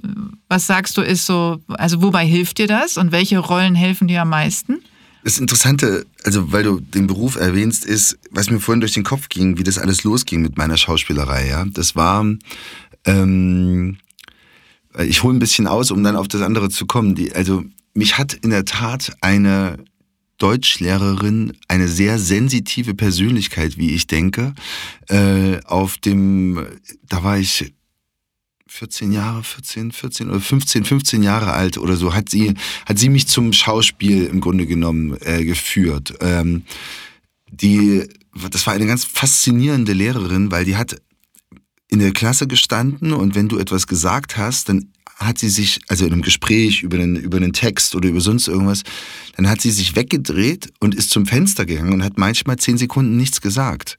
was 0.49 0.67
sagst 0.67 0.97
du 0.97 1.01
ist 1.01 1.25
so, 1.25 1.61
also 1.69 2.01
wobei 2.01 2.25
hilft 2.25 2.57
dir 2.57 2.67
das 2.67 2.97
und 2.97 3.13
welche 3.13 3.39
Rollen 3.39 3.73
helfen 3.73 4.09
dir 4.09 4.23
am 4.23 4.29
meisten? 4.29 4.81
Das 5.23 5.37
Interessante, 5.37 6.05
also 6.25 6.51
weil 6.51 6.63
du 6.63 6.81
den 6.81 7.07
Beruf 7.07 7.37
erwähnst, 7.37 7.85
ist, 7.85 8.19
was 8.31 8.49
mir 8.49 8.59
vorhin 8.59 8.81
durch 8.81 8.91
den 8.91 9.05
Kopf 9.05 9.29
ging, 9.29 9.57
wie 9.57 9.63
das 9.63 9.77
alles 9.77 10.03
losging 10.03 10.41
mit 10.41 10.57
meiner 10.57 10.75
Schauspielerei. 10.75 11.47
Ja, 11.47 11.63
das 11.71 11.95
war, 11.95 12.25
ähm, 13.05 13.97
ich 14.99 15.23
hole 15.23 15.37
ein 15.37 15.39
bisschen 15.39 15.67
aus, 15.67 15.89
um 15.91 16.03
dann 16.03 16.17
auf 16.17 16.27
das 16.27 16.41
andere 16.41 16.67
zu 16.67 16.85
kommen. 16.85 17.15
Die, 17.15 17.33
also 17.33 17.63
mich 17.93 18.17
hat 18.17 18.33
in 18.33 18.49
der 18.49 18.65
Tat 18.65 19.15
eine 19.21 19.77
Deutschlehrerin, 20.41 21.53
eine 21.67 21.87
sehr 21.87 22.17
sensitive 22.17 22.95
Persönlichkeit, 22.95 23.77
wie 23.77 23.91
ich 23.91 24.07
denke, 24.07 24.53
äh, 25.07 25.59
auf 25.65 25.97
dem, 25.97 26.65
da 27.07 27.23
war 27.23 27.37
ich 27.37 27.73
14 28.67 29.11
Jahre, 29.11 29.43
14, 29.43 29.91
14 29.91 30.29
oder 30.29 30.39
15, 30.39 30.85
15 30.85 31.23
Jahre 31.23 31.53
alt 31.53 31.77
oder 31.77 31.95
so, 31.95 32.13
hat 32.13 32.29
sie, 32.29 32.55
hat 32.85 32.97
sie 32.97 33.09
mich 33.09 33.27
zum 33.27 33.53
Schauspiel 33.53 34.25
im 34.25 34.39
Grunde 34.39 34.65
genommen 34.65 35.17
äh, 35.21 35.43
geführt. 35.43 36.13
Ähm, 36.21 36.63
die, 37.51 38.07
das 38.49 38.65
war 38.65 38.73
eine 38.73 38.87
ganz 38.87 39.03
faszinierende 39.03 39.93
Lehrerin, 39.93 40.51
weil 40.51 40.65
die 40.65 40.77
hat 40.77 41.01
in 41.89 41.99
der 41.99 42.13
Klasse 42.13 42.47
gestanden 42.47 43.11
und 43.11 43.35
wenn 43.35 43.49
du 43.49 43.59
etwas 43.59 43.85
gesagt 43.85 44.37
hast, 44.37 44.69
dann 44.69 44.90
hat 45.25 45.37
sie 45.37 45.49
sich, 45.49 45.79
also 45.87 46.05
in 46.05 46.13
einem 46.13 46.21
Gespräch 46.21 46.83
über 46.83 46.97
einen, 46.97 47.15
über 47.15 47.37
einen 47.37 47.53
Text 47.53 47.95
oder 47.95 48.09
über 48.09 48.21
sonst 48.21 48.47
irgendwas, 48.47 48.83
dann 49.35 49.49
hat 49.49 49.61
sie 49.61 49.71
sich 49.71 49.95
weggedreht 49.95 50.71
und 50.79 50.95
ist 50.95 51.09
zum 51.09 51.25
Fenster 51.25 51.65
gegangen 51.65 51.93
und 51.93 52.03
hat 52.03 52.17
manchmal 52.17 52.57
zehn 52.57 52.77
Sekunden 52.77 53.17
nichts 53.17 53.41
gesagt. 53.41 53.97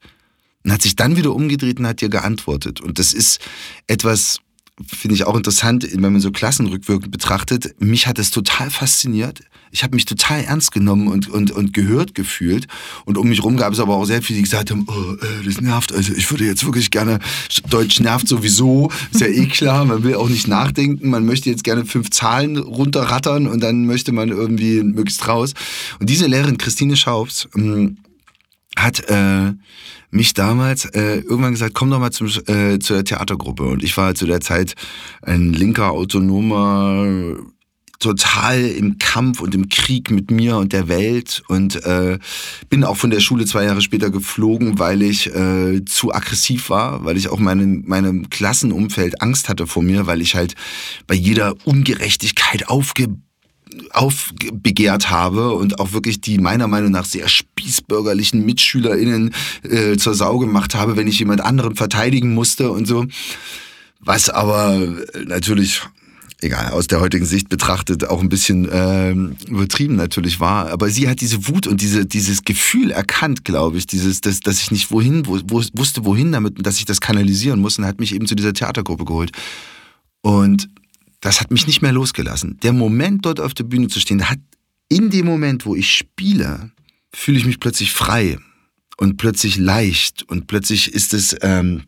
Und 0.63 0.71
hat 0.71 0.81
sich 0.81 0.95
dann 0.95 1.17
wieder 1.17 1.33
umgedreht 1.33 1.79
und 1.79 1.87
hat 1.87 2.01
ihr 2.01 2.09
geantwortet. 2.09 2.79
Und 2.79 2.99
das 2.99 3.13
ist 3.13 3.39
etwas, 3.87 4.39
finde 4.85 5.15
ich 5.15 5.25
auch 5.25 5.35
interessant, 5.35 5.87
wenn 5.91 6.13
man 6.13 6.19
so 6.19 6.31
Klassen 6.31 6.65
rückwirkend 6.67 7.11
betrachtet. 7.11 7.75
Mich 7.79 8.07
hat 8.07 8.17
es 8.17 8.31
total 8.31 8.71
fasziniert. 8.71 9.41
Ich 9.71 9.83
habe 9.83 9.95
mich 9.95 10.05
total 10.05 10.43
ernst 10.43 10.71
genommen 10.71 11.07
und, 11.07 11.29
und, 11.29 11.51
und 11.51 11.73
gehört 11.73 12.15
gefühlt. 12.15 12.67
Und 13.05 13.17
um 13.17 13.27
mich 13.27 13.43
rum 13.43 13.57
gab 13.57 13.73
es 13.73 13.79
aber 13.79 13.95
auch 13.95 14.05
sehr 14.05 14.21
viele, 14.21 14.37
die 14.37 14.43
gesagt 14.43 14.71
haben, 14.71 14.87
oh, 14.87 15.13
äh, 15.13 15.45
das 15.45 15.61
nervt. 15.61 15.93
Also 15.93 16.13
ich 16.13 16.29
würde 16.31 16.45
jetzt 16.45 16.65
wirklich 16.65 16.89
gerne, 16.89 17.19
Deutsch 17.69 17.99
nervt 17.99 18.27
sowieso, 18.27 18.91
ist 19.11 19.21
ja 19.21 19.27
eh 19.27 19.45
klar. 19.45 19.85
Man 19.85 20.03
will 20.03 20.15
auch 20.15 20.29
nicht 20.29 20.47
nachdenken. 20.47 21.09
Man 21.09 21.25
möchte 21.25 21.49
jetzt 21.49 21.63
gerne 21.63 21.85
fünf 21.85 22.09
Zahlen 22.09 22.57
runterrattern 22.57 23.47
und 23.47 23.61
dann 23.61 23.85
möchte 23.85 24.11
man 24.11 24.29
irgendwie 24.29 24.81
möglichst 24.81 25.27
raus. 25.27 25.53
Und 25.99 26.09
diese 26.09 26.25
Lehrerin, 26.25 26.57
Christine 26.57 26.95
Schaubs, 26.95 27.47
ähm, 27.55 27.97
hat 28.75 29.09
äh, 29.09 29.53
mich 30.09 30.33
damals 30.33 30.85
äh, 30.85 31.17
irgendwann 31.17 31.53
gesagt, 31.53 31.73
komm 31.73 31.89
doch 31.89 31.99
mal 31.99 32.11
zum, 32.11 32.27
äh, 32.47 32.79
zur 32.79 33.03
Theatergruppe. 33.03 33.63
Und 33.63 33.83
ich 33.83 33.95
war 33.97 34.15
zu 34.15 34.25
der 34.25 34.41
Zeit 34.41 34.75
ein 35.21 35.53
linker, 35.53 35.91
autonomer, 35.91 37.37
total 38.03 38.65
im 38.65 38.97
Kampf 38.97 39.39
und 39.39 39.55
im 39.55 39.69
Krieg 39.69 40.11
mit 40.11 40.29
mir 40.29 40.57
und 40.57 40.73
der 40.73 40.89
Welt 40.89 41.41
und 41.47 41.83
äh, 41.85 42.19
bin 42.69 42.83
auch 42.83 42.97
von 42.97 43.09
der 43.09 43.21
Schule 43.21 43.45
zwei 43.45 43.63
Jahre 43.63 43.81
später 43.81 44.09
geflogen, 44.09 44.77
weil 44.77 45.01
ich 45.01 45.33
äh, 45.33 45.85
zu 45.85 46.13
aggressiv 46.13 46.69
war, 46.69 47.05
weil 47.05 47.15
ich 47.15 47.29
auch 47.29 47.39
meinem 47.39 47.83
meinem 47.87 48.29
Klassenumfeld 48.29 49.21
Angst 49.21 49.47
hatte 49.47 49.67
vor 49.67 49.83
mir, 49.83 50.05
weil 50.05 50.21
ich 50.21 50.35
halt 50.35 50.55
bei 51.07 51.15
jeder 51.15 51.55
Ungerechtigkeit 51.65 52.67
aufge 52.67 53.07
aufbegehrt 53.91 55.09
habe 55.09 55.53
und 55.53 55.79
auch 55.79 55.93
wirklich 55.93 56.21
die 56.21 56.37
meiner 56.37 56.67
Meinung 56.67 56.91
nach 56.91 57.05
sehr 57.05 57.27
spießbürgerlichen 57.27 58.45
MitschülerInnen 58.45 59.33
äh, 59.63 59.97
zur 59.97 60.13
Sau 60.13 60.39
gemacht 60.39 60.75
habe, 60.75 60.95
wenn 60.95 61.07
ich 61.07 61.19
jemand 61.19 61.41
anderen 61.41 61.75
verteidigen 61.75 62.33
musste 62.33 62.71
und 62.71 62.85
so. 62.85 63.05
Was 63.99 64.29
aber 64.29 64.87
natürlich 65.25 65.81
egal, 66.43 66.71
aus 66.71 66.87
der 66.87 66.99
heutigen 66.99 67.25
Sicht 67.25 67.49
betrachtet 67.49 68.07
auch 68.07 68.21
ein 68.21 68.29
bisschen 68.29 68.67
ähm, 68.71 69.35
übertrieben 69.47 69.95
natürlich 69.95 70.39
war. 70.39 70.69
Aber 70.69 70.89
sie 70.89 71.09
hat 71.09 71.21
diese 71.21 71.47
Wut 71.47 71.67
und 71.67 71.81
diese, 71.81 72.05
dieses 72.05 72.43
Gefühl 72.43 72.91
erkannt, 72.91 73.45
glaube 73.45 73.77
ich, 73.77 73.87
dieses, 73.87 74.21
dass, 74.21 74.41
dass 74.41 74.59
ich 74.59 74.71
nicht 74.71 74.91
wohin, 74.91 75.25
wo, 75.25 75.39
wo, 75.47 75.63
wusste 75.73 76.05
wohin 76.05 76.31
damit 76.31 76.65
dass 76.65 76.77
ich 76.77 76.85
das 76.85 77.01
kanalisieren 77.01 77.59
muss 77.59 77.77
und 77.77 77.85
hat 77.85 77.99
mich 77.99 78.13
eben 78.13 78.27
zu 78.27 78.35
dieser 78.35 78.53
Theatergruppe 78.53 79.05
geholt. 79.05 79.31
Und 80.21 80.69
das 81.23 81.39
hat 81.39 81.51
mich 81.51 81.67
nicht 81.67 81.81
mehr 81.81 81.93
losgelassen. 81.93 82.59
Der 82.63 82.73
Moment, 82.73 83.25
dort 83.25 83.39
auf 83.39 83.53
der 83.53 83.63
Bühne 83.63 83.87
zu 83.87 84.01
stehen, 84.01 84.29
hat 84.29 84.39
in 84.89 85.09
dem 85.09 85.25
Moment, 85.25 85.65
wo 85.65 85.73
ich 85.73 85.95
spiele, 85.95 86.71
fühle 87.13 87.37
ich 87.37 87.45
mich 87.45 87.61
plötzlich 87.61 87.93
frei 87.93 88.37
und 88.97 89.15
plötzlich 89.15 89.57
leicht 89.57 90.23
und 90.23 90.47
plötzlich 90.47 90.93
ist 90.93 91.13
es 91.13 91.35
ähm, 91.41 91.83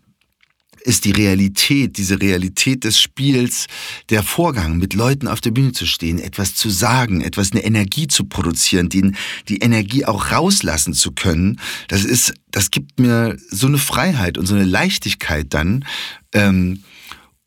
ist 0.85 1.03
die 1.03 1.11
Realität, 1.11 1.97
diese 1.97 2.21
Realität 2.21 2.83
des 2.83 3.01
Spiels, 3.01 3.65
der 4.09 4.21
Vorgang, 4.21 4.77
mit 4.77 4.93
Leuten 4.93 5.27
auf 5.27 5.41
der 5.41 5.49
Bühne 5.49 5.71
zu 5.71 5.87
stehen, 5.87 6.19
etwas 6.19 6.53
zu 6.53 6.69
sagen, 6.69 7.21
etwas 7.21 7.51
eine 7.51 7.63
Energie 7.63 8.07
zu 8.07 8.25
produzieren, 8.25 8.87
die, 8.87 9.11
die 9.49 9.57
Energie 9.57 10.05
auch 10.05 10.31
rauslassen 10.31 10.93
zu 10.93 11.11
können. 11.11 11.59
Das 11.87 12.05
ist, 12.05 12.35
das 12.51 12.69
gibt 12.69 12.99
mir 12.99 13.35
so 13.49 13.65
eine 13.65 13.79
Freiheit 13.79 14.37
und 14.37 14.45
so 14.45 14.53
eine 14.53 14.63
Leichtigkeit 14.63 15.47
dann. 15.49 15.85
Ähm, 16.33 16.83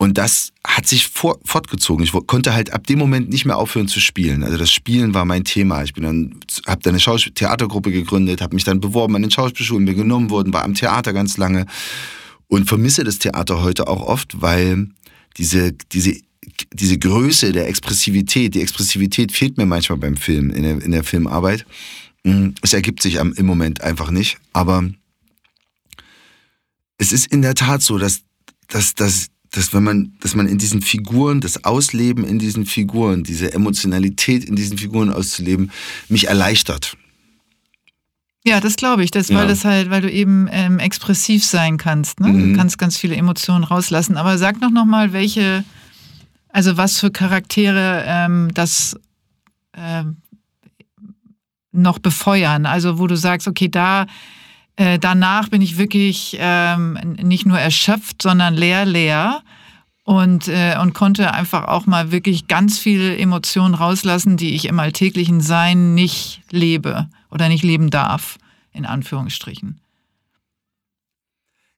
und 0.01 0.17
das 0.17 0.53
hat 0.65 0.87
sich 0.87 1.09
vor, 1.09 1.41
fortgezogen. 1.45 2.05
Ich 2.05 2.13
konnte 2.13 2.55
halt 2.55 2.73
ab 2.73 2.87
dem 2.87 3.01
Moment 3.01 3.31
nicht 3.31 3.45
mehr 3.45 3.59
aufhören 3.59 3.89
zu 3.89 3.99
spielen. 3.99 4.45
Also 4.45 4.57
das 4.57 4.71
Spielen 4.71 5.13
war 5.13 5.25
mein 5.25 5.43
Thema. 5.43 5.83
Ich 5.83 5.93
bin 5.93 6.05
dann, 6.05 6.37
habe 6.69 6.81
dann 6.83 6.93
eine 6.93 7.01
Schauspiel 7.01 7.33
Theatergruppe 7.33 7.91
gegründet, 7.91 8.41
habe 8.41 8.55
mich 8.55 8.63
dann 8.63 8.79
beworben 8.79 9.17
an 9.17 9.23
den 9.23 9.33
Schauspielschulen, 9.33 9.85
bin 9.85 9.97
genommen 9.97 10.31
worden, 10.31 10.53
war 10.53 10.63
am 10.63 10.75
Theater 10.75 11.13
ganz 11.13 11.37
lange 11.37 11.67
und 12.47 12.69
vermisse 12.69 13.03
das 13.03 13.19
Theater 13.19 13.61
heute 13.61 13.89
auch 13.89 14.03
oft, 14.03 14.41
weil 14.41 14.89
diese, 15.37 15.73
diese, 15.73 16.17
diese 16.73 16.99
Größe 16.99 17.51
der 17.51 17.69
Expressivität, 17.69 18.55
die 18.55 18.63
Expressivität 18.63 19.33
fehlt 19.33 19.59
mir 19.59 19.67
manchmal 19.67 19.99
beim 19.99 20.17
Film, 20.17 20.51
in 20.51 20.63
der, 20.63 20.81
in 20.81 20.93
der 20.93 21.03
Filmarbeit. 21.03 21.67
Mm, 22.23 22.51
es 22.63 22.73
ergibt 22.73 23.03
sich 23.03 23.17
im 23.17 23.47
Moment 23.47 23.83
einfach 23.83 24.13
nicht. 24.13 24.39
Aber 24.53 24.89
es 26.99 27.11
ist 27.11 27.27
in 27.27 27.43
der 27.43 27.57
Tat 27.57 27.83
so, 27.83 27.99
dass, 27.99 28.23
dass, 28.69 28.95
dass 28.95 29.29
dass 29.51 29.73
wenn 29.73 29.83
man, 29.83 30.13
dass 30.21 30.35
man 30.35 30.47
in 30.47 30.59
diesen 30.59 30.83
Figuren, 30.83 31.41
das 31.41 31.65
Ausleben 31.65 32.25
in 32.25 32.39
diesen 32.39 32.67
Figuren, 32.67 33.25
diese 33.25 33.53
Emotionalität 33.53 34.45
in 34.45 34.57
diesen 34.57 34.79
Figuren 34.79 35.11
auszuleben, 35.11 35.71
mich 36.09 36.29
erleichtert. 36.29 36.97
Ja, 38.45 38.61
das 38.61 38.77
glaube 38.77 39.05
ich, 39.05 39.11
das, 39.11 39.29
ja. 39.29 39.37
weil 39.37 39.49
das 39.49 39.65
halt, 39.65 39.91
weil 39.91 40.01
du 40.01 40.11
eben 40.11 40.49
ähm, 40.51 40.79
expressiv 40.79 41.45
sein 41.45 41.77
kannst. 41.77 42.21
Ne? 42.21 42.29
Mhm. 42.29 42.53
Du 42.53 42.59
kannst 42.59 42.79
ganz 42.79 42.97
viele 42.97 43.17
Emotionen 43.17 43.65
rauslassen. 43.65 44.17
Aber 44.17 44.39
sag 44.39 44.61
noch, 44.61 44.71
noch 44.71 44.87
mal, 44.87 45.13
welche, 45.13 45.65
also 46.49 46.77
was 46.77 46.99
für 46.99 47.11
Charaktere 47.11 48.05
ähm, 48.07 48.49
das 48.55 48.97
ähm, 49.75 50.19
noch 51.73 51.99
befeuern. 51.99 52.65
Also 52.67 52.99
wo 52.99 53.07
du 53.07 53.17
sagst, 53.17 53.49
okay, 53.49 53.69
da 53.69 54.07
äh, 54.79 55.01
danach 55.01 55.49
bin 55.49 55.61
ich 55.61 55.77
wirklich 55.77 56.37
ähm, 56.39 56.97
nicht 57.21 57.47
nur 57.47 57.59
erschöpft, 57.59 58.23
sondern 58.23 58.55
leer, 58.55 58.85
leer 58.85 59.43
und, 60.05 60.47
äh, 60.47 60.77
und 60.81 60.95
konnte 60.95 61.33
einfach 61.35 61.65
auch 61.65 61.87
mal 61.87 62.13
wirklich 62.13 62.47
ganz 62.47 62.79
viele 62.79 63.19
Emotionen 63.19 63.75
rauslassen, 63.75 64.37
die 64.37 64.55
ich 64.55 64.67
im 64.67 64.79
alltäglichen 64.79 65.41
Sein 65.41 65.97
nicht 65.97 66.43
lebe 66.51 67.09
oder 67.29 67.49
nicht 67.49 67.65
leben 67.65 67.91
darf, 67.91 68.39
in 68.73 68.87
Anführungsstrichen. 68.87 69.81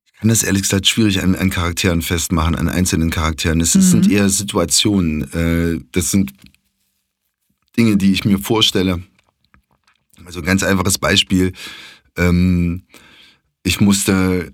Ich 0.04 0.20
kann 0.20 0.28
das 0.28 0.42
ehrlich 0.42 0.60
gesagt 0.60 0.86
schwierig 0.86 1.22
an, 1.22 1.34
an 1.34 1.48
Charakteren 1.48 2.02
festmachen, 2.02 2.54
an 2.54 2.68
einzelnen 2.68 3.08
Charakteren. 3.08 3.62
Es 3.62 3.74
mhm. 3.74 3.80
sind 3.80 4.10
eher 4.10 4.28
Situationen. 4.28 5.22
Äh, 5.32 5.82
das 5.92 6.10
sind 6.10 6.34
Dinge, 7.78 7.96
die 7.96 8.12
ich 8.12 8.26
mir 8.26 8.38
vorstelle. 8.38 9.02
Also 10.26 10.40
ein 10.40 10.44
ganz 10.44 10.62
einfaches 10.62 10.98
Beispiel. 10.98 11.54
Ähm, 12.16 12.82
ich 13.62 13.80
musste 13.80 14.52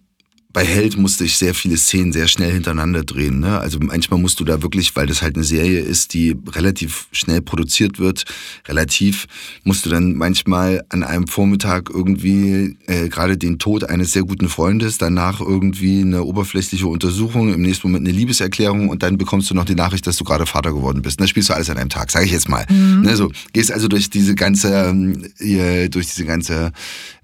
bei 0.56 0.64
Held 0.64 0.96
musste 0.96 1.22
ich 1.26 1.36
sehr 1.36 1.52
viele 1.52 1.76
Szenen 1.76 2.14
sehr 2.14 2.28
schnell 2.28 2.50
hintereinander 2.50 3.04
drehen. 3.04 3.40
Ne? 3.40 3.58
Also 3.58 3.78
manchmal 3.78 4.18
musst 4.18 4.40
du 4.40 4.44
da 4.44 4.62
wirklich, 4.62 4.96
weil 4.96 5.06
das 5.06 5.20
halt 5.20 5.36
eine 5.36 5.44
Serie 5.44 5.80
ist, 5.80 6.14
die 6.14 6.34
relativ 6.48 7.08
schnell 7.12 7.42
produziert 7.42 7.98
wird, 7.98 8.24
relativ, 8.66 9.26
musst 9.64 9.84
du 9.84 9.90
dann 9.90 10.14
manchmal 10.14 10.82
an 10.88 11.02
einem 11.02 11.26
Vormittag 11.26 11.90
irgendwie 11.90 12.78
äh, 12.86 13.10
gerade 13.10 13.36
den 13.36 13.58
Tod 13.58 13.84
eines 13.84 14.12
sehr 14.12 14.22
guten 14.22 14.48
Freundes, 14.48 14.96
danach 14.96 15.42
irgendwie 15.42 16.00
eine 16.00 16.24
oberflächliche 16.24 16.86
Untersuchung, 16.86 17.52
im 17.52 17.60
nächsten 17.60 17.88
Moment 17.88 18.08
eine 18.08 18.16
Liebeserklärung 18.16 18.88
und 18.88 19.02
dann 19.02 19.18
bekommst 19.18 19.50
du 19.50 19.54
noch 19.54 19.66
die 19.66 19.74
Nachricht, 19.74 20.06
dass 20.06 20.16
du 20.16 20.24
gerade 20.24 20.46
Vater 20.46 20.72
geworden 20.72 21.02
bist. 21.02 21.20
Das 21.20 21.28
spielst 21.28 21.50
du 21.50 21.52
alles 21.52 21.68
an 21.68 21.76
einem 21.76 21.90
Tag, 21.90 22.10
sage 22.10 22.24
ich 22.24 22.32
jetzt 22.32 22.48
mal. 22.48 22.64
Mhm. 22.70 23.02
Ne, 23.02 23.14
so, 23.14 23.30
gehst 23.52 23.70
also 23.70 23.88
durch 23.88 24.08
diese 24.08 24.34
ganze, 24.34 24.96
äh, 25.38 25.90
durch 25.90 26.06
diese 26.06 26.24
ganze 26.24 26.72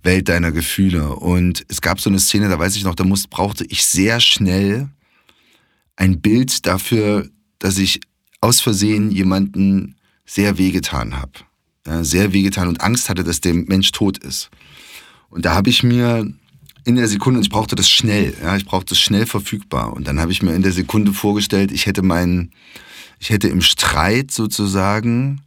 Welt 0.03 0.29
deiner 0.29 0.53
Gefühle. 0.53 1.15
Und 1.17 1.65
es 1.69 1.81
gab 1.81 2.01
so 2.01 2.11
eine 2.11 2.19
Szene, 2.19 2.49
da 2.49 2.59
weiß 2.59 2.77
ich 2.77 2.85
noch, 2.85 2.95
da 2.95 3.05
muss, 3.05 3.27
brauchte 3.27 3.65
ich 3.65 3.85
sehr 3.85 4.21
schnell 4.21 4.89
ein 5.97 6.21
Bild 6.21 6.67
dafür, 6.67 7.29
dass 7.59 7.79
ich 7.79 8.01
aus 8.41 8.61
Versehen 8.61 9.11
jemanden 9.11 9.97
sehr 10.27 10.59
wehgetan 10.59 11.17
habe. 11.17 11.33
Ja, 11.87 12.05
sehr 12.05 12.33
wehgetan 12.33 12.69
und 12.69 12.81
Angst 12.81 13.09
hatte, 13.09 13.25
dass 13.25 13.41
der 13.41 13.55
Mensch 13.55 13.91
tot 13.93 14.19
ist. 14.19 14.51
Und 15.31 15.45
da 15.45 15.55
habe 15.55 15.71
ich 15.71 15.83
mir 15.83 16.27
in 16.85 16.97
der 16.97 17.09
Sekunde, 17.09 17.39
und 17.39 17.45
ich 17.45 17.51
brauchte 17.51 17.77
das 17.77 17.89
schnell, 17.89 18.35
ja, 18.43 18.57
ich 18.57 18.65
brauchte 18.65 18.91
das 18.91 18.99
schnell 18.99 19.27
verfügbar. 19.27 19.93
Und 19.93 20.07
dann 20.07 20.21
habe 20.21 20.33
ich 20.33 20.43
mir 20.43 20.55
in 20.55 20.63
der 20.63 20.73
Sekunde 20.73 21.13
vorgestellt, 21.13 21.73
ich 21.73 21.87
hätte 21.87 22.03
meinen, 22.03 22.53
ich 23.19 23.31
hätte 23.31 23.49
im 23.49 23.63
Streit 23.63 24.31
sozusagen, 24.31 25.41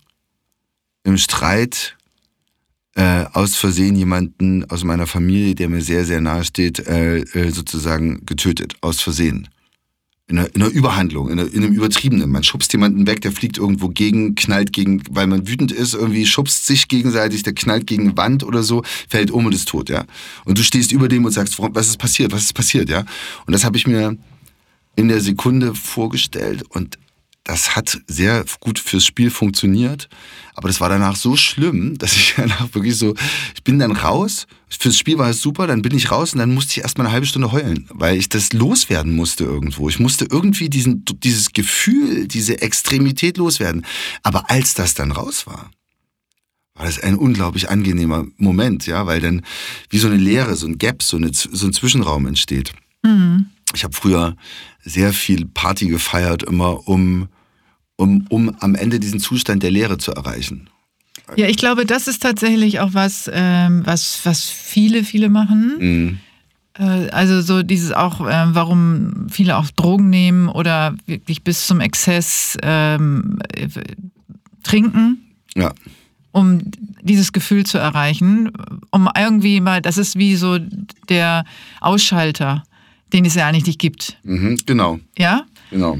im 1.04 1.18
Streit 1.18 1.98
äh, 2.96 3.26
aus 3.34 3.56
Versehen 3.56 3.96
jemanden 3.96 4.70
aus 4.70 4.84
meiner 4.84 5.06
Familie, 5.06 5.54
der 5.54 5.70
mir 5.70 5.82
sehr, 5.82 6.06
sehr 6.06 6.22
nahe 6.22 6.44
steht, 6.44 6.80
äh, 6.88 7.20
äh, 7.20 7.52
sozusagen 7.52 8.26
getötet. 8.26 8.76
Aus 8.82 9.02
Versehen. 9.02 9.50
In 10.28 10.40
einer, 10.40 10.56
in 10.56 10.62
einer 10.62 10.72
Überhandlung, 10.72 11.30
in, 11.30 11.40
einer, 11.40 11.54
in, 11.54 11.64
einem 11.64 11.74
Übertriebenen. 11.74 12.32
Man 12.32 12.44
schubst 12.44 12.72
jemanden 12.74 13.06
weg, 13.06 13.22
der 13.22 13.32
fliegt 13.32 13.58
irgendwo 13.58 13.90
gegen, 13.90 14.34
knallt 14.34 14.74
gegen, 14.74 15.04
weil 15.12 15.28
man 15.28 15.48
wütend 15.48 15.72
ist, 15.72 15.94
irgendwie 15.94 16.26
schubst 16.26 16.66
sich 16.66 16.88
gegenseitig, 16.88 17.44
der 17.44 17.54
knallt 17.54 17.86
gegen 17.86 18.18
Wand 18.18 18.44
oder 18.44 18.64
so, 18.64 18.82
fällt 19.08 19.30
um 19.30 19.46
und 19.46 19.54
ist 19.54 19.68
tot, 19.68 19.90
ja. 19.90 20.06
Und 20.46 20.58
du 20.58 20.64
stehst 20.64 20.92
über 20.92 21.10
dem 21.10 21.26
und 21.26 21.32
sagst, 21.32 21.60
was 21.60 21.88
ist 21.88 21.98
passiert, 21.98 22.32
was 22.32 22.44
ist 22.44 22.54
passiert, 22.54 22.90
ja. 22.90 23.06
Und 23.46 23.52
das 23.54 23.66
habe 23.66 23.78
ich 23.78 23.86
mir 23.86 24.18
in 24.96 25.10
der 25.10 25.22
Sekunde 25.22 25.76
vorgestellt 25.76 26.64
und 26.70 26.98
das 27.46 27.76
hat 27.76 28.02
sehr 28.08 28.44
gut 28.60 28.80
fürs 28.80 29.06
Spiel 29.06 29.30
funktioniert. 29.30 30.10
Aber 30.56 30.68
das 30.68 30.82
war 30.82 30.90
danach 30.90 31.16
so 31.16 31.38
schlimm, 31.38 31.98
dass 31.98 32.14
ich 32.14 32.34
danach 32.36 32.74
wirklich 32.74 32.98
so, 32.98 33.16
ich 33.54 33.64
bin 33.64 33.80
dann 33.80 33.94
raus. 33.94 34.48
Fürs 34.68 34.98
Spiel 34.98 35.18
war 35.18 35.30
es 35.30 35.42
super, 35.42 35.68
dann 35.68 35.82
bin 35.82 35.96
ich 35.96 36.12
raus 36.12 36.34
und 36.34 36.40
dann 36.40 36.54
musste 36.54 36.72
ich 36.72 36.80
erstmal 36.80 37.08
eine 37.08 37.14
halbe 37.14 37.28
Stunde 37.28 37.54
heulen, 37.54 37.88
weil 37.92 38.18
ich 38.18 38.28
das 38.28 38.52
loswerden 38.52 39.16
musste 39.16 39.46
irgendwo. 39.46 39.88
Ich 39.88 40.00
musste 40.00 40.26
irgendwie 40.30 40.70
diesen, 40.70 41.06
dieses 41.24 41.54
Gefühl, 41.54 42.28
diese 42.28 42.62
Extremität 42.62 43.38
loswerden. 43.38 43.86
Aber 44.24 44.50
als 44.50 44.74
das 44.74 44.96
dann 44.96 45.12
raus 45.12 45.48
war, 45.48 45.72
war 46.74 46.86
das 46.86 47.00
ein 47.00 47.16
unglaublich 47.16 47.70
angenehmer 47.70 48.26
Moment, 48.38 48.86
ja, 48.86 49.06
weil 49.06 49.22
dann 49.22 49.46
wie 49.90 50.00
so 50.00 50.08
eine 50.08 50.18
Leere, 50.18 50.56
so 50.56 50.68
ein 50.68 50.78
Gap, 50.78 51.04
so, 51.04 51.16
eine, 51.16 51.30
so 51.32 51.68
ein 51.68 51.74
Zwischenraum 51.74 52.26
entsteht. 52.26 52.74
Mhm. 53.04 53.46
Ich 53.74 53.84
habe 53.84 53.94
früher 53.94 54.36
sehr 54.84 55.14
viel 55.14 55.46
Party 55.46 55.88
gefeiert, 55.88 56.44
immer 56.44 56.88
um 56.88 57.28
um, 57.98 58.26
um 58.30 58.56
am 58.60 58.76
Ende 58.76 59.00
diesen 59.00 59.20
Zustand 59.20 59.64
der 59.64 59.72
Leere 59.72 59.98
zu 59.98 60.12
erreichen. 60.12 60.70
Ja, 61.36 61.48
ich 61.48 61.58
glaube, 61.58 61.86
das 61.86 62.08
ist 62.08 62.22
tatsächlich 62.22 62.80
auch 62.80 62.94
was, 62.94 63.30
ähm, 63.34 63.82
was, 63.86 64.20
was 64.26 64.44
viele, 64.44 65.04
viele 65.04 65.30
machen. 65.30 65.76
Mhm. 65.80 66.20
Äh, 66.78 67.10
also 67.10 67.42
so 67.42 67.64
dieses 67.64 67.92
auch, 67.92 68.22
äh, 68.22 68.46
warum 68.48 69.28
viele 69.30 69.58
auch 69.58 69.72
Drogen 69.72 70.10
nehmen 70.10 70.50
oder 70.50 70.96
wirklich 71.08 71.44
bis 71.44 71.66
zum 71.66 71.80
Exzess 71.80 72.58
ähm, 72.62 73.40
äh, 73.54 73.70
trinken. 74.64 75.22
Ja. 75.56 75.74
Um 76.32 76.62
dieses 77.02 77.32
Gefühl 77.32 77.66
zu 77.66 77.78
erreichen, 77.78 78.52
um 78.92 79.10
irgendwie 79.18 79.62
mal, 79.62 79.82
das 79.82 79.98
ist 79.98 80.18
wie 80.18 80.36
so 80.36 80.60
der 81.08 81.46
Ausschalter, 81.80 82.64
den 83.16 83.26
es 83.26 83.36
ja 83.36 83.48
eigentlich 83.48 83.66
nicht 83.66 83.80
gibt. 83.80 84.18
Mhm, 84.24 84.60
genau. 84.66 85.00
Ja? 85.18 85.46
Genau. 85.72 85.98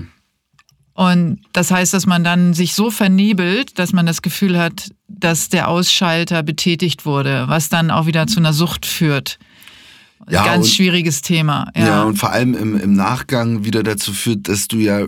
Und 0.94 1.40
das 1.54 1.72
heißt, 1.72 1.94
dass 1.94 2.06
man 2.06 2.24
dann 2.24 2.54
sich 2.54 2.74
so 2.74 2.92
vernebelt, 2.92 3.80
dass 3.80 3.94
man 3.94 4.06
das 4.06 4.22
Gefühl 4.22 4.58
hat, 4.58 4.92
dass 5.08 5.50
der 5.50 5.70
Ausschalter 5.70 6.44
betätigt 6.44 7.06
wurde, 7.06 7.46
was 7.48 7.70
dann 7.70 7.90
auch 7.90 8.06
wieder 8.06 8.28
zu 8.28 8.40
einer 8.40 8.54
Sucht 8.54 8.86
führt. 8.86 9.40
Ja, 10.30 10.44
Ganz 10.46 10.68
und, 10.68 10.74
schwieriges 10.74 11.22
Thema. 11.22 11.70
Ja. 11.76 11.86
ja, 11.86 12.04
und 12.04 12.18
vor 12.18 12.32
allem 12.32 12.54
im, 12.54 12.80
im 12.80 12.94
Nachgang 12.94 13.64
wieder 13.66 13.84
dazu 13.84 14.14
führt, 14.14 14.48
dass 14.48 14.68
du 14.68 14.78
ja, 14.78 15.08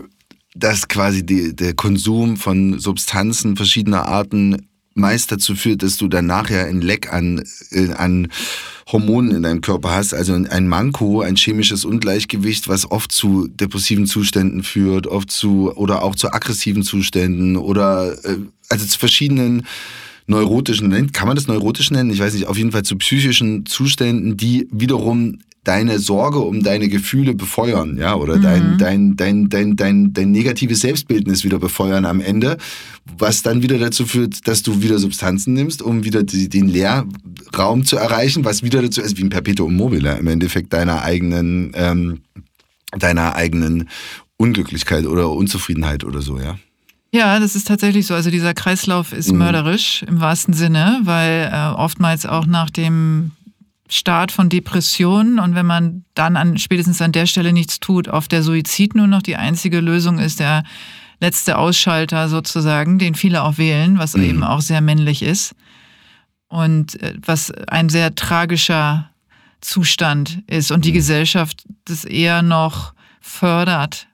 dass 0.54 0.88
quasi 0.88 1.24
die, 1.24 1.54
der 1.54 1.74
Konsum 1.74 2.36
von 2.36 2.78
Substanzen 2.78 3.56
verschiedener 3.56 4.06
Arten 4.06 4.67
meist 4.98 5.32
dazu 5.32 5.54
führt, 5.54 5.82
dass 5.82 5.96
du 5.96 6.08
dann 6.08 6.26
nachher 6.26 6.66
ein 6.66 6.80
Leck 6.80 7.12
an, 7.12 7.44
äh, 7.70 7.92
an 7.92 8.28
Hormonen 8.90 9.32
in 9.36 9.42
deinem 9.42 9.60
Körper 9.60 9.90
hast, 9.90 10.14
also 10.14 10.34
ein 10.34 10.68
Manko, 10.68 11.20
ein 11.20 11.36
chemisches 11.36 11.84
Ungleichgewicht, 11.84 12.68
was 12.68 12.90
oft 12.90 13.12
zu 13.12 13.48
depressiven 13.48 14.06
Zuständen 14.06 14.62
führt, 14.62 15.06
oft 15.06 15.30
zu 15.30 15.72
oder 15.76 16.02
auch 16.02 16.14
zu 16.14 16.32
aggressiven 16.32 16.82
Zuständen 16.82 17.56
oder 17.56 18.12
äh, 18.24 18.36
also 18.68 18.86
zu 18.86 18.98
verschiedenen 18.98 19.66
neurotischen, 20.26 21.12
kann 21.12 21.26
man 21.26 21.36
das 21.36 21.46
neurotisch 21.46 21.90
nennen? 21.90 22.10
Ich 22.10 22.20
weiß 22.20 22.34
nicht, 22.34 22.46
auf 22.46 22.58
jeden 22.58 22.72
Fall 22.72 22.82
zu 22.82 22.96
psychischen 22.96 23.64
Zuständen, 23.66 24.36
die 24.36 24.68
wiederum 24.70 25.38
deine 25.68 25.98
Sorge 25.98 26.38
um 26.38 26.62
deine 26.62 26.88
Gefühle 26.88 27.34
befeuern, 27.34 27.98
ja, 27.98 28.14
oder 28.14 28.38
mhm. 28.38 28.42
dein, 28.42 28.78
dein, 28.78 29.16
dein, 29.16 29.48
dein, 29.50 29.76
dein, 29.76 30.12
dein 30.14 30.30
negatives 30.30 30.80
Selbstbildnis 30.80 31.44
wieder 31.44 31.58
befeuern 31.58 32.06
am 32.06 32.22
Ende, 32.22 32.56
was 33.18 33.42
dann 33.42 33.60
wieder 33.60 33.78
dazu 33.78 34.06
führt, 34.06 34.48
dass 34.48 34.62
du 34.62 34.80
wieder 34.80 34.98
Substanzen 34.98 35.52
nimmst, 35.52 35.82
um 35.82 36.04
wieder 36.04 36.22
die, 36.22 36.48
den 36.48 36.68
Leerraum 36.68 37.84
zu 37.84 37.98
erreichen, 37.98 38.46
was 38.46 38.62
wieder 38.62 38.80
dazu 38.80 39.02
ist, 39.02 39.18
wie 39.18 39.24
ein 39.24 39.28
Perpetuum 39.28 39.76
mobile 39.76 40.16
im 40.16 40.26
Endeffekt 40.28 40.72
deiner 40.72 41.02
eigenen, 41.02 41.72
ähm, 41.74 42.22
deiner 42.98 43.36
eigenen 43.36 43.90
Unglücklichkeit 44.38 45.04
oder 45.04 45.30
Unzufriedenheit 45.30 46.02
oder 46.02 46.22
so, 46.22 46.38
ja. 46.38 46.58
Ja, 47.12 47.40
das 47.40 47.56
ist 47.56 47.66
tatsächlich 47.66 48.06
so. 48.06 48.14
Also 48.14 48.30
dieser 48.30 48.54
Kreislauf 48.54 49.12
ist 49.12 49.32
mhm. 49.32 49.38
mörderisch 49.38 50.02
im 50.02 50.20
wahrsten 50.20 50.54
Sinne, 50.54 51.00
weil 51.04 51.50
äh, 51.52 51.74
oftmals 51.74 52.24
auch 52.24 52.46
nach 52.46 52.70
dem 52.70 53.32
Start 53.88 54.32
von 54.32 54.48
Depressionen 54.48 55.38
und 55.38 55.54
wenn 55.54 55.66
man 55.66 56.04
dann 56.14 56.36
an, 56.36 56.58
spätestens 56.58 57.00
an 57.00 57.12
der 57.12 57.26
Stelle 57.26 57.52
nichts 57.52 57.80
tut, 57.80 58.08
auf 58.08 58.28
der 58.28 58.42
Suizid 58.42 58.94
nur 58.94 59.06
noch 59.06 59.22
die 59.22 59.36
einzige 59.36 59.80
Lösung 59.80 60.18
ist, 60.18 60.40
der 60.40 60.62
letzte 61.20 61.58
Ausschalter 61.58 62.28
sozusagen, 62.28 62.98
den 62.98 63.14
viele 63.14 63.42
auch 63.42 63.58
wählen, 63.58 63.98
was 63.98 64.16
mhm. 64.16 64.22
eben 64.24 64.44
auch 64.44 64.60
sehr 64.60 64.80
männlich 64.80 65.22
ist 65.22 65.54
und 66.48 67.00
äh, 67.02 67.14
was 67.24 67.50
ein 67.50 67.88
sehr 67.88 68.14
tragischer 68.14 69.10
Zustand 69.60 70.42
ist 70.46 70.70
und 70.70 70.84
die 70.84 70.90
mhm. 70.90 70.96
Gesellschaft 70.96 71.64
das 71.84 72.04
eher 72.04 72.42
noch 72.42 72.94
fördert. 73.20 74.06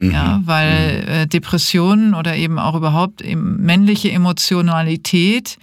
Mhm. 0.00 0.10
Ja, 0.10 0.40
weil 0.44 1.02
mhm. 1.02 1.08
äh, 1.08 1.26
Depressionen 1.26 2.14
oder 2.14 2.36
eben 2.36 2.58
auch 2.58 2.74
überhaupt 2.74 3.22
männliche 3.34 4.12
Emotionalität 4.12 5.58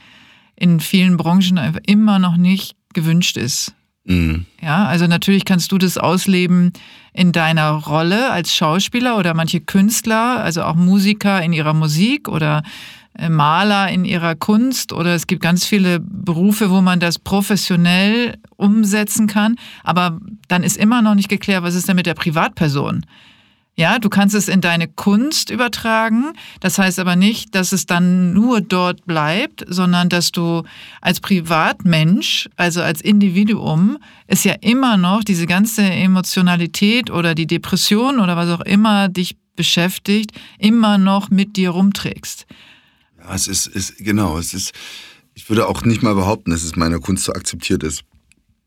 in 0.56 0.80
vielen 0.80 1.18
Branchen 1.18 1.58
einfach 1.58 1.82
immer 1.86 2.20
noch 2.20 2.38
nicht 2.38 2.76
gewünscht 2.96 3.38
ist. 3.38 3.76
Mhm. 4.06 4.46
Ja, 4.62 4.86
also 4.86 5.08
natürlich 5.08 5.46
kannst 5.46 5.72
du 5.72 5.78
das 5.78 5.98
ausleben 5.98 6.74
in 7.14 7.32
deiner 7.32 7.72
Rolle 7.72 8.32
als 8.32 8.54
Schauspieler 8.54 9.18
oder 9.18 9.34
manche 9.34 9.62
Künstler, 9.62 10.44
also 10.44 10.64
auch 10.64 10.76
Musiker 10.76 11.42
in 11.42 11.54
ihrer 11.54 11.74
Musik 11.74 12.28
oder 12.28 12.64
äh, 13.18 13.30
Maler 13.30 13.90
in 13.90 14.06
ihrer 14.06 14.36
Kunst 14.36 14.94
oder 14.94 15.16
es 15.16 15.28
gibt 15.28 15.42
ganz 15.42 15.66
viele 15.66 16.00
Berufe, 16.00 16.70
wo 16.70 16.82
man 16.82 17.00
das 17.00 17.18
professionell 17.18 18.38
umsetzen 18.58 19.28
kann, 19.28 19.56
aber 19.84 20.20
dann 20.48 20.64
ist 20.64 20.78
immer 20.78 21.02
noch 21.02 21.16
nicht 21.16 21.30
geklärt, 21.30 21.64
was 21.64 21.76
ist 21.76 21.88
denn 21.88 21.96
mit 21.96 22.06
der 22.06 22.14
Privatperson? 22.14 23.06
Ja, 23.78 24.00
du 24.00 24.08
kannst 24.10 24.36
es 24.36 24.48
in 24.48 24.62
deine 24.62 24.88
Kunst 24.88 25.50
übertragen. 25.50 26.32
Das 26.62 26.78
heißt 26.78 26.98
aber 26.98 27.18
nicht, 27.18 27.56
dass 27.56 27.74
es 27.74 27.86
dann 27.86 28.34
nur 28.34 28.62
dort 28.62 29.06
bleibt, 29.06 29.66
sondern 29.68 30.08
dass 30.08 30.32
du 30.32 30.64
als 31.02 31.20
Privatmensch, 31.20 32.50
also 32.56 32.82
als 32.82 33.02
Individuum, 33.02 33.98
es 34.28 34.46
ja 34.46 34.54
immer 34.62 34.96
noch 34.96 35.26
diese 35.26 35.46
ganze 35.46 35.84
Emotionalität 35.84 37.12
oder 37.12 37.36
die 37.36 37.48
Depression 37.48 38.20
oder 38.20 38.38
was 38.38 38.50
auch 38.50 38.62
immer 38.62 39.10
dich 39.10 39.36
beschäftigt, 39.58 40.32
immer 40.58 40.98
noch 40.98 41.30
mit 41.30 41.58
dir 41.58 41.72
rumträgst. 41.72 42.46
Ja, 43.20 43.36
es 43.36 43.48
ist, 43.48 43.68
ist 43.68 43.98
genau, 43.98 44.38
es 44.38 44.54
ist, 44.54 44.74
ich 45.34 45.50
würde 45.50 45.68
auch 45.68 45.84
nicht 45.84 46.02
mal 46.02 46.16
behaupten, 46.16 46.52
dass 46.52 46.64
es 46.64 46.78
meiner 46.78 47.00
Kunst 47.00 47.26
so 47.26 47.34
akzeptiert 47.34 47.84
ist. 47.84 48.04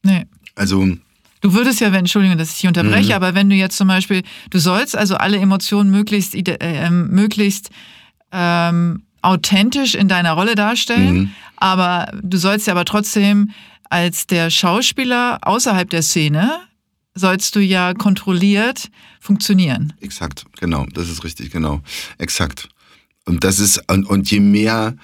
Nee. 0.03 0.27
Also, 0.55 0.97
Du 1.41 1.55
würdest 1.55 1.81
ja, 1.81 1.93
wenn, 1.93 2.01
Entschuldigung, 2.01 2.39
dass 2.39 2.51
ich 2.51 2.61
dich 2.61 2.69
unterbreche, 2.69 3.11
mhm. 3.11 3.15
aber 3.15 3.35
wenn 3.35 3.49
du 3.49 3.57
jetzt 3.57 3.77
zum 3.77 3.89
Beispiel, 3.89 4.23
du 4.51 4.59
sollst 4.59 4.97
also 4.97 5.17
alle 5.17 5.39
Emotionen 5.39 5.91
möglichst, 5.91 6.35
äh, 6.35 6.57
ähm, 6.61 7.09
möglichst 7.09 7.71
ähm, 8.33 9.03
authentisch 9.23 9.95
in 9.95 10.09
deiner 10.09 10.33
Rolle 10.33 10.55
darstellen, 10.55 11.15
mhm. 11.15 11.31
aber 11.57 12.13
du 12.23 12.37
sollst 12.39 12.67
ja 12.67 12.73
aber 12.73 12.85
trotzdem 12.85 13.51
als 13.91 14.27
der 14.27 14.51
Schauspieler 14.51 15.39
außerhalb 15.43 15.89
der 15.89 16.03
Szene 16.03 16.61
sollst 17.15 17.57
du 17.57 17.61
ja 17.61 17.95
kontrolliert 17.95 18.91
funktionieren. 19.21 19.93
Exakt, 20.01 20.45
genau, 20.61 20.87
das 20.95 21.09
ist 21.09 21.25
richtig, 21.25 21.51
genau, 21.51 21.81
exakt. 22.19 22.69
Und 23.25 23.45
das 23.45 23.59
ist, 23.59 23.83
und, 23.91 24.07
und 24.07 24.31
je 24.31 24.41
mehr, 24.41 24.95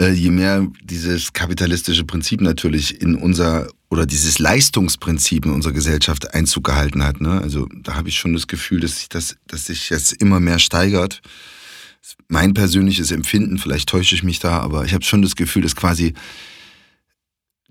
äh, 0.00 0.12
je 0.12 0.30
mehr 0.30 0.66
dieses 0.82 1.32
kapitalistische 1.32 2.04
Prinzip 2.04 2.40
natürlich 2.40 3.00
in 3.02 3.16
unser, 3.16 3.68
oder 3.90 4.06
dieses 4.06 4.38
Leistungsprinzip 4.38 5.46
in 5.46 5.52
unserer 5.52 5.72
Gesellschaft 5.72 6.34
Einzug 6.34 6.64
gehalten 6.64 7.04
hat, 7.04 7.20
ne? 7.20 7.40
also 7.40 7.68
da 7.82 7.94
habe 7.94 8.08
ich 8.08 8.18
schon 8.18 8.32
das 8.32 8.46
Gefühl, 8.46 8.80
dass 8.80 8.98
sich 8.98 9.08
das, 9.08 9.36
dass 9.46 9.66
sich 9.66 9.90
jetzt 9.90 10.12
immer 10.14 10.40
mehr 10.40 10.58
steigert. 10.58 11.22
Mein 12.28 12.54
persönliches 12.54 13.10
Empfinden, 13.10 13.58
vielleicht 13.58 13.88
täusche 13.88 14.14
ich 14.14 14.22
mich 14.22 14.38
da, 14.38 14.58
aber 14.58 14.84
ich 14.84 14.94
habe 14.94 15.04
schon 15.04 15.22
das 15.22 15.36
Gefühl, 15.36 15.62
dass 15.62 15.76
quasi 15.76 16.14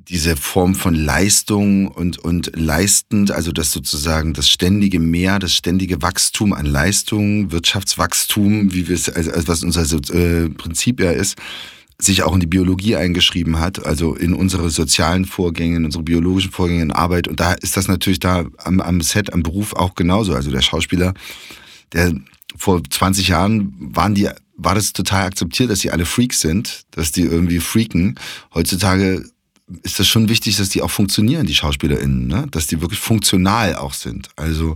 diese 0.10 0.36
Form 0.36 0.76
von 0.76 0.96
Leistung 0.96 1.88
und, 1.88 2.18
und 2.20 2.52
leistend, 2.56 3.32
also 3.32 3.52
das 3.52 3.72
sozusagen 3.72 4.34
das 4.34 4.50
ständige 4.50 5.00
Mehr, 5.00 5.40
das 5.40 5.54
ständige 5.54 6.02
Wachstum 6.02 6.54
an 6.54 6.66
Leistung, 6.66 7.52
Wirtschaftswachstum, 7.52 8.74
wie 8.74 8.88
wir 8.90 8.96
es, 8.96 9.10
also 9.10 9.48
was 9.48 9.64
unser 9.64 9.84
äh, 10.14 10.50
Prinzip 10.50 11.00
ja 11.00 11.12
ist, 11.12 11.38
sich 11.98 12.24
auch 12.24 12.34
in 12.34 12.40
die 12.40 12.48
Biologie 12.48 12.96
eingeschrieben 12.96 13.60
hat, 13.60 13.86
also 13.86 14.16
in 14.16 14.34
unsere 14.34 14.70
sozialen 14.70 15.26
Vorgänge, 15.26 15.78
in 15.78 15.86
unsere 15.86 16.04
biologischen 16.04 16.52
Vorgänge 16.52 16.82
in 16.82 16.92
Arbeit. 16.92 17.28
Und 17.28 17.40
da 17.40 17.54
ist 17.54 17.78
das 17.78 17.88
natürlich 17.88 18.20
da 18.20 18.46
am, 18.58 18.82
am 18.82 19.02
Set, 19.02 19.34
am 19.34 19.44
Beruf 19.44 19.74
auch 19.74 19.96
genauso. 19.96 20.34
Also 20.34 20.52
der 20.52 20.62
Schauspieler, 20.62 21.14
der 21.94 22.14
vor 22.56 22.82
20 22.88 23.28
Jahren 23.30 23.74
waren 23.78 24.16
die, 24.16 24.30
war 24.58 24.76
das 24.76 24.94
total 24.94 25.26
akzeptiert, 25.26 25.70
dass 25.70 25.80
die 25.80 25.92
alle 25.92 26.06
Freaks 26.06 26.42
sind, 26.42 26.84
dass 26.92 27.12
die 27.12 27.22
irgendwie 27.22 27.60
freaken. 27.60 28.20
Heutzutage 28.54 29.26
ist 29.84 30.00
das 30.00 30.08
schon 30.08 30.30
wichtig, 30.30 30.58
dass 30.58 30.70
die 30.70 30.82
auch 30.82 30.92
funktionieren, 30.92 31.48
die 31.48 31.56
SchauspielerInnen, 31.56 32.28
ne? 32.28 32.48
dass 32.52 32.68
die 32.68 32.82
wirklich 32.82 33.00
funktional 33.00 33.76
auch 33.76 33.94
sind. 33.94 34.30
Also 34.36 34.76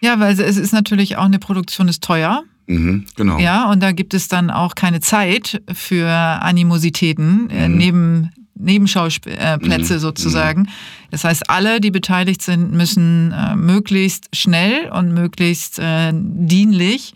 ja, 0.00 0.20
weil 0.20 0.38
es 0.38 0.58
ist 0.58 0.72
natürlich 0.72 1.16
auch 1.16 1.24
eine 1.24 1.38
Produktion 1.38 1.88
ist 1.88 2.02
teuer. 2.02 2.44
Mhm, 2.66 3.06
genau. 3.16 3.38
Ja, 3.38 3.70
und 3.70 3.82
da 3.82 3.92
gibt 3.92 4.14
es 4.14 4.28
dann 4.28 4.50
auch 4.50 4.74
keine 4.74 5.00
Zeit 5.00 5.62
für 5.72 6.08
Animositäten 6.08 7.50
äh, 7.50 7.68
mhm. 7.68 7.76
neben 7.76 8.30
Nebenschauplätze 8.54 9.94
mhm. 9.94 9.98
sozusagen. 9.98 10.62
Mhm. 10.62 10.68
Das 11.10 11.24
heißt, 11.24 11.50
alle, 11.50 11.80
die 11.80 11.90
beteiligt 11.90 12.40
sind, 12.40 12.72
müssen 12.72 13.32
äh, 13.32 13.56
möglichst 13.56 14.34
schnell 14.34 14.90
und 14.90 15.12
möglichst 15.12 15.78
äh, 15.78 16.12
dienlich 16.14 17.14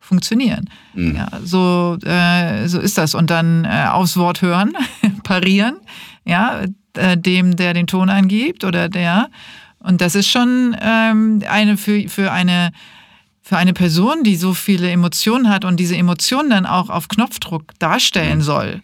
funktionieren. 0.00 0.68
Mhm. 0.94 1.16
Ja, 1.16 1.28
so, 1.44 1.96
äh, 2.04 2.66
so 2.66 2.80
ist 2.80 2.98
das. 2.98 3.14
Und 3.14 3.30
dann 3.30 3.64
äh, 3.64 3.86
aufs 3.90 4.16
Wort 4.16 4.42
hören, 4.42 4.72
parieren 5.22 5.76
ja, 6.24 6.62
äh, 6.94 7.16
dem, 7.16 7.56
der 7.56 7.74
den 7.74 7.86
Ton 7.86 8.10
angibt 8.10 8.64
oder 8.64 8.88
der. 8.88 9.28
Und 9.78 10.00
das 10.00 10.14
ist 10.14 10.28
schon 10.28 10.76
ähm, 10.80 11.42
eine 11.48 11.76
für, 11.76 12.08
für 12.08 12.32
eine 12.32 12.72
für 13.50 13.56
eine 13.56 13.72
Person, 13.72 14.22
die 14.22 14.36
so 14.36 14.54
viele 14.54 14.88
Emotionen 14.92 15.48
hat 15.48 15.64
und 15.64 15.78
diese 15.80 15.96
Emotionen 15.96 16.50
dann 16.50 16.66
auch 16.66 16.88
auf 16.88 17.08
Knopfdruck 17.08 17.76
darstellen 17.80 18.38
mhm. 18.38 18.42
soll, 18.42 18.82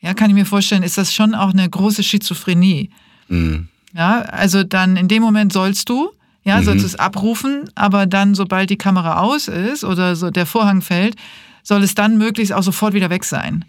ja, 0.00 0.14
kann 0.14 0.30
ich 0.30 0.34
mir 0.34 0.46
vorstellen, 0.46 0.84
ist 0.84 0.98
das 0.98 1.12
schon 1.12 1.34
auch 1.34 1.52
eine 1.52 1.68
große 1.68 2.04
Schizophrenie. 2.04 2.90
Mhm. 3.26 3.66
Ja, 3.92 4.20
also 4.20 4.62
dann 4.62 4.96
in 4.96 5.08
dem 5.08 5.20
Moment 5.20 5.52
sollst 5.52 5.88
du, 5.88 6.12
ja, 6.44 6.60
mhm. 6.60 6.64
sollst 6.64 6.82
du 6.84 6.86
es 6.86 6.94
abrufen, 6.94 7.68
aber 7.74 8.06
dann, 8.06 8.36
sobald 8.36 8.70
die 8.70 8.78
Kamera 8.78 9.18
aus 9.18 9.48
ist 9.48 9.82
oder 9.82 10.14
so 10.14 10.30
der 10.30 10.46
Vorhang 10.46 10.80
fällt, 10.80 11.16
soll 11.64 11.82
es 11.82 11.96
dann 11.96 12.18
möglichst 12.18 12.52
auch 12.52 12.62
sofort 12.62 12.94
wieder 12.94 13.10
weg 13.10 13.24
sein. 13.24 13.64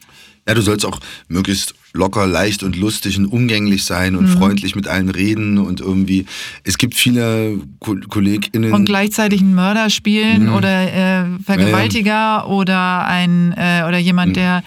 Ja, 0.47 0.53
du 0.53 0.61
sollst 0.61 0.85
auch 0.85 0.99
möglichst 1.27 1.75
locker, 1.93 2.27
leicht 2.27 2.63
und 2.63 2.75
lustig 2.75 3.17
und 3.17 3.25
umgänglich 3.25 3.85
sein 3.85 4.15
und 4.15 4.25
mhm. 4.25 4.37
freundlich 4.37 4.75
mit 4.75 4.87
allen 4.87 5.09
reden 5.09 5.57
und 5.57 5.81
irgendwie. 5.81 6.25
Es 6.63 6.77
gibt 6.77 6.95
viele 6.95 7.59
Ko 7.79 7.95
KollegInnen. 8.09 8.73
Und 8.73 8.85
gleichzeitig 8.85 9.41
einen 9.41 9.55
Mörder 9.55 9.89
spielen 9.89 10.47
mhm. 10.47 10.53
oder 10.53 10.93
äh, 10.93 11.25
Vergewaltiger 11.43 12.11
ja, 12.11 12.37
ja. 12.39 12.45
oder 12.45 13.05
ein 13.07 13.53
äh, 13.57 13.83
oder 13.87 13.97
jemand, 13.97 14.29
mhm. 14.29 14.33
der 14.33 14.63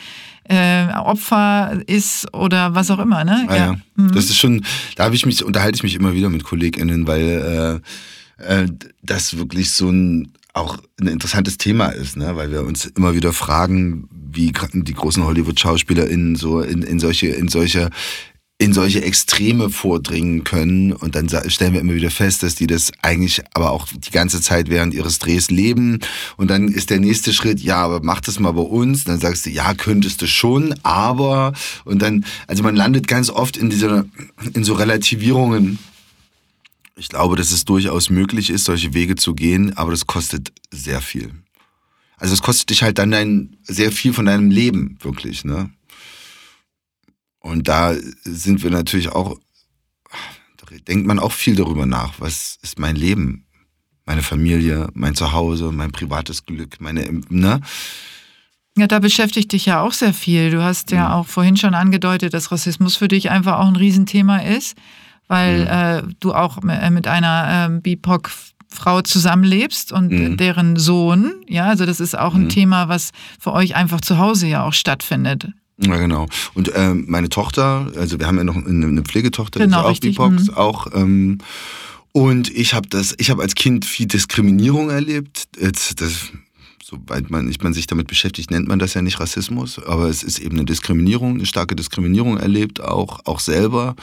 äh, 0.48 0.92
Opfer 0.94 1.80
ist 1.86 2.32
oder 2.34 2.74
was 2.74 2.90
auch 2.90 2.98
immer, 2.98 3.24
ne? 3.24 3.46
Ah, 3.48 3.56
ja. 3.56 3.66
ja. 3.66 3.76
Mhm. 3.96 4.12
Das 4.12 4.24
ist 4.24 4.36
schon, 4.36 4.64
da 4.96 5.04
habe 5.04 5.14
ich 5.14 5.24
mich, 5.26 5.44
unterhalte 5.44 5.76
ich 5.76 5.82
mich 5.82 5.94
immer 5.94 6.14
wieder 6.14 6.28
mit 6.30 6.44
KollegInnen, 6.44 7.06
weil 7.06 7.80
äh, 8.38 8.62
äh, 8.62 8.66
das 9.02 9.36
wirklich 9.36 9.70
so 9.70 9.90
ein 9.90 10.32
auch 10.52 10.78
ein 11.00 11.06
interessantes 11.06 11.56
Thema 11.58 11.88
ist, 11.88 12.16
ne? 12.16 12.36
weil 12.36 12.50
wir 12.50 12.62
uns 12.62 12.84
immer 12.84 13.14
wieder 13.14 13.32
fragen, 13.32 14.08
wie 14.10 14.52
die 14.52 14.94
großen 14.94 15.24
Hollywood-SchauspielerInnen 15.24 16.36
so 16.36 16.60
in, 16.60 16.82
in 16.82 16.98
solche, 16.98 17.28
in 17.28 17.48
solche 17.48 17.90
in 18.62 18.72
solche 18.72 19.02
Extreme 19.02 19.70
vordringen 19.70 20.44
können. 20.44 20.92
Und 20.92 21.16
dann 21.16 21.28
stellen 21.50 21.72
wir 21.72 21.80
immer 21.80 21.94
wieder 21.94 22.12
fest, 22.12 22.44
dass 22.44 22.54
die 22.54 22.68
das 22.68 22.92
eigentlich 23.02 23.42
aber 23.54 23.72
auch 23.72 23.88
die 23.88 24.12
ganze 24.12 24.40
Zeit 24.40 24.70
während 24.70 24.94
ihres 24.94 25.18
Drehs 25.18 25.50
leben. 25.50 25.98
Und 26.36 26.48
dann 26.48 26.68
ist 26.68 26.90
der 26.90 27.00
nächste 27.00 27.32
Schritt, 27.32 27.58
ja, 27.58 27.78
aber 27.78 28.00
mach 28.04 28.20
das 28.20 28.38
mal 28.38 28.52
bei 28.52 28.62
uns. 28.62 29.02
dann 29.02 29.18
sagst 29.18 29.46
du, 29.46 29.50
ja, 29.50 29.74
könntest 29.74 30.22
du 30.22 30.28
schon, 30.28 30.76
aber. 30.84 31.54
Und 31.84 32.02
dann, 32.02 32.24
also 32.46 32.62
man 32.62 32.76
landet 32.76 33.08
ganz 33.08 33.30
oft 33.30 33.56
in 33.56 33.68
dieser, 33.68 34.04
in 34.54 34.62
so 34.62 34.74
Relativierungen 34.74 35.80
ich 36.96 37.08
glaube, 37.08 37.36
dass 37.36 37.52
es 37.52 37.64
durchaus 37.64 38.10
möglich 38.10 38.50
ist, 38.50 38.64
solche 38.64 38.94
Wege 38.94 39.16
zu 39.16 39.34
gehen, 39.34 39.76
aber 39.76 39.90
das 39.90 40.06
kostet 40.06 40.52
sehr 40.70 41.00
viel. 41.00 41.32
Also 42.18 42.34
es 42.34 42.42
kostet 42.42 42.70
dich 42.70 42.82
halt 42.82 42.98
dann 42.98 43.10
dein, 43.10 43.56
sehr 43.64 43.90
viel 43.90 44.12
von 44.12 44.26
deinem 44.26 44.50
Leben, 44.50 44.98
wirklich, 45.00 45.44
ne? 45.44 45.70
Und 47.40 47.66
da 47.66 47.94
sind 48.22 48.62
wir 48.62 48.70
natürlich 48.70 49.08
auch, 49.08 49.36
da 50.58 50.76
denkt 50.86 51.06
man 51.06 51.18
auch 51.18 51.32
viel 51.32 51.56
darüber 51.56 51.86
nach. 51.86 52.20
Was 52.20 52.58
ist 52.62 52.78
mein 52.78 52.94
Leben? 52.94 53.46
Meine 54.04 54.22
Familie, 54.22 54.88
mein 54.94 55.16
Zuhause, 55.16 55.72
mein 55.72 55.90
privates 55.90 56.46
Glück, 56.46 56.80
meine, 56.80 57.20
ne? 57.28 57.60
Ja, 58.76 58.86
da 58.86 59.00
beschäftigt 59.00 59.52
dich 59.52 59.66
ja 59.66 59.80
auch 59.80 59.92
sehr 59.92 60.14
viel. 60.14 60.50
Du 60.50 60.62
hast 60.62 60.92
ja 60.92 61.08
mhm. 61.08 61.14
auch 61.14 61.26
vorhin 61.26 61.56
schon 61.56 61.74
angedeutet, 61.74 62.32
dass 62.32 62.52
Rassismus 62.52 62.96
für 62.96 63.08
dich 63.08 63.30
einfach 63.30 63.58
auch 63.58 63.66
ein 63.66 63.76
Riesenthema 63.76 64.38
ist 64.38 64.76
weil 65.28 65.60
mhm. 65.62 66.10
äh, 66.10 66.14
du 66.20 66.34
auch 66.34 66.58
äh, 66.64 66.90
mit 66.90 67.06
einer 67.06 67.68
äh, 67.70 67.80
BIPOC 67.80 68.30
Frau 68.68 69.02
zusammenlebst 69.02 69.92
und 69.92 70.10
mhm. 70.10 70.36
deren 70.36 70.76
Sohn, 70.76 71.34
ja, 71.46 71.66
also 71.66 71.84
das 71.84 72.00
ist 72.00 72.18
auch 72.18 72.34
ein 72.34 72.44
mhm. 72.44 72.48
Thema, 72.48 72.88
was 72.88 73.10
für 73.38 73.52
euch 73.52 73.76
einfach 73.76 74.00
zu 74.00 74.18
Hause 74.18 74.46
ja 74.46 74.64
auch 74.64 74.72
stattfindet. 74.72 75.48
Ja, 75.78 75.96
genau. 75.96 76.26
Und 76.54 76.68
äh, 76.74 76.94
meine 76.94 77.28
Tochter, 77.28 77.92
also 77.96 78.18
wir 78.18 78.26
haben 78.26 78.38
ja 78.38 78.44
noch 78.44 78.56
eine, 78.56 78.86
eine 78.86 79.02
Pflegetochter, 79.02 79.60
genau, 79.60 79.90
die 79.92 80.10
ist 80.10 80.18
auch 80.18 80.30
BIPOC, 80.30 80.32
mhm. 80.32 80.54
auch 80.54 80.86
ähm, 80.94 81.38
und 82.12 82.50
ich 82.54 82.74
habe 82.74 82.88
das, 82.88 83.14
ich 83.18 83.30
habe 83.30 83.42
als 83.42 83.54
Kind 83.54 83.86
viel 83.86 84.06
Diskriminierung 84.06 84.90
erlebt. 84.90 85.48
Jetzt, 85.58 86.00
das, 86.00 86.30
soweit 86.82 87.30
man, 87.30 87.48
ich, 87.48 87.60
man 87.62 87.72
sich 87.72 87.86
damit 87.86 88.06
beschäftigt, 88.06 88.50
nennt 88.50 88.68
man 88.68 88.78
das 88.78 88.92
ja 88.94 89.00
nicht 89.00 89.18
Rassismus, 89.18 89.82
aber 89.82 90.08
es 90.08 90.22
ist 90.22 90.38
eben 90.38 90.56
eine 90.56 90.66
Diskriminierung, 90.66 91.34
eine 91.34 91.46
starke 91.46 91.74
Diskriminierung 91.74 92.36
erlebt, 92.36 92.82
auch, 92.82 93.20
auch 93.24 93.40
selber. 93.40 93.96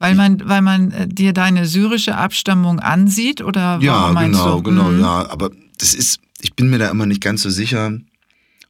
Weil 0.00 0.14
man, 0.14 0.48
weil 0.48 0.62
man 0.62 0.90
äh, 0.92 1.06
dir 1.06 1.34
deine 1.34 1.66
syrische 1.66 2.16
Abstammung 2.16 2.80
ansieht 2.80 3.42
oder 3.42 3.78
ja, 3.82 4.10
meinst 4.12 4.40
genau, 4.40 4.56
du? 4.56 4.62
genau, 4.62 4.84
mhm. 4.88 5.00
ja. 5.00 5.30
Aber 5.30 5.50
das 5.76 5.92
ist, 5.92 6.20
ich 6.40 6.54
bin 6.54 6.70
mir 6.70 6.78
da 6.78 6.88
immer 6.88 7.04
nicht 7.04 7.20
ganz 7.20 7.42
so 7.42 7.50
sicher, 7.50 7.92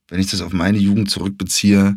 wenn 0.08 0.20
ich 0.20 0.28
das 0.28 0.40
auf 0.40 0.52
meine 0.52 0.78
Jugend 0.78 1.08
zurückbeziehe, 1.08 1.96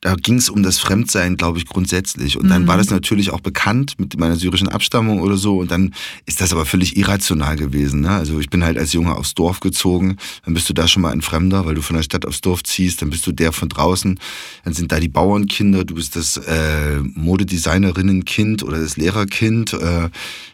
da 0.00 0.14
ging 0.14 0.36
es 0.36 0.48
um 0.48 0.62
das 0.62 0.78
Fremdsein, 0.78 1.36
glaube 1.36 1.58
ich, 1.58 1.66
grundsätzlich. 1.66 2.38
Und 2.38 2.48
dann 2.48 2.62
mhm. 2.62 2.68
war 2.68 2.78
das 2.78 2.88
natürlich 2.88 3.30
auch 3.30 3.40
bekannt 3.40 3.94
mit 3.98 4.18
meiner 4.18 4.36
syrischen 4.36 4.68
Abstammung 4.68 5.20
oder 5.20 5.36
so. 5.36 5.58
Und 5.58 5.70
dann 5.70 5.94
ist 6.24 6.40
das 6.40 6.52
aber 6.52 6.64
völlig 6.64 6.96
irrational 6.96 7.56
gewesen. 7.56 8.00
Ne? 8.00 8.10
Also 8.10 8.40
ich 8.40 8.48
bin 8.48 8.64
halt 8.64 8.78
als 8.78 8.94
Junge 8.94 9.14
aufs 9.14 9.34
Dorf 9.34 9.60
gezogen. 9.60 10.16
Dann 10.44 10.54
bist 10.54 10.70
du 10.70 10.72
da 10.72 10.88
schon 10.88 11.02
mal 11.02 11.12
ein 11.12 11.20
Fremder, 11.20 11.66
weil 11.66 11.74
du 11.74 11.82
von 11.82 11.96
der 11.96 12.02
Stadt 12.02 12.24
aufs 12.24 12.40
Dorf 12.40 12.62
ziehst. 12.64 13.02
Dann 13.02 13.10
bist 13.10 13.26
du 13.26 13.32
der 13.32 13.52
von 13.52 13.68
draußen. 13.68 14.18
Dann 14.64 14.72
sind 14.72 14.90
da 14.90 15.00
die 15.00 15.08
Bauernkinder. 15.08 15.84
Du 15.84 15.96
bist 15.96 16.16
das 16.16 16.38
äh, 16.38 17.00
Modedesignerinnenkind 17.00 18.62
oder 18.62 18.80
das 18.80 18.96
Lehrerkind. 18.96 19.74
Äh, 19.74 20.08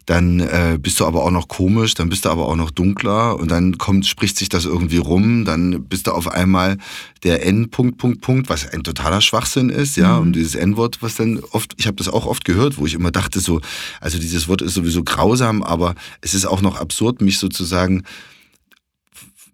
dann 0.06 0.38
äh, 0.38 0.78
bist 0.80 1.00
du 1.00 1.04
aber 1.04 1.24
auch 1.24 1.32
noch 1.32 1.48
komisch, 1.48 1.94
dann 1.94 2.08
bist 2.08 2.24
du 2.24 2.28
aber 2.28 2.46
auch 2.46 2.54
noch 2.54 2.70
dunkler 2.70 3.38
und 3.38 3.50
dann 3.50 3.76
kommt, 3.76 4.06
spricht 4.06 4.38
sich 4.38 4.48
das 4.48 4.64
irgendwie 4.64 4.98
rum, 4.98 5.44
dann 5.44 5.84
bist 5.84 6.06
du 6.06 6.12
auf 6.12 6.28
einmal 6.28 6.78
der 7.24 7.44
N. 7.44 7.70
Punkt, 7.70 7.98
Punkt, 7.98 8.20
Punkt, 8.20 8.48
was 8.48 8.68
ein 8.72 8.84
totaler 8.84 9.20
Schwachsinn 9.20 9.68
ist, 9.68 9.96
ja, 9.96 10.16
mhm. 10.16 10.22
und 10.22 10.32
dieses 10.34 10.54
N-Wort, 10.54 11.02
was 11.02 11.16
dann 11.16 11.40
oft, 11.50 11.74
ich 11.76 11.88
habe 11.88 11.96
das 11.96 12.08
auch 12.08 12.24
oft 12.26 12.44
gehört, 12.44 12.78
wo 12.78 12.86
ich 12.86 12.94
immer 12.94 13.10
dachte 13.10 13.40
so, 13.40 13.60
also 14.00 14.18
dieses 14.18 14.46
Wort 14.46 14.62
ist 14.62 14.74
sowieso 14.74 15.02
grausam, 15.02 15.64
aber 15.64 15.96
es 16.20 16.34
ist 16.34 16.46
auch 16.46 16.62
noch 16.62 16.80
absurd, 16.80 17.20
mich 17.20 17.38
sozusagen 17.40 18.04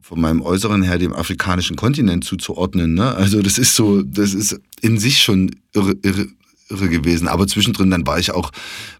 von 0.02 0.20
meinem 0.20 0.42
Äußeren 0.42 0.82
her 0.82 0.98
dem 0.98 1.14
afrikanischen 1.14 1.76
Kontinent 1.76 2.24
zuzuordnen. 2.24 2.92
Ne? 2.92 3.14
Also 3.14 3.40
das 3.40 3.56
ist 3.56 3.74
so, 3.74 4.02
das 4.02 4.34
ist 4.34 4.60
in 4.82 4.98
sich 4.98 5.22
schon 5.22 5.50
irre, 5.72 5.94
irre, 6.02 6.26
irre 6.72 6.88
gewesen. 6.88 7.28
Aber 7.28 7.46
zwischendrin 7.46 7.90
dann 7.90 8.06
war 8.06 8.18
ich 8.18 8.32
auch, 8.32 8.50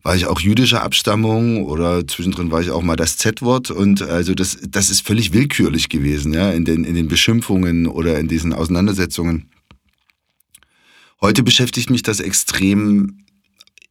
war 0.02 0.14
ich 0.14 0.26
auch 0.26 0.40
jüdischer 0.40 0.82
Abstammung 0.82 1.64
oder 1.64 2.06
zwischendrin 2.06 2.50
war 2.50 2.60
ich 2.60 2.70
auch 2.70 2.82
mal 2.82 2.96
das 2.96 3.16
Z-Wort 3.16 3.70
und 3.70 4.02
also 4.02 4.34
das, 4.34 4.58
das 4.68 4.90
ist 4.90 5.06
völlig 5.06 5.32
willkürlich 5.32 5.88
gewesen, 5.88 6.32
ja, 6.32 6.50
in 6.50 6.64
den, 6.64 6.84
in 6.84 6.94
den 6.94 7.08
Beschimpfungen 7.08 7.86
oder 7.86 8.18
in 8.18 8.28
diesen 8.28 8.52
Auseinandersetzungen. 8.52 9.50
Heute 11.20 11.42
beschäftigt 11.42 11.88
mich 11.90 12.02
das 12.02 12.20
extrem 12.20 13.24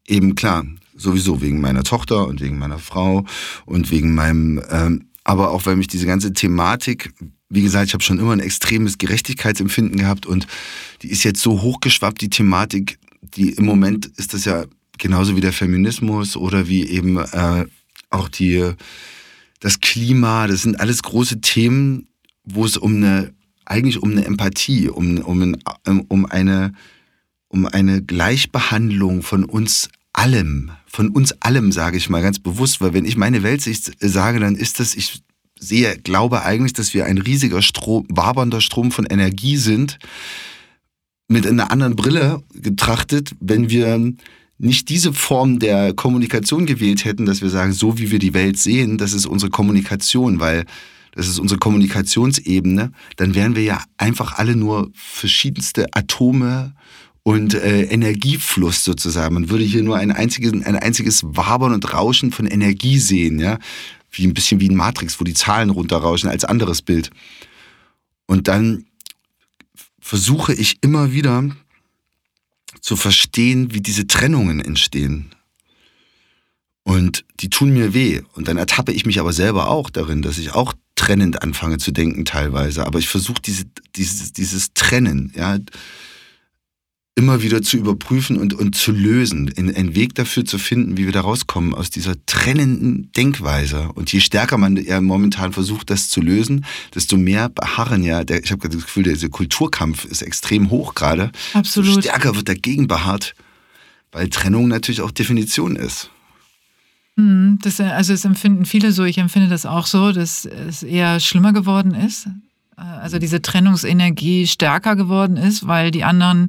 eben 0.07 0.35
klar, 0.35 0.65
sowieso 0.95 1.41
wegen 1.41 1.61
meiner 1.61 1.83
Tochter 1.83 2.27
und 2.27 2.41
wegen 2.41 2.59
meiner 2.59 2.79
Frau 2.79 3.25
und 3.65 3.89
wegen 3.91 4.13
meinem, 4.13 4.61
ähm, 4.69 5.05
aber 5.23 5.51
auch 5.51 5.65
weil 5.65 5.75
mich 5.75 5.87
diese 5.87 6.05
ganze 6.05 6.33
Thematik, 6.33 7.13
wie 7.49 7.61
gesagt, 7.61 7.87
ich 7.87 7.93
habe 7.93 8.03
schon 8.03 8.19
immer 8.19 8.33
ein 8.33 8.39
extremes 8.39 8.97
Gerechtigkeitsempfinden 8.97 9.99
gehabt 9.99 10.25
und 10.25 10.47
die 11.01 11.09
ist 11.09 11.23
jetzt 11.23 11.41
so 11.41 11.61
hochgeschwappt, 11.61 12.21
die 12.21 12.29
Thematik, 12.29 12.97
die 13.21 13.51
im 13.51 13.65
Moment 13.65 14.07
ist 14.17 14.33
das 14.33 14.45
ja 14.45 14.65
genauso 14.97 15.35
wie 15.35 15.41
der 15.41 15.53
Feminismus 15.53 16.35
oder 16.35 16.67
wie 16.67 16.87
eben 16.87 17.17
äh, 17.17 17.65
auch 18.09 18.29
die 18.29 18.73
das 19.59 19.79
Klima, 19.79 20.47
das 20.47 20.63
sind 20.63 20.79
alles 20.79 21.03
große 21.03 21.39
Themen, 21.41 22.07
wo 22.43 22.65
es 22.65 22.77
um 22.77 22.95
eine 22.95 23.33
eigentlich 23.65 24.01
um 24.01 24.11
eine 24.11 24.25
Empathie, 24.25 24.89
um, 24.89 25.19
um, 25.19 25.55
um 26.07 26.25
eine 26.25 26.73
um 27.47 27.65
eine 27.65 28.01
Gleichbehandlung 28.01 29.21
von 29.23 29.43
uns 29.43 29.89
allem, 30.13 30.71
von 30.87 31.09
uns 31.09 31.33
allem, 31.41 31.71
sage 31.71 31.97
ich 31.97 32.09
mal 32.09 32.21
ganz 32.21 32.39
bewusst, 32.39 32.81
weil 32.81 32.93
wenn 32.93 33.05
ich 33.05 33.17
meine 33.17 33.43
Weltsicht 33.43 33.91
sage, 33.99 34.39
dann 34.39 34.55
ist 34.55 34.79
das, 34.79 34.95
ich 34.95 35.21
sehe, 35.59 35.97
glaube 35.97 36.43
eigentlich, 36.43 36.73
dass 36.73 36.93
wir 36.93 37.05
ein 37.05 37.17
riesiger 37.17 37.61
Strom, 37.61 38.05
wabernder 38.09 38.61
Strom 38.61 38.91
von 38.91 39.05
Energie 39.05 39.57
sind, 39.57 39.99
mit 41.31 41.47
einer 41.47 41.71
anderen 41.71 41.95
Brille 41.95 42.43
getrachtet, 42.53 43.31
wenn 43.39 43.69
wir 43.69 44.13
nicht 44.57 44.89
diese 44.89 45.13
Form 45.13 45.59
der 45.59 45.93
Kommunikation 45.93 46.65
gewählt 46.65 47.05
hätten, 47.05 47.25
dass 47.25 47.41
wir 47.41 47.49
sagen, 47.49 47.73
so 47.73 47.97
wie 47.97 48.11
wir 48.11 48.19
die 48.19 48.33
Welt 48.33 48.57
sehen, 48.57 48.97
das 48.97 49.13
ist 49.13 49.25
unsere 49.25 49.49
Kommunikation, 49.49 50.39
weil 50.39 50.65
das 51.13 51.27
ist 51.27 51.39
unsere 51.39 51.57
Kommunikationsebene, 51.57 52.91
dann 53.15 53.35
wären 53.35 53.55
wir 53.55 53.63
ja 53.63 53.81
einfach 53.97 54.37
alle 54.37 54.55
nur 54.55 54.91
verschiedenste 54.93 55.87
Atome 55.93 56.73
und 57.23 57.53
äh, 57.53 57.83
Energiefluss 57.83 58.83
sozusagen. 58.83 59.33
Man 59.33 59.49
würde 59.49 59.63
hier 59.63 59.83
nur 59.83 59.97
ein 59.97 60.11
einziges, 60.11 60.51
ein 60.51 60.75
einziges 60.75 61.23
Wabern 61.23 61.73
und 61.73 61.93
Rauschen 61.93 62.31
von 62.31 62.45
Energie 62.45 62.99
sehen, 62.99 63.39
ja, 63.39 63.57
wie 64.11 64.27
ein 64.27 64.33
bisschen 64.33 64.59
wie 64.59 64.69
ein 64.69 64.75
Matrix, 64.75 65.19
wo 65.19 65.23
die 65.23 65.33
Zahlen 65.33 65.69
runterrauschen 65.69 66.29
als 66.29 66.45
anderes 66.45 66.81
Bild. 66.81 67.09
Und 68.27 68.47
dann 68.47 68.85
versuche 70.01 70.53
ich 70.53 70.79
immer 70.81 71.13
wieder 71.13 71.49
zu 72.81 72.95
verstehen, 72.97 73.73
wie 73.73 73.81
diese 73.81 74.07
Trennungen 74.07 74.59
entstehen. 74.59 75.33
Und 76.83 77.23
die 77.39 77.49
tun 77.49 77.71
mir 77.71 77.93
weh. 77.93 78.21
Und 78.33 78.47
dann 78.47 78.57
ertappe 78.57 78.91
ich 78.91 79.05
mich 79.05 79.19
aber 79.19 79.33
selber 79.33 79.69
auch 79.69 79.89
darin, 79.89 80.21
dass 80.21 80.39
ich 80.39 80.51
auch 80.51 80.73
trennend 80.95 81.41
anfange 81.43 81.77
zu 81.77 81.91
denken 81.91 82.25
teilweise. 82.25 82.85
Aber 82.85 82.99
ich 82.99 83.07
versuche 83.07 83.41
diese, 83.41 83.65
dieses, 83.95 84.33
dieses 84.33 84.73
Trennen, 84.73 85.31
ja, 85.35 85.57
immer 87.15 87.41
wieder 87.41 87.61
zu 87.61 87.77
überprüfen 87.77 88.37
und, 88.37 88.53
und 88.53 88.75
zu 88.75 88.91
lösen, 88.91 89.51
einen 89.57 89.95
Weg 89.95 90.15
dafür 90.15 90.45
zu 90.45 90.57
finden, 90.57 90.97
wie 90.97 91.05
wir 91.05 91.11
da 91.11 91.21
rauskommen 91.21 91.73
aus 91.73 91.89
dieser 91.89 92.15
trennenden 92.25 93.11
Denkweise. 93.11 93.89
Und 93.93 94.13
je 94.13 94.21
stärker 94.21 94.57
man 94.57 94.77
ja 94.77 95.01
momentan 95.01 95.51
versucht, 95.51 95.89
das 95.89 96.09
zu 96.09 96.21
lösen, 96.21 96.65
desto 96.95 97.17
mehr 97.17 97.49
beharren 97.49 98.03
ja, 98.03 98.23
der, 98.23 98.43
ich 98.43 98.51
habe 98.51 98.69
das 98.69 98.83
Gefühl, 98.83 99.03
dieser 99.03 99.29
Kulturkampf 99.29 100.05
ist 100.05 100.21
extrem 100.21 100.69
hoch 100.69 100.95
gerade. 100.95 101.31
Absolut. 101.53 101.95
So 101.95 102.01
stärker 102.01 102.35
wird 102.35 102.47
dagegen 102.47 102.87
beharrt, 102.87 103.35
weil 104.13 104.29
Trennung 104.29 104.69
natürlich 104.69 105.01
auch 105.01 105.11
Definition 105.11 105.75
ist. 105.75 106.09
Hm, 107.17 107.59
das, 107.61 107.81
also 107.81 108.13
es 108.13 108.23
empfinden 108.23 108.63
viele 108.63 108.93
so, 108.93 109.03
ich 109.03 109.17
empfinde 109.17 109.49
das 109.49 109.65
auch 109.65 109.85
so, 109.85 110.13
dass 110.13 110.45
es 110.45 110.81
eher 110.81 111.19
schlimmer 111.19 111.51
geworden 111.51 111.93
ist. 111.93 112.27
Also 112.77 113.19
diese 113.19 113.41
Trennungsenergie 113.41 114.47
stärker 114.47 114.95
geworden 114.95 115.37
ist, 115.37 115.67
weil 115.67 115.91
die 115.91 116.03
anderen 116.03 116.47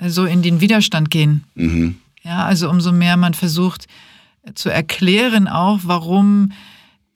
so 0.00 0.24
in 0.24 0.42
den 0.42 0.60
Widerstand 0.60 1.10
gehen. 1.10 1.44
Mhm. 1.54 1.96
Ja, 2.22 2.44
also 2.44 2.68
umso 2.68 2.92
mehr 2.92 3.16
man 3.16 3.34
versucht 3.34 3.86
zu 4.54 4.68
erklären 4.68 5.48
auch, 5.48 5.80
warum 5.84 6.52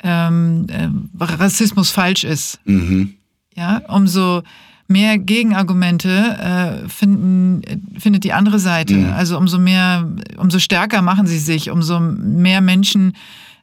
ähm, 0.02 0.66
äh, 0.68 0.88
Rassismus 1.24 1.90
falsch 1.90 2.24
ist. 2.24 2.60
Mhm. 2.64 3.14
Ja, 3.54 3.82
umso 3.88 4.42
mehr 4.88 5.18
Gegenargumente 5.18 6.08
äh, 6.08 6.88
finden, 6.88 7.62
findet 7.98 8.24
die 8.24 8.32
andere 8.32 8.58
Seite. 8.58 8.94
Mhm. 8.94 9.12
Also 9.12 9.38
umso 9.38 9.58
mehr, 9.58 10.08
umso 10.36 10.58
stärker 10.58 11.02
machen 11.02 11.26
sie 11.26 11.38
sich, 11.38 11.70
umso 11.70 12.00
mehr 12.00 12.60
Menschen 12.60 13.14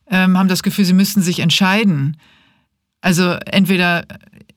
ähm, 0.10 0.38
haben 0.38 0.48
das 0.48 0.64
Gefühl, 0.64 0.86
sie 0.86 0.94
müssten 0.94 1.22
sich 1.22 1.40
entscheiden. 1.40 2.18
Also 3.02 3.32
entweder 3.46 4.06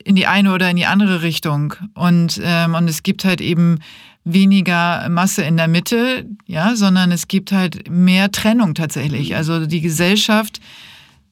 in 0.04 0.14
die 0.14 0.26
eine 0.26 0.52
oder 0.52 0.70
in 0.70 0.76
die 0.76 0.86
andere 0.86 1.22
Richtung. 1.22 1.74
Und, 1.94 2.40
ähm, 2.42 2.74
und 2.74 2.88
es 2.88 3.02
gibt 3.02 3.24
halt 3.24 3.40
eben 3.40 3.80
weniger 4.24 5.08
Masse 5.08 5.42
in 5.42 5.56
der 5.56 5.68
Mitte, 5.68 6.26
ja, 6.46 6.76
sondern 6.76 7.10
es 7.10 7.28
gibt 7.28 7.52
halt 7.52 7.90
mehr 7.90 8.30
Trennung 8.30 8.74
tatsächlich. 8.74 9.30
Mhm. 9.30 9.36
Also 9.36 9.66
die 9.66 9.80
Gesellschaft 9.80 10.60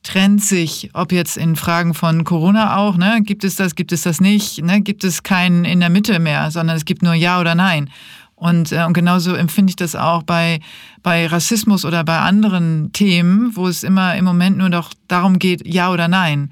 trennt 0.03 0.43
sich, 0.43 0.89
ob 0.93 1.11
jetzt 1.11 1.37
in 1.37 1.55
Fragen 1.55 1.93
von 1.93 2.23
Corona 2.23 2.77
auch, 2.77 2.97
ne, 2.97 3.19
gibt 3.21 3.43
es 3.43 3.55
das, 3.55 3.75
gibt 3.75 3.91
es 3.91 4.03
das 4.03 4.21
nicht, 4.21 4.63
ne, 4.63 4.81
gibt 4.81 5.03
es 5.03 5.23
keinen 5.23 5.65
in 5.65 5.81
der 5.81 5.89
Mitte 5.89 6.19
mehr, 6.19 6.51
sondern 6.51 6.77
es 6.77 6.85
gibt 6.85 7.03
nur 7.03 7.13
Ja 7.13 7.39
oder 7.39 7.55
Nein. 7.55 7.89
Und, 8.35 8.71
äh, 8.71 8.85
und 8.85 8.93
genauso 8.93 9.35
empfinde 9.35 9.71
ich 9.71 9.75
das 9.75 9.95
auch 9.95 10.23
bei, 10.23 10.61
bei 11.03 11.27
Rassismus 11.27 11.83
oder 11.83 12.03
bei 12.05 12.19
anderen 12.19 12.93
Themen, 12.93 13.55
wo 13.55 13.67
es 13.67 13.83
immer 13.83 14.15
im 14.15 14.23
Moment 14.23 14.57
nur 14.57 14.69
noch 14.69 14.93
darum 15.09 15.39
geht, 15.39 15.67
Ja 15.67 15.91
oder 15.91 16.07
Nein. 16.07 16.51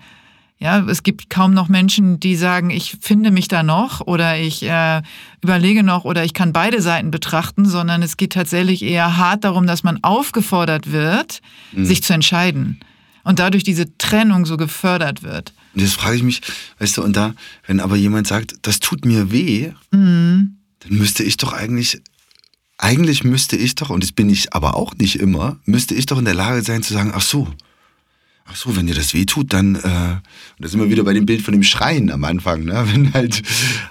Ja, 0.60 0.80
es 0.80 1.04
gibt 1.04 1.30
kaum 1.30 1.54
noch 1.54 1.70
Menschen, 1.70 2.20
die 2.20 2.36
sagen, 2.36 2.72
ich 2.72 2.98
finde 3.00 3.30
mich 3.30 3.48
da 3.48 3.62
noch 3.62 4.02
oder 4.02 4.40
ich 4.40 4.64
äh, 4.64 5.04
überlege 5.44 5.84
noch 5.84 6.04
oder 6.04 6.24
ich 6.26 6.34
kann 6.34 6.52
beide 6.52 6.82
Seiten 6.82 7.12
betrachten, 7.12 7.66
sondern 7.66 8.02
es 8.02 8.18
geht 8.18 8.34
tatsächlich 8.34 8.82
eher 8.82 9.18
hart 9.18 9.44
darum, 9.44 9.68
dass 9.68 9.84
man 9.84 10.04
aufgefordert 10.04 10.92
wird, 10.92 11.42
mhm. 11.74 11.86
sich 11.86 12.02
zu 12.02 12.14
entscheiden 12.14 12.80
und 13.24 13.38
dadurch 13.38 13.64
diese 13.64 13.98
Trennung 14.00 14.46
so 14.48 14.58
gefördert 14.58 15.22
wird. 15.22 15.54
Und 15.76 15.82
jetzt 15.82 15.94
frage 15.94 16.16
ich 16.16 16.24
mich, 16.24 16.42
weißt 16.80 16.98
du, 16.98 17.04
und 17.04 17.16
da, 17.16 17.36
wenn 17.68 17.80
aber 17.80 17.96
jemand 17.96 18.26
sagt, 18.26 18.56
das 18.64 18.80
tut 18.80 19.06
mir 19.06 19.32
weh, 19.32 19.74
mhm. 19.92 20.58
dann 20.80 20.98
müsste 20.98 21.24
ich 21.24 21.38
doch 21.38 21.54
eigentlich 21.54 22.02
eigentlich 22.80 23.24
müsste 23.24 23.58
ich 23.58 23.76
doch, 23.76 23.90
und 23.90 24.04
das 24.04 24.12
bin 24.12 24.30
ich 24.30 24.54
aber 24.54 24.76
auch 24.76 24.94
nicht 24.96 25.20
immer, 25.20 25.58
müsste 25.66 25.96
ich 25.96 26.06
doch 26.06 26.20
in 26.20 26.26
der 26.26 26.36
Lage 26.36 26.62
sein 26.62 26.84
zu 26.84 26.94
sagen, 26.94 27.12
ach 27.14 27.22
so, 27.22 27.48
ach 28.48 28.56
so, 28.56 28.76
wenn 28.76 28.88
dir 28.88 28.96
das 28.96 29.14
weh 29.14 29.26
tut, 29.26 29.54
dann, 29.54 29.76
äh, 29.76 29.80
und 29.80 30.60
da 30.60 30.68
sind 30.68 30.80
wir 30.80 30.90
wieder 30.90 31.04
bei 31.04 31.14
dem 31.14 31.26
Bild 31.26 31.42
von 31.42 31.52
dem 31.52 31.64
Schreien 31.64 32.12
am 32.12 32.24
Anfang, 32.24 32.64
ne? 32.64 32.86
Wenn 32.92 33.14
halt, 33.14 33.42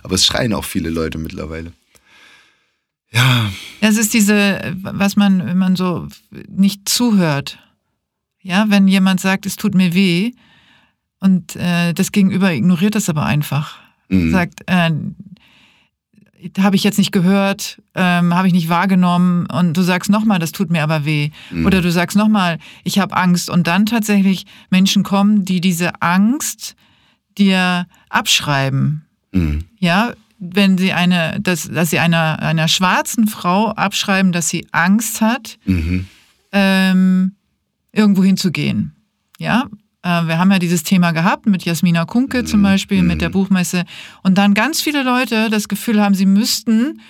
aber 0.02 0.14
es 0.14 0.26
schreien 0.26 0.52
auch 0.52 0.64
viele 0.64 0.90
Leute 0.90 1.18
mittlerweile. 1.18 1.72
Ja. 3.12 3.50
Es 3.80 3.96
ist 3.96 4.14
diese, 4.14 4.76
was 4.80 5.16
man, 5.16 5.46
wenn 5.46 5.58
man 5.58 5.76
so 5.76 6.08
nicht 6.48 6.88
zuhört. 6.88 7.58
Ja, 8.42 8.66
wenn 8.68 8.88
jemand 8.88 9.20
sagt, 9.20 9.46
es 9.46 9.56
tut 9.56 9.74
mir 9.74 9.94
weh 9.94 10.32
und 11.20 11.56
äh, 11.56 11.92
das 11.92 12.12
Gegenüber 12.12 12.52
ignoriert 12.52 12.94
das 12.94 13.08
aber 13.08 13.24
einfach. 13.24 13.76
Mhm. 14.08 14.30
Sagt, 14.30 14.60
äh, 14.66 14.90
habe 16.58 16.76
ich 16.76 16.84
jetzt 16.84 16.98
nicht 16.98 17.12
gehört, 17.12 17.80
ähm, 17.94 18.34
habe 18.34 18.46
ich 18.48 18.54
nicht 18.54 18.68
wahrgenommen 18.68 19.46
und 19.46 19.76
du 19.76 19.82
sagst 19.82 20.10
nochmal, 20.10 20.38
das 20.38 20.52
tut 20.52 20.70
mir 20.70 20.82
aber 20.82 21.04
weh. 21.04 21.30
Mhm. 21.50 21.66
Oder 21.66 21.80
du 21.80 21.90
sagst 21.90 22.16
nochmal, 22.16 22.58
ich 22.84 22.98
habe 22.98 23.16
Angst 23.16 23.50
und 23.50 23.66
dann 23.66 23.86
tatsächlich 23.86 24.46
Menschen 24.70 25.02
kommen, 25.02 25.44
die 25.44 25.60
diese 25.60 26.02
Angst 26.02 26.76
dir 27.38 27.86
abschreiben. 28.08 29.06
Mhm. 29.32 29.64
Ja, 29.78 30.12
wenn 30.38 30.78
sie 30.78 30.92
eine, 30.92 31.38
dass, 31.40 31.70
dass 31.70 31.90
sie 31.90 31.98
einer, 31.98 32.40
einer 32.40 32.68
schwarzen 32.68 33.26
Frau 33.26 33.70
abschreiben, 33.70 34.32
dass 34.32 34.48
sie 34.48 34.66
Angst 34.72 35.20
hat, 35.20 35.58
mhm. 35.64 36.06
ähm, 36.52 37.32
irgendwo 37.92 38.22
hinzugehen. 38.22 38.94
Ja, 39.38 39.66
wir 40.06 40.38
haben 40.38 40.50
ja 40.50 40.58
dieses 40.58 40.82
Thema 40.82 41.12
gehabt 41.12 41.46
mit 41.46 41.64
Jasmina 41.64 42.04
Kunke 42.04 42.44
zum 42.44 42.60
mhm. 42.60 42.64
Beispiel, 42.64 43.02
mit 43.02 43.20
der 43.20 43.28
mhm. 43.28 43.34
Buchmesse. 43.34 43.84
Und 44.22 44.38
dann 44.38 44.54
ganz 44.54 44.80
viele 44.80 45.02
Leute 45.02 45.50
das 45.50 45.68
Gefühl 45.68 46.02
haben, 46.02 46.14
sie 46.14 46.26
müssten 46.26 47.00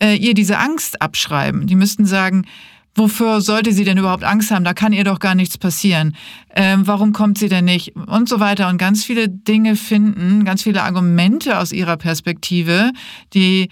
äh, 0.00 0.16
ihr 0.16 0.34
diese 0.34 0.58
Angst 0.58 1.00
abschreiben. 1.02 1.66
Die 1.66 1.76
müssten 1.76 2.06
sagen, 2.06 2.46
wofür 2.94 3.40
sollte 3.40 3.72
sie 3.72 3.84
denn 3.84 3.98
überhaupt 3.98 4.24
Angst 4.24 4.50
haben? 4.50 4.64
Da 4.64 4.74
kann 4.74 4.92
ihr 4.92 5.04
doch 5.04 5.18
gar 5.18 5.34
nichts 5.34 5.58
passieren. 5.58 6.16
Ähm, 6.54 6.86
warum 6.86 7.12
kommt 7.12 7.38
sie 7.38 7.48
denn 7.48 7.64
nicht? 7.64 7.94
Und 7.96 8.28
so 8.28 8.40
weiter. 8.40 8.68
Und 8.68 8.78
ganz 8.78 9.04
viele 9.04 9.28
Dinge 9.28 9.76
finden, 9.76 10.44
ganz 10.44 10.62
viele 10.62 10.82
Argumente 10.82 11.58
aus 11.58 11.72
ihrer 11.72 11.96
Perspektive, 11.96 12.90
die 13.34 13.68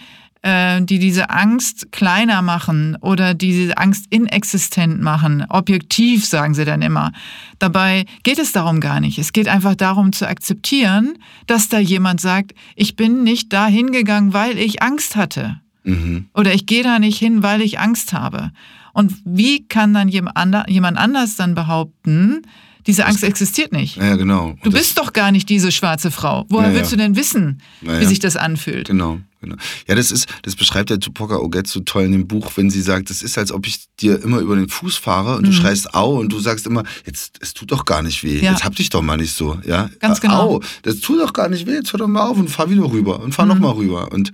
äh, 0.49 0.81
die 0.81 0.99
diese 0.99 1.29
Angst 1.29 1.93
kleiner 1.93 2.41
machen 2.41 2.97
oder 3.03 3.35
diese 3.35 3.77
Angst 3.77 4.07
inexistent 4.09 5.03
machen. 5.03 5.45
Objektiv, 5.51 6.25
sagen 6.25 6.55
sie 6.55 6.65
dann 6.65 6.81
immer. 6.81 7.13
Dabei 7.59 8.07
geht 8.23 8.39
es 8.39 8.53
darum 8.53 8.81
gar 8.81 9.01
nicht. 9.01 9.19
Es 9.19 9.35
geht 9.35 9.47
einfach 9.47 9.75
darum 9.75 10.13
zu 10.13 10.27
akzeptieren, 10.27 11.19
dass 11.47 11.69
da 11.69 11.79
jemand 11.79 12.23
sagt, 12.23 12.55
ich 12.77 12.97
bin 12.97 13.25
nicht 13.25 13.53
da 13.53 13.67
hingegangen, 13.67 14.33
weil 14.33 14.57
ich 14.57 14.83
Angst 14.83 15.17
hatte. 15.17 15.61
Mhm. 15.85 16.29
Oder 16.33 16.55
ich 16.55 16.65
gehe 16.65 16.83
da 16.83 16.99
nicht 16.99 17.19
hin, 17.19 17.43
weil 17.43 17.61
ich 17.61 17.79
Angst 17.79 18.15
habe. 18.15 18.51
Und 18.95 19.15
wie 19.27 19.69
kann 19.69 19.93
dann 19.93 20.09
jemand 20.09 20.99
anders 20.99 21.37
dann 21.37 21.55
behaupten, 21.55 22.43
Diese 22.89 23.05
Angst 23.05 23.23
existiert 23.23 23.71
nicht. 23.71 23.97
Ja, 23.99 24.17
genau. 24.17 24.49
Und 24.49 24.65
du 24.65 24.71
bist 24.73 24.97
doch 24.97 25.13
gar 25.13 25.31
nicht 25.31 25.51
diese 25.51 25.71
schwarze 25.71 26.11
Frau. 26.11 26.47
Woher 26.49 26.71
ja, 26.71 26.75
willst 26.75 26.91
du 26.91 26.97
denn 26.97 27.17
wissen, 27.17 27.61
ja, 27.83 28.01
wie 28.01 28.07
sich 28.07 28.19
das 28.19 28.35
anfühlt? 28.35 28.89
Genau. 28.89 29.21
Genau. 29.43 29.57
Ja, 29.87 29.95
das 29.95 30.11
ist, 30.11 30.27
das 30.43 30.57
beschreibt 30.57 30.89
der 30.89 30.99
Tupoka 30.99 31.37
Oget 31.37 31.67
so 31.67 31.81
toll 31.81 32.05
in 32.05 32.13
dem 32.13 32.27
Buch, 32.27 32.51
wenn 32.57 32.71
sie 32.71 32.81
sagt, 32.81 33.11
es 33.11 33.23
ist, 33.23 33.37
als 33.37 33.53
ob 33.53 33.67
ich 33.67 33.85
dir 34.01 34.21
immer 34.23 34.39
über 34.39 34.57
den 34.57 34.69
Fuß 34.69 34.97
fahre 34.97 35.37
und 35.37 35.43
mhm. 35.43 35.47
du 35.47 35.53
schreist 35.53 35.95
au 35.95 36.19
und 36.19 36.33
du 36.33 36.41
sagst 36.41 36.67
immer, 36.67 36.83
jetzt, 37.05 37.39
es 37.41 37.53
tut 37.55 37.71
doch 37.71 37.85
gar 37.85 38.03
nicht 38.03 38.25
weh. 38.25 38.41
Ja. 38.41 38.53
Jetzt 38.53 38.65
hab 38.65 38.75
dich 38.75 38.89
doch 38.89 39.03
mal 39.03 39.19
nicht 39.19 39.35
so, 39.35 39.61
ja. 39.65 39.91
Ganz 40.01 40.21
genau. 40.21 40.57
Au, 40.57 40.61
das 40.83 41.01
tut 41.01 41.21
doch 41.21 41.35
gar 41.35 41.51
nicht 41.51 41.67
weh, 41.67 41.75
jetzt 41.75 41.93
hör 41.93 41.99
doch 41.99 42.09
mal 42.09 42.27
auf 42.27 42.39
und 42.39 42.49
fahr 42.49 42.71
wieder 42.71 42.91
rüber 42.91 43.21
und 43.21 43.33
fahr 43.33 43.45
mhm. 43.45 43.53
nochmal 43.53 43.73
rüber 43.73 44.11
und. 44.11 44.33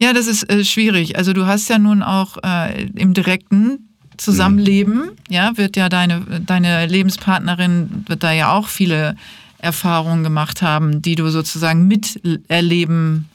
Ja, 0.00 0.12
das 0.12 0.26
ist 0.26 0.48
äh, 0.48 0.64
schwierig. 0.64 1.18
Also 1.18 1.32
du 1.32 1.46
hast 1.46 1.68
ja 1.68 1.78
nun 1.78 2.02
auch 2.02 2.38
äh, 2.42 2.86
im 2.94 3.14
direkten 3.14 3.93
Zusammenleben, 4.16 4.96
mhm. 4.96 5.10
ja, 5.28 5.56
wird 5.56 5.76
ja 5.76 5.88
deine, 5.88 6.42
deine 6.44 6.86
Lebenspartnerin, 6.86 8.04
wird 8.06 8.22
da 8.22 8.32
ja 8.32 8.52
auch 8.52 8.68
viele 8.68 9.16
Erfahrungen 9.58 10.22
gemacht 10.22 10.62
haben, 10.62 11.02
die 11.02 11.14
du 11.14 11.28
sozusagen 11.30 11.88
miterleben 11.88 13.28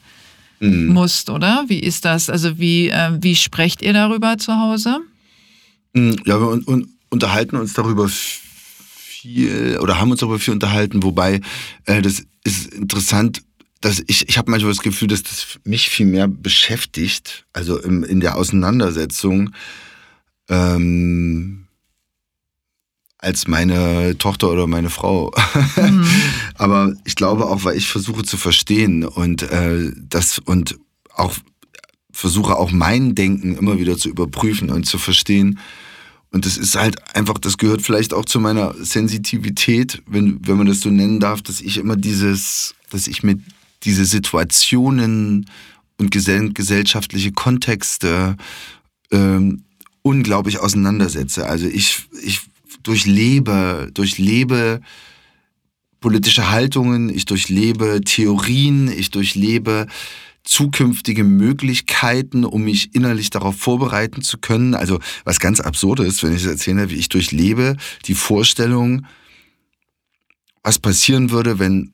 mhm. 0.60 0.86
musst, 0.86 1.30
oder? 1.30 1.64
Wie 1.68 1.80
ist 1.80 2.04
das? 2.04 2.30
Also 2.30 2.58
wie, 2.58 2.88
äh, 2.88 3.10
wie 3.20 3.36
sprecht 3.36 3.82
ihr 3.82 3.92
darüber 3.92 4.38
zu 4.38 4.56
Hause? 4.56 5.00
Mhm, 5.92 6.16
ja, 6.24 6.40
wir 6.40 6.48
un 6.48 6.64
un 6.66 6.88
unterhalten 7.10 7.56
uns 7.56 7.72
darüber 7.72 8.08
viel 8.08 9.78
oder 9.80 9.98
haben 9.98 10.12
uns 10.12 10.20
darüber 10.20 10.38
viel 10.38 10.54
unterhalten, 10.54 11.02
wobei 11.02 11.40
äh, 11.86 12.00
das 12.00 12.22
ist 12.44 12.72
interessant, 12.72 13.42
dass 13.80 14.02
ich, 14.06 14.28
ich 14.28 14.38
habe 14.38 14.50
manchmal 14.50 14.72
das 14.72 14.82
Gefühl, 14.82 15.08
dass 15.08 15.22
das 15.22 15.58
mich 15.64 15.88
viel 15.88 16.06
mehr 16.06 16.28
beschäftigt, 16.28 17.46
also 17.52 17.80
im, 17.80 18.04
in 18.04 18.20
der 18.20 18.36
Auseinandersetzung, 18.36 19.50
ähm, 20.50 21.66
als 23.18 23.46
meine 23.46 24.16
Tochter 24.18 24.50
oder 24.50 24.66
meine 24.66 24.90
Frau. 24.90 25.32
Mhm. 25.76 26.06
Aber 26.54 26.94
ich 27.04 27.14
glaube 27.14 27.46
auch, 27.46 27.64
weil 27.64 27.76
ich 27.76 27.88
versuche 27.88 28.24
zu 28.24 28.36
verstehen 28.36 29.04
und 29.04 29.42
äh, 29.42 29.90
das 29.96 30.38
und 30.38 30.78
auch 31.14 31.34
versuche 32.12 32.56
auch 32.56 32.72
mein 32.72 33.14
Denken 33.14 33.56
immer 33.56 33.78
wieder 33.78 33.96
zu 33.96 34.08
überprüfen 34.08 34.70
und 34.70 34.84
zu 34.84 34.98
verstehen. 34.98 35.58
Und 36.32 36.46
das 36.46 36.56
ist 36.56 36.76
halt 36.76 37.16
einfach, 37.16 37.38
das 37.38 37.58
gehört 37.58 37.82
vielleicht 37.82 38.14
auch 38.14 38.24
zu 38.24 38.40
meiner 38.40 38.74
Sensitivität, 38.78 40.02
wenn, 40.06 40.46
wenn 40.46 40.56
man 40.56 40.66
das 40.66 40.80
so 40.80 40.90
nennen 40.90 41.20
darf, 41.20 41.42
dass 41.42 41.60
ich 41.60 41.76
immer 41.76 41.96
dieses, 41.96 42.74
dass 42.90 43.06
ich 43.06 43.22
mit 43.22 43.40
diese 43.82 44.04
Situationen 44.04 45.46
und 45.98 46.10
gesellschaftliche 46.10 47.32
Kontexte 47.32 48.36
ähm, 49.10 49.64
unglaublich 50.02 50.58
auseinandersetze. 50.58 51.46
Also 51.46 51.66
ich, 51.66 52.04
ich 52.22 52.40
durchlebe, 52.82 53.90
durchlebe 53.92 54.80
politische 56.00 56.50
Haltungen, 56.50 57.08
ich 57.10 57.26
durchlebe 57.26 58.00
Theorien, 58.04 58.90
ich 58.90 59.10
durchlebe 59.10 59.86
zukünftige 60.42 61.22
Möglichkeiten, 61.22 62.44
um 62.44 62.62
mich 62.62 62.94
innerlich 62.94 63.30
darauf 63.30 63.56
vorbereiten 63.56 64.22
zu 64.22 64.38
können. 64.38 64.74
Also 64.74 64.98
was 65.24 65.38
ganz 65.38 65.60
absurd 65.60 66.00
ist, 66.00 66.22
wenn 66.22 66.34
ich 66.34 66.42
es 66.42 66.48
erzähle, 66.48 66.90
wie 66.90 66.96
ich 66.96 67.10
durchlebe 67.10 67.76
die 68.06 68.14
Vorstellung, 68.14 69.06
was 70.62 70.78
passieren 70.78 71.30
würde, 71.30 71.58
wenn 71.58 71.92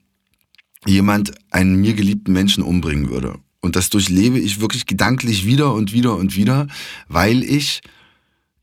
jemand 0.86 1.32
einen 1.50 1.76
mir 1.76 1.94
geliebten 1.94 2.32
Menschen 2.32 2.62
umbringen 2.62 3.10
würde. 3.10 3.38
Und 3.60 3.74
das 3.74 3.90
durchlebe 3.90 4.38
ich 4.38 4.60
wirklich 4.60 4.86
gedanklich 4.86 5.44
wieder 5.44 5.74
und 5.74 5.92
wieder 5.92 6.16
und 6.16 6.36
wieder, 6.36 6.68
weil 7.08 7.42
ich 7.42 7.80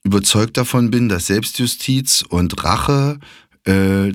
überzeugt 0.04 0.58
davon 0.58 0.92
bin, 0.92 1.10
dass 1.10 1.28
Selbstjustiz 1.28 2.24
und 2.28 2.64
Rache 2.64 3.20
äh, 3.66 4.12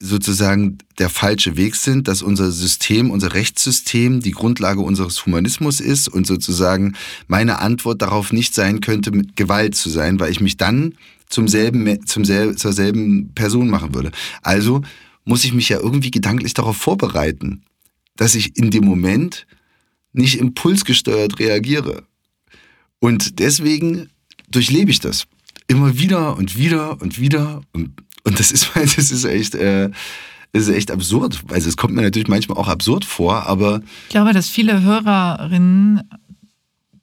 sozusagen 0.00 0.78
der 0.98 1.08
falsche 1.08 1.56
Weg 1.56 1.76
sind, 1.76 2.08
dass 2.08 2.22
unser 2.22 2.50
System, 2.50 3.12
unser 3.12 3.34
Rechtssystem 3.34 4.20
die 4.20 4.32
Grundlage 4.32 4.80
unseres 4.80 5.24
Humanismus 5.24 5.78
ist 5.78 6.08
und 6.08 6.26
sozusagen 6.26 6.94
meine 7.28 7.60
Antwort 7.60 8.02
darauf 8.02 8.32
nicht 8.32 8.52
sein 8.52 8.80
könnte, 8.80 9.12
mit 9.12 9.36
Gewalt 9.36 9.76
zu 9.76 9.90
sein, 9.90 10.18
weil 10.18 10.32
ich 10.32 10.40
mich 10.40 10.56
dann 10.56 10.94
zum 11.28 11.46
selben, 11.46 12.04
zum 12.04 12.24
sel 12.24 12.56
zur 12.56 12.72
selben 12.72 13.32
Person 13.34 13.70
machen 13.70 13.94
würde. 13.94 14.10
Also 14.42 14.82
muss 15.24 15.44
ich 15.44 15.52
mich 15.52 15.68
ja 15.68 15.78
irgendwie 15.78 16.10
gedanklich 16.10 16.52
darauf 16.52 16.76
vorbereiten, 16.76 17.62
dass 18.16 18.34
ich 18.34 18.56
in 18.56 18.72
dem 18.72 18.84
Moment 18.84 19.46
nicht 20.12 20.40
impulsgesteuert 20.40 21.38
reagiere. 21.38 22.02
Und 22.98 23.38
deswegen 23.38 24.10
durchlebe 24.54 24.90
ich 24.90 25.00
das. 25.00 25.26
Immer 25.66 25.98
wieder 25.98 26.36
und 26.36 26.56
wieder 26.56 27.00
und 27.00 27.18
wieder. 27.18 27.62
Und, 27.72 27.92
und 28.24 28.38
das 28.38 28.52
ist, 28.52 28.70
das 28.74 29.10
ist 29.10 29.24
echt, 29.24 29.54
äh, 29.54 29.90
das 30.52 30.68
ist 30.68 30.74
echt 30.74 30.90
absurd. 30.90 31.42
Also 31.50 31.68
es 31.68 31.76
kommt 31.76 31.94
mir 31.94 32.02
natürlich 32.02 32.28
manchmal 32.28 32.58
auch 32.58 32.68
absurd 32.68 33.04
vor, 33.04 33.46
aber. 33.46 33.82
Ich 34.04 34.10
glaube, 34.10 34.32
dass 34.32 34.48
viele 34.48 34.82
Hörerinnen 34.82 36.02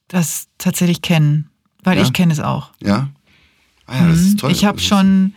das 0.08 0.48
tatsächlich 0.58 1.02
kennen. 1.02 1.50
Weil 1.84 1.98
ja? 1.98 2.04
ich 2.04 2.14
kenne 2.14 2.34
es 2.34 2.40
auch. 2.40 2.72
Ja. 2.84 3.10
Ah 3.86 4.02
ja, 4.02 4.08
das 4.10 4.20
ist 4.20 4.34
mhm. 4.34 4.38
toll. 4.38 4.52
Ich 4.52 4.66
habe 4.66 4.80
schon 4.80 5.34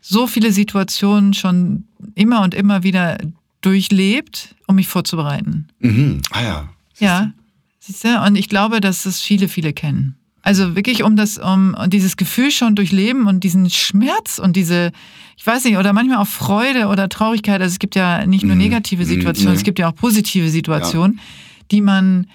so 0.00 0.26
viele 0.26 0.52
Situationen 0.52 1.34
schon 1.34 1.84
immer 2.14 2.42
und 2.42 2.54
immer 2.54 2.82
wieder 2.82 3.18
durchlebt, 3.60 4.54
um 4.66 4.76
mich 4.76 4.88
vorzubereiten. 4.88 5.68
Mhm. 5.80 6.22
Ah 6.30 6.42
ja. 6.42 6.68
Ja. 6.98 7.32
Siehst 7.80 8.04
du? 8.04 8.22
Und 8.22 8.36
ich 8.36 8.48
glaube, 8.48 8.80
dass 8.80 9.02
das 9.02 9.20
viele, 9.20 9.48
viele 9.48 9.72
kennen. 9.72 10.16
Also 10.42 10.74
wirklich 10.74 11.04
um 11.04 11.16
das, 11.16 11.38
um 11.38 11.76
dieses 11.86 12.16
Gefühl 12.16 12.50
schon 12.50 12.74
durchleben 12.74 13.26
und 13.26 13.44
diesen 13.44 13.70
Schmerz 13.70 14.38
und 14.38 14.56
diese, 14.56 14.90
ich 15.36 15.46
weiß 15.46 15.64
nicht, 15.64 15.76
oder 15.76 15.92
manchmal 15.92 16.18
auch 16.18 16.26
Freude 16.26 16.88
oder 16.88 17.08
Traurigkeit. 17.08 17.60
Also 17.60 17.72
es 17.72 17.78
gibt 17.78 17.94
ja 17.94 18.26
nicht 18.26 18.44
nur 18.44 18.56
mhm. 18.56 18.62
negative 18.62 19.04
mhm. 19.04 19.08
Situationen, 19.08 19.54
es 19.54 19.62
gibt 19.62 19.78
ja 19.78 19.88
auch 19.88 19.94
positive 19.94 20.48
Situationen, 20.50 21.16
ja. 21.16 21.22
die 21.70 21.80
man 21.80 22.26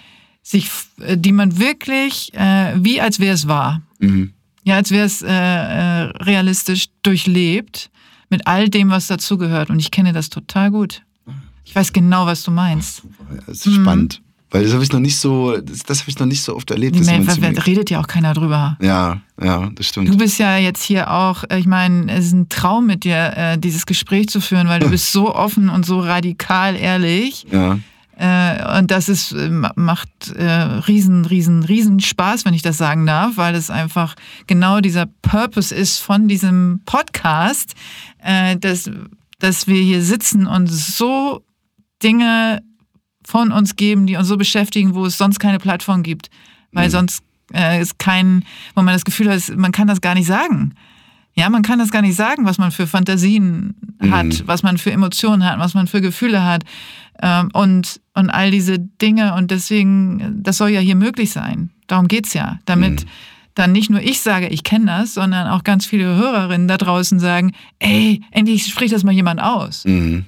sich, 0.41 0.69
die 0.97 1.33
man 1.33 1.59
wirklich, 1.59 2.33
äh, 2.33 2.73
wie 2.77 3.01
als 3.01 3.19
wäre 3.19 3.33
es 3.33 3.47
wahr. 3.49 3.81
Mhm. 3.99 4.31
Ja, 4.63 4.75
als 4.75 4.91
wäre 4.91 5.05
es 5.05 5.21
äh, 5.21 5.27
äh, 5.27 6.01
realistisch 6.23 6.87
durchlebt 7.03 7.89
mit 8.29 8.47
all 8.47 8.69
dem, 8.69 8.89
was 8.89 9.07
dazugehört. 9.07 9.69
Und 9.69 9.79
ich 9.79 9.91
kenne 9.91 10.13
das 10.13 10.29
total 10.29 10.71
gut. 10.71 11.03
Ich 11.65 11.75
weiß 11.75 11.91
genau, 11.91 12.25
was 12.25 12.43
du 12.43 12.51
meinst. 12.51 13.01
Ach, 13.03 13.03
super. 13.03 13.35
Ja, 13.35 13.41
das 13.47 13.57
ist 13.57 13.65
mhm. 13.65 13.81
spannend. 13.81 14.21
Weil 14.49 14.63
das 14.63 14.73
habe 14.73 14.83
ich 14.83 14.91
noch 14.93 15.01
nicht 15.01 15.17
so, 15.17 15.57
das, 15.57 15.83
das 15.83 16.01
habe 16.01 16.09
ich 16.09 16.19
noch 16.19 16.25
nicht 16.25 16.41
so 16.41 16.55
oft 16.55 16.71
erlebt. 16.71 16.95
Nee, 16.95 17.25
da 17.25 17.61
redet 17.63 17.89
ja 17.89 17.99
auch 17.99 18.07
keiner 18.07 18.33
drüber. 18.33 18.77
Ja, 18.81 19.19
ja, 19.41 19.69
das 19.75 19.87
stimmt. 19.87 20.07
Du 20.07 20.17
bist 20.17 20.39
ja 20.39 20.57
jetzt 20.57 20.83
hier 20.83 21.11
auch, 21.11 21.43
äh, 21.49 21.59
ich 21.59 21.65
meine, 21.65 22.09
es 22.13 22.27
ist 22.27 22.33
ein 22.33 22.47
Traum 22.47 22.85
mit 22.85 23.03
dir, 23.03 23.33
äh, 23.35 23.57
dieses 23.57 23.85
Gespräch 23.85 24.29
zu 24.29 24.39
führen, 24.39 24.69
weil 24.69 24.79
du 24.79 24.89
bist 24.91 25.11
so 25.11 25.35
offen 25.35 25.67
und 25.67 25.85
so 25.85 25.99
radikal 25.99 26.77
ehrlich. 26.77 27.45
Ja. 27.51 27.77
Äh, 28.17 28.79
und 28.79 28.89
das 28.89 29.09
ist, 29.09 29.35
macht 29.75 30.09
riesen, 30.87 31.25
riesen, 31.25 31.63
riesen 31.63 31.99
Spaß, 31.99 32.45
wenn 32.45 32.53
ich 32.53 32.61
das 32.61 32.77
sagen 32.77 33.05
darf, 33.05 33.35
weil 33.35 33.53
es 33.53 33.69
einfach 33.69 34.15
genau 34.47 34.79
dieser 34.79 35.07
Purpose 35.21 35.75
ist 35.75 35.99
von 35.99 36.27
diesem 36.27 36.81
Podcast, 36.85 37.75
dass, 38.59 38.89
dass 39.39 39.67
wir 39.67 39.81
hier 39.81 40.01
sitzen 40.01 40.47
und 40.47 40.67
so 40.67 41.43
Dinge 42.01 42.61
von 43.27 43.51
uns 43.51 43.75
geben, 43.75 44.07
die 44.07 44.15
uns 44.15 44.29
so 44.29 44.37
beschäftigen, 44.37 44.95
wo 44.95 45.05
es 45.05 45.17
sonst 45.17 45.39
keine 45.39 45.59
Plattform 45.59 46.01
gibt. 46.01 46.29
Weil 46.71 46.87
mhm. 46.87 46.91
sonst 46.91 47.23
äh, 47.53 47.81
ist 47.81 47.99
kein, 47.99 48.45
wo 48.73 48.81
man 48.81 48.93
das 48.93 49.03
Gefühl 49.03 49.29
hat, 49.29 49.41
man 49.57 49.73
kann 49.73 49.87
das 49.87 49.99
gar 49.99 50.15
nicht 50.15 50.27
sagen. 50.27 50.75
Ja, 51.35 51.49
man 51.49 51.61
kann 51.61 51.77
das 51.77 51.91
gar 51.91 52.01
nicht 52.01 52.15
sagen, 52.15 52.45
was 52.45 52.57
man 52.57 52.71
für 52.71 52.87
Fantasien 52.87 53.75
mhm. 53.99 54.15
hat, 54.15 54.47
was 54.47 54.63
man 54.63 54.77
für 54.77 54.91
Emotionen 54.91 55.45
hat, 55.45 55.59
was 55.59 55.73
man 55.73 55.87
für 55.87 55.99
Gefühle 55.99 56.45
hat 56.45 56.63
ähm, 57.21 57.49
und, 57.51 57.99
und 58.13 58.29
all 58.29 58.49
diese 58.49 58.79
Dinge. 58.79 59.33
Und 59.33 59.51
deswegen, 59.51 60.41
das 60.41 60.55
soll 60.55 60.69
ja 60.69 60.79
hier 60.79 60.95
möglich 60.95 61.31
sein. 61.31 61.69
Darum 61.87 62.07
geht's 62.07 62.33
ja. 62.33 62.59
Damit 62.63 63.03
mhm. 63.03 63.09
dann 63.55 63.73
nicht 63.73 63.89
nur 63.89 64.01
ich 64.01 64.21
sage, 64.21 64.47
ich 64.47 64.63
kenne 64.63 64.85
das, 64.85 65.13
sondern 65.13 65.47
auch 65.47 65.65
ganz 65.65 65.85
viele 65.85 66.15
Hörerinnen 66.15 66.69
da 66.69 66.77
draußen 66.77 67.19
sagen, 67.19 67.51
ey, 67.79 68.21
endlich 68.31 68.67
spricht 68.67 68.93
das 68.93 69.03
mal 69.03 69.11
jemand 69.11 69.41
aus. 69.41 69.83
Mhm. 69.83 70.25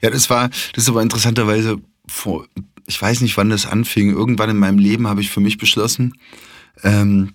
Ja, 0.00 0.10
das 0.10 0.30
war, 0.30 0.50
das 0.72 0.84
ist 0.84 0.88
aber 0.88 1.02
interessanterweise 1.02 1.80
vor, 2.06 2.46
ich 2.86 3.00
weiß 3.00 3.20
nicht, 3.20 3.36
wann 3.36 3.50
das 3.50 3.66
anfing. 3.66 4.10
Irgendwann 4.10 4.50
in 4.50 4.58
meinem 4.58 4.78
Leben 4.78 5.06
habe 5.06 5.20
ich 5.20 5.30
für 5.30 5.40
mich 5.40 5.58
beschlossen, 5.58 6.14
ähm, 6.82 7.32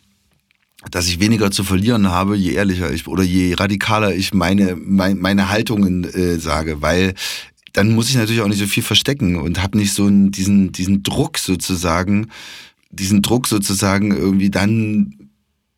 dass 0.89 1.07
ich 1.07 1.19
weniger 1.19 1.51
zu 1.51 1.63
verlieren 1.63 2.09
habe, 2.09 2.35
je 2.35 2.53
ehrlicher 2.53 2.91
ich 2.91 3.07
oder 3.07 3.23
je 3.23 3.53
radikaler 3.53 4.15
ich 4.15 4.33
meine, 4.33 4.75
mein, 4.75 5.19
meine 5.19 5.49
Haltungen 5.49 6.05
äh, 6.05 6.39
sage, 6.39 6.81
weil 6.81 7.13
dann 7.73 7.93
muss 7.93 8.09
ich 8.09 8.15
natürlich 8.15 8.41
auch 8.41 8.47
nicht 8.47 8.59
so 8.59 8.65
viel 8.65 8.83
verstecken 8.83 9.35
und 9.35 9.61
habe 9.61 9.77
nicht 9.77 9.93
so 9.93 10.05
einen, 10.05 10.31
diesen, 10.31 10.71
diesen 10.71 11.03
Druck 11.03 11.37
sozusagen, 11.37 12.27
diesen 12.89 13.21
Druck 13.21 13.47
sozusagen 13.47 14.11
irgendwie 14.11 14.49
dann 14.49 15.15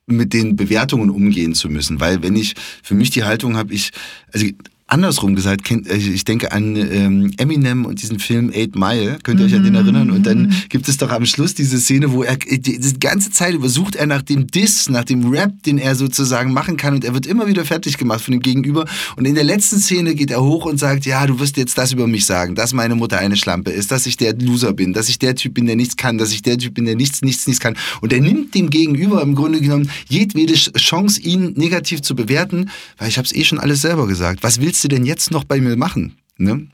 mit 0.05 0.33
den 0.33 0.55
Bewertungen 0.55 1.09
umgehen 1.09 1.53
zu 1.53 1.69
müssen. 1.69 1.99
Weil 1.99 2.23
wenn 2.23 2.35
ich 2.35 2.55
für 2.81 2.95
mich 2.95 3.09
die 3.09 3.23
Haltung 3.23 3.57
habe, 3.57 3.73
ich, 3.73 3.91
also 4.31 4.45
andersrum 4.93 5.35
gesagt, 5.35 5.69
äh, 5.71 5.95
ich 5.95 6.23
denke 6.23 6.51
an 6.51 6.75
ähm, 6.75 7.31
Eminem 7.37 7.85
und 7.85 8.01
diesen 8.01 8.19
Film 8.19 8.51
Eight 8.53 8.75
Mile, 8.75 9.17
könnt 9.23 9.39
ihr 9.39 9.47
euch 9.47 9.55
an 9.55 9.63
den 9.63 9.75
erinnern? 9.75 10.11
Und 10.11 10.25
dann 10.25 10.43
mhm. 10.43 10.53
gibt 10.69 10.87
es 10.87 10.97
doch 10.97 11.11
am 11.11 11.25
Schluss 11.25 11.55
diese 11.55 11.79
Szene, 11.79 12.11
wo 12.11 12.23
er 12.23 12.37
die, 12.37 12.79
die 12.79 12.99
ganze 12.99 13.31
Zeit 13.31 13.55
übersucht 13.55 13.95
er 13.95 14.05
nach 14.05 14.21
dem 14.21 14.47
Diss, 14.47 14.89
nach 14.89 15.03
dem 15.03 15.27
Rap, 15.29 15.51
den 15.63 15.79
er 15.79 15.95
sozusagen 15.95 16.53
machen 16.53 16.77
kann 16.77 16.93
und 16.93 17.03
er 17.03 17.13
wird 17.13 17.25
immer 17.25 17.47
wieder 17.47 17.65
fertig 17.65 17.97
gemacht 17.97 18.21
von 18.21 18.33
dem 18.33 18.41
Gegenüber 18.41 18.85
und 19.15 19.25
in 19.25 19.35
der 19.35 19.43
letzten 19.43 19.79
Szene 19.79 20.13
geht 20.15 20.29
er 20.31 20.43
hoch 20.43 20.65
und 20.65 20.79
sagt, 20.79 21.05
ja, 21.05 21.25
du 21.25 21.39
wirst 21.39 21.57
jetzt 21.57 21.77
das 21.77 21.91
über 21.91 22.07
mich 22.07 22.25
sagen, 22.25 22.55
dass 22.55 22.73
meine 22.73 22.95
Mutter 22.95 23.17
eine 23.17 23.35
Schlampe 23.35 23.71
ist, 23.71 23.91
dass 23.91 24.05
ich 24.05 24.17
der 24.17 24.35
Loser 24.35 24.73
bin, 24.73 24.93
dass 24.93 25.09
ich 25.09 25.17
der 25.17 25.35
Typ 25.35 25.55
bin, 25.55 25.65
der 25.65 25.75
nichts 25.75 25.97
kann, 25.97 26.17
dass 26.17 26.31
ich 26.31 26.43
der 26.43 26.57
Typ 26.57 26.75
bin, 26.75 26.85
der 26.85 26.95
nichts, 26.95 27.21
nichts, 27.21 27.47
nichts 27.47 27.59
kann. 27.59 27.75
Und 28.01 28.13
er 28.13 28.21
nimmt 28.21 28.53
dem 28.53 28.69
Gegenüber 28.69 29.21
im 29.21 29.33
Grunde 29.33 29.59
genommen 29.59 29.89
jedwede 30.07 30.53
Chance, 30.53 31.21
ihn 31.21 31.53
negativ 31.55 32.01
zu 32.01 32.15
bewerten, 32.15 32.69
weil 32.97 33.09
ich 33.09 33.17
habe 33.17 33.25
es 33.25 33.33
eh 33.33 33.43
schon 33.43 33.59
alles 33.59 33.81
selber 33.81 34.07
gesagt. 34.07 34.43
Was 34.43 34.61
willst 34.61 34.82
du 34.83 34.87
denn 34.87 35.05
jetzt 35.05 35.31
noch 35.31 35.43
bei 35.43 35.59
mir 35.59 35.75
machen? 35.75 36.17
Ne? 36.37 36.67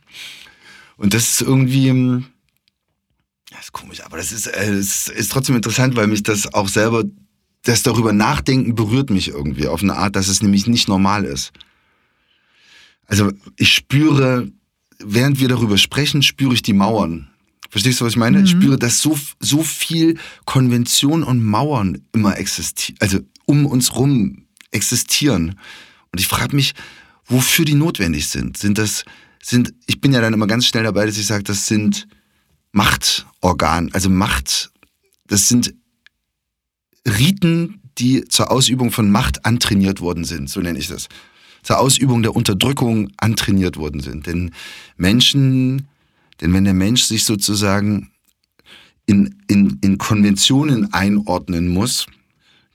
Und 0.97 1.13
das 1.13 1.29
ist 1.29 1.41
irgendwie, 1.41 2.23
das 3.51 3.65
ist 3.65 3.71
komisch, 3.71 4.01
aber 4.03 4.17
das 4.17 4.31
ist, 4.31 4.47
äh, 4.47 4.77
ist, 4.77 5.09
ist 5.09 5.31
trotzdem 5.31 5.55
interessant, 5.55 5.95
weil 5.95 6.07
mich 6.07 6.23
das 6.23 6.53
auch 6.53 6.67
selber, 6.67 7.03
das 7.63 7.83
darüber 7.83 8.13
nachdenken 8.13 8.75
berührt 8.75 9.09
mich 9.09 9.29
irgendwie 9.29 9.67
auf 9.67 9.81
eine 9.81 9.95
Art, 9.95 10.15
dass 10.15 10.27
es 10.27 10.41
nämlich 10.41 10.67
nicht 10.67 10.87
normal 10.87 11.25
ist. 11.25 11.51
Also 13.07 13.31
ich 13.57 13.73
spüre, 13.73 14.51
während 14.99 15.39
wir 15.39 15.47
darüber 15.47 15.77
sprechen, 15.77 16.21
spüre 16.21 16.53
ich 16.53 16.61
die 16.61 16.73
Mauern. 16.73 17.29
Verstehst 17.69 18.01
du, 18.01 18.05
was 18.05 18.13
ich 18.13 18.17
meine? 18.17 18.39
Mhm. 18.39 18.43
Ich 18.45 18.51
spüre, 18.51 18.77
dass 18.77 19.01
so, 19.01 19.17
so 19.39 19.63
viel 19.63 20.17
Konvention 20.45 21.23
und 21.23 21.43
Mauern 21.43 22.01
immer 22.13 22.37
existieren, 22.37 22.97
also 22.99 23.19
um 23.45 23.65
uns 23.65 23.95
rum 23.95 24.45
existieren. 24.71 25.59
Und 26.11 26.19
ich 26.19 26.27
frage 26.27 26.55
mich, 26.55 26.73
wofür 27.29 27.63
die 27.63 27.75
notwendig 27.75 28.27
sind. 28.27 28.57
Sind 28.57 28.77
das, 28.77 29.05
sind, 29.41 29.73
ich 29.85 30.01
bin 30.01 30.11
ja 30.11 30.21
dann 30.21 30.33
immer 30.33 30.47
ganz 30.47 30.65
schnell 30.65 30.83
dabei, 30.83 31.05
dass 31.05 31.17
ich 31.17 31.27
sage, 31.27 31.43
das 31.43 31.67
sind 31.67 32.07
Machtorgan, 32.71 33.89
also 33.93 34.09
Macht, 34.09 34.71
das 35.27 35.47
sind 35.47 35.73
Riten, 37.07 37.81
die 37.97 38.25
zur 38.25 38.51
Ausübung 38.51 38.91
von 38.91 39.11
Macht 39.11 39.45
antrainiert 39.45 40.01
worden 40.01 40.25
sind, 40.25 40.49
so 40.49 40.59
nenne 40.59 40.79
ich 40.79 40.87
das. 40.87 41.07
Zur 41.63 41.79
Ausübung 41.79 42.23
der 42.23 42.35
Unterdrückung 42.35 43.11
antrainiert 43.17 43.77
worden 43.77 43.99
sind. 43.99 44.27
Denn 44.27 44.51
Menschen, 44.95 45.87
denn 46.39 46.53
wenn 46.53 46.63
der 46.63 46.73
Mensch 46.73 47.03
sich 47.03 47.25
sozusagen 47.25 48.11
in, 49.05 49.41
in, 49.47 49.77
in 49.81 49.97
Konventionen 49.97 50.93
einordnen 50.93 51.67
muss, 51.67 52.05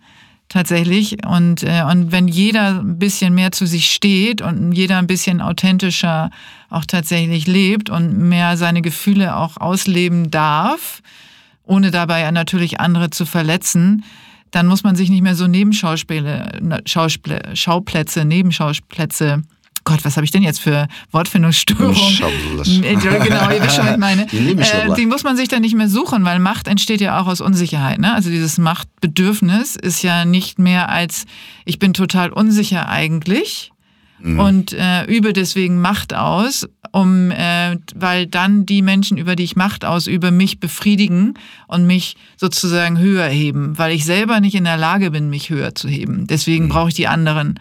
tatsächlich. 0.49 1.25
Und, 1.27 1.63
äh, 1.63 1.83
und 1.91 2.13
wenn 2.13 2.29
jeder 2.29 2.81
ein 2.81 2.99
bisschen 2.99 3.35
mehr 3.35 3.53
zu 3.53 3.67
sich 3.67 3.91
steht 3.91 4.43
und 4.43 4.73
jeder 4.73 4.99
ein 4.99 5.07
bisschen 5.07 5.41
authentischer 5.41 6.31
auch 6.71 6.85
tatsächlich 6.85 7.47
lebt 7.47 7.91
und 7.91 8.17
mehr 8.19 8.57
seine 8.57 8.83
Gefühle 8.83 9.37
auch 9.37 9.57
ausleben 9.57 10.31
darf, 10.31 11.03
ohne 11.65 11.91
dabei 11.91 12.31
natürlich 12.31 12.81
andere 12.81 13.11
zu 13.11 13.27
verletzen, 13.27 14.05
dann 14.51 14.67
muss 14.67 14.85
man 14.85 14.95
sich 14.95 15.11
nicht 15.11 15.23
mehr 15.23 15.35
so 15.35 15.47
Nebenschauspiele, 15.47 16.61
Schauplätze, 17.55 18.25
Nebenschauplätze 18.25 19.43
Gott, 19.85 20.05
was 20.05 20.17
habe 20.17 20.25
ich 20.25 20.31
denn 20.31 20.43
jetzt 20.43 20.61
für 20.61 20.89
Wortfindungsstörungen? 21.11 21.95
genau, 23.21 23.51
ihr 23.51 23.63
wisst 23.63 23.77
schon, 23.77 23.89
ich 23.89 23.97
meine. 23.97 24.27
Äh, 24.35 24.95
die 24.97 25.07
muss 25.07 25.25
man 25.25 25.37
sich 25.37 25.49
dann 25.49 25.63
nicht 25.63 25.75
mehr 25.75 25.89
suchen, 25.89 26.25
weil 26.25 26.39
Macht 26.39 26.69
entsteht 26.69 27.01
ja 27.01 27.21
auch 27.21 27.27
aus 27.27 27.41
Unsicherheit. 27.41 27.99
Ne? 27.99 28.15
Also 28.15 28.31
dieses 28.31 28.59
Machtbedürfnis 28.59 29.77
ist 29.77 30.03
ja 30.03 30.25
nicht 30.25 30.59
mehr 30.59 30.89
als, 30.89 31.27
ich 31.65 31.79
bin 31.79 31.93
total 31.93 32.31
unsicher 32.31 32.89
eigentlich 32.89 33.73
mhm. 34.21 34.41
und 34.41 34.73
äh, 34.73 35.05
übe 35.05 35.33
deswegen 35.33 35.81
Macht 35.81 36.15
aus, 36.15 36.69
um, 36.93 37.31
äh, 37.31 37.77
weil 37.95 38.27
dann 38.27 38.67
die 38.67 38.83
Menschen, 38.83 39.19
über 39.19 39.37
die 39.37 39.45
ich 39.45 39.57
Macht 39.57 39.85
ausübe, 39.85 40.31
mich 40.31 40.61
befriedigen 40.61 41.35
und 41.67 41.87
mich 41.87 42.17
sozusagen 42.37 42.99
höher 42.99 43.27
heben, 43.27 43.79
weil 43.79 43.93
ich 43.93 44.05
selber 44.05 44.41
nicht 44.41 44.55
in 44.55 44.65
der 44.65 44.77
Lage 44.77 45.11
bin, 45.11 45.31
mich 45.31 45.51
höher 45.51 45.75
zu 45.75 45.89
heben. 45.89 46.27
Deswegen 46.27 46.67
mhm. 46.67 46.69
brauche 46.71 46.89
ich 46.89 46.95
die 46.95 47.09
anderen. 47.09 47.59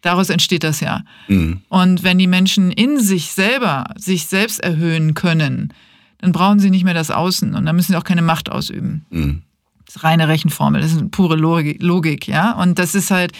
Daraus 0.00 0.30
entsteht 0.30 0.64
das 0.64 0.80
ja. 0.80 1.02
Mhm. 1.28 1.62
Und 1.68 2.02
wenn 2.02 2.18
die 2.18 2.26
Menschen 2.26 2.70
in 2.70 3.00
sich 3.00 3.32
selber 3.32 3.92
sich 3.96 4.26
selbst 4.26 4.60
erhöhen 4.60 5.14
können, 5.14 5.72
dann 6.18 6.32
brauchen 6.32 6.58
sie 6.58 6.70
nicht 6.70 6.84
mehr 6.84 6.94
das 6.94 7.10
Außen 7.10 7.54
und 7.54 7.66
dann 7.66 7.76
müssen 7.76 7.92
sie 7.92 7.98
auch 7.98 8.04
keine 8.04 8.22
Macht 8.22 8.50
ausüben. 8.50 9.04
Mhm. 9.10 9.42
Das 9.86 9.96
ist 9.96 10.04
reine 10.04 10.28
Rechenformel, 10.28 10.80
das 10.82 10.92
ist 10.92 10.98
eine 10.98 11.08
pure 11.08 11.36
Logik, 11.36 12.28
ja. 12.28 12.52
Und 12.52 12.78
das 12.78 12.94
ist 12.94 13.10
halt, 13.10 13.32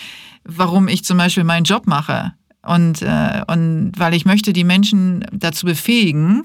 warum 0.45 0.89
ich 0.89 1.05
zum 1.05 1.19
Beispiel 1.19 1.45
meinen 1.45 1.65
Job 1.65 1.87
mache. 1.87 2.33
Und, 2.63 3.03
äh, 3.03 3.43
und 3.47 3.93
weil 3.97 4.15
ich 4.15 4.25
möchte 4.25 4.53
die 4.53 4.65
Menschen 4.65 5.25
dazu 5.33 5.67
befähigen, 5.67 6.45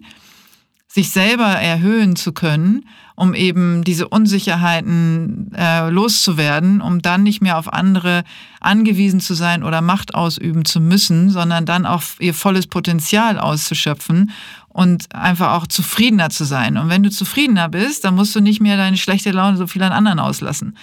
sich 0.87 1.09
selber 1.09 1.47
erhöhen 1.47 2.15
zu 2.15 2.33
können, 2.33 2.85
um 3.15 3.33
eben 3.33 3.83
diese 3.83 4.07
Unsicherheiten 4.07 5.51
äh, 5.55 5.89
loszuwerden, 5.89 6.81
um 6.81 7.01
dann 7.01 7.23
nicht 7.23 7.41
mehr 7.41 7.57
auf 7.57 7.71
andere 7.71 8.23
angewiesen 8.59 9.19
zu 9.19 9.33
sein 9.33 9.63
oder 9.63 9.81
Macht 9.81 10.15
ausüben 10.15 10.65
zu 10.65 10.79
müssen, 10.79 11.29
sondern 11.29 11.65
dann 11.65 11.85
auch 11.85 12.03
ihr 12.19 12.33
volles 12.33 12.67
Potenzial 12.67 13.37
auszuschöpfen 13.37 14.31
und 14.69 15.13
einfach 15.15 15.53
auch 15.53 15.67
zufriedener 15.67 16.29
zu 16.29 16.45
sein. 16.45 16.77
Und 16.77 16.89
wenn 16.89 17.03
du 17.03 17.11
zufriedener 17.11 17.69
bist, 17.69 18.03
dann 18.03 18.15
musst 18.15 18.35
du 18.35 18.39
nicht 18.39 18.61
mehr 18.61 18.77
deine 18.77 18.97
schlechte 18.97 19.31
Laune 19.31 19.57
so 19.57 19.67
viel 19.67 19.83
an 19.83 19.91
anderen 19.91 20.19
auslassen. 20.19 20.75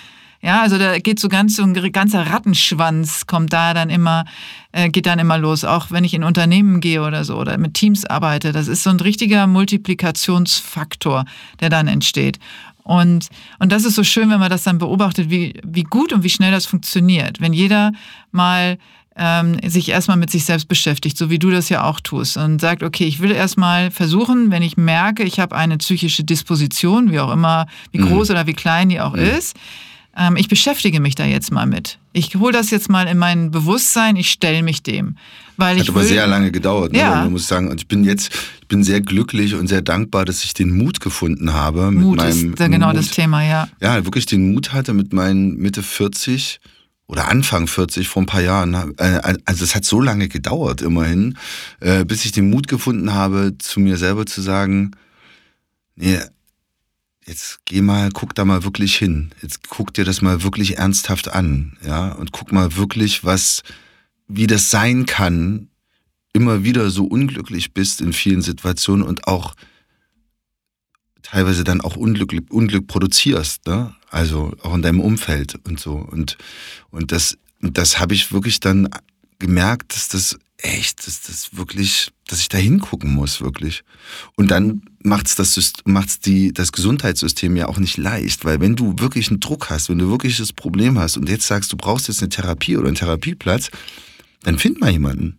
Ja, 0.43 0.62
also 0.62 0.78
da 0.78 0.99
geht 0.99 1.20
so 1.20 1.28
ganz 1.28 1.57
so 1.57 1.62
ein 1.62 1.74
ganzer 1.93 2.26
Rattenschwanz 2.26 3.26
kommt 3.26 3.53
da 3.53 3.74
dann 3.74 3.91
immer, 3.91 4.24
äh, 4.72 4.88
geht 4.88 5.05
dann 5.05 5.18
immer 5.18 5.36
los. 5.36 5.64
Auch 5.64 5.91
wenn 5.91 6.03
ich 6.03 6.14
in 6.14 6.24
Unternehmen 6.24 6.80
gehe 6.80 7.03
oder 7.03 7.24
so 7.24 7.36
oder 7.36 7.59
mit 7.59 7.74
Teams 7.74 8.07
arbeite, 8.07 8.53
das 8.53 8.66
ist 8.66 8.82
so 8.82 8.91
ein 8.91 9.01
richtiger 9.01 9.47
Multiplikationsfaktor, 9.47 11.26
der 11.61 11.68
dann 11.68 11.88
entsteht. 11.88 12.38
Und, 12.82 13.28
und 13.59 13.70
das 13.70 13.84
ist 13.84 13.95
so 13.95 14.03
schön, 14.03 14.30
wenn 14.30 14.41
man 14.41 14.49
das 14.49 14.62
dann 14.62 14.78
beobachtet, 14.78 15.28
wie, 15.28 15.61
wie 15.62 15.82
gut 15.82 16.12
und 16.12 16.22
wie 16.22 16.30
schnell 16.30 16.51
das 16.51 16.64
funktioniert. 16.64 17.41
Wenn 17.41 17.53
jeder 17.53 17.93
mal 18.32 18.78
ähm, 19.16 19.59
sich 19.68 19.91
erstmal 19.91 20.16
mit 20.16 20.30
sich 20.30 20.47
selbst 20.47 20.68
beschäftigt, 20.68 21.18
so 21.18 21.28
wie 21.28 21.38
du 21.38 21.51
das 21.51 21.68
ja 21.68 21.84
auch 21.84 22.01
tust, 22.01 22.38
und 22.38 22.61
sagt, 22.61 22.82
okay, 22.82 23.05
ich 23.05 23.20
will 23.20 23.30
erstmal 23.30 23.91
versuchen, 23.91 24.51
wenn 24.51 24.62
ich 24.62 24.78
merke, 24.78 25.24
ich 25.24 25.38
habe 25.38 25.55
eine 25.55 25.76
psychische 25.76 26.24
Disposition, 26.24 27.12
wie 27.12 27.20
auch 27.20 27.30
immer, 27.30 27.66
wie 27.93 27.99
mhm. 27.99 28.09
groß 28.09 28.28
mhm. 28.28 28.34
oder 28.34 28.47
wie 28.47 28.55
klein 28.55 28.88
die 28.88 29.01
auch 29.01 29.12
mhm. 29.12 29.20
ist, 29.20 29.57
ähm, 30.21 30.37
ich 30.37 30.49
beschäftige 30.49 31.01
mich 31.01 31.14
da 31.14 31.25
jetzt 31.25 31.51
mal 31.51 31.66
mit. 31.66 31.99
Ich 32.12 32.35
hole 32.37 32.53
das 32.53 32.71
jetzt 32.71 32.91
mal 32.91 33.09
in 33.09 33.16
mein 33.16 33.51
Bewusstsein, 33.51 34.16
ich 34.16 34.31
stelle 34.31 34.62
mich 34.62 34.83
dem. 34.83 35.16
Weil 35.57 35.81
Hat 35.81 35.89
aber 35.89 36.01
will, 36.01 36.09
sehr 36.09 36.27
lange 36.27 36.53
gedauert, 36.53 36.93
ne? 36.93 36.99
ja. 36.99 37.29
muss 37.29 37.49
sagen. 37.49 37.71
Und 37.71 37.81
ich 37.81 37.89
bin 37.89 38.05
jetzt, 38.05 38.31
ich 38.61 38.68
bin 38.68 38.85
sehr 38.85 39.01
glücklich 39.01 39.55
und 39.55 39.66
sehr 39.66 39.81
dankbar, 39.81 40.27
dass 40.27 40.45
ich 40.45 40.53
den 40.53 40.77
Mut 40.77 41.01
gefunden 41.01 41.55
habe. 41.55 41.91
Mit 41.91 42.05
Mut 42.05 42.16
meinem, 42.18 42.53
ist 42.53 42.59
genau 42.59 42.89
Mut, 42.89 42.97
das 42.97 43.11
Thema, 43.11 43.43
ja. 43.43 43.68
Ja, 43.81 44.05
wirklich 44.05 44.27
den 44.27 44.53
Mut 44.53 44.75
hatte 44.75 44.93
mit 44.93 45.14
meinen 45.14 45.57
Mitte 45.57 45.83
40 45.83 46.61
oder 47.07 47.29
Anfang 47.29 47.66
40 47.66 48.07
vor 48.07 48.23
ein 48.23 48.27
paar 48.27 48.43
Jahren. 48.43 48.75
Äh, 48.99 49.37
also 49.47 49.64
es 49.64 49.75
hat 49.75 49.87
so 49.87 50.03
lange 50.03 50.29
gedauert 50.29 50.83
immerhin, 50.83 51.39
äh, 51.81 52.05
bis 52.05 52.27
ich 52.27 52.33
den 52.33 52.51
Mut 52.51 52.68
gefunden 52.68 53.14
habe, 53.14 53.55
zu 53.59 53.81
mir 53.81 53.97
selber 53.97 54.27
zu 54.27 54.43
sagen, 54.43 54.91
nee, 55.97 56.18
jetzt 57.31 57.61
geh 57.64 57.81
mal, 57.81 58.11
guck 58.12 58.35
da 58.35 58.45
mal 58.45 58.64
wirklich 58.64 58.97
hin. 58.97 59.31
Jetzt 59.41 59.68
guck 59.68 59.95
dir 59.95 60.05
das 60.05 60.20
mal 60.20 60.43
wirklich 60.43 60.78
ernsthaft 60.78 61.28
an, 61.28 61.76
ja, 61.87 62.12
und 62.12 62.33
guck 62.33 62.51
mal 62.53 62.76
wirklich, 62.76 63.24
was, 63.24 63.62
wie 64.26 64.49
das 64.49 64.68
sein 64.68 65.07
kann, 65.07 65.68
immer 66.33 66.64
wieder 66.64 66.91
so 66.91 67.05
unglücklich 67.05 67.72
bist 67.72 68.01
in 68.01 68.12
vielen 68.12 68.43
Situationen 68.43 69.07
und 69.07 69.28
auch 69.28 69.55
teilweise 71.22 71.62
dann 71.62 71.81
auch 71.81 71.97
Unglück, 71.97 72.33
Unglück 72.51 72.89
produzierst, 72.89 73.66
ne? 73.66 73.95
Also 74.11 74.53
auch 74.62 74.74
in 74.74 74.83
deinem 74.83 75.01
Umfeld 75.01 75.55
und 75.64 75.78
so. 75.78 75.93
Und, 75.93 76.37
und 76.91 77.12
das, 77.12 77.39
das 77.61 78.01
habe 78.01 78.14
ich 78.14 78.33
wirklich 78.33 78.59
dann 78.59 78.89
gemerkt, 79.39 79.95
dass 79.95 80.09
das 80.09 80.37
echt, 80.59 81.07
dass 81.07 81.22
das 81.22 81.57
wirklich, 81.57 82.11
dass 82.26 82.41
ich 82.41 82.49
da 82.49 82.59
hingucken 82.59 83.12
muss, 83.12 83.41
wirklich. 83.41 83.85
Und 84.35 84.51
dann 84.51 84.83
macht's 85.03 85.34
das, 85.34 85.72
macht's 85.84 86.20
die, 86.20 86.53
das 86.53 86.72
Gesundheitssystem 86.72 87.57
ja 87.57 87.68
auch 87.68 87.78
nicht 87.78 87.96
leicht, 87.96 88.44
weil 88.44 88.61
wenn 88.61 88.76
du 88.76 88.98
wirklich 88.98 89.30
einen 89.30 89.40
Druck 89.40 89.70
hast, 89.70 89.88
wenn 89.88 89.98
du 89.98 90.11
wirklich 90.11 90.36
das 90.36 90.53
Problem 90.53 90.98
hast 90.98 91.16
und 91.16 91.28
jetzt 91.28 91.46
sagst, 91.46 91.72
du 91.72 91.76
brauchst 91.76 92.09
jetzt 92.09 92.20
eine 92.20 92.28
Therapie 92.28 92.76
oder 92.76 92.88
einen 92.88 92.96
Therapieplatz, 92.96 93.70
dann 94.42 94.59
find 94.59 94.80
mal 94.80 94.90
jemanden. 94.90 95.38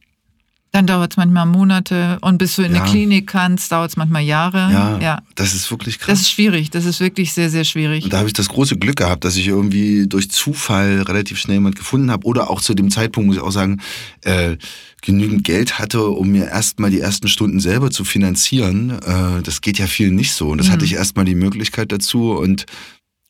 Dann 0.72 0.88
dauert 0.88 1.12
es 1.12 1.18
manchmal 1.18 1.46
Monate 1.46 2.18
und 2.22 2.38
bis 2.38 2.56
du 2.56 2.62
in 2.62 2.74
ja. 2.74 2.82
eine 2.82 2.90
Klinik 2.90 3.28
kannst, 3.28 3.74
dauert 3.74 3.90
es 3.90 3.98
manchmal 3.98 4.22
Jahre. 4.22 4.72
Ja, 4.72 5.00
ja, 5.00 5.22
das 5.36 5.54
ist 5.54 5.70
wirklich 5.70 6.00
krass. 6.00 6.08
Das 6.08 6.22
ist 6.22 6.32
schwierig, 6.32 6.70
das 6.70 6.86
ist 6.86 7.02
wirklich 7.02 7.34
sehr, 7.34 7.50
sehr 7.50 7.66
schwierig. 7.66 8.06
Und 8.06 8.14
da 8.14 8.20
habe 8.20 8.28
ich 8.28 8.34
das 8.34 8.48
große 8.48 8.78
Glück 8.78 8.96
gehabt, 8.96 9.26
dass 9.26 9.36
ich 9.36 9.48
irgendwie 9.48 10.08
durch 10.08 10.32
Zufall 10.32 11.02
relativ 11.02 11.40
schnell 11.40 11.58
jemand 11.58 11.76
gefunden 11.76 12.10
habe 12.10 12.26
oder 12.26 12.50
auch 12.50 12.62
zu 12.62 12.74
dem 12.74 12.90
Zeitpunkt, 12.90 13.28
muss 13.28 13.36
ich 13.36 13.42
auch 13.42 13.52
sagen, 13.52 13.82
äh, 14.22 14.56
genügend 15.02 15.44
Geld 15.44 15.78
hatte, 15.78 16.06
um 16.06 16.30
mir 16.30 16.48
erstmal 16.48 16.90
die 16.90 17.02
ersten 17.02 17.28
Stunden 17.28 17.60
selber 17.60 17.92
zu 17.92 18.06
finanzieren. 18.06 18.92
Äh, 18.92 19.42
das 19.44 19.60
geht 19.60 19.78
ja 19.78 19.88
vielen 19.88 20.16
nicht 20.16 20.34
so. 20.34 20.50
Und 20.50 20.60
das 20.60 20.68
mhm. 20.68 20.72
hatte 20.72 20.86
ich 20.86 20.94
erstmal 20.94 21.26
die 21.26 21.36
Möglichkeit 21.36 21.92
dazu 21.92 22.32
und 22.32 22.66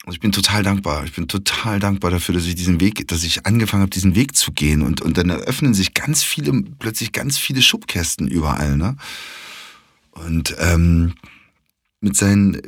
also 0.04 0.16
ich 0.16 0.20
bin 0.20 0.32
total 0.32 0.64
dankbar. 0.64 1.06
Ich 1.06 1.14
bin 1.14 1.28
total 1.28 1.80
dankbar 1.80 2.10
dafür, 2.10 2.34
dass 2.34 2.46
ich 2.46 2.56
diesen 2.56 2.80
Weg, 2.80 3.08
dass 3.08 3.24
ich 3.24 3.46
angefangen 3.46 3.82
habe, 3.82 3.92
diesen 3.92 4.16
Weg 4.16 4.36
zu 4.36 4.52
gehen. 4.52 4.82
Und, 4.82 5.02
und 5.02 5.18
dann 5.18 5.30
eröffnen 5.30 5.76
sich 5.76 5.94
ganz 5.94 6.24
viele, 6.24 6.64
plötzlich 6.80 7.12
ganz 7.12 7.38
viele 7.38 7.62
Schubkästen 7.62 8.28
überall. 8.28 8.78
Ne? 8.78 8.96
Und 10.12 10.56
ähm, 10.60 11.14
mit 12.00 12.18
seinen 12.18 12.62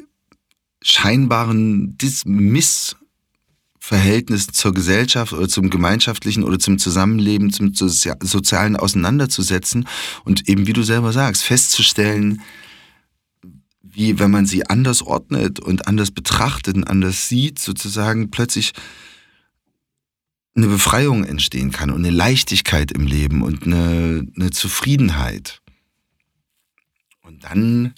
scheinbaren 0.83 1.97
Missverhältnissen 2.25 4.53
zur 4.53 4.75
Gesellschaft 4.75 5.33
oder 5.33 5.49
zum 5.49 5.71
gemeinschaftlichen 5.71 6.43
oder 6.43 6.59
zum 6.59 6.77
Zusammenleben, 6.77 7.51
zum 7.51 7.73
sozialen 7.73 8.75
auseinanderzusetzen 8.75 9.87
und 10.23 10.47
eben, 10.47 10.67
wie 10.67 10.73
du 10.73 10.83
selber 10.83 11.11
sagst, 11.13 11.43
festzustellen, 11.43 12.43
wie 13.83 14.17
wenn 14.17 14.31
man 14.31 14.45
sie 14.45 14.65
anders 14.65 15.01
ordnet 15.01 15.59
und 15.59 15.87
anders 15.87 16.09
betrachtet 16.11 16.75
und 16.75 16.85
anders 16.85 17.27
sieht, 17.27 17.59
sozusagen 17.59 18.31
plötzlich 18.31 18.73
eine 20.55 20.67
Befreiung 20.67 21.25
entstehen 21.25 21.71
kann 21.71 21.89
und 21.89 22.05
eine 22.05 22.15
Leichtigkeit 22.15 22.91
im 22.91 23.05
Leben 23.05 23.41
und 23.41 23.63
eine, 23.63 24.25
eine 24.35 24.51
Zufriedenheit. 24.51 25.61
Und 27.21 27.43
dann 27.43 27.93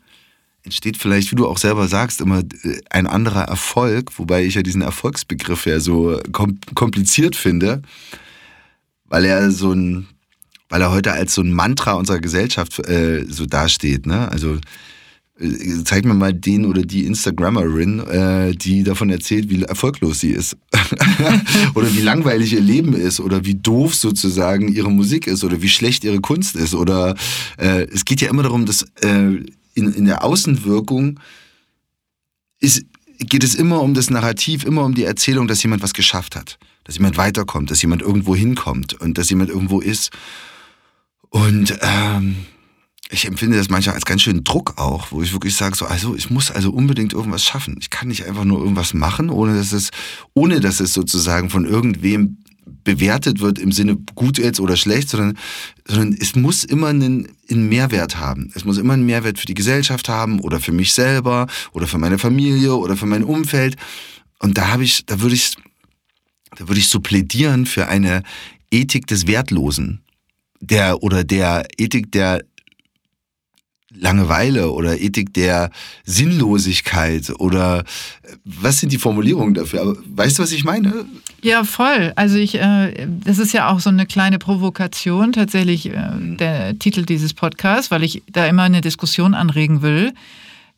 entsteht 0.64 0.98
vielleicht, 0.98 1.32
wie 1.32 1.36
du 1.36 1.48
auch 1.48 1.58
selber 1.58 1.88
sagst, 1.88 2.22
immer 2.22 2.40
äh, 2.40 2.82
ein 2.90 3.08
anderer 3.08 3.44
Erfolg, 3.44 4.18
wobei 4.18 4.46
ich 4.46 4.56
ja 4.56 4.64
diesen 4.64 4.82
Erfolgsbegriff 4.82 5.66
ja 5.66 5.80
so 5.80 6.20
kompliziert 6.32 7.36
finde, 7.36 7.82
weil 9.06 9.26
er 9.26 9.52
so 9.52 9.74
ein, 9.74 10.08
weil 10.70 10.82
er 10.82 10.92
heute 10.92 11.12
als 11.12 11.36
so 11.36 11.42
ein 11.42 11.54
Mantra 11.54 11.94
unserer 11.94 12.20
Gesellschaft 12.20 12.80
äh, 12.88 13.26
so 13.28 13.46
dasteht. 13.46 14.08
Ne? 14.08 14.32
Also 14.32 14.60
zeig 15.84 16.06
mir 16.06 16.14
mal 16.14 16.34
den 16.34 16.66
oder 16.66 16.84
die 16.84 17.06
Instagrammerin, 17.06 18.00
äh, 18.00 18.56
die 18.56 18.84
davon 18.84 19.10
erzählt, 19.10 19.50
wie 19.50 19.64
erfolglos 19.64 20.22
sie 20.22 20.30
ist. 20.30 20.56
oder 21.76 21.94
wie 21.94 22.02
langweilig 22.02 22.54
ihr 22.54 22.62
Leben 22.62 22.94
ist 22.94 23.20
oder 23.20 23.44
wie 23.44 23.56
doof 23.56 23.96
sozusagen 23.96 24.70
ihre 24.70 24.90
Musik 24.90 25.28
ist 25.28 25.44
oder 25.44 25.62
wie 25.62 25.68
schlecht 25.68 26.06
ihre 26.06 26.22
Kunst 26.22 26.56
ist. 26.56 26.74
Oder 26.74 27.16
äh, 27.58 27.86
es 27.92 28.06
geht 28.06 28.22
ja 28.22 28.30
immer 28.30 28.44
darum, 28.44 28.66
dass 28.66 28.84
äh, 29.02 29.44
in, 29.74 29.94
in 29.94 30.06
der 30.06 30.24
Außenwirkung 30.24 31.20
ist, 32.60 32.86
geht 33.20 33.44
es 33.44 33.56
immer 33.56 33.82
um 33.82 33.94
das 33.94 34.10
Narrativ, 34.10 34.64
immer 34.64 34.86
um 34.86 34.96
die 34.96 35.04
Erzählung, 35.04 35.48
dass 35.48 35.62
jemand 35.62 35.84
was 35.84 35.94
geschafft 35.94 36.38
hat, 36.38 36.58
dass 36.86 36.96
jemand 36.96 37.18
weiterkommt, 37.18 37.72
dass 37.72 37.82
jemand 37.82 38.02
irgendwo 38.02 38.36
hinkommt 38.38 38.94
und 38.94 39.18
dass 39.18 39.30
jemand 39.30 39.50
irgendwo 39.50 39.82
ist. 39.82 40.12
Und 41.30 41.78
ähm, 41.82 42.38
ich 43.10 43.26
empfinde 43.26 43.58
das 43.58 43.70
manchmal 43.70 43.96
als 43.96 44.06
ganz 44.06 44.24
schön 44.24 44.44
Druck 44.44 44.74
auch, 44.78 45.12
wo 45.12 45.22
ich 45.22 45.32
wirklich 45.32 45.56
sage, 45.56 45.76
so, 45.76 45.86
also 45.86 46.16
ich 46.16 46.30
muss 46.30 46.50
also 46.50 46.72
unbedingt 46.72 47.14
irgendwas 47.14 47.44
schaffen. 47.44 47.78
Ich 47.80 47.90
kann 47.92 48.08
nicht 48.08 48.26
einfach 48.26 48.46
nur 48.46 48.60
irgendwas 48.60 48.94
machen, 48.94 49.30
ohne 49.30 49.56
dass 49.56 49.74
es, 49.74 49.92
ohne 50.34 50.60
dass 50.60 50.80
es 50.80 50.94
sozusagen 50.94 51.50
von 51.50 51.66
irgendwem 51.66 52.38
bewertet 52.84 53.42
wird 53.42 53.60
im 53.60 53.72
Sinne 53.72 53.96
gut 54.16 54.40
jetzt 54.40 54.60
oder 54.60 54.76
schlecht, 54.76 55.10
sondern, 55.10 55.38
sondern 55.86 56.18
es 56.20 56.36
muss 56.36 56.64
immer 56.64 56.88
einen, 56.88 57.28
einen 57.50 57.70
Mehrwert 57.70 58.18
haben. 58.18 58.52
Es 58.56 58.66
muss 58.66 58.78
immer 58.78 58.94
einen 58.94 59.06
Mehrwert 59.06 59.40
für 59.40 59.46
die 59.46 59.54
Gesellschaft 59.54 60.10
haben 60.10 60.40
oder 60.40 60.60
für 60.60 60.72
mich 60.72 60.94
selber 60.94 61.48
oder 61.74 61.88
für 61.88 62.00
meine 62.00 62.18
Familie 62.18 62.76
oder 62.76 62.98
für 62.98 63.06
mein 63.06 63.24
Umfeld. 63.24 63.76
Und 64.40 64.58
da 64.58 64.70
habe 64.70 64.84
ich, 64.84 65.06
da 65.06 65.22
würde 65.22 65.36
ich, 65.36 65.56
da 66.56 66.68
würde 66.68 66.80
ich 66.80 66.88
so 66.88 67.00
plädieren 67.00 67.68
für 67.68 67.88
eine 67.88 68.24
Ethik 68.72 69.06
des 69.08 69.28
Wertlosen. 69.28 70.02
Der 70.60 71.04
oder 71.04 71.24
der 71.24 71.68
Ethik 71.78 72.12
der 72.12 72.42
Langeweile 74.00 74.72
oder 74.72 75.00
Ethik 75.00 75.34
der 75.34 75.72
Sinnlosigkeit 76.04 77.32
oder 77.40 77.80
äh, 78.24 78.36
was 78.44 78.80
sind 78.80 78.92
die 78.92 78.98
Formulierungen 78.98 79.54
dafür? 79.54 79.82
Aber 79.82 79.96
weißt 80.08 80.38
du, 80.38 80.44
was 80.44 80.52
ich 80.52 80.64
meine? 80.64 81.06
Ja, 81.42 81.64
voll. 81.64 82.12
Also 82.16 82.38
ich, 82.38 82.56
äh, 82.56 83.08
das 83.24 83.38
ist 83.38 83.54
ja 83.54 83.70
auch 83.70 83.80
so 83.80 83.90
eine 83.90 84.06
kleine 84.06 84.40
Provokation 84.40 85.32
tatsächlich 85.32 85.88
äh, 85.88 85.96
der 86.20 86.78
Titel 86.80 87.06
dieses 87.06 87.34
Podcasts, 87.34 87.92
weil 87.92 88.04
ich 88.04 88.24
da 88.32 88.48
immer 88.48 88.64
eine 88.64 88.82
Diskussion 88.82 89.34
anregen 89.34 89.82
will, 89.82 90.14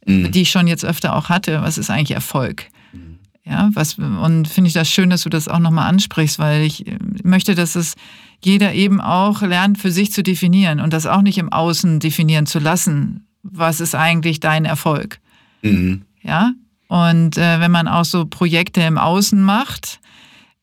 mhm. 0.06 0.32
die 0.32 0.42
ich 0.42 0.52
schon 0.52 0.68
jetzt 0.68 0.86
öfter 0.86 1.16
auch 1.16 1.30
hatte. 1.30 1.62
Was 1.62 1.78
ist 1.78 1.90
eigentlich 1.90 2.12
Erfolg? 2.12 2.66
Mhm. 2.92 3.20
Ja, 3.46 3.70
was 3.74 3.98
und 3.98 4.48
finde 4.48 4.68
ich 4.68 4.74
das 4.74 4.90
schön, 4.90 5.10
dass 5.10 5.24
du 5.24 5.30
das 5.30 5.48
auch 5.48 5.60
nochmal 5.60 5.90
ansprichst, 5.90 6.38
weil 6.38 6.64
ich 6.64 6.86
äh, 6.86 6.98
möchte, 7.24 7.56
dass 7.56 7.76
es 7.76 7.96
jeder 8.44 8.74
eben 8.74 9.02
auch 9.02 9.42
lernt, 9.42 9.78
für 9.78 9.92
sich 9.92 10.12
zu 10.12 10.24
definieren 10.24 10.80
und 10.80 10.94
das 10.94 11.06
auch 11.06 11.22
nicht 11.22 11.38
im 11.38 11.52
Außen 11.52 12.00
definieren 12.00 12.46
zu 12.46 12.60
lassen. 12.60 13.28
Was 13.44 13.80
ist 13.80 13.96
eigentlich 13.96 14.40
dein 14.40 14.66
Erfolg? 14.66 15.20
Mhm. 15.62 16.04
Ja. 16.22 16.52
Und 16.88 17.38
äh, 17.38 17.60
wenn 17.60 17.72
man 17.72 17.88
auch 17.88 18.06
so 18.06 18.26
Projekte 18.26 18.82
im 18.82 18.98
Außen 18.98 19.42
macht, 19.42 20.00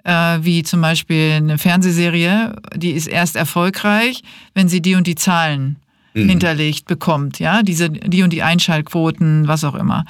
äh, 0.04 0.38
wie 0.40 0.62
zum 0.62 0.80
Beispiel 0.80 1.32
eine 1.32 1.58
Fernsehserie, 1.58 2.56
die 2.76 2.92
ist 2.92 3.06
erst 3.06 3.36
erfolgreich, 3.36 4.22
wenn 4.54 4.68
sie 4.68 4.80
die 4.80 4.94
und 4.94 5.06
die 5.06 5.16
Zahlen 5.16 5.76
mhm. 6.14 6.28
hinterlegt 6.28 6.86
bekommt, 6.86 7.38
ja, 7.38 7.62
diese 7.62 7.90
die 7.90 8.22
und 8.22 8.32
die 8.32 8.42
Einschaltquoten, 8.42 9.48
was 9.48 9.64
auch 9.64 9.74
immer. 9.74 10.04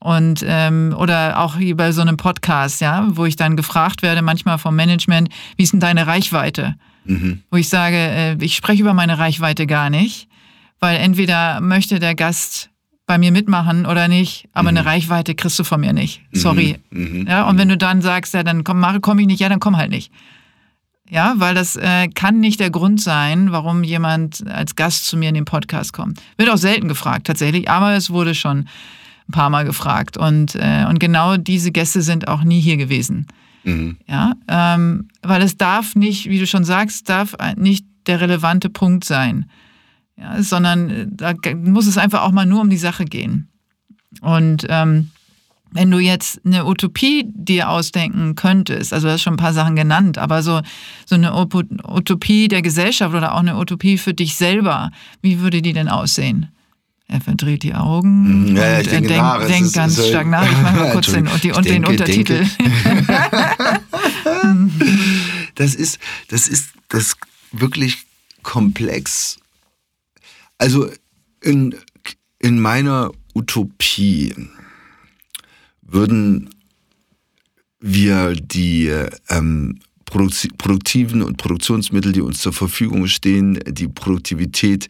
Und 0.00 0.44
ähm, 0.46 0.94
oder 0.98 1.40
auch 1.40 1.56
hier 1.56 1.76
bei 1.76 1.92
so 1.92 2.02
einem 2.02 2.16
Podcast, 2.16 2.80
ja, 2.80 3.06
wo 3.10 3.24
ich 3.24 3.36
dann 3.36 3.56
gefragt 3.56 4.02
werde, 4.02 4.22
manchmal 4.22 4.58
vom 4.58 4.76
Management, 4.76 5.30
wie 5.56 5.62
ist 5.62 5.72
denn 5.72 5.80
deine 5.80 6.06
Reichweite? 6.06 6.74
Mhm. 7.04 7.42
Wo 7.50 7.56
ich 7.56 7.68
sage, 7.68 7.96
äh, 7.96 8.36
ich 8.40 8.56
spreche 8.56 8.82
über 8.82 8.94
meine 8.94 9.18
Reichweite 9.18 9.66
gar 9.66 9.90
nicht, 9.90 10.28
weil 10.80 10.96
entweder 10.98 11.60
möchte 11.60 11.98
der 11.98 12.14
Gast 12.14 12.70
bei 13.06 13.18
mir 13.18 13.32
mitmachen 13.32 13.86
oder 13.86 14.08
nicht, 14.08 14.48
aber 14.52 14.70
mhm. 14.70 14.78
eine 14.78 14.86
Reichweite 14.86 15.34
kriegst 15.34 15.58
du 15.58 15.64
von 15.64 15.80
mir 15.80 15.92
nicht. 15.92 16.22
Sorry. 16.32 16.78
Mhm. 16.90 17.20
mhm. 17.20 17.26
Ja, 17.26 17.48
und 17.48 17.58
wenn 17.58 17.68
du 17.68 17.76
dann 17.76 18.02
sagst, 18.02 18.34
ja, 18.34 18.42
dann 18.42 18.64
komm, 18.64 18.80
mache, 18.80 19.00
komm 19.00 19.18
ich 19.18 19.26
nicht, 19.26 19.40
ja, 19.40 19.48
dann 19.48 19.60
komm 19.60 19.76
halt 19.76 19.90
nicht. 19.90 20.10
Ja, 21.10 21.34
weil 21.36 21.54
das 21.54 21.76
äh, 21.76 22.08
kann 22.08 22.40
nicht 22.40 22.60
der 22.60 22.70
Grund 22.70 23.00
sein, 23.00 23.52
warum 23.52 23.84
jemand 23.84 24.46
als 24.48 24.74
Gast 24.74 25.06
zu 25.06 25.18
mir 25.18 25.28
in 25.28 25.34
den 25.34 25.44
Podcast 25.44 25.92
kommt. 25.92 26.20
Wird 26.38 26.48
auch 26.48 26.56
selten 26.56 26.88
gefragt, 26.88 27.26
tatsächlich, 27.26 27.68
aber 27.68 27.92
es 27.92 28.08
wurde 28.08 28.34
schon 28.34 28.68
ein 29.28 29.32
paar 29.32 29.50
Mal 29.50 29.66
gefragt. 29.66 30.16
Und, 30.16 30.54
äh, 30.54 30.86
und 30.88 30.98
genau 31.00 31.36
diese 31.36 31.72
Gäste 31.72 32.00
sind 32.00 32.26
auch 32.26 32.42
nie 32.42 32.60
hier 32.60 32.78
gewesen. 32.78 33.26
Mhm. 33.64 33.96
Ja, 34.06 34.34
ähm, 34.48 35.08
weil 35.22 35.42
es 35.42 35.56
darf 35.56 35.96
nicht, 35.96 36.28
wie 36.28 36.38
du 36.38 36.46
schon 36.46 36.64
sagst, 36.64 37.08
darf 37.08 37.34
nicht 37.56 37.86
der 38.06 38.20
relevante 38.20 38.70
Punkt 38.70 39.04
sein. 39.04 39.46
Ja, 40.16 40.42
sondern 40.42 40.90
äh, 40.90 41.06
da 41.10 41.34
muss 41.54 41.86
es 41.86 41.98
einfach 41.98 42.22
auch 42.22 42.30
mal 42.30 42.46
nur 42.46 42.60
um 42.60 42.70
die 42.70 42.76
Sache 42.76 43.04
gehen. 43.04 43.48
Und 44.20 44.64
ähm, 44.68 45.10
wenn 45.72 45.90
du 45.90 45.98
jetzt 45.98 46.40
eine 46.46 46.66
Utopie 46.66 47.24
dir 47.26 47.68
ausdenken 47.68 48.36
könntest, 48.36 48.92
also 48.92 49.08
du 49.08 49.12
hast 49.12 49.22
schon 49.22 49.34
ein 49.34 49.38
paar 49.38 49.52
Sachen 49.52 49.74
genannt, 49.74 50.18
aber 50.18 50.42
so, 50.42 50.60
so 51.04 51.16
eine 51.16 51.34
Utopie 51.34 52.46
der 52.46 52.62
Gesellschaft 52.62 53.12
oder 53.12 53.34
auch 53.34 53.40
eine 53.40 53.56
Utopie 53.56 53.98
für 53.98 54.14
dich 54.14 54.36
selber, 54.36 54.92
wie 55.20 55.40
würde 55.40 55.62
die 55.62 55.72
denn 55.72 55.88
aussehen? 55.88 56.48
Er 57.06 57.20
verdreht 57.20 57.62
die 57.62 57.74
Augen 57.74 58.50
mhm. 58.50 58.56
ja, 58.56 58.62
und 58.62 58.68
er 58.68 58.82
denkt, 58.82 59.10
nach, 59.10 59.46
denkt 59.46 59.66
ist, 59.66 59.74
ganz 59.74 59.98
ist, 59.98 60.08
stark 60.08 60.26
nach. 60.26 60.50
Ich 60.50 60.58
mache 60.58 60.76
mal 60.76 60.92
kurz 60.92 61.12
den, 61.12 61.28
die, 61.42 61.52
und 61.52 61.64
denke, 61.64 61.70
den 61.70 61.84
Untertitel. 61.84 62.46
das 65.54 65.74
ist, 65.74 65.98
das 66.28 66.48
ist 66.48 66.70
das 66.88 67.16
wirklich 67.52 67.98
komplex. 68.42 69.38
Also 70.58 70.88
in, 71.42 71.74
in 72.38 72.60
meiner 72.60 73.10
Utopie 73.34 74.34
würden 75.82 76.50
wir 77.80 78.34
die 78.34 78.90
ähm, 79.28 79.80
produktiven 80.06 81.22
und 81.22 81.36
Produktionsmittel, 81.36 82.12
die 82.12 82.20
uns 82.22 82.38
zur 82.38 82.52
Verfügung 82.52 83.08
stehen, 83.08 83.58
die 83.66 83.88
Produktivität 83.88 84.88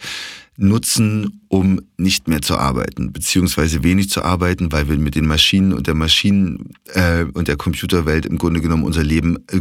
nutzen, 0.57 1.41
um 1.49 1.81
nicht 1.97 2.29
mehr 2.29 2.41
zu 2.41 2.57
arbeiten, 2.57 3.13
beziehungsweise 3.13 3.83
wenig 3.83 4.09
zu 4.11 4.23
arbeiten, 4.23 4.71
weil 4.71 4.89
wir 4.89 4.97
mit 4.99 5.17
den 5.17 5.27
Maschinen 5.27 5.73
und 5.73 5.87
der 5.87 5.95
Maschinen 5.95 6.75
äh, 6.93 7.25
und 7.25 7.49
der 7.49 7.57
Computerwelt 7.57 8.25
im 8.27 8.39
Grunde 8.39 8.61
genommen 8.61 8.85
unser 8.85 9.03
Leben 9.03 9.39
äh, 9.49 9.61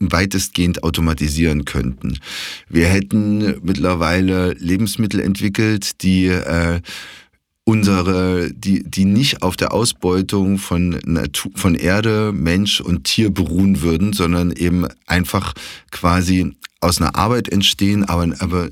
weitestgehend 0.00 0.82
automatisieren 0.82 1.64
könnten. 1.64 2.18
Wir 2.68 2.88
hätten 2.88 3.56
mittlerweile 3.62 4.52
Lebensmittel 4.54 5.20
entwickelt, 5.20 6.02
die 6.02 6.26
äh, 6.26 6.80
unsere, 7.64 8.52
die, 8.52 8.84
die 8.84 9.06
nicht 9.06 9.42
auf 9.42 9.56
der 9.56 9.72
Ausbeutung 9.72 10.58
von 10.58 11.00
Natur, 11.04 11.50
von 11.54 11.74
Erde, 11.74 12.32
Mensch 12.34 12.80
und 12.82 13.04
Tier 13.04 13.30
beruhen 13.30 13.80
würden, 13.80 14.12
sondern 14.12 14.52
eben 14.52 14.86
einfach 15.06 15.54
quasi 15.90 16.52
aus 16.80 17.00
einer 17.00 17.16
Arbeit 17.16 17.48
entstehen, 17.48 18.04
aber, 18.04 18.34
aber 18.40 18.68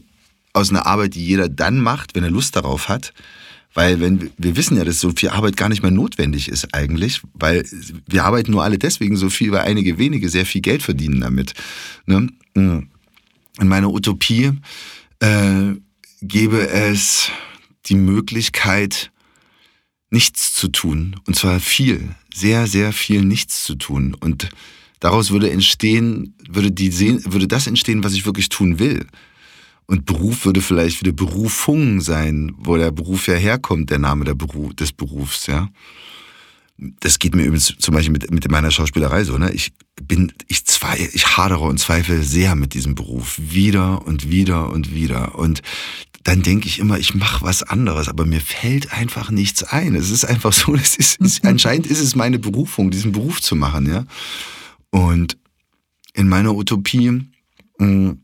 aus 0.52 0.70
einer 0.70 0.86
Arbeit, 0.86 1.14
die 1.14 1.24
jeder 1.24 1.48
dann 1.48 1.80
macht, 1.80 2.14
wenn 2.14 2.24
er 2.24 2.30
Lust 2.30 2.56
darauf 2.56 2.88
hat. 2.88 3.12
Weil 3.74 4.00
wenn 4.00 4.30
wir 4.36 4.56
wissen 4.56 4.76
ja, 4.76 4.84
dass 4.84 5.00
so 5.00 5.12
viel 5.16 5.30
Arbeit 5.30 5.56
gar 5.56 5.70
nicht 5.70 5.82
mehr 5.82 5.90
notwendig 5.90 6.48
ist 6.48 6.74
eigentlich, 6.74 7.22
weil 7.32 7.64
wir 8.06 8.24
arbeiten 8.24 8.50
nur 8.50 8.62
alle 8.62 8.78
deswegen 8.78 9.16
so 9.16 9.30
viel, 9.30 9.50
weil 9.50 9.62
einige 9.62 9.96
wenige 9.96 10.28
sehr 10.28 10.44
viel 10.44 10.60
Geld 10.60 10.82
verdienen 10.82 11.20
damit. 11.22 11.54
Ne? 12.04 12.28
In 12.54 12.88
meiner 13.58 13.90
Utopie 13.90 14.52
äh, 15.20 15.72
gäbe 16.20 16.68
es 16.68 17.30
die 17.86 17.94
Möglichkeit, 17.94 19.10
nichts 20.10 20.52
zu 20.52 20.68
tun. 20.68 21.16
Und 21.26 21.36
zwar 21.36 21.58
viel, 21.58 22.14
sehr, 22.32 22.66
sehr 22.66 22.92
viel 22.92 23.24
nichts 23.24 23.64
zu 23.64 23.74
tun. 23.74 24.14
Und 24.20 24.50
daraus 25.00 25.30
würde 25.30 25.50
entstehen, 25.50 26.34
würde, 26.48 26.70
die, 26.70 26.92
würde 27.24 27.48
das 27.48 27.66
entstehen, 27.66 28.04
was 28.04 28.12
ich 28.12 28.26
wirklich 28.26 28.50
tun 28.50 28.78
will. 28.78 29.06
Und 29.86 30.06
Beruf 30.06 30.44
würde 30.44 30.62
vielleicht 30.62 31.00
wieder 31.00 31.12
Berufung 31.12 32.00
sein, 32.00 32.54
wo 32.56 32.76
der 32.76 32.90
Beruf 32.90 33.26
ja 33.26 33.34
herkommt, 33.34 33.90
der 33.90 33.98
Name 33.98 34.24
der 34.24 34.34
Beruf, 34.34 34.74
des 34.74 34.92
Berufs, 34.92 35.46
ja. 35.46 35.68
Das 36.78 37.18
geht 37.18 37.34
mir 37.34 37.42
übrigens 37.42 37.76
zum 37.78 37.94
Beispiel 37.94 38.12
mit, 38.12 38.30
mit 38.30 38.50
meiner 38.50 38.70
Schauspielerei 38.70 39.24
so, 39.24 39.38
ne? 39.38 39.52
Ich 39.52 39.72
bin, 40.02 40.32
ich 40.48 40.64
zwei, 40.64 40.98
ich 41.12 41.36
hadere 41.36 41.64
und 41.64 41.78
zweifle 41.78 42.22
sehr 42.22 42.54
mit 42.54 42.74
diesem 42.74 42.94
Beruf. 42.94 43.38
Wieder 43.38 44.06
und 44.06 44.30
wieder 44.30 44.70
und 44.70 44.94
wieder. 44.94 45.36
Und 45.36 45.62
dann 46.24 46.42
denke 46.42 46.68
ich 46.68 46.78
immer, 46.78 46.98
ich 46.98 47.14
mache 47.14 47.44
was 47.44 47.62
anderes, 47.62 48.08
aber 48.08 48.24
mir 48.24 48.40
fällt 48.40 48.92
einfach 48.92 49.30
nichts 49.30 49.64
ein. 49.64 49.94
Es 49.94 50.10
ist 50.10 50.24
einfach 50.24 50.52
so, 50.52 50.74
es 50.76 50.96
ist, 50.96 51.20
es, 51.20 51.42
anscheinend 51.44 51.86
ist 51.86 52.00
es 52.00 52.16
meine 52.16 52.38
Berufung, 52.38 52.90
diesen 52.90 53.12
Beruf 53.12 53.40
zu 53.40 53.56
machen, 53.56 53.86
ja. 53.86 54.04
Und 54.90 55.36
in 56.14 56.28
meiner 56.28 56.54
Utopie, 56.54 57.22
hm, 57.78 58.21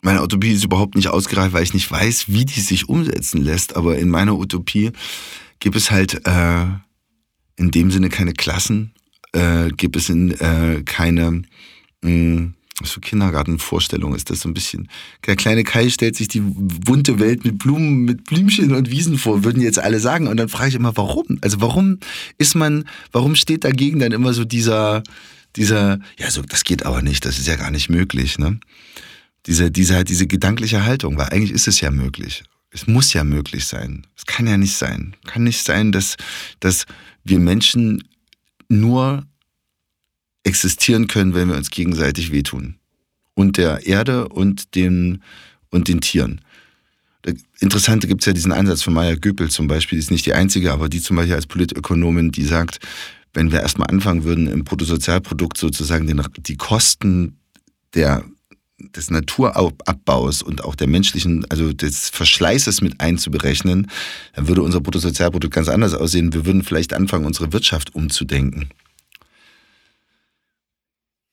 meine 0.00 0.22
Utopie 0.22 0.52
ist 0.52 0.64
überhaupt 0.64 0.94
nicht 0.94 1.08
ausgereift, 1.08 1.52
weil 1.52 1.62
ich 1.62 1.74
nicht 1.74 1.90
weiß, 1.90 2.26
wie 2.28 2.44
die 2.44 2.60
sich 2.60 2.88
umsetzen 2.88 3.42
lässt. 3.42 3.76
Aber 3.76 3.98
in 3.98 4.08
meiner 4.08 4.38
Utopie 4.38 4.92
gibt 5.60 5.76
es 5.76 5.90
halt 5.90 6.26
äh, 6.26 6.66
in 7.56 7.70
dem 7.70 7.90
Sinne 7.90 8.08
keine 8.08 8.32
Klassen, 8.32 8.92
äh, 9.32 9.68
gibt 9.70 9.96
es 9.96 10.08
in 10.08 10.32
äh, 10.32 10.82
keine 10.84 11.42
mh, 12.02 12.04
hm, 12.04 12.54
für 12.84 13.00
Kindergartenvorstellung 13.00 14.14
ist 14.14 14.30
das 14.30 14.40
so 14.40 14.48
ein 14.48 14.54
bisschen. 14.54 14.88
Der 15.26 15.36
kleine 15.36 15.64
Kai 15.64 15.90
stellt 15.90 16.16
sich 16.16 16.28
die 16.28 16.40
bunte 16.40 17.18
Welt 17.18 17.44
mit 17.44 17.58
Blumen, 17.58 18.04
mit 18.04 18.24
Blümchen 18.24 18.74
und 18.74 18.90
Wiesen 18.90 19.18
vor, 19.18 19.44
würden 19.44 19.62
jetzt 19.62 19.78
alle 19.78 20.00
sagen. 20.00 20.28
Und 20.28 20.36
dann 20.36 20.48
frage 20.48 20.68
ich 20.68 20.74
immer, 20.76 20.96
warum? 20.96 21.38
Also 21.40 21.60
warum 21.60 21.98
ist 22.38 22.54
man, 22.54 22.84
warum 23.10 23.34
steht 23.34 23.64
dagegen 23.64 23.98
dann 23.98 24.12
immer 24.12 24.32
so 24.32 24.44
dieser, 24.44 25.02
dieser, 25.56 25.98
ja, 26.18 26.30
so, 26.30 26.42
das 26.42 26.64
geht 26.64 26.86
aber 26.86 27.02
nicht, 27.02 27.24
das 27.24 27.38
ist 27.38 27.48
ja 27.48 27.56
gar 27.56 27.70
nicht 27.70 27.88
möglich, 27.88 28.38
ne? 28.38 28.60
Diese, 29.48 29.70
diese, 29.70 30.04
diese 30.04 30.26
gedankliche 30.26 30.84
Haltung, 30.84 31.16
weil 31.16 31.30
eigentlich 31.30 31.52
ist 31.52 31.66
es 31.66 31.80
ja 31.80 31.90
möglich. 31.90 32.44
Es 32.70 32.86
muss 32.86 33.14
ja 33.14 33.24
möglich 33.24 33.64
sein. 33.64 34.06
Es 34.14 34.26
kann 34.26 34.46
ja 34.46 34.58
nicht 34.58 34.76
sein. 34.76 35.16
Kann 35.24 35.42
nicht 35.42 35.64
sein, 35.64 35.90
dass, 35.90 36.16
dass 36.60 36.84
wir 37.24 37.38
Menschen 37.38 38.04
nur 38.68 39.26
existieren 40.44 41.08
können, 41.08 41.34
wenn 41.34 41.48
wir 41.48 41.56
uns 41.56 41.70
gegenseitig 41.70 42.30
wehtun. 42.30 42.76
Und 43.34 43.56
der 43.56 43.86
Erde 43.86 44.28
und 44.28 44.74
den, 44.74 45.22
und 45.70 45.88
den 45.88 46.02
Tieren. 46.02 46.42
Interessante 47.58 48.06
gibt 48.06 48.22
es 48.22 48.26
ja 48.26 48.32
diesen 48.32 48.52
Ansatz 48.52 48.82
von 48.82 48.92
Maya 48.92 49.14
Göpel 49.14 49.50
zum 49.50 49.66
Beispiel, 49.66 49.96
die 49.96 50.02
ist 50.02 50.10
nicht 50.10 50.26
die 50.26 50.34
einzige, 50.34 50.72
aber 50.72 50.88
die 50.88 51.00
zum 51.00 51.16
Beispiel 51.16 51.34
als 51.34 51.46
Politökonomin, 51.46 52.32
die 52.32 52.44
sagt, 52.44 52.80
wenn 53.34 53.50
wir 53.50 53.60
erstmal 53.60 53.88
anfangen 53.88 54.24
würden, 54.24 54.46
im 54.46 54.64
Bruttosozialprodukt 54.64 55.56
sozusagen 55.56 56.06
den, 56.06 56.22
die 56.38 56.56
Kosten 56.56 57.38
der, 57.94 58.24
des 58.78 59.10
Naturabbaus 59.10 60.42
und 60.42 60.62
auch 60.62 60.74
der 60.74 60.86
menschlichen, 60.86 61.44
also 61.50 61.72
des 61.72 62.10
Verschleißes 62.10 62.80
mit 62.80 63.00
einzuberechnen, 63.00 63.88
dann 64.34 64.48
würde 64.48 64.62
unser 64.62 64.80
Bruttosozialprodukt 64.80 65.54
ganz 65.54 65.68
anders 65.68 65.94
aussehen. 65.94 66.32
Wir 66.32 66.46
würden 66.46 66.62
vielleicht 66.62 66.92
anfangen, 66.92 67.24
unsere 67.24 67.52
Wirtschaft 67.52 67.94
umzudenken. 67.94 68.68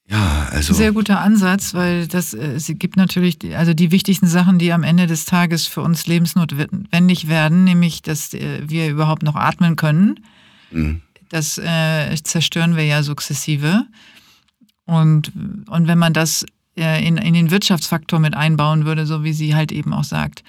Ja, 0.08 0.48
also. 0.52 0.72
Sehr 0.72 0.92
guter 0.92 1.20
Ansatz, 1.20 1.74
weil 1.74 2.06
das 2.06 2.32
äh, 2.32 2.58
gibt 2.74 2.96
natürlich 2.96 3.38
die, 3.38 3.56
also 3.56 3.74
die 3.74 3.90
wichtigsten 3.90 4.28
Sachen, 4.28 4.58
die 4.58 4.72
am 4.72 4.84
Ende 4.84 5.06
des 5.06 5.24
Tages 5.24 5.66
für 5.66 5.80
uns 5.80 6.06
lebensnotwendig 6.06 7.28
werden, 7.28 7.64
nämlich, 7.64 8.02
dass 8.02 8.32
äh, 8.32 8.60
wir 8.64 8.88
überhaupt 8.88 9.24
noch 9.24 9.34
atmen 9.34 9.74
können. 9.74 10.20
Mhm. 10.70 11.00
Das 11.28 11.58
äh, 11.58 12.14
zerstören 12.22 12.76
wir 12.76 12.84
ja 12.84 13.02
sukzessive. 13.02 13.84
Und, 14.84 15.32
und 15.68 15.88
wenn 15.88 15.98
man 15.98 16.12
das 16.12 16.46
in, 16.76 17.16
in 17.16 17.34
den 17.34 17.50
Wirtschaftsfaktor 17.50 18.18
mit 18.18 18.34
einbauen 18.34 18.84
würde, 18.84 19.06
so 19.06 19.24
wie 19.24 19.32
sie 19.32 19.54
halt 19.54 19.72
eben 19.72 19.92
auch 19.92 20.04
sagt, 20.04 20.44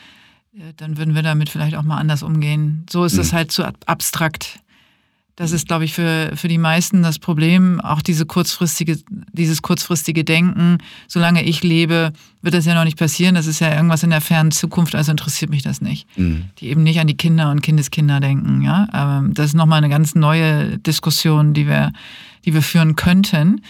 äh, 0.54 0.74
dann 0.76 0.98
würden 0.98 1.16
wir 1.16 1.24
damit 1.24 1.50
vielleicht 1.50 1.76
auch 1.76 1.84
mal 1.84 1.98
anders 1.98 2.24
umgehen. 2.24 2.86
So 2.90 3.06
ist 3.06 3.18
es 3.18 3.32
mhm. 3.32 3.36
halt 3.36 3.52
zu 3.52 3.64
abstrakt. 3.86 4.60
Das 5.38 5.52
ist, 5.52 5.68
glaube 5.68 5.86
ich, 5.86 5.94
für, 5.94 6.32
für 6.36 6.48
die 6.48 6.58
meisten 6.58 7.04
das 7.04 7.20
Problem. 7.20 7.80
Auch 7.80 8.02
diese 8.02 8.26
kurzfristige, 8.26 8.98
dieses 9.32 9.62
kurzfristige 9.62 10.24
Denken. 10.24 10.80
Solange 11.08 11.44
ich 11.44 11.64
lebe, 11.64 12.12
wird 12.42 12.56
das 12.56 12.66
ja 12.66 12.74
noch 12.74 12.86
nicht 12.86 12.98
passieren. 12.98 13.36
Das 13.36 13.46
ist 13.46 13.60
ja 13.60 13.72
irgendwas 13.72 14.02
in 14.02 14.10
der 14.10 14.22
fernen 14.22 14.50
Zukunft, 14.50 14.96
also 14.96 15.12
interessiert 15.12 15.52
mich 15.52 15.62
das 15.62 15.80
nicht. 15.80 16.08
Mhm. 16.18 16.46
Die 16.58 16.70
eben 16.70 16.82
nicht 16.82 17.00
an 17.00 17.06
die 17.06 17.18
Kinder 17.18 17.52
und 17.52 17.62
Kindeskinder 17.62 18.20
denken, 18.20 18.64
ja. 18.64 18.88
Aber 18.92 19.28
das 19.30 19.48
ist 19.48 19.54
nochmal 19.54 19.78
eine 19.78 19.90
ganz 19.90 20.16
neue 20.16 20.80
Diskussion, 20.80 21.54
die 21.54 21.68
wir, 21.68 21.94
die 22.44 22.56
wir 22.56 22.64
führen 22.64 22.96
könnten. 22.96 23.62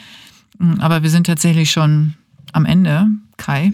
Aber 0.80 1.04
wir 1.04 1.10
sind 1.10 1.28
tatsächlich 1.28 1.70
schon 1.70 2.14
am 2.58 2.66
Ende, 2.66 3.08
Kai. 3.38 3.72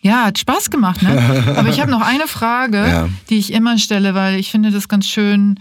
Ja, 0.00 0.24
hat 0.26 0.38
Spaß 0.38 0.70
gemacht, 0.70 1.00
ne? 1.02 1.54
Aber 1.56 1.68
ich 1.68 1.80
habe 1.80 1.90
noch 1.90 2.02
eine 2.02 2.26
Frage, 2.26 2.76
ja. 2.76 3.08
die 3.30 3.38
ich 3.38 3.52
immer 3.52 3.78
stelle, 3.78 4.14
weil 4.14 4.38
ich 4.38 4.50
finde 4.50 4.72
das 4.72 4.88
ganz 4.88 5.06
schön, 5.06 5.60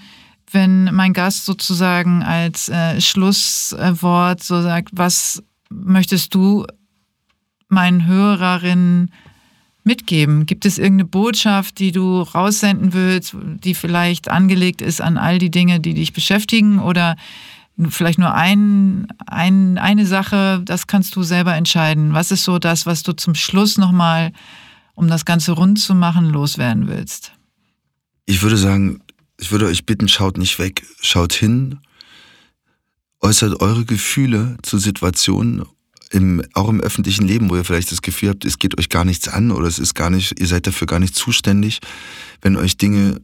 wenn 0.51 0.85
mein 0.93 1.13
Gast 1.13 1.45
sozusagen 1.45 2.23
als 2.23 2.67
äh, 2.67 2.99
Schlusswort 2.99 4.43
so 4.43 4.61
sagt, 4.61 4.89
was 4.93 5.43
möchtest 5.69 6.33
du 6.33 6.65
meinen 7.69 8.07
Hörerinnen 8.07 9.11
mitgeben? 9.83 10.47
Gibt 10.47 10.65
es 10.65 10.79
irgendeine 10.79 11.09
Botschaft, 11.09 11.77
die 11.77 11.91
du 11.91 12.21
raussenden 12.21 12.93
willst, 12.93 13.35
die 13.63 13.75
vielleicht 13.75 14.29
angelegt 14.29 14.81
ist 14.81 15.01
an 15.01 15.17
all 15.17 15.37
die 15.37 15.51
Dinge, 15.51 15.79
die 15.79 15.93
dich 15.93 16.13
beschäftigen 16.13 16.79
oder 16.79 17.15
vielleicht 17.89 18.19
nur 18.19 18.33
ein, 18.33 19.07
ein, 19.25 19.77
eine 19.77 20.05
Sache, 20.05 20.61
das 20.63 20.87
kannst 20.87 21.15
du 21.15 21.23
selber 21.23 21.55
entscheiden. 21.55 22.13
Was 22.13 22.31
ist 22.31 22.43
so 22.43 22.59
das, 22.59 22.85
was 22.85 23.03
du 23.03 23.13
zum 23.13 23.35
Schluss 23.35 23.77
nochmal, 23.77 24.33
um 24.93 25.07
das 25.07 25.25
Ganze 25.25 25.53
rund 25.53 25.79
zu 25.79 25.95
machen, 25.95 26.29
loswerden 26.29 26.87
willst? 26.87 27.33
Ich 28.25 28.41
würde 28.43 28.57
sagen, 28.57 29.01
ich 29.39 29.51
würde 29.51 29.65
euch 29.65 29.85
bitten, 29.85 30.07
schaut 30.07 30.37
nicht 30.37 30.59
weg, 30.59 30.83
schaut 31.01 31.33
hin, 31.33 31.79
äußert 33.21 33.61
eure 33.61 33.85
Gefühle 33.85 34.57
zu 34.61 34.77
Situationen, 34.77 35.63
im, 36.11 36.43
auch 36.53 36.69
im 36.69 36.81
öffentlichen 36.81 37.25
Leben, 37.25 37.49
wo 37.49 37.55
ihr 37.55 37.63
vielleicht 37.63 37.91
das 37.91 38.01
Gefühl 38.01 38.29
habt, 38.29 38.45
es 38.45 38.59
geht 38.59 38.77
euch 38.77 38.89
gar 38.89 39.05
nichts 39.05 39.29
an 39.29 39.51
oder 39.51 39.67
es 39.67 39.79
ist 39.79 39.95
gar 39.95 40.09
nicht, 40.09 40.39
ihr 40.39 40.47
seid 40.47 40.67
dafür 40.67 40.85
gar 40.85 40.99
nicht 40.99 41.15
zuständig, 41.15 41.79
wenn 42.41 42.57
euch 42.57 42.77
Dinge, 42.77 43.21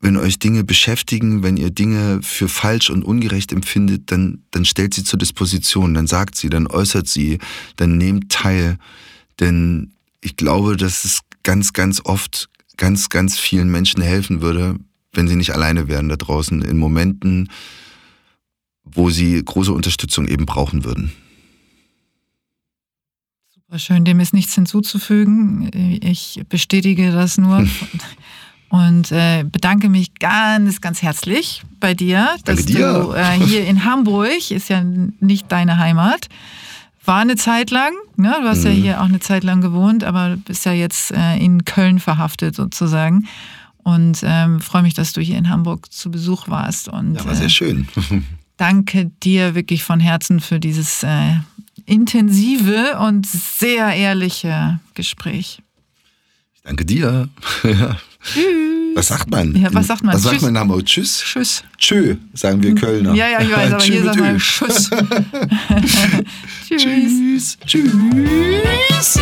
wenn 0.00 0.16
euch 0.16 0.38
Dinge 0.38 0.62
beschäftigen, 0.62 1.42
wenn 1.42 1.56
ihr 1.56 1.70
Dinge 1.70 2.20
für 2.22 2.48
falsch 2.48 2.90
und 2.90 3.02
ungerecht 3.02 3.52
empfindet, 3.52 4.10
dann, 4.10 4.42
dann 4.50 4.64
stellt 4.64 4.94
sie 4.94 5.04
zur 5.04 5.18
Disposition, 5.18 5.94
dann 5.94 6.06
sagt 6.06 6.36
sie, 6.36 6.50
dann 6.50 6.66
äußert 6.66 7.08
sie, 7.08 7.38
dann 7.76 7.96
nehmt 7.96 8.30
teil, 8.30 8.78
denn 9.40 9.92
ich 10.20 10.36
glaube, 10.36 10.76
dass 10.76 11.04
es 11.04 11.20
ganz, 11.42 11.72
ganz 11.72 12.00
oft 12.04 12.48
ganz, 12.76 13.08
ganz 13.08 13.38
vielen 13.38 13.70
Menschen 13.70 14.02
helfen 14.02 14.42
würde, 14.42 14.76
wenn 15.12 15.28
sie 15.28 15.36
nicht 15.36 15.54
alleine 15.54 15.88
wären 15.88 16.08
da 16.08 16.16
draußen 16.16 16.62
in 16.62 16.76
Momenten, 16.76 17.48
wo 18.84 19.10
sie 19.10 19.42
große 19.42 19.72
Unterstützung 19.72 20.28
eben 20.28 20.46
brauchen 20.46 20.84
würden. 20.84 21.12
Super 23.54 23.78
schön, 23.78 24.04
dem 24.04 24.20
ist 24.20 24.34
nichts 24.34 24.54
hinzuzufügen. 24.54 25.70
Ich 26.02 26.42
bestätige 26.48 27.10
das 27.10 27.38
nur. 27.38 27.66
Und 28.68 29.12
äh, 29.12 29.44
bedanke 29.44 29.88
mich 29.88 30.14
ganz, 30.14 30.80
ganz 30.80 31.00
herzlich 31.02 31.62
bei 31.80 31.94
dir, 31.94 32.30
Danke 32.44 32.62
dass 32.62 32.64
dir. 32.66 32.92
du 33.04 33.12
äh, 33.12 33.38
hier 33.46 33.66
in 33.66 33.84
Hamburg, 33.84 34.50
ist 34.50 34.68
ja 34.68 34.82
nicht 34.82 35.50
deine 35.52 35.78
Heimat, 35.78 36.28
war 37.04 37.20
eine 37.20 37.36
Zeit 37.36 37.70
lang, 37.70 37.92
ne? 38.16 38.34
du 38.42 38.48
hast 38.48 38.64
ja 38.64 38.70
Mhm. 38.72 38.82
hier 38.82 39.00
auch 39.00 39.04
eine 39.06 39.20
Zeit 39.20 39.44
lang 39.44 39.60
gewohnt, 39.60 40.02
aber 40.02 40.36
bist 40.36 40.64
ja 40.64 40.72
jetzt 40.72 41.12
äh, 41.12 41.36
in 41.36 41.64
Köln 41.64 42.00
verhaftet 42.00 42.56
sozusagen. 42.56 43.28
Und 43.84 44.18
ähm, 44.24 44.60
freue 44.60 44.82
mich, 44.82 44.94
dass 44.94 45.12
du 45.12 45.20
hier 45.20 45.38
in 45.38 45.48
Hamburg 45.48 45.92
zu 45.92 46.10
Besuch 46.10 46.48
warst. 46.48 46.88
Und 46.88 47.14
Ja, 47.14 47.24
war 47.24 47.32
äh, 47.32 47.36
sehr 47.36 47.48
schön. 47.48 47.86
danke 48.56 49.12
dir 49.22 49.54
wirklich 49.54 49.84
von 49.84 50.00
Herzen 50.00 50.40
für 50.40 50.58
dieses 50.58 51.04
äh, 51.04 51.34
intensive 51.84 52.98
und 52.98 53.26
sehr 53.26 53.94
ehrliche 53.94 54.80
Gespräch. 54.94 55.62
Danke 56.64 56.84
dir. 56.84 57.28
Ja. 58.34 58.42
Was 58.94 59.08
sagt 59.08 59.30
man? 59.30 59.54
Ja, 59.54 59.68
was 59.72 59.86
sagt 59.86 60.02
man? 60.02 60.14
Was 60.14 60.22
sagt 60.22 60.34
Tschüss. 60.34 60.42
man 60.42 60.54
in 60.54 60.58
Hamburg? 60.58 60.86
Tschüss? 60.86 61.22
Tschüss. 61.22 61.62
Tschö, 61.78 62.16
sagen 62.32 62.62
wir 62.62 62.74
Kölner. 62.74 63.14
Ja, 63.14 63.28
ja, 63.28 63.42
ich 63.42 63.54
weiß, 63.54 63.72
aber 63.72 63.82
Tschö 63.82 63.92
hier 63.92 64.04
sagt 64.04 64.18
man. 64.18 64.36
Tschüss. 66.68 66.80
Tschüss. 66.80 67.58
Tschüss. 67.66 67.66
Tschüss. 67.66 69.20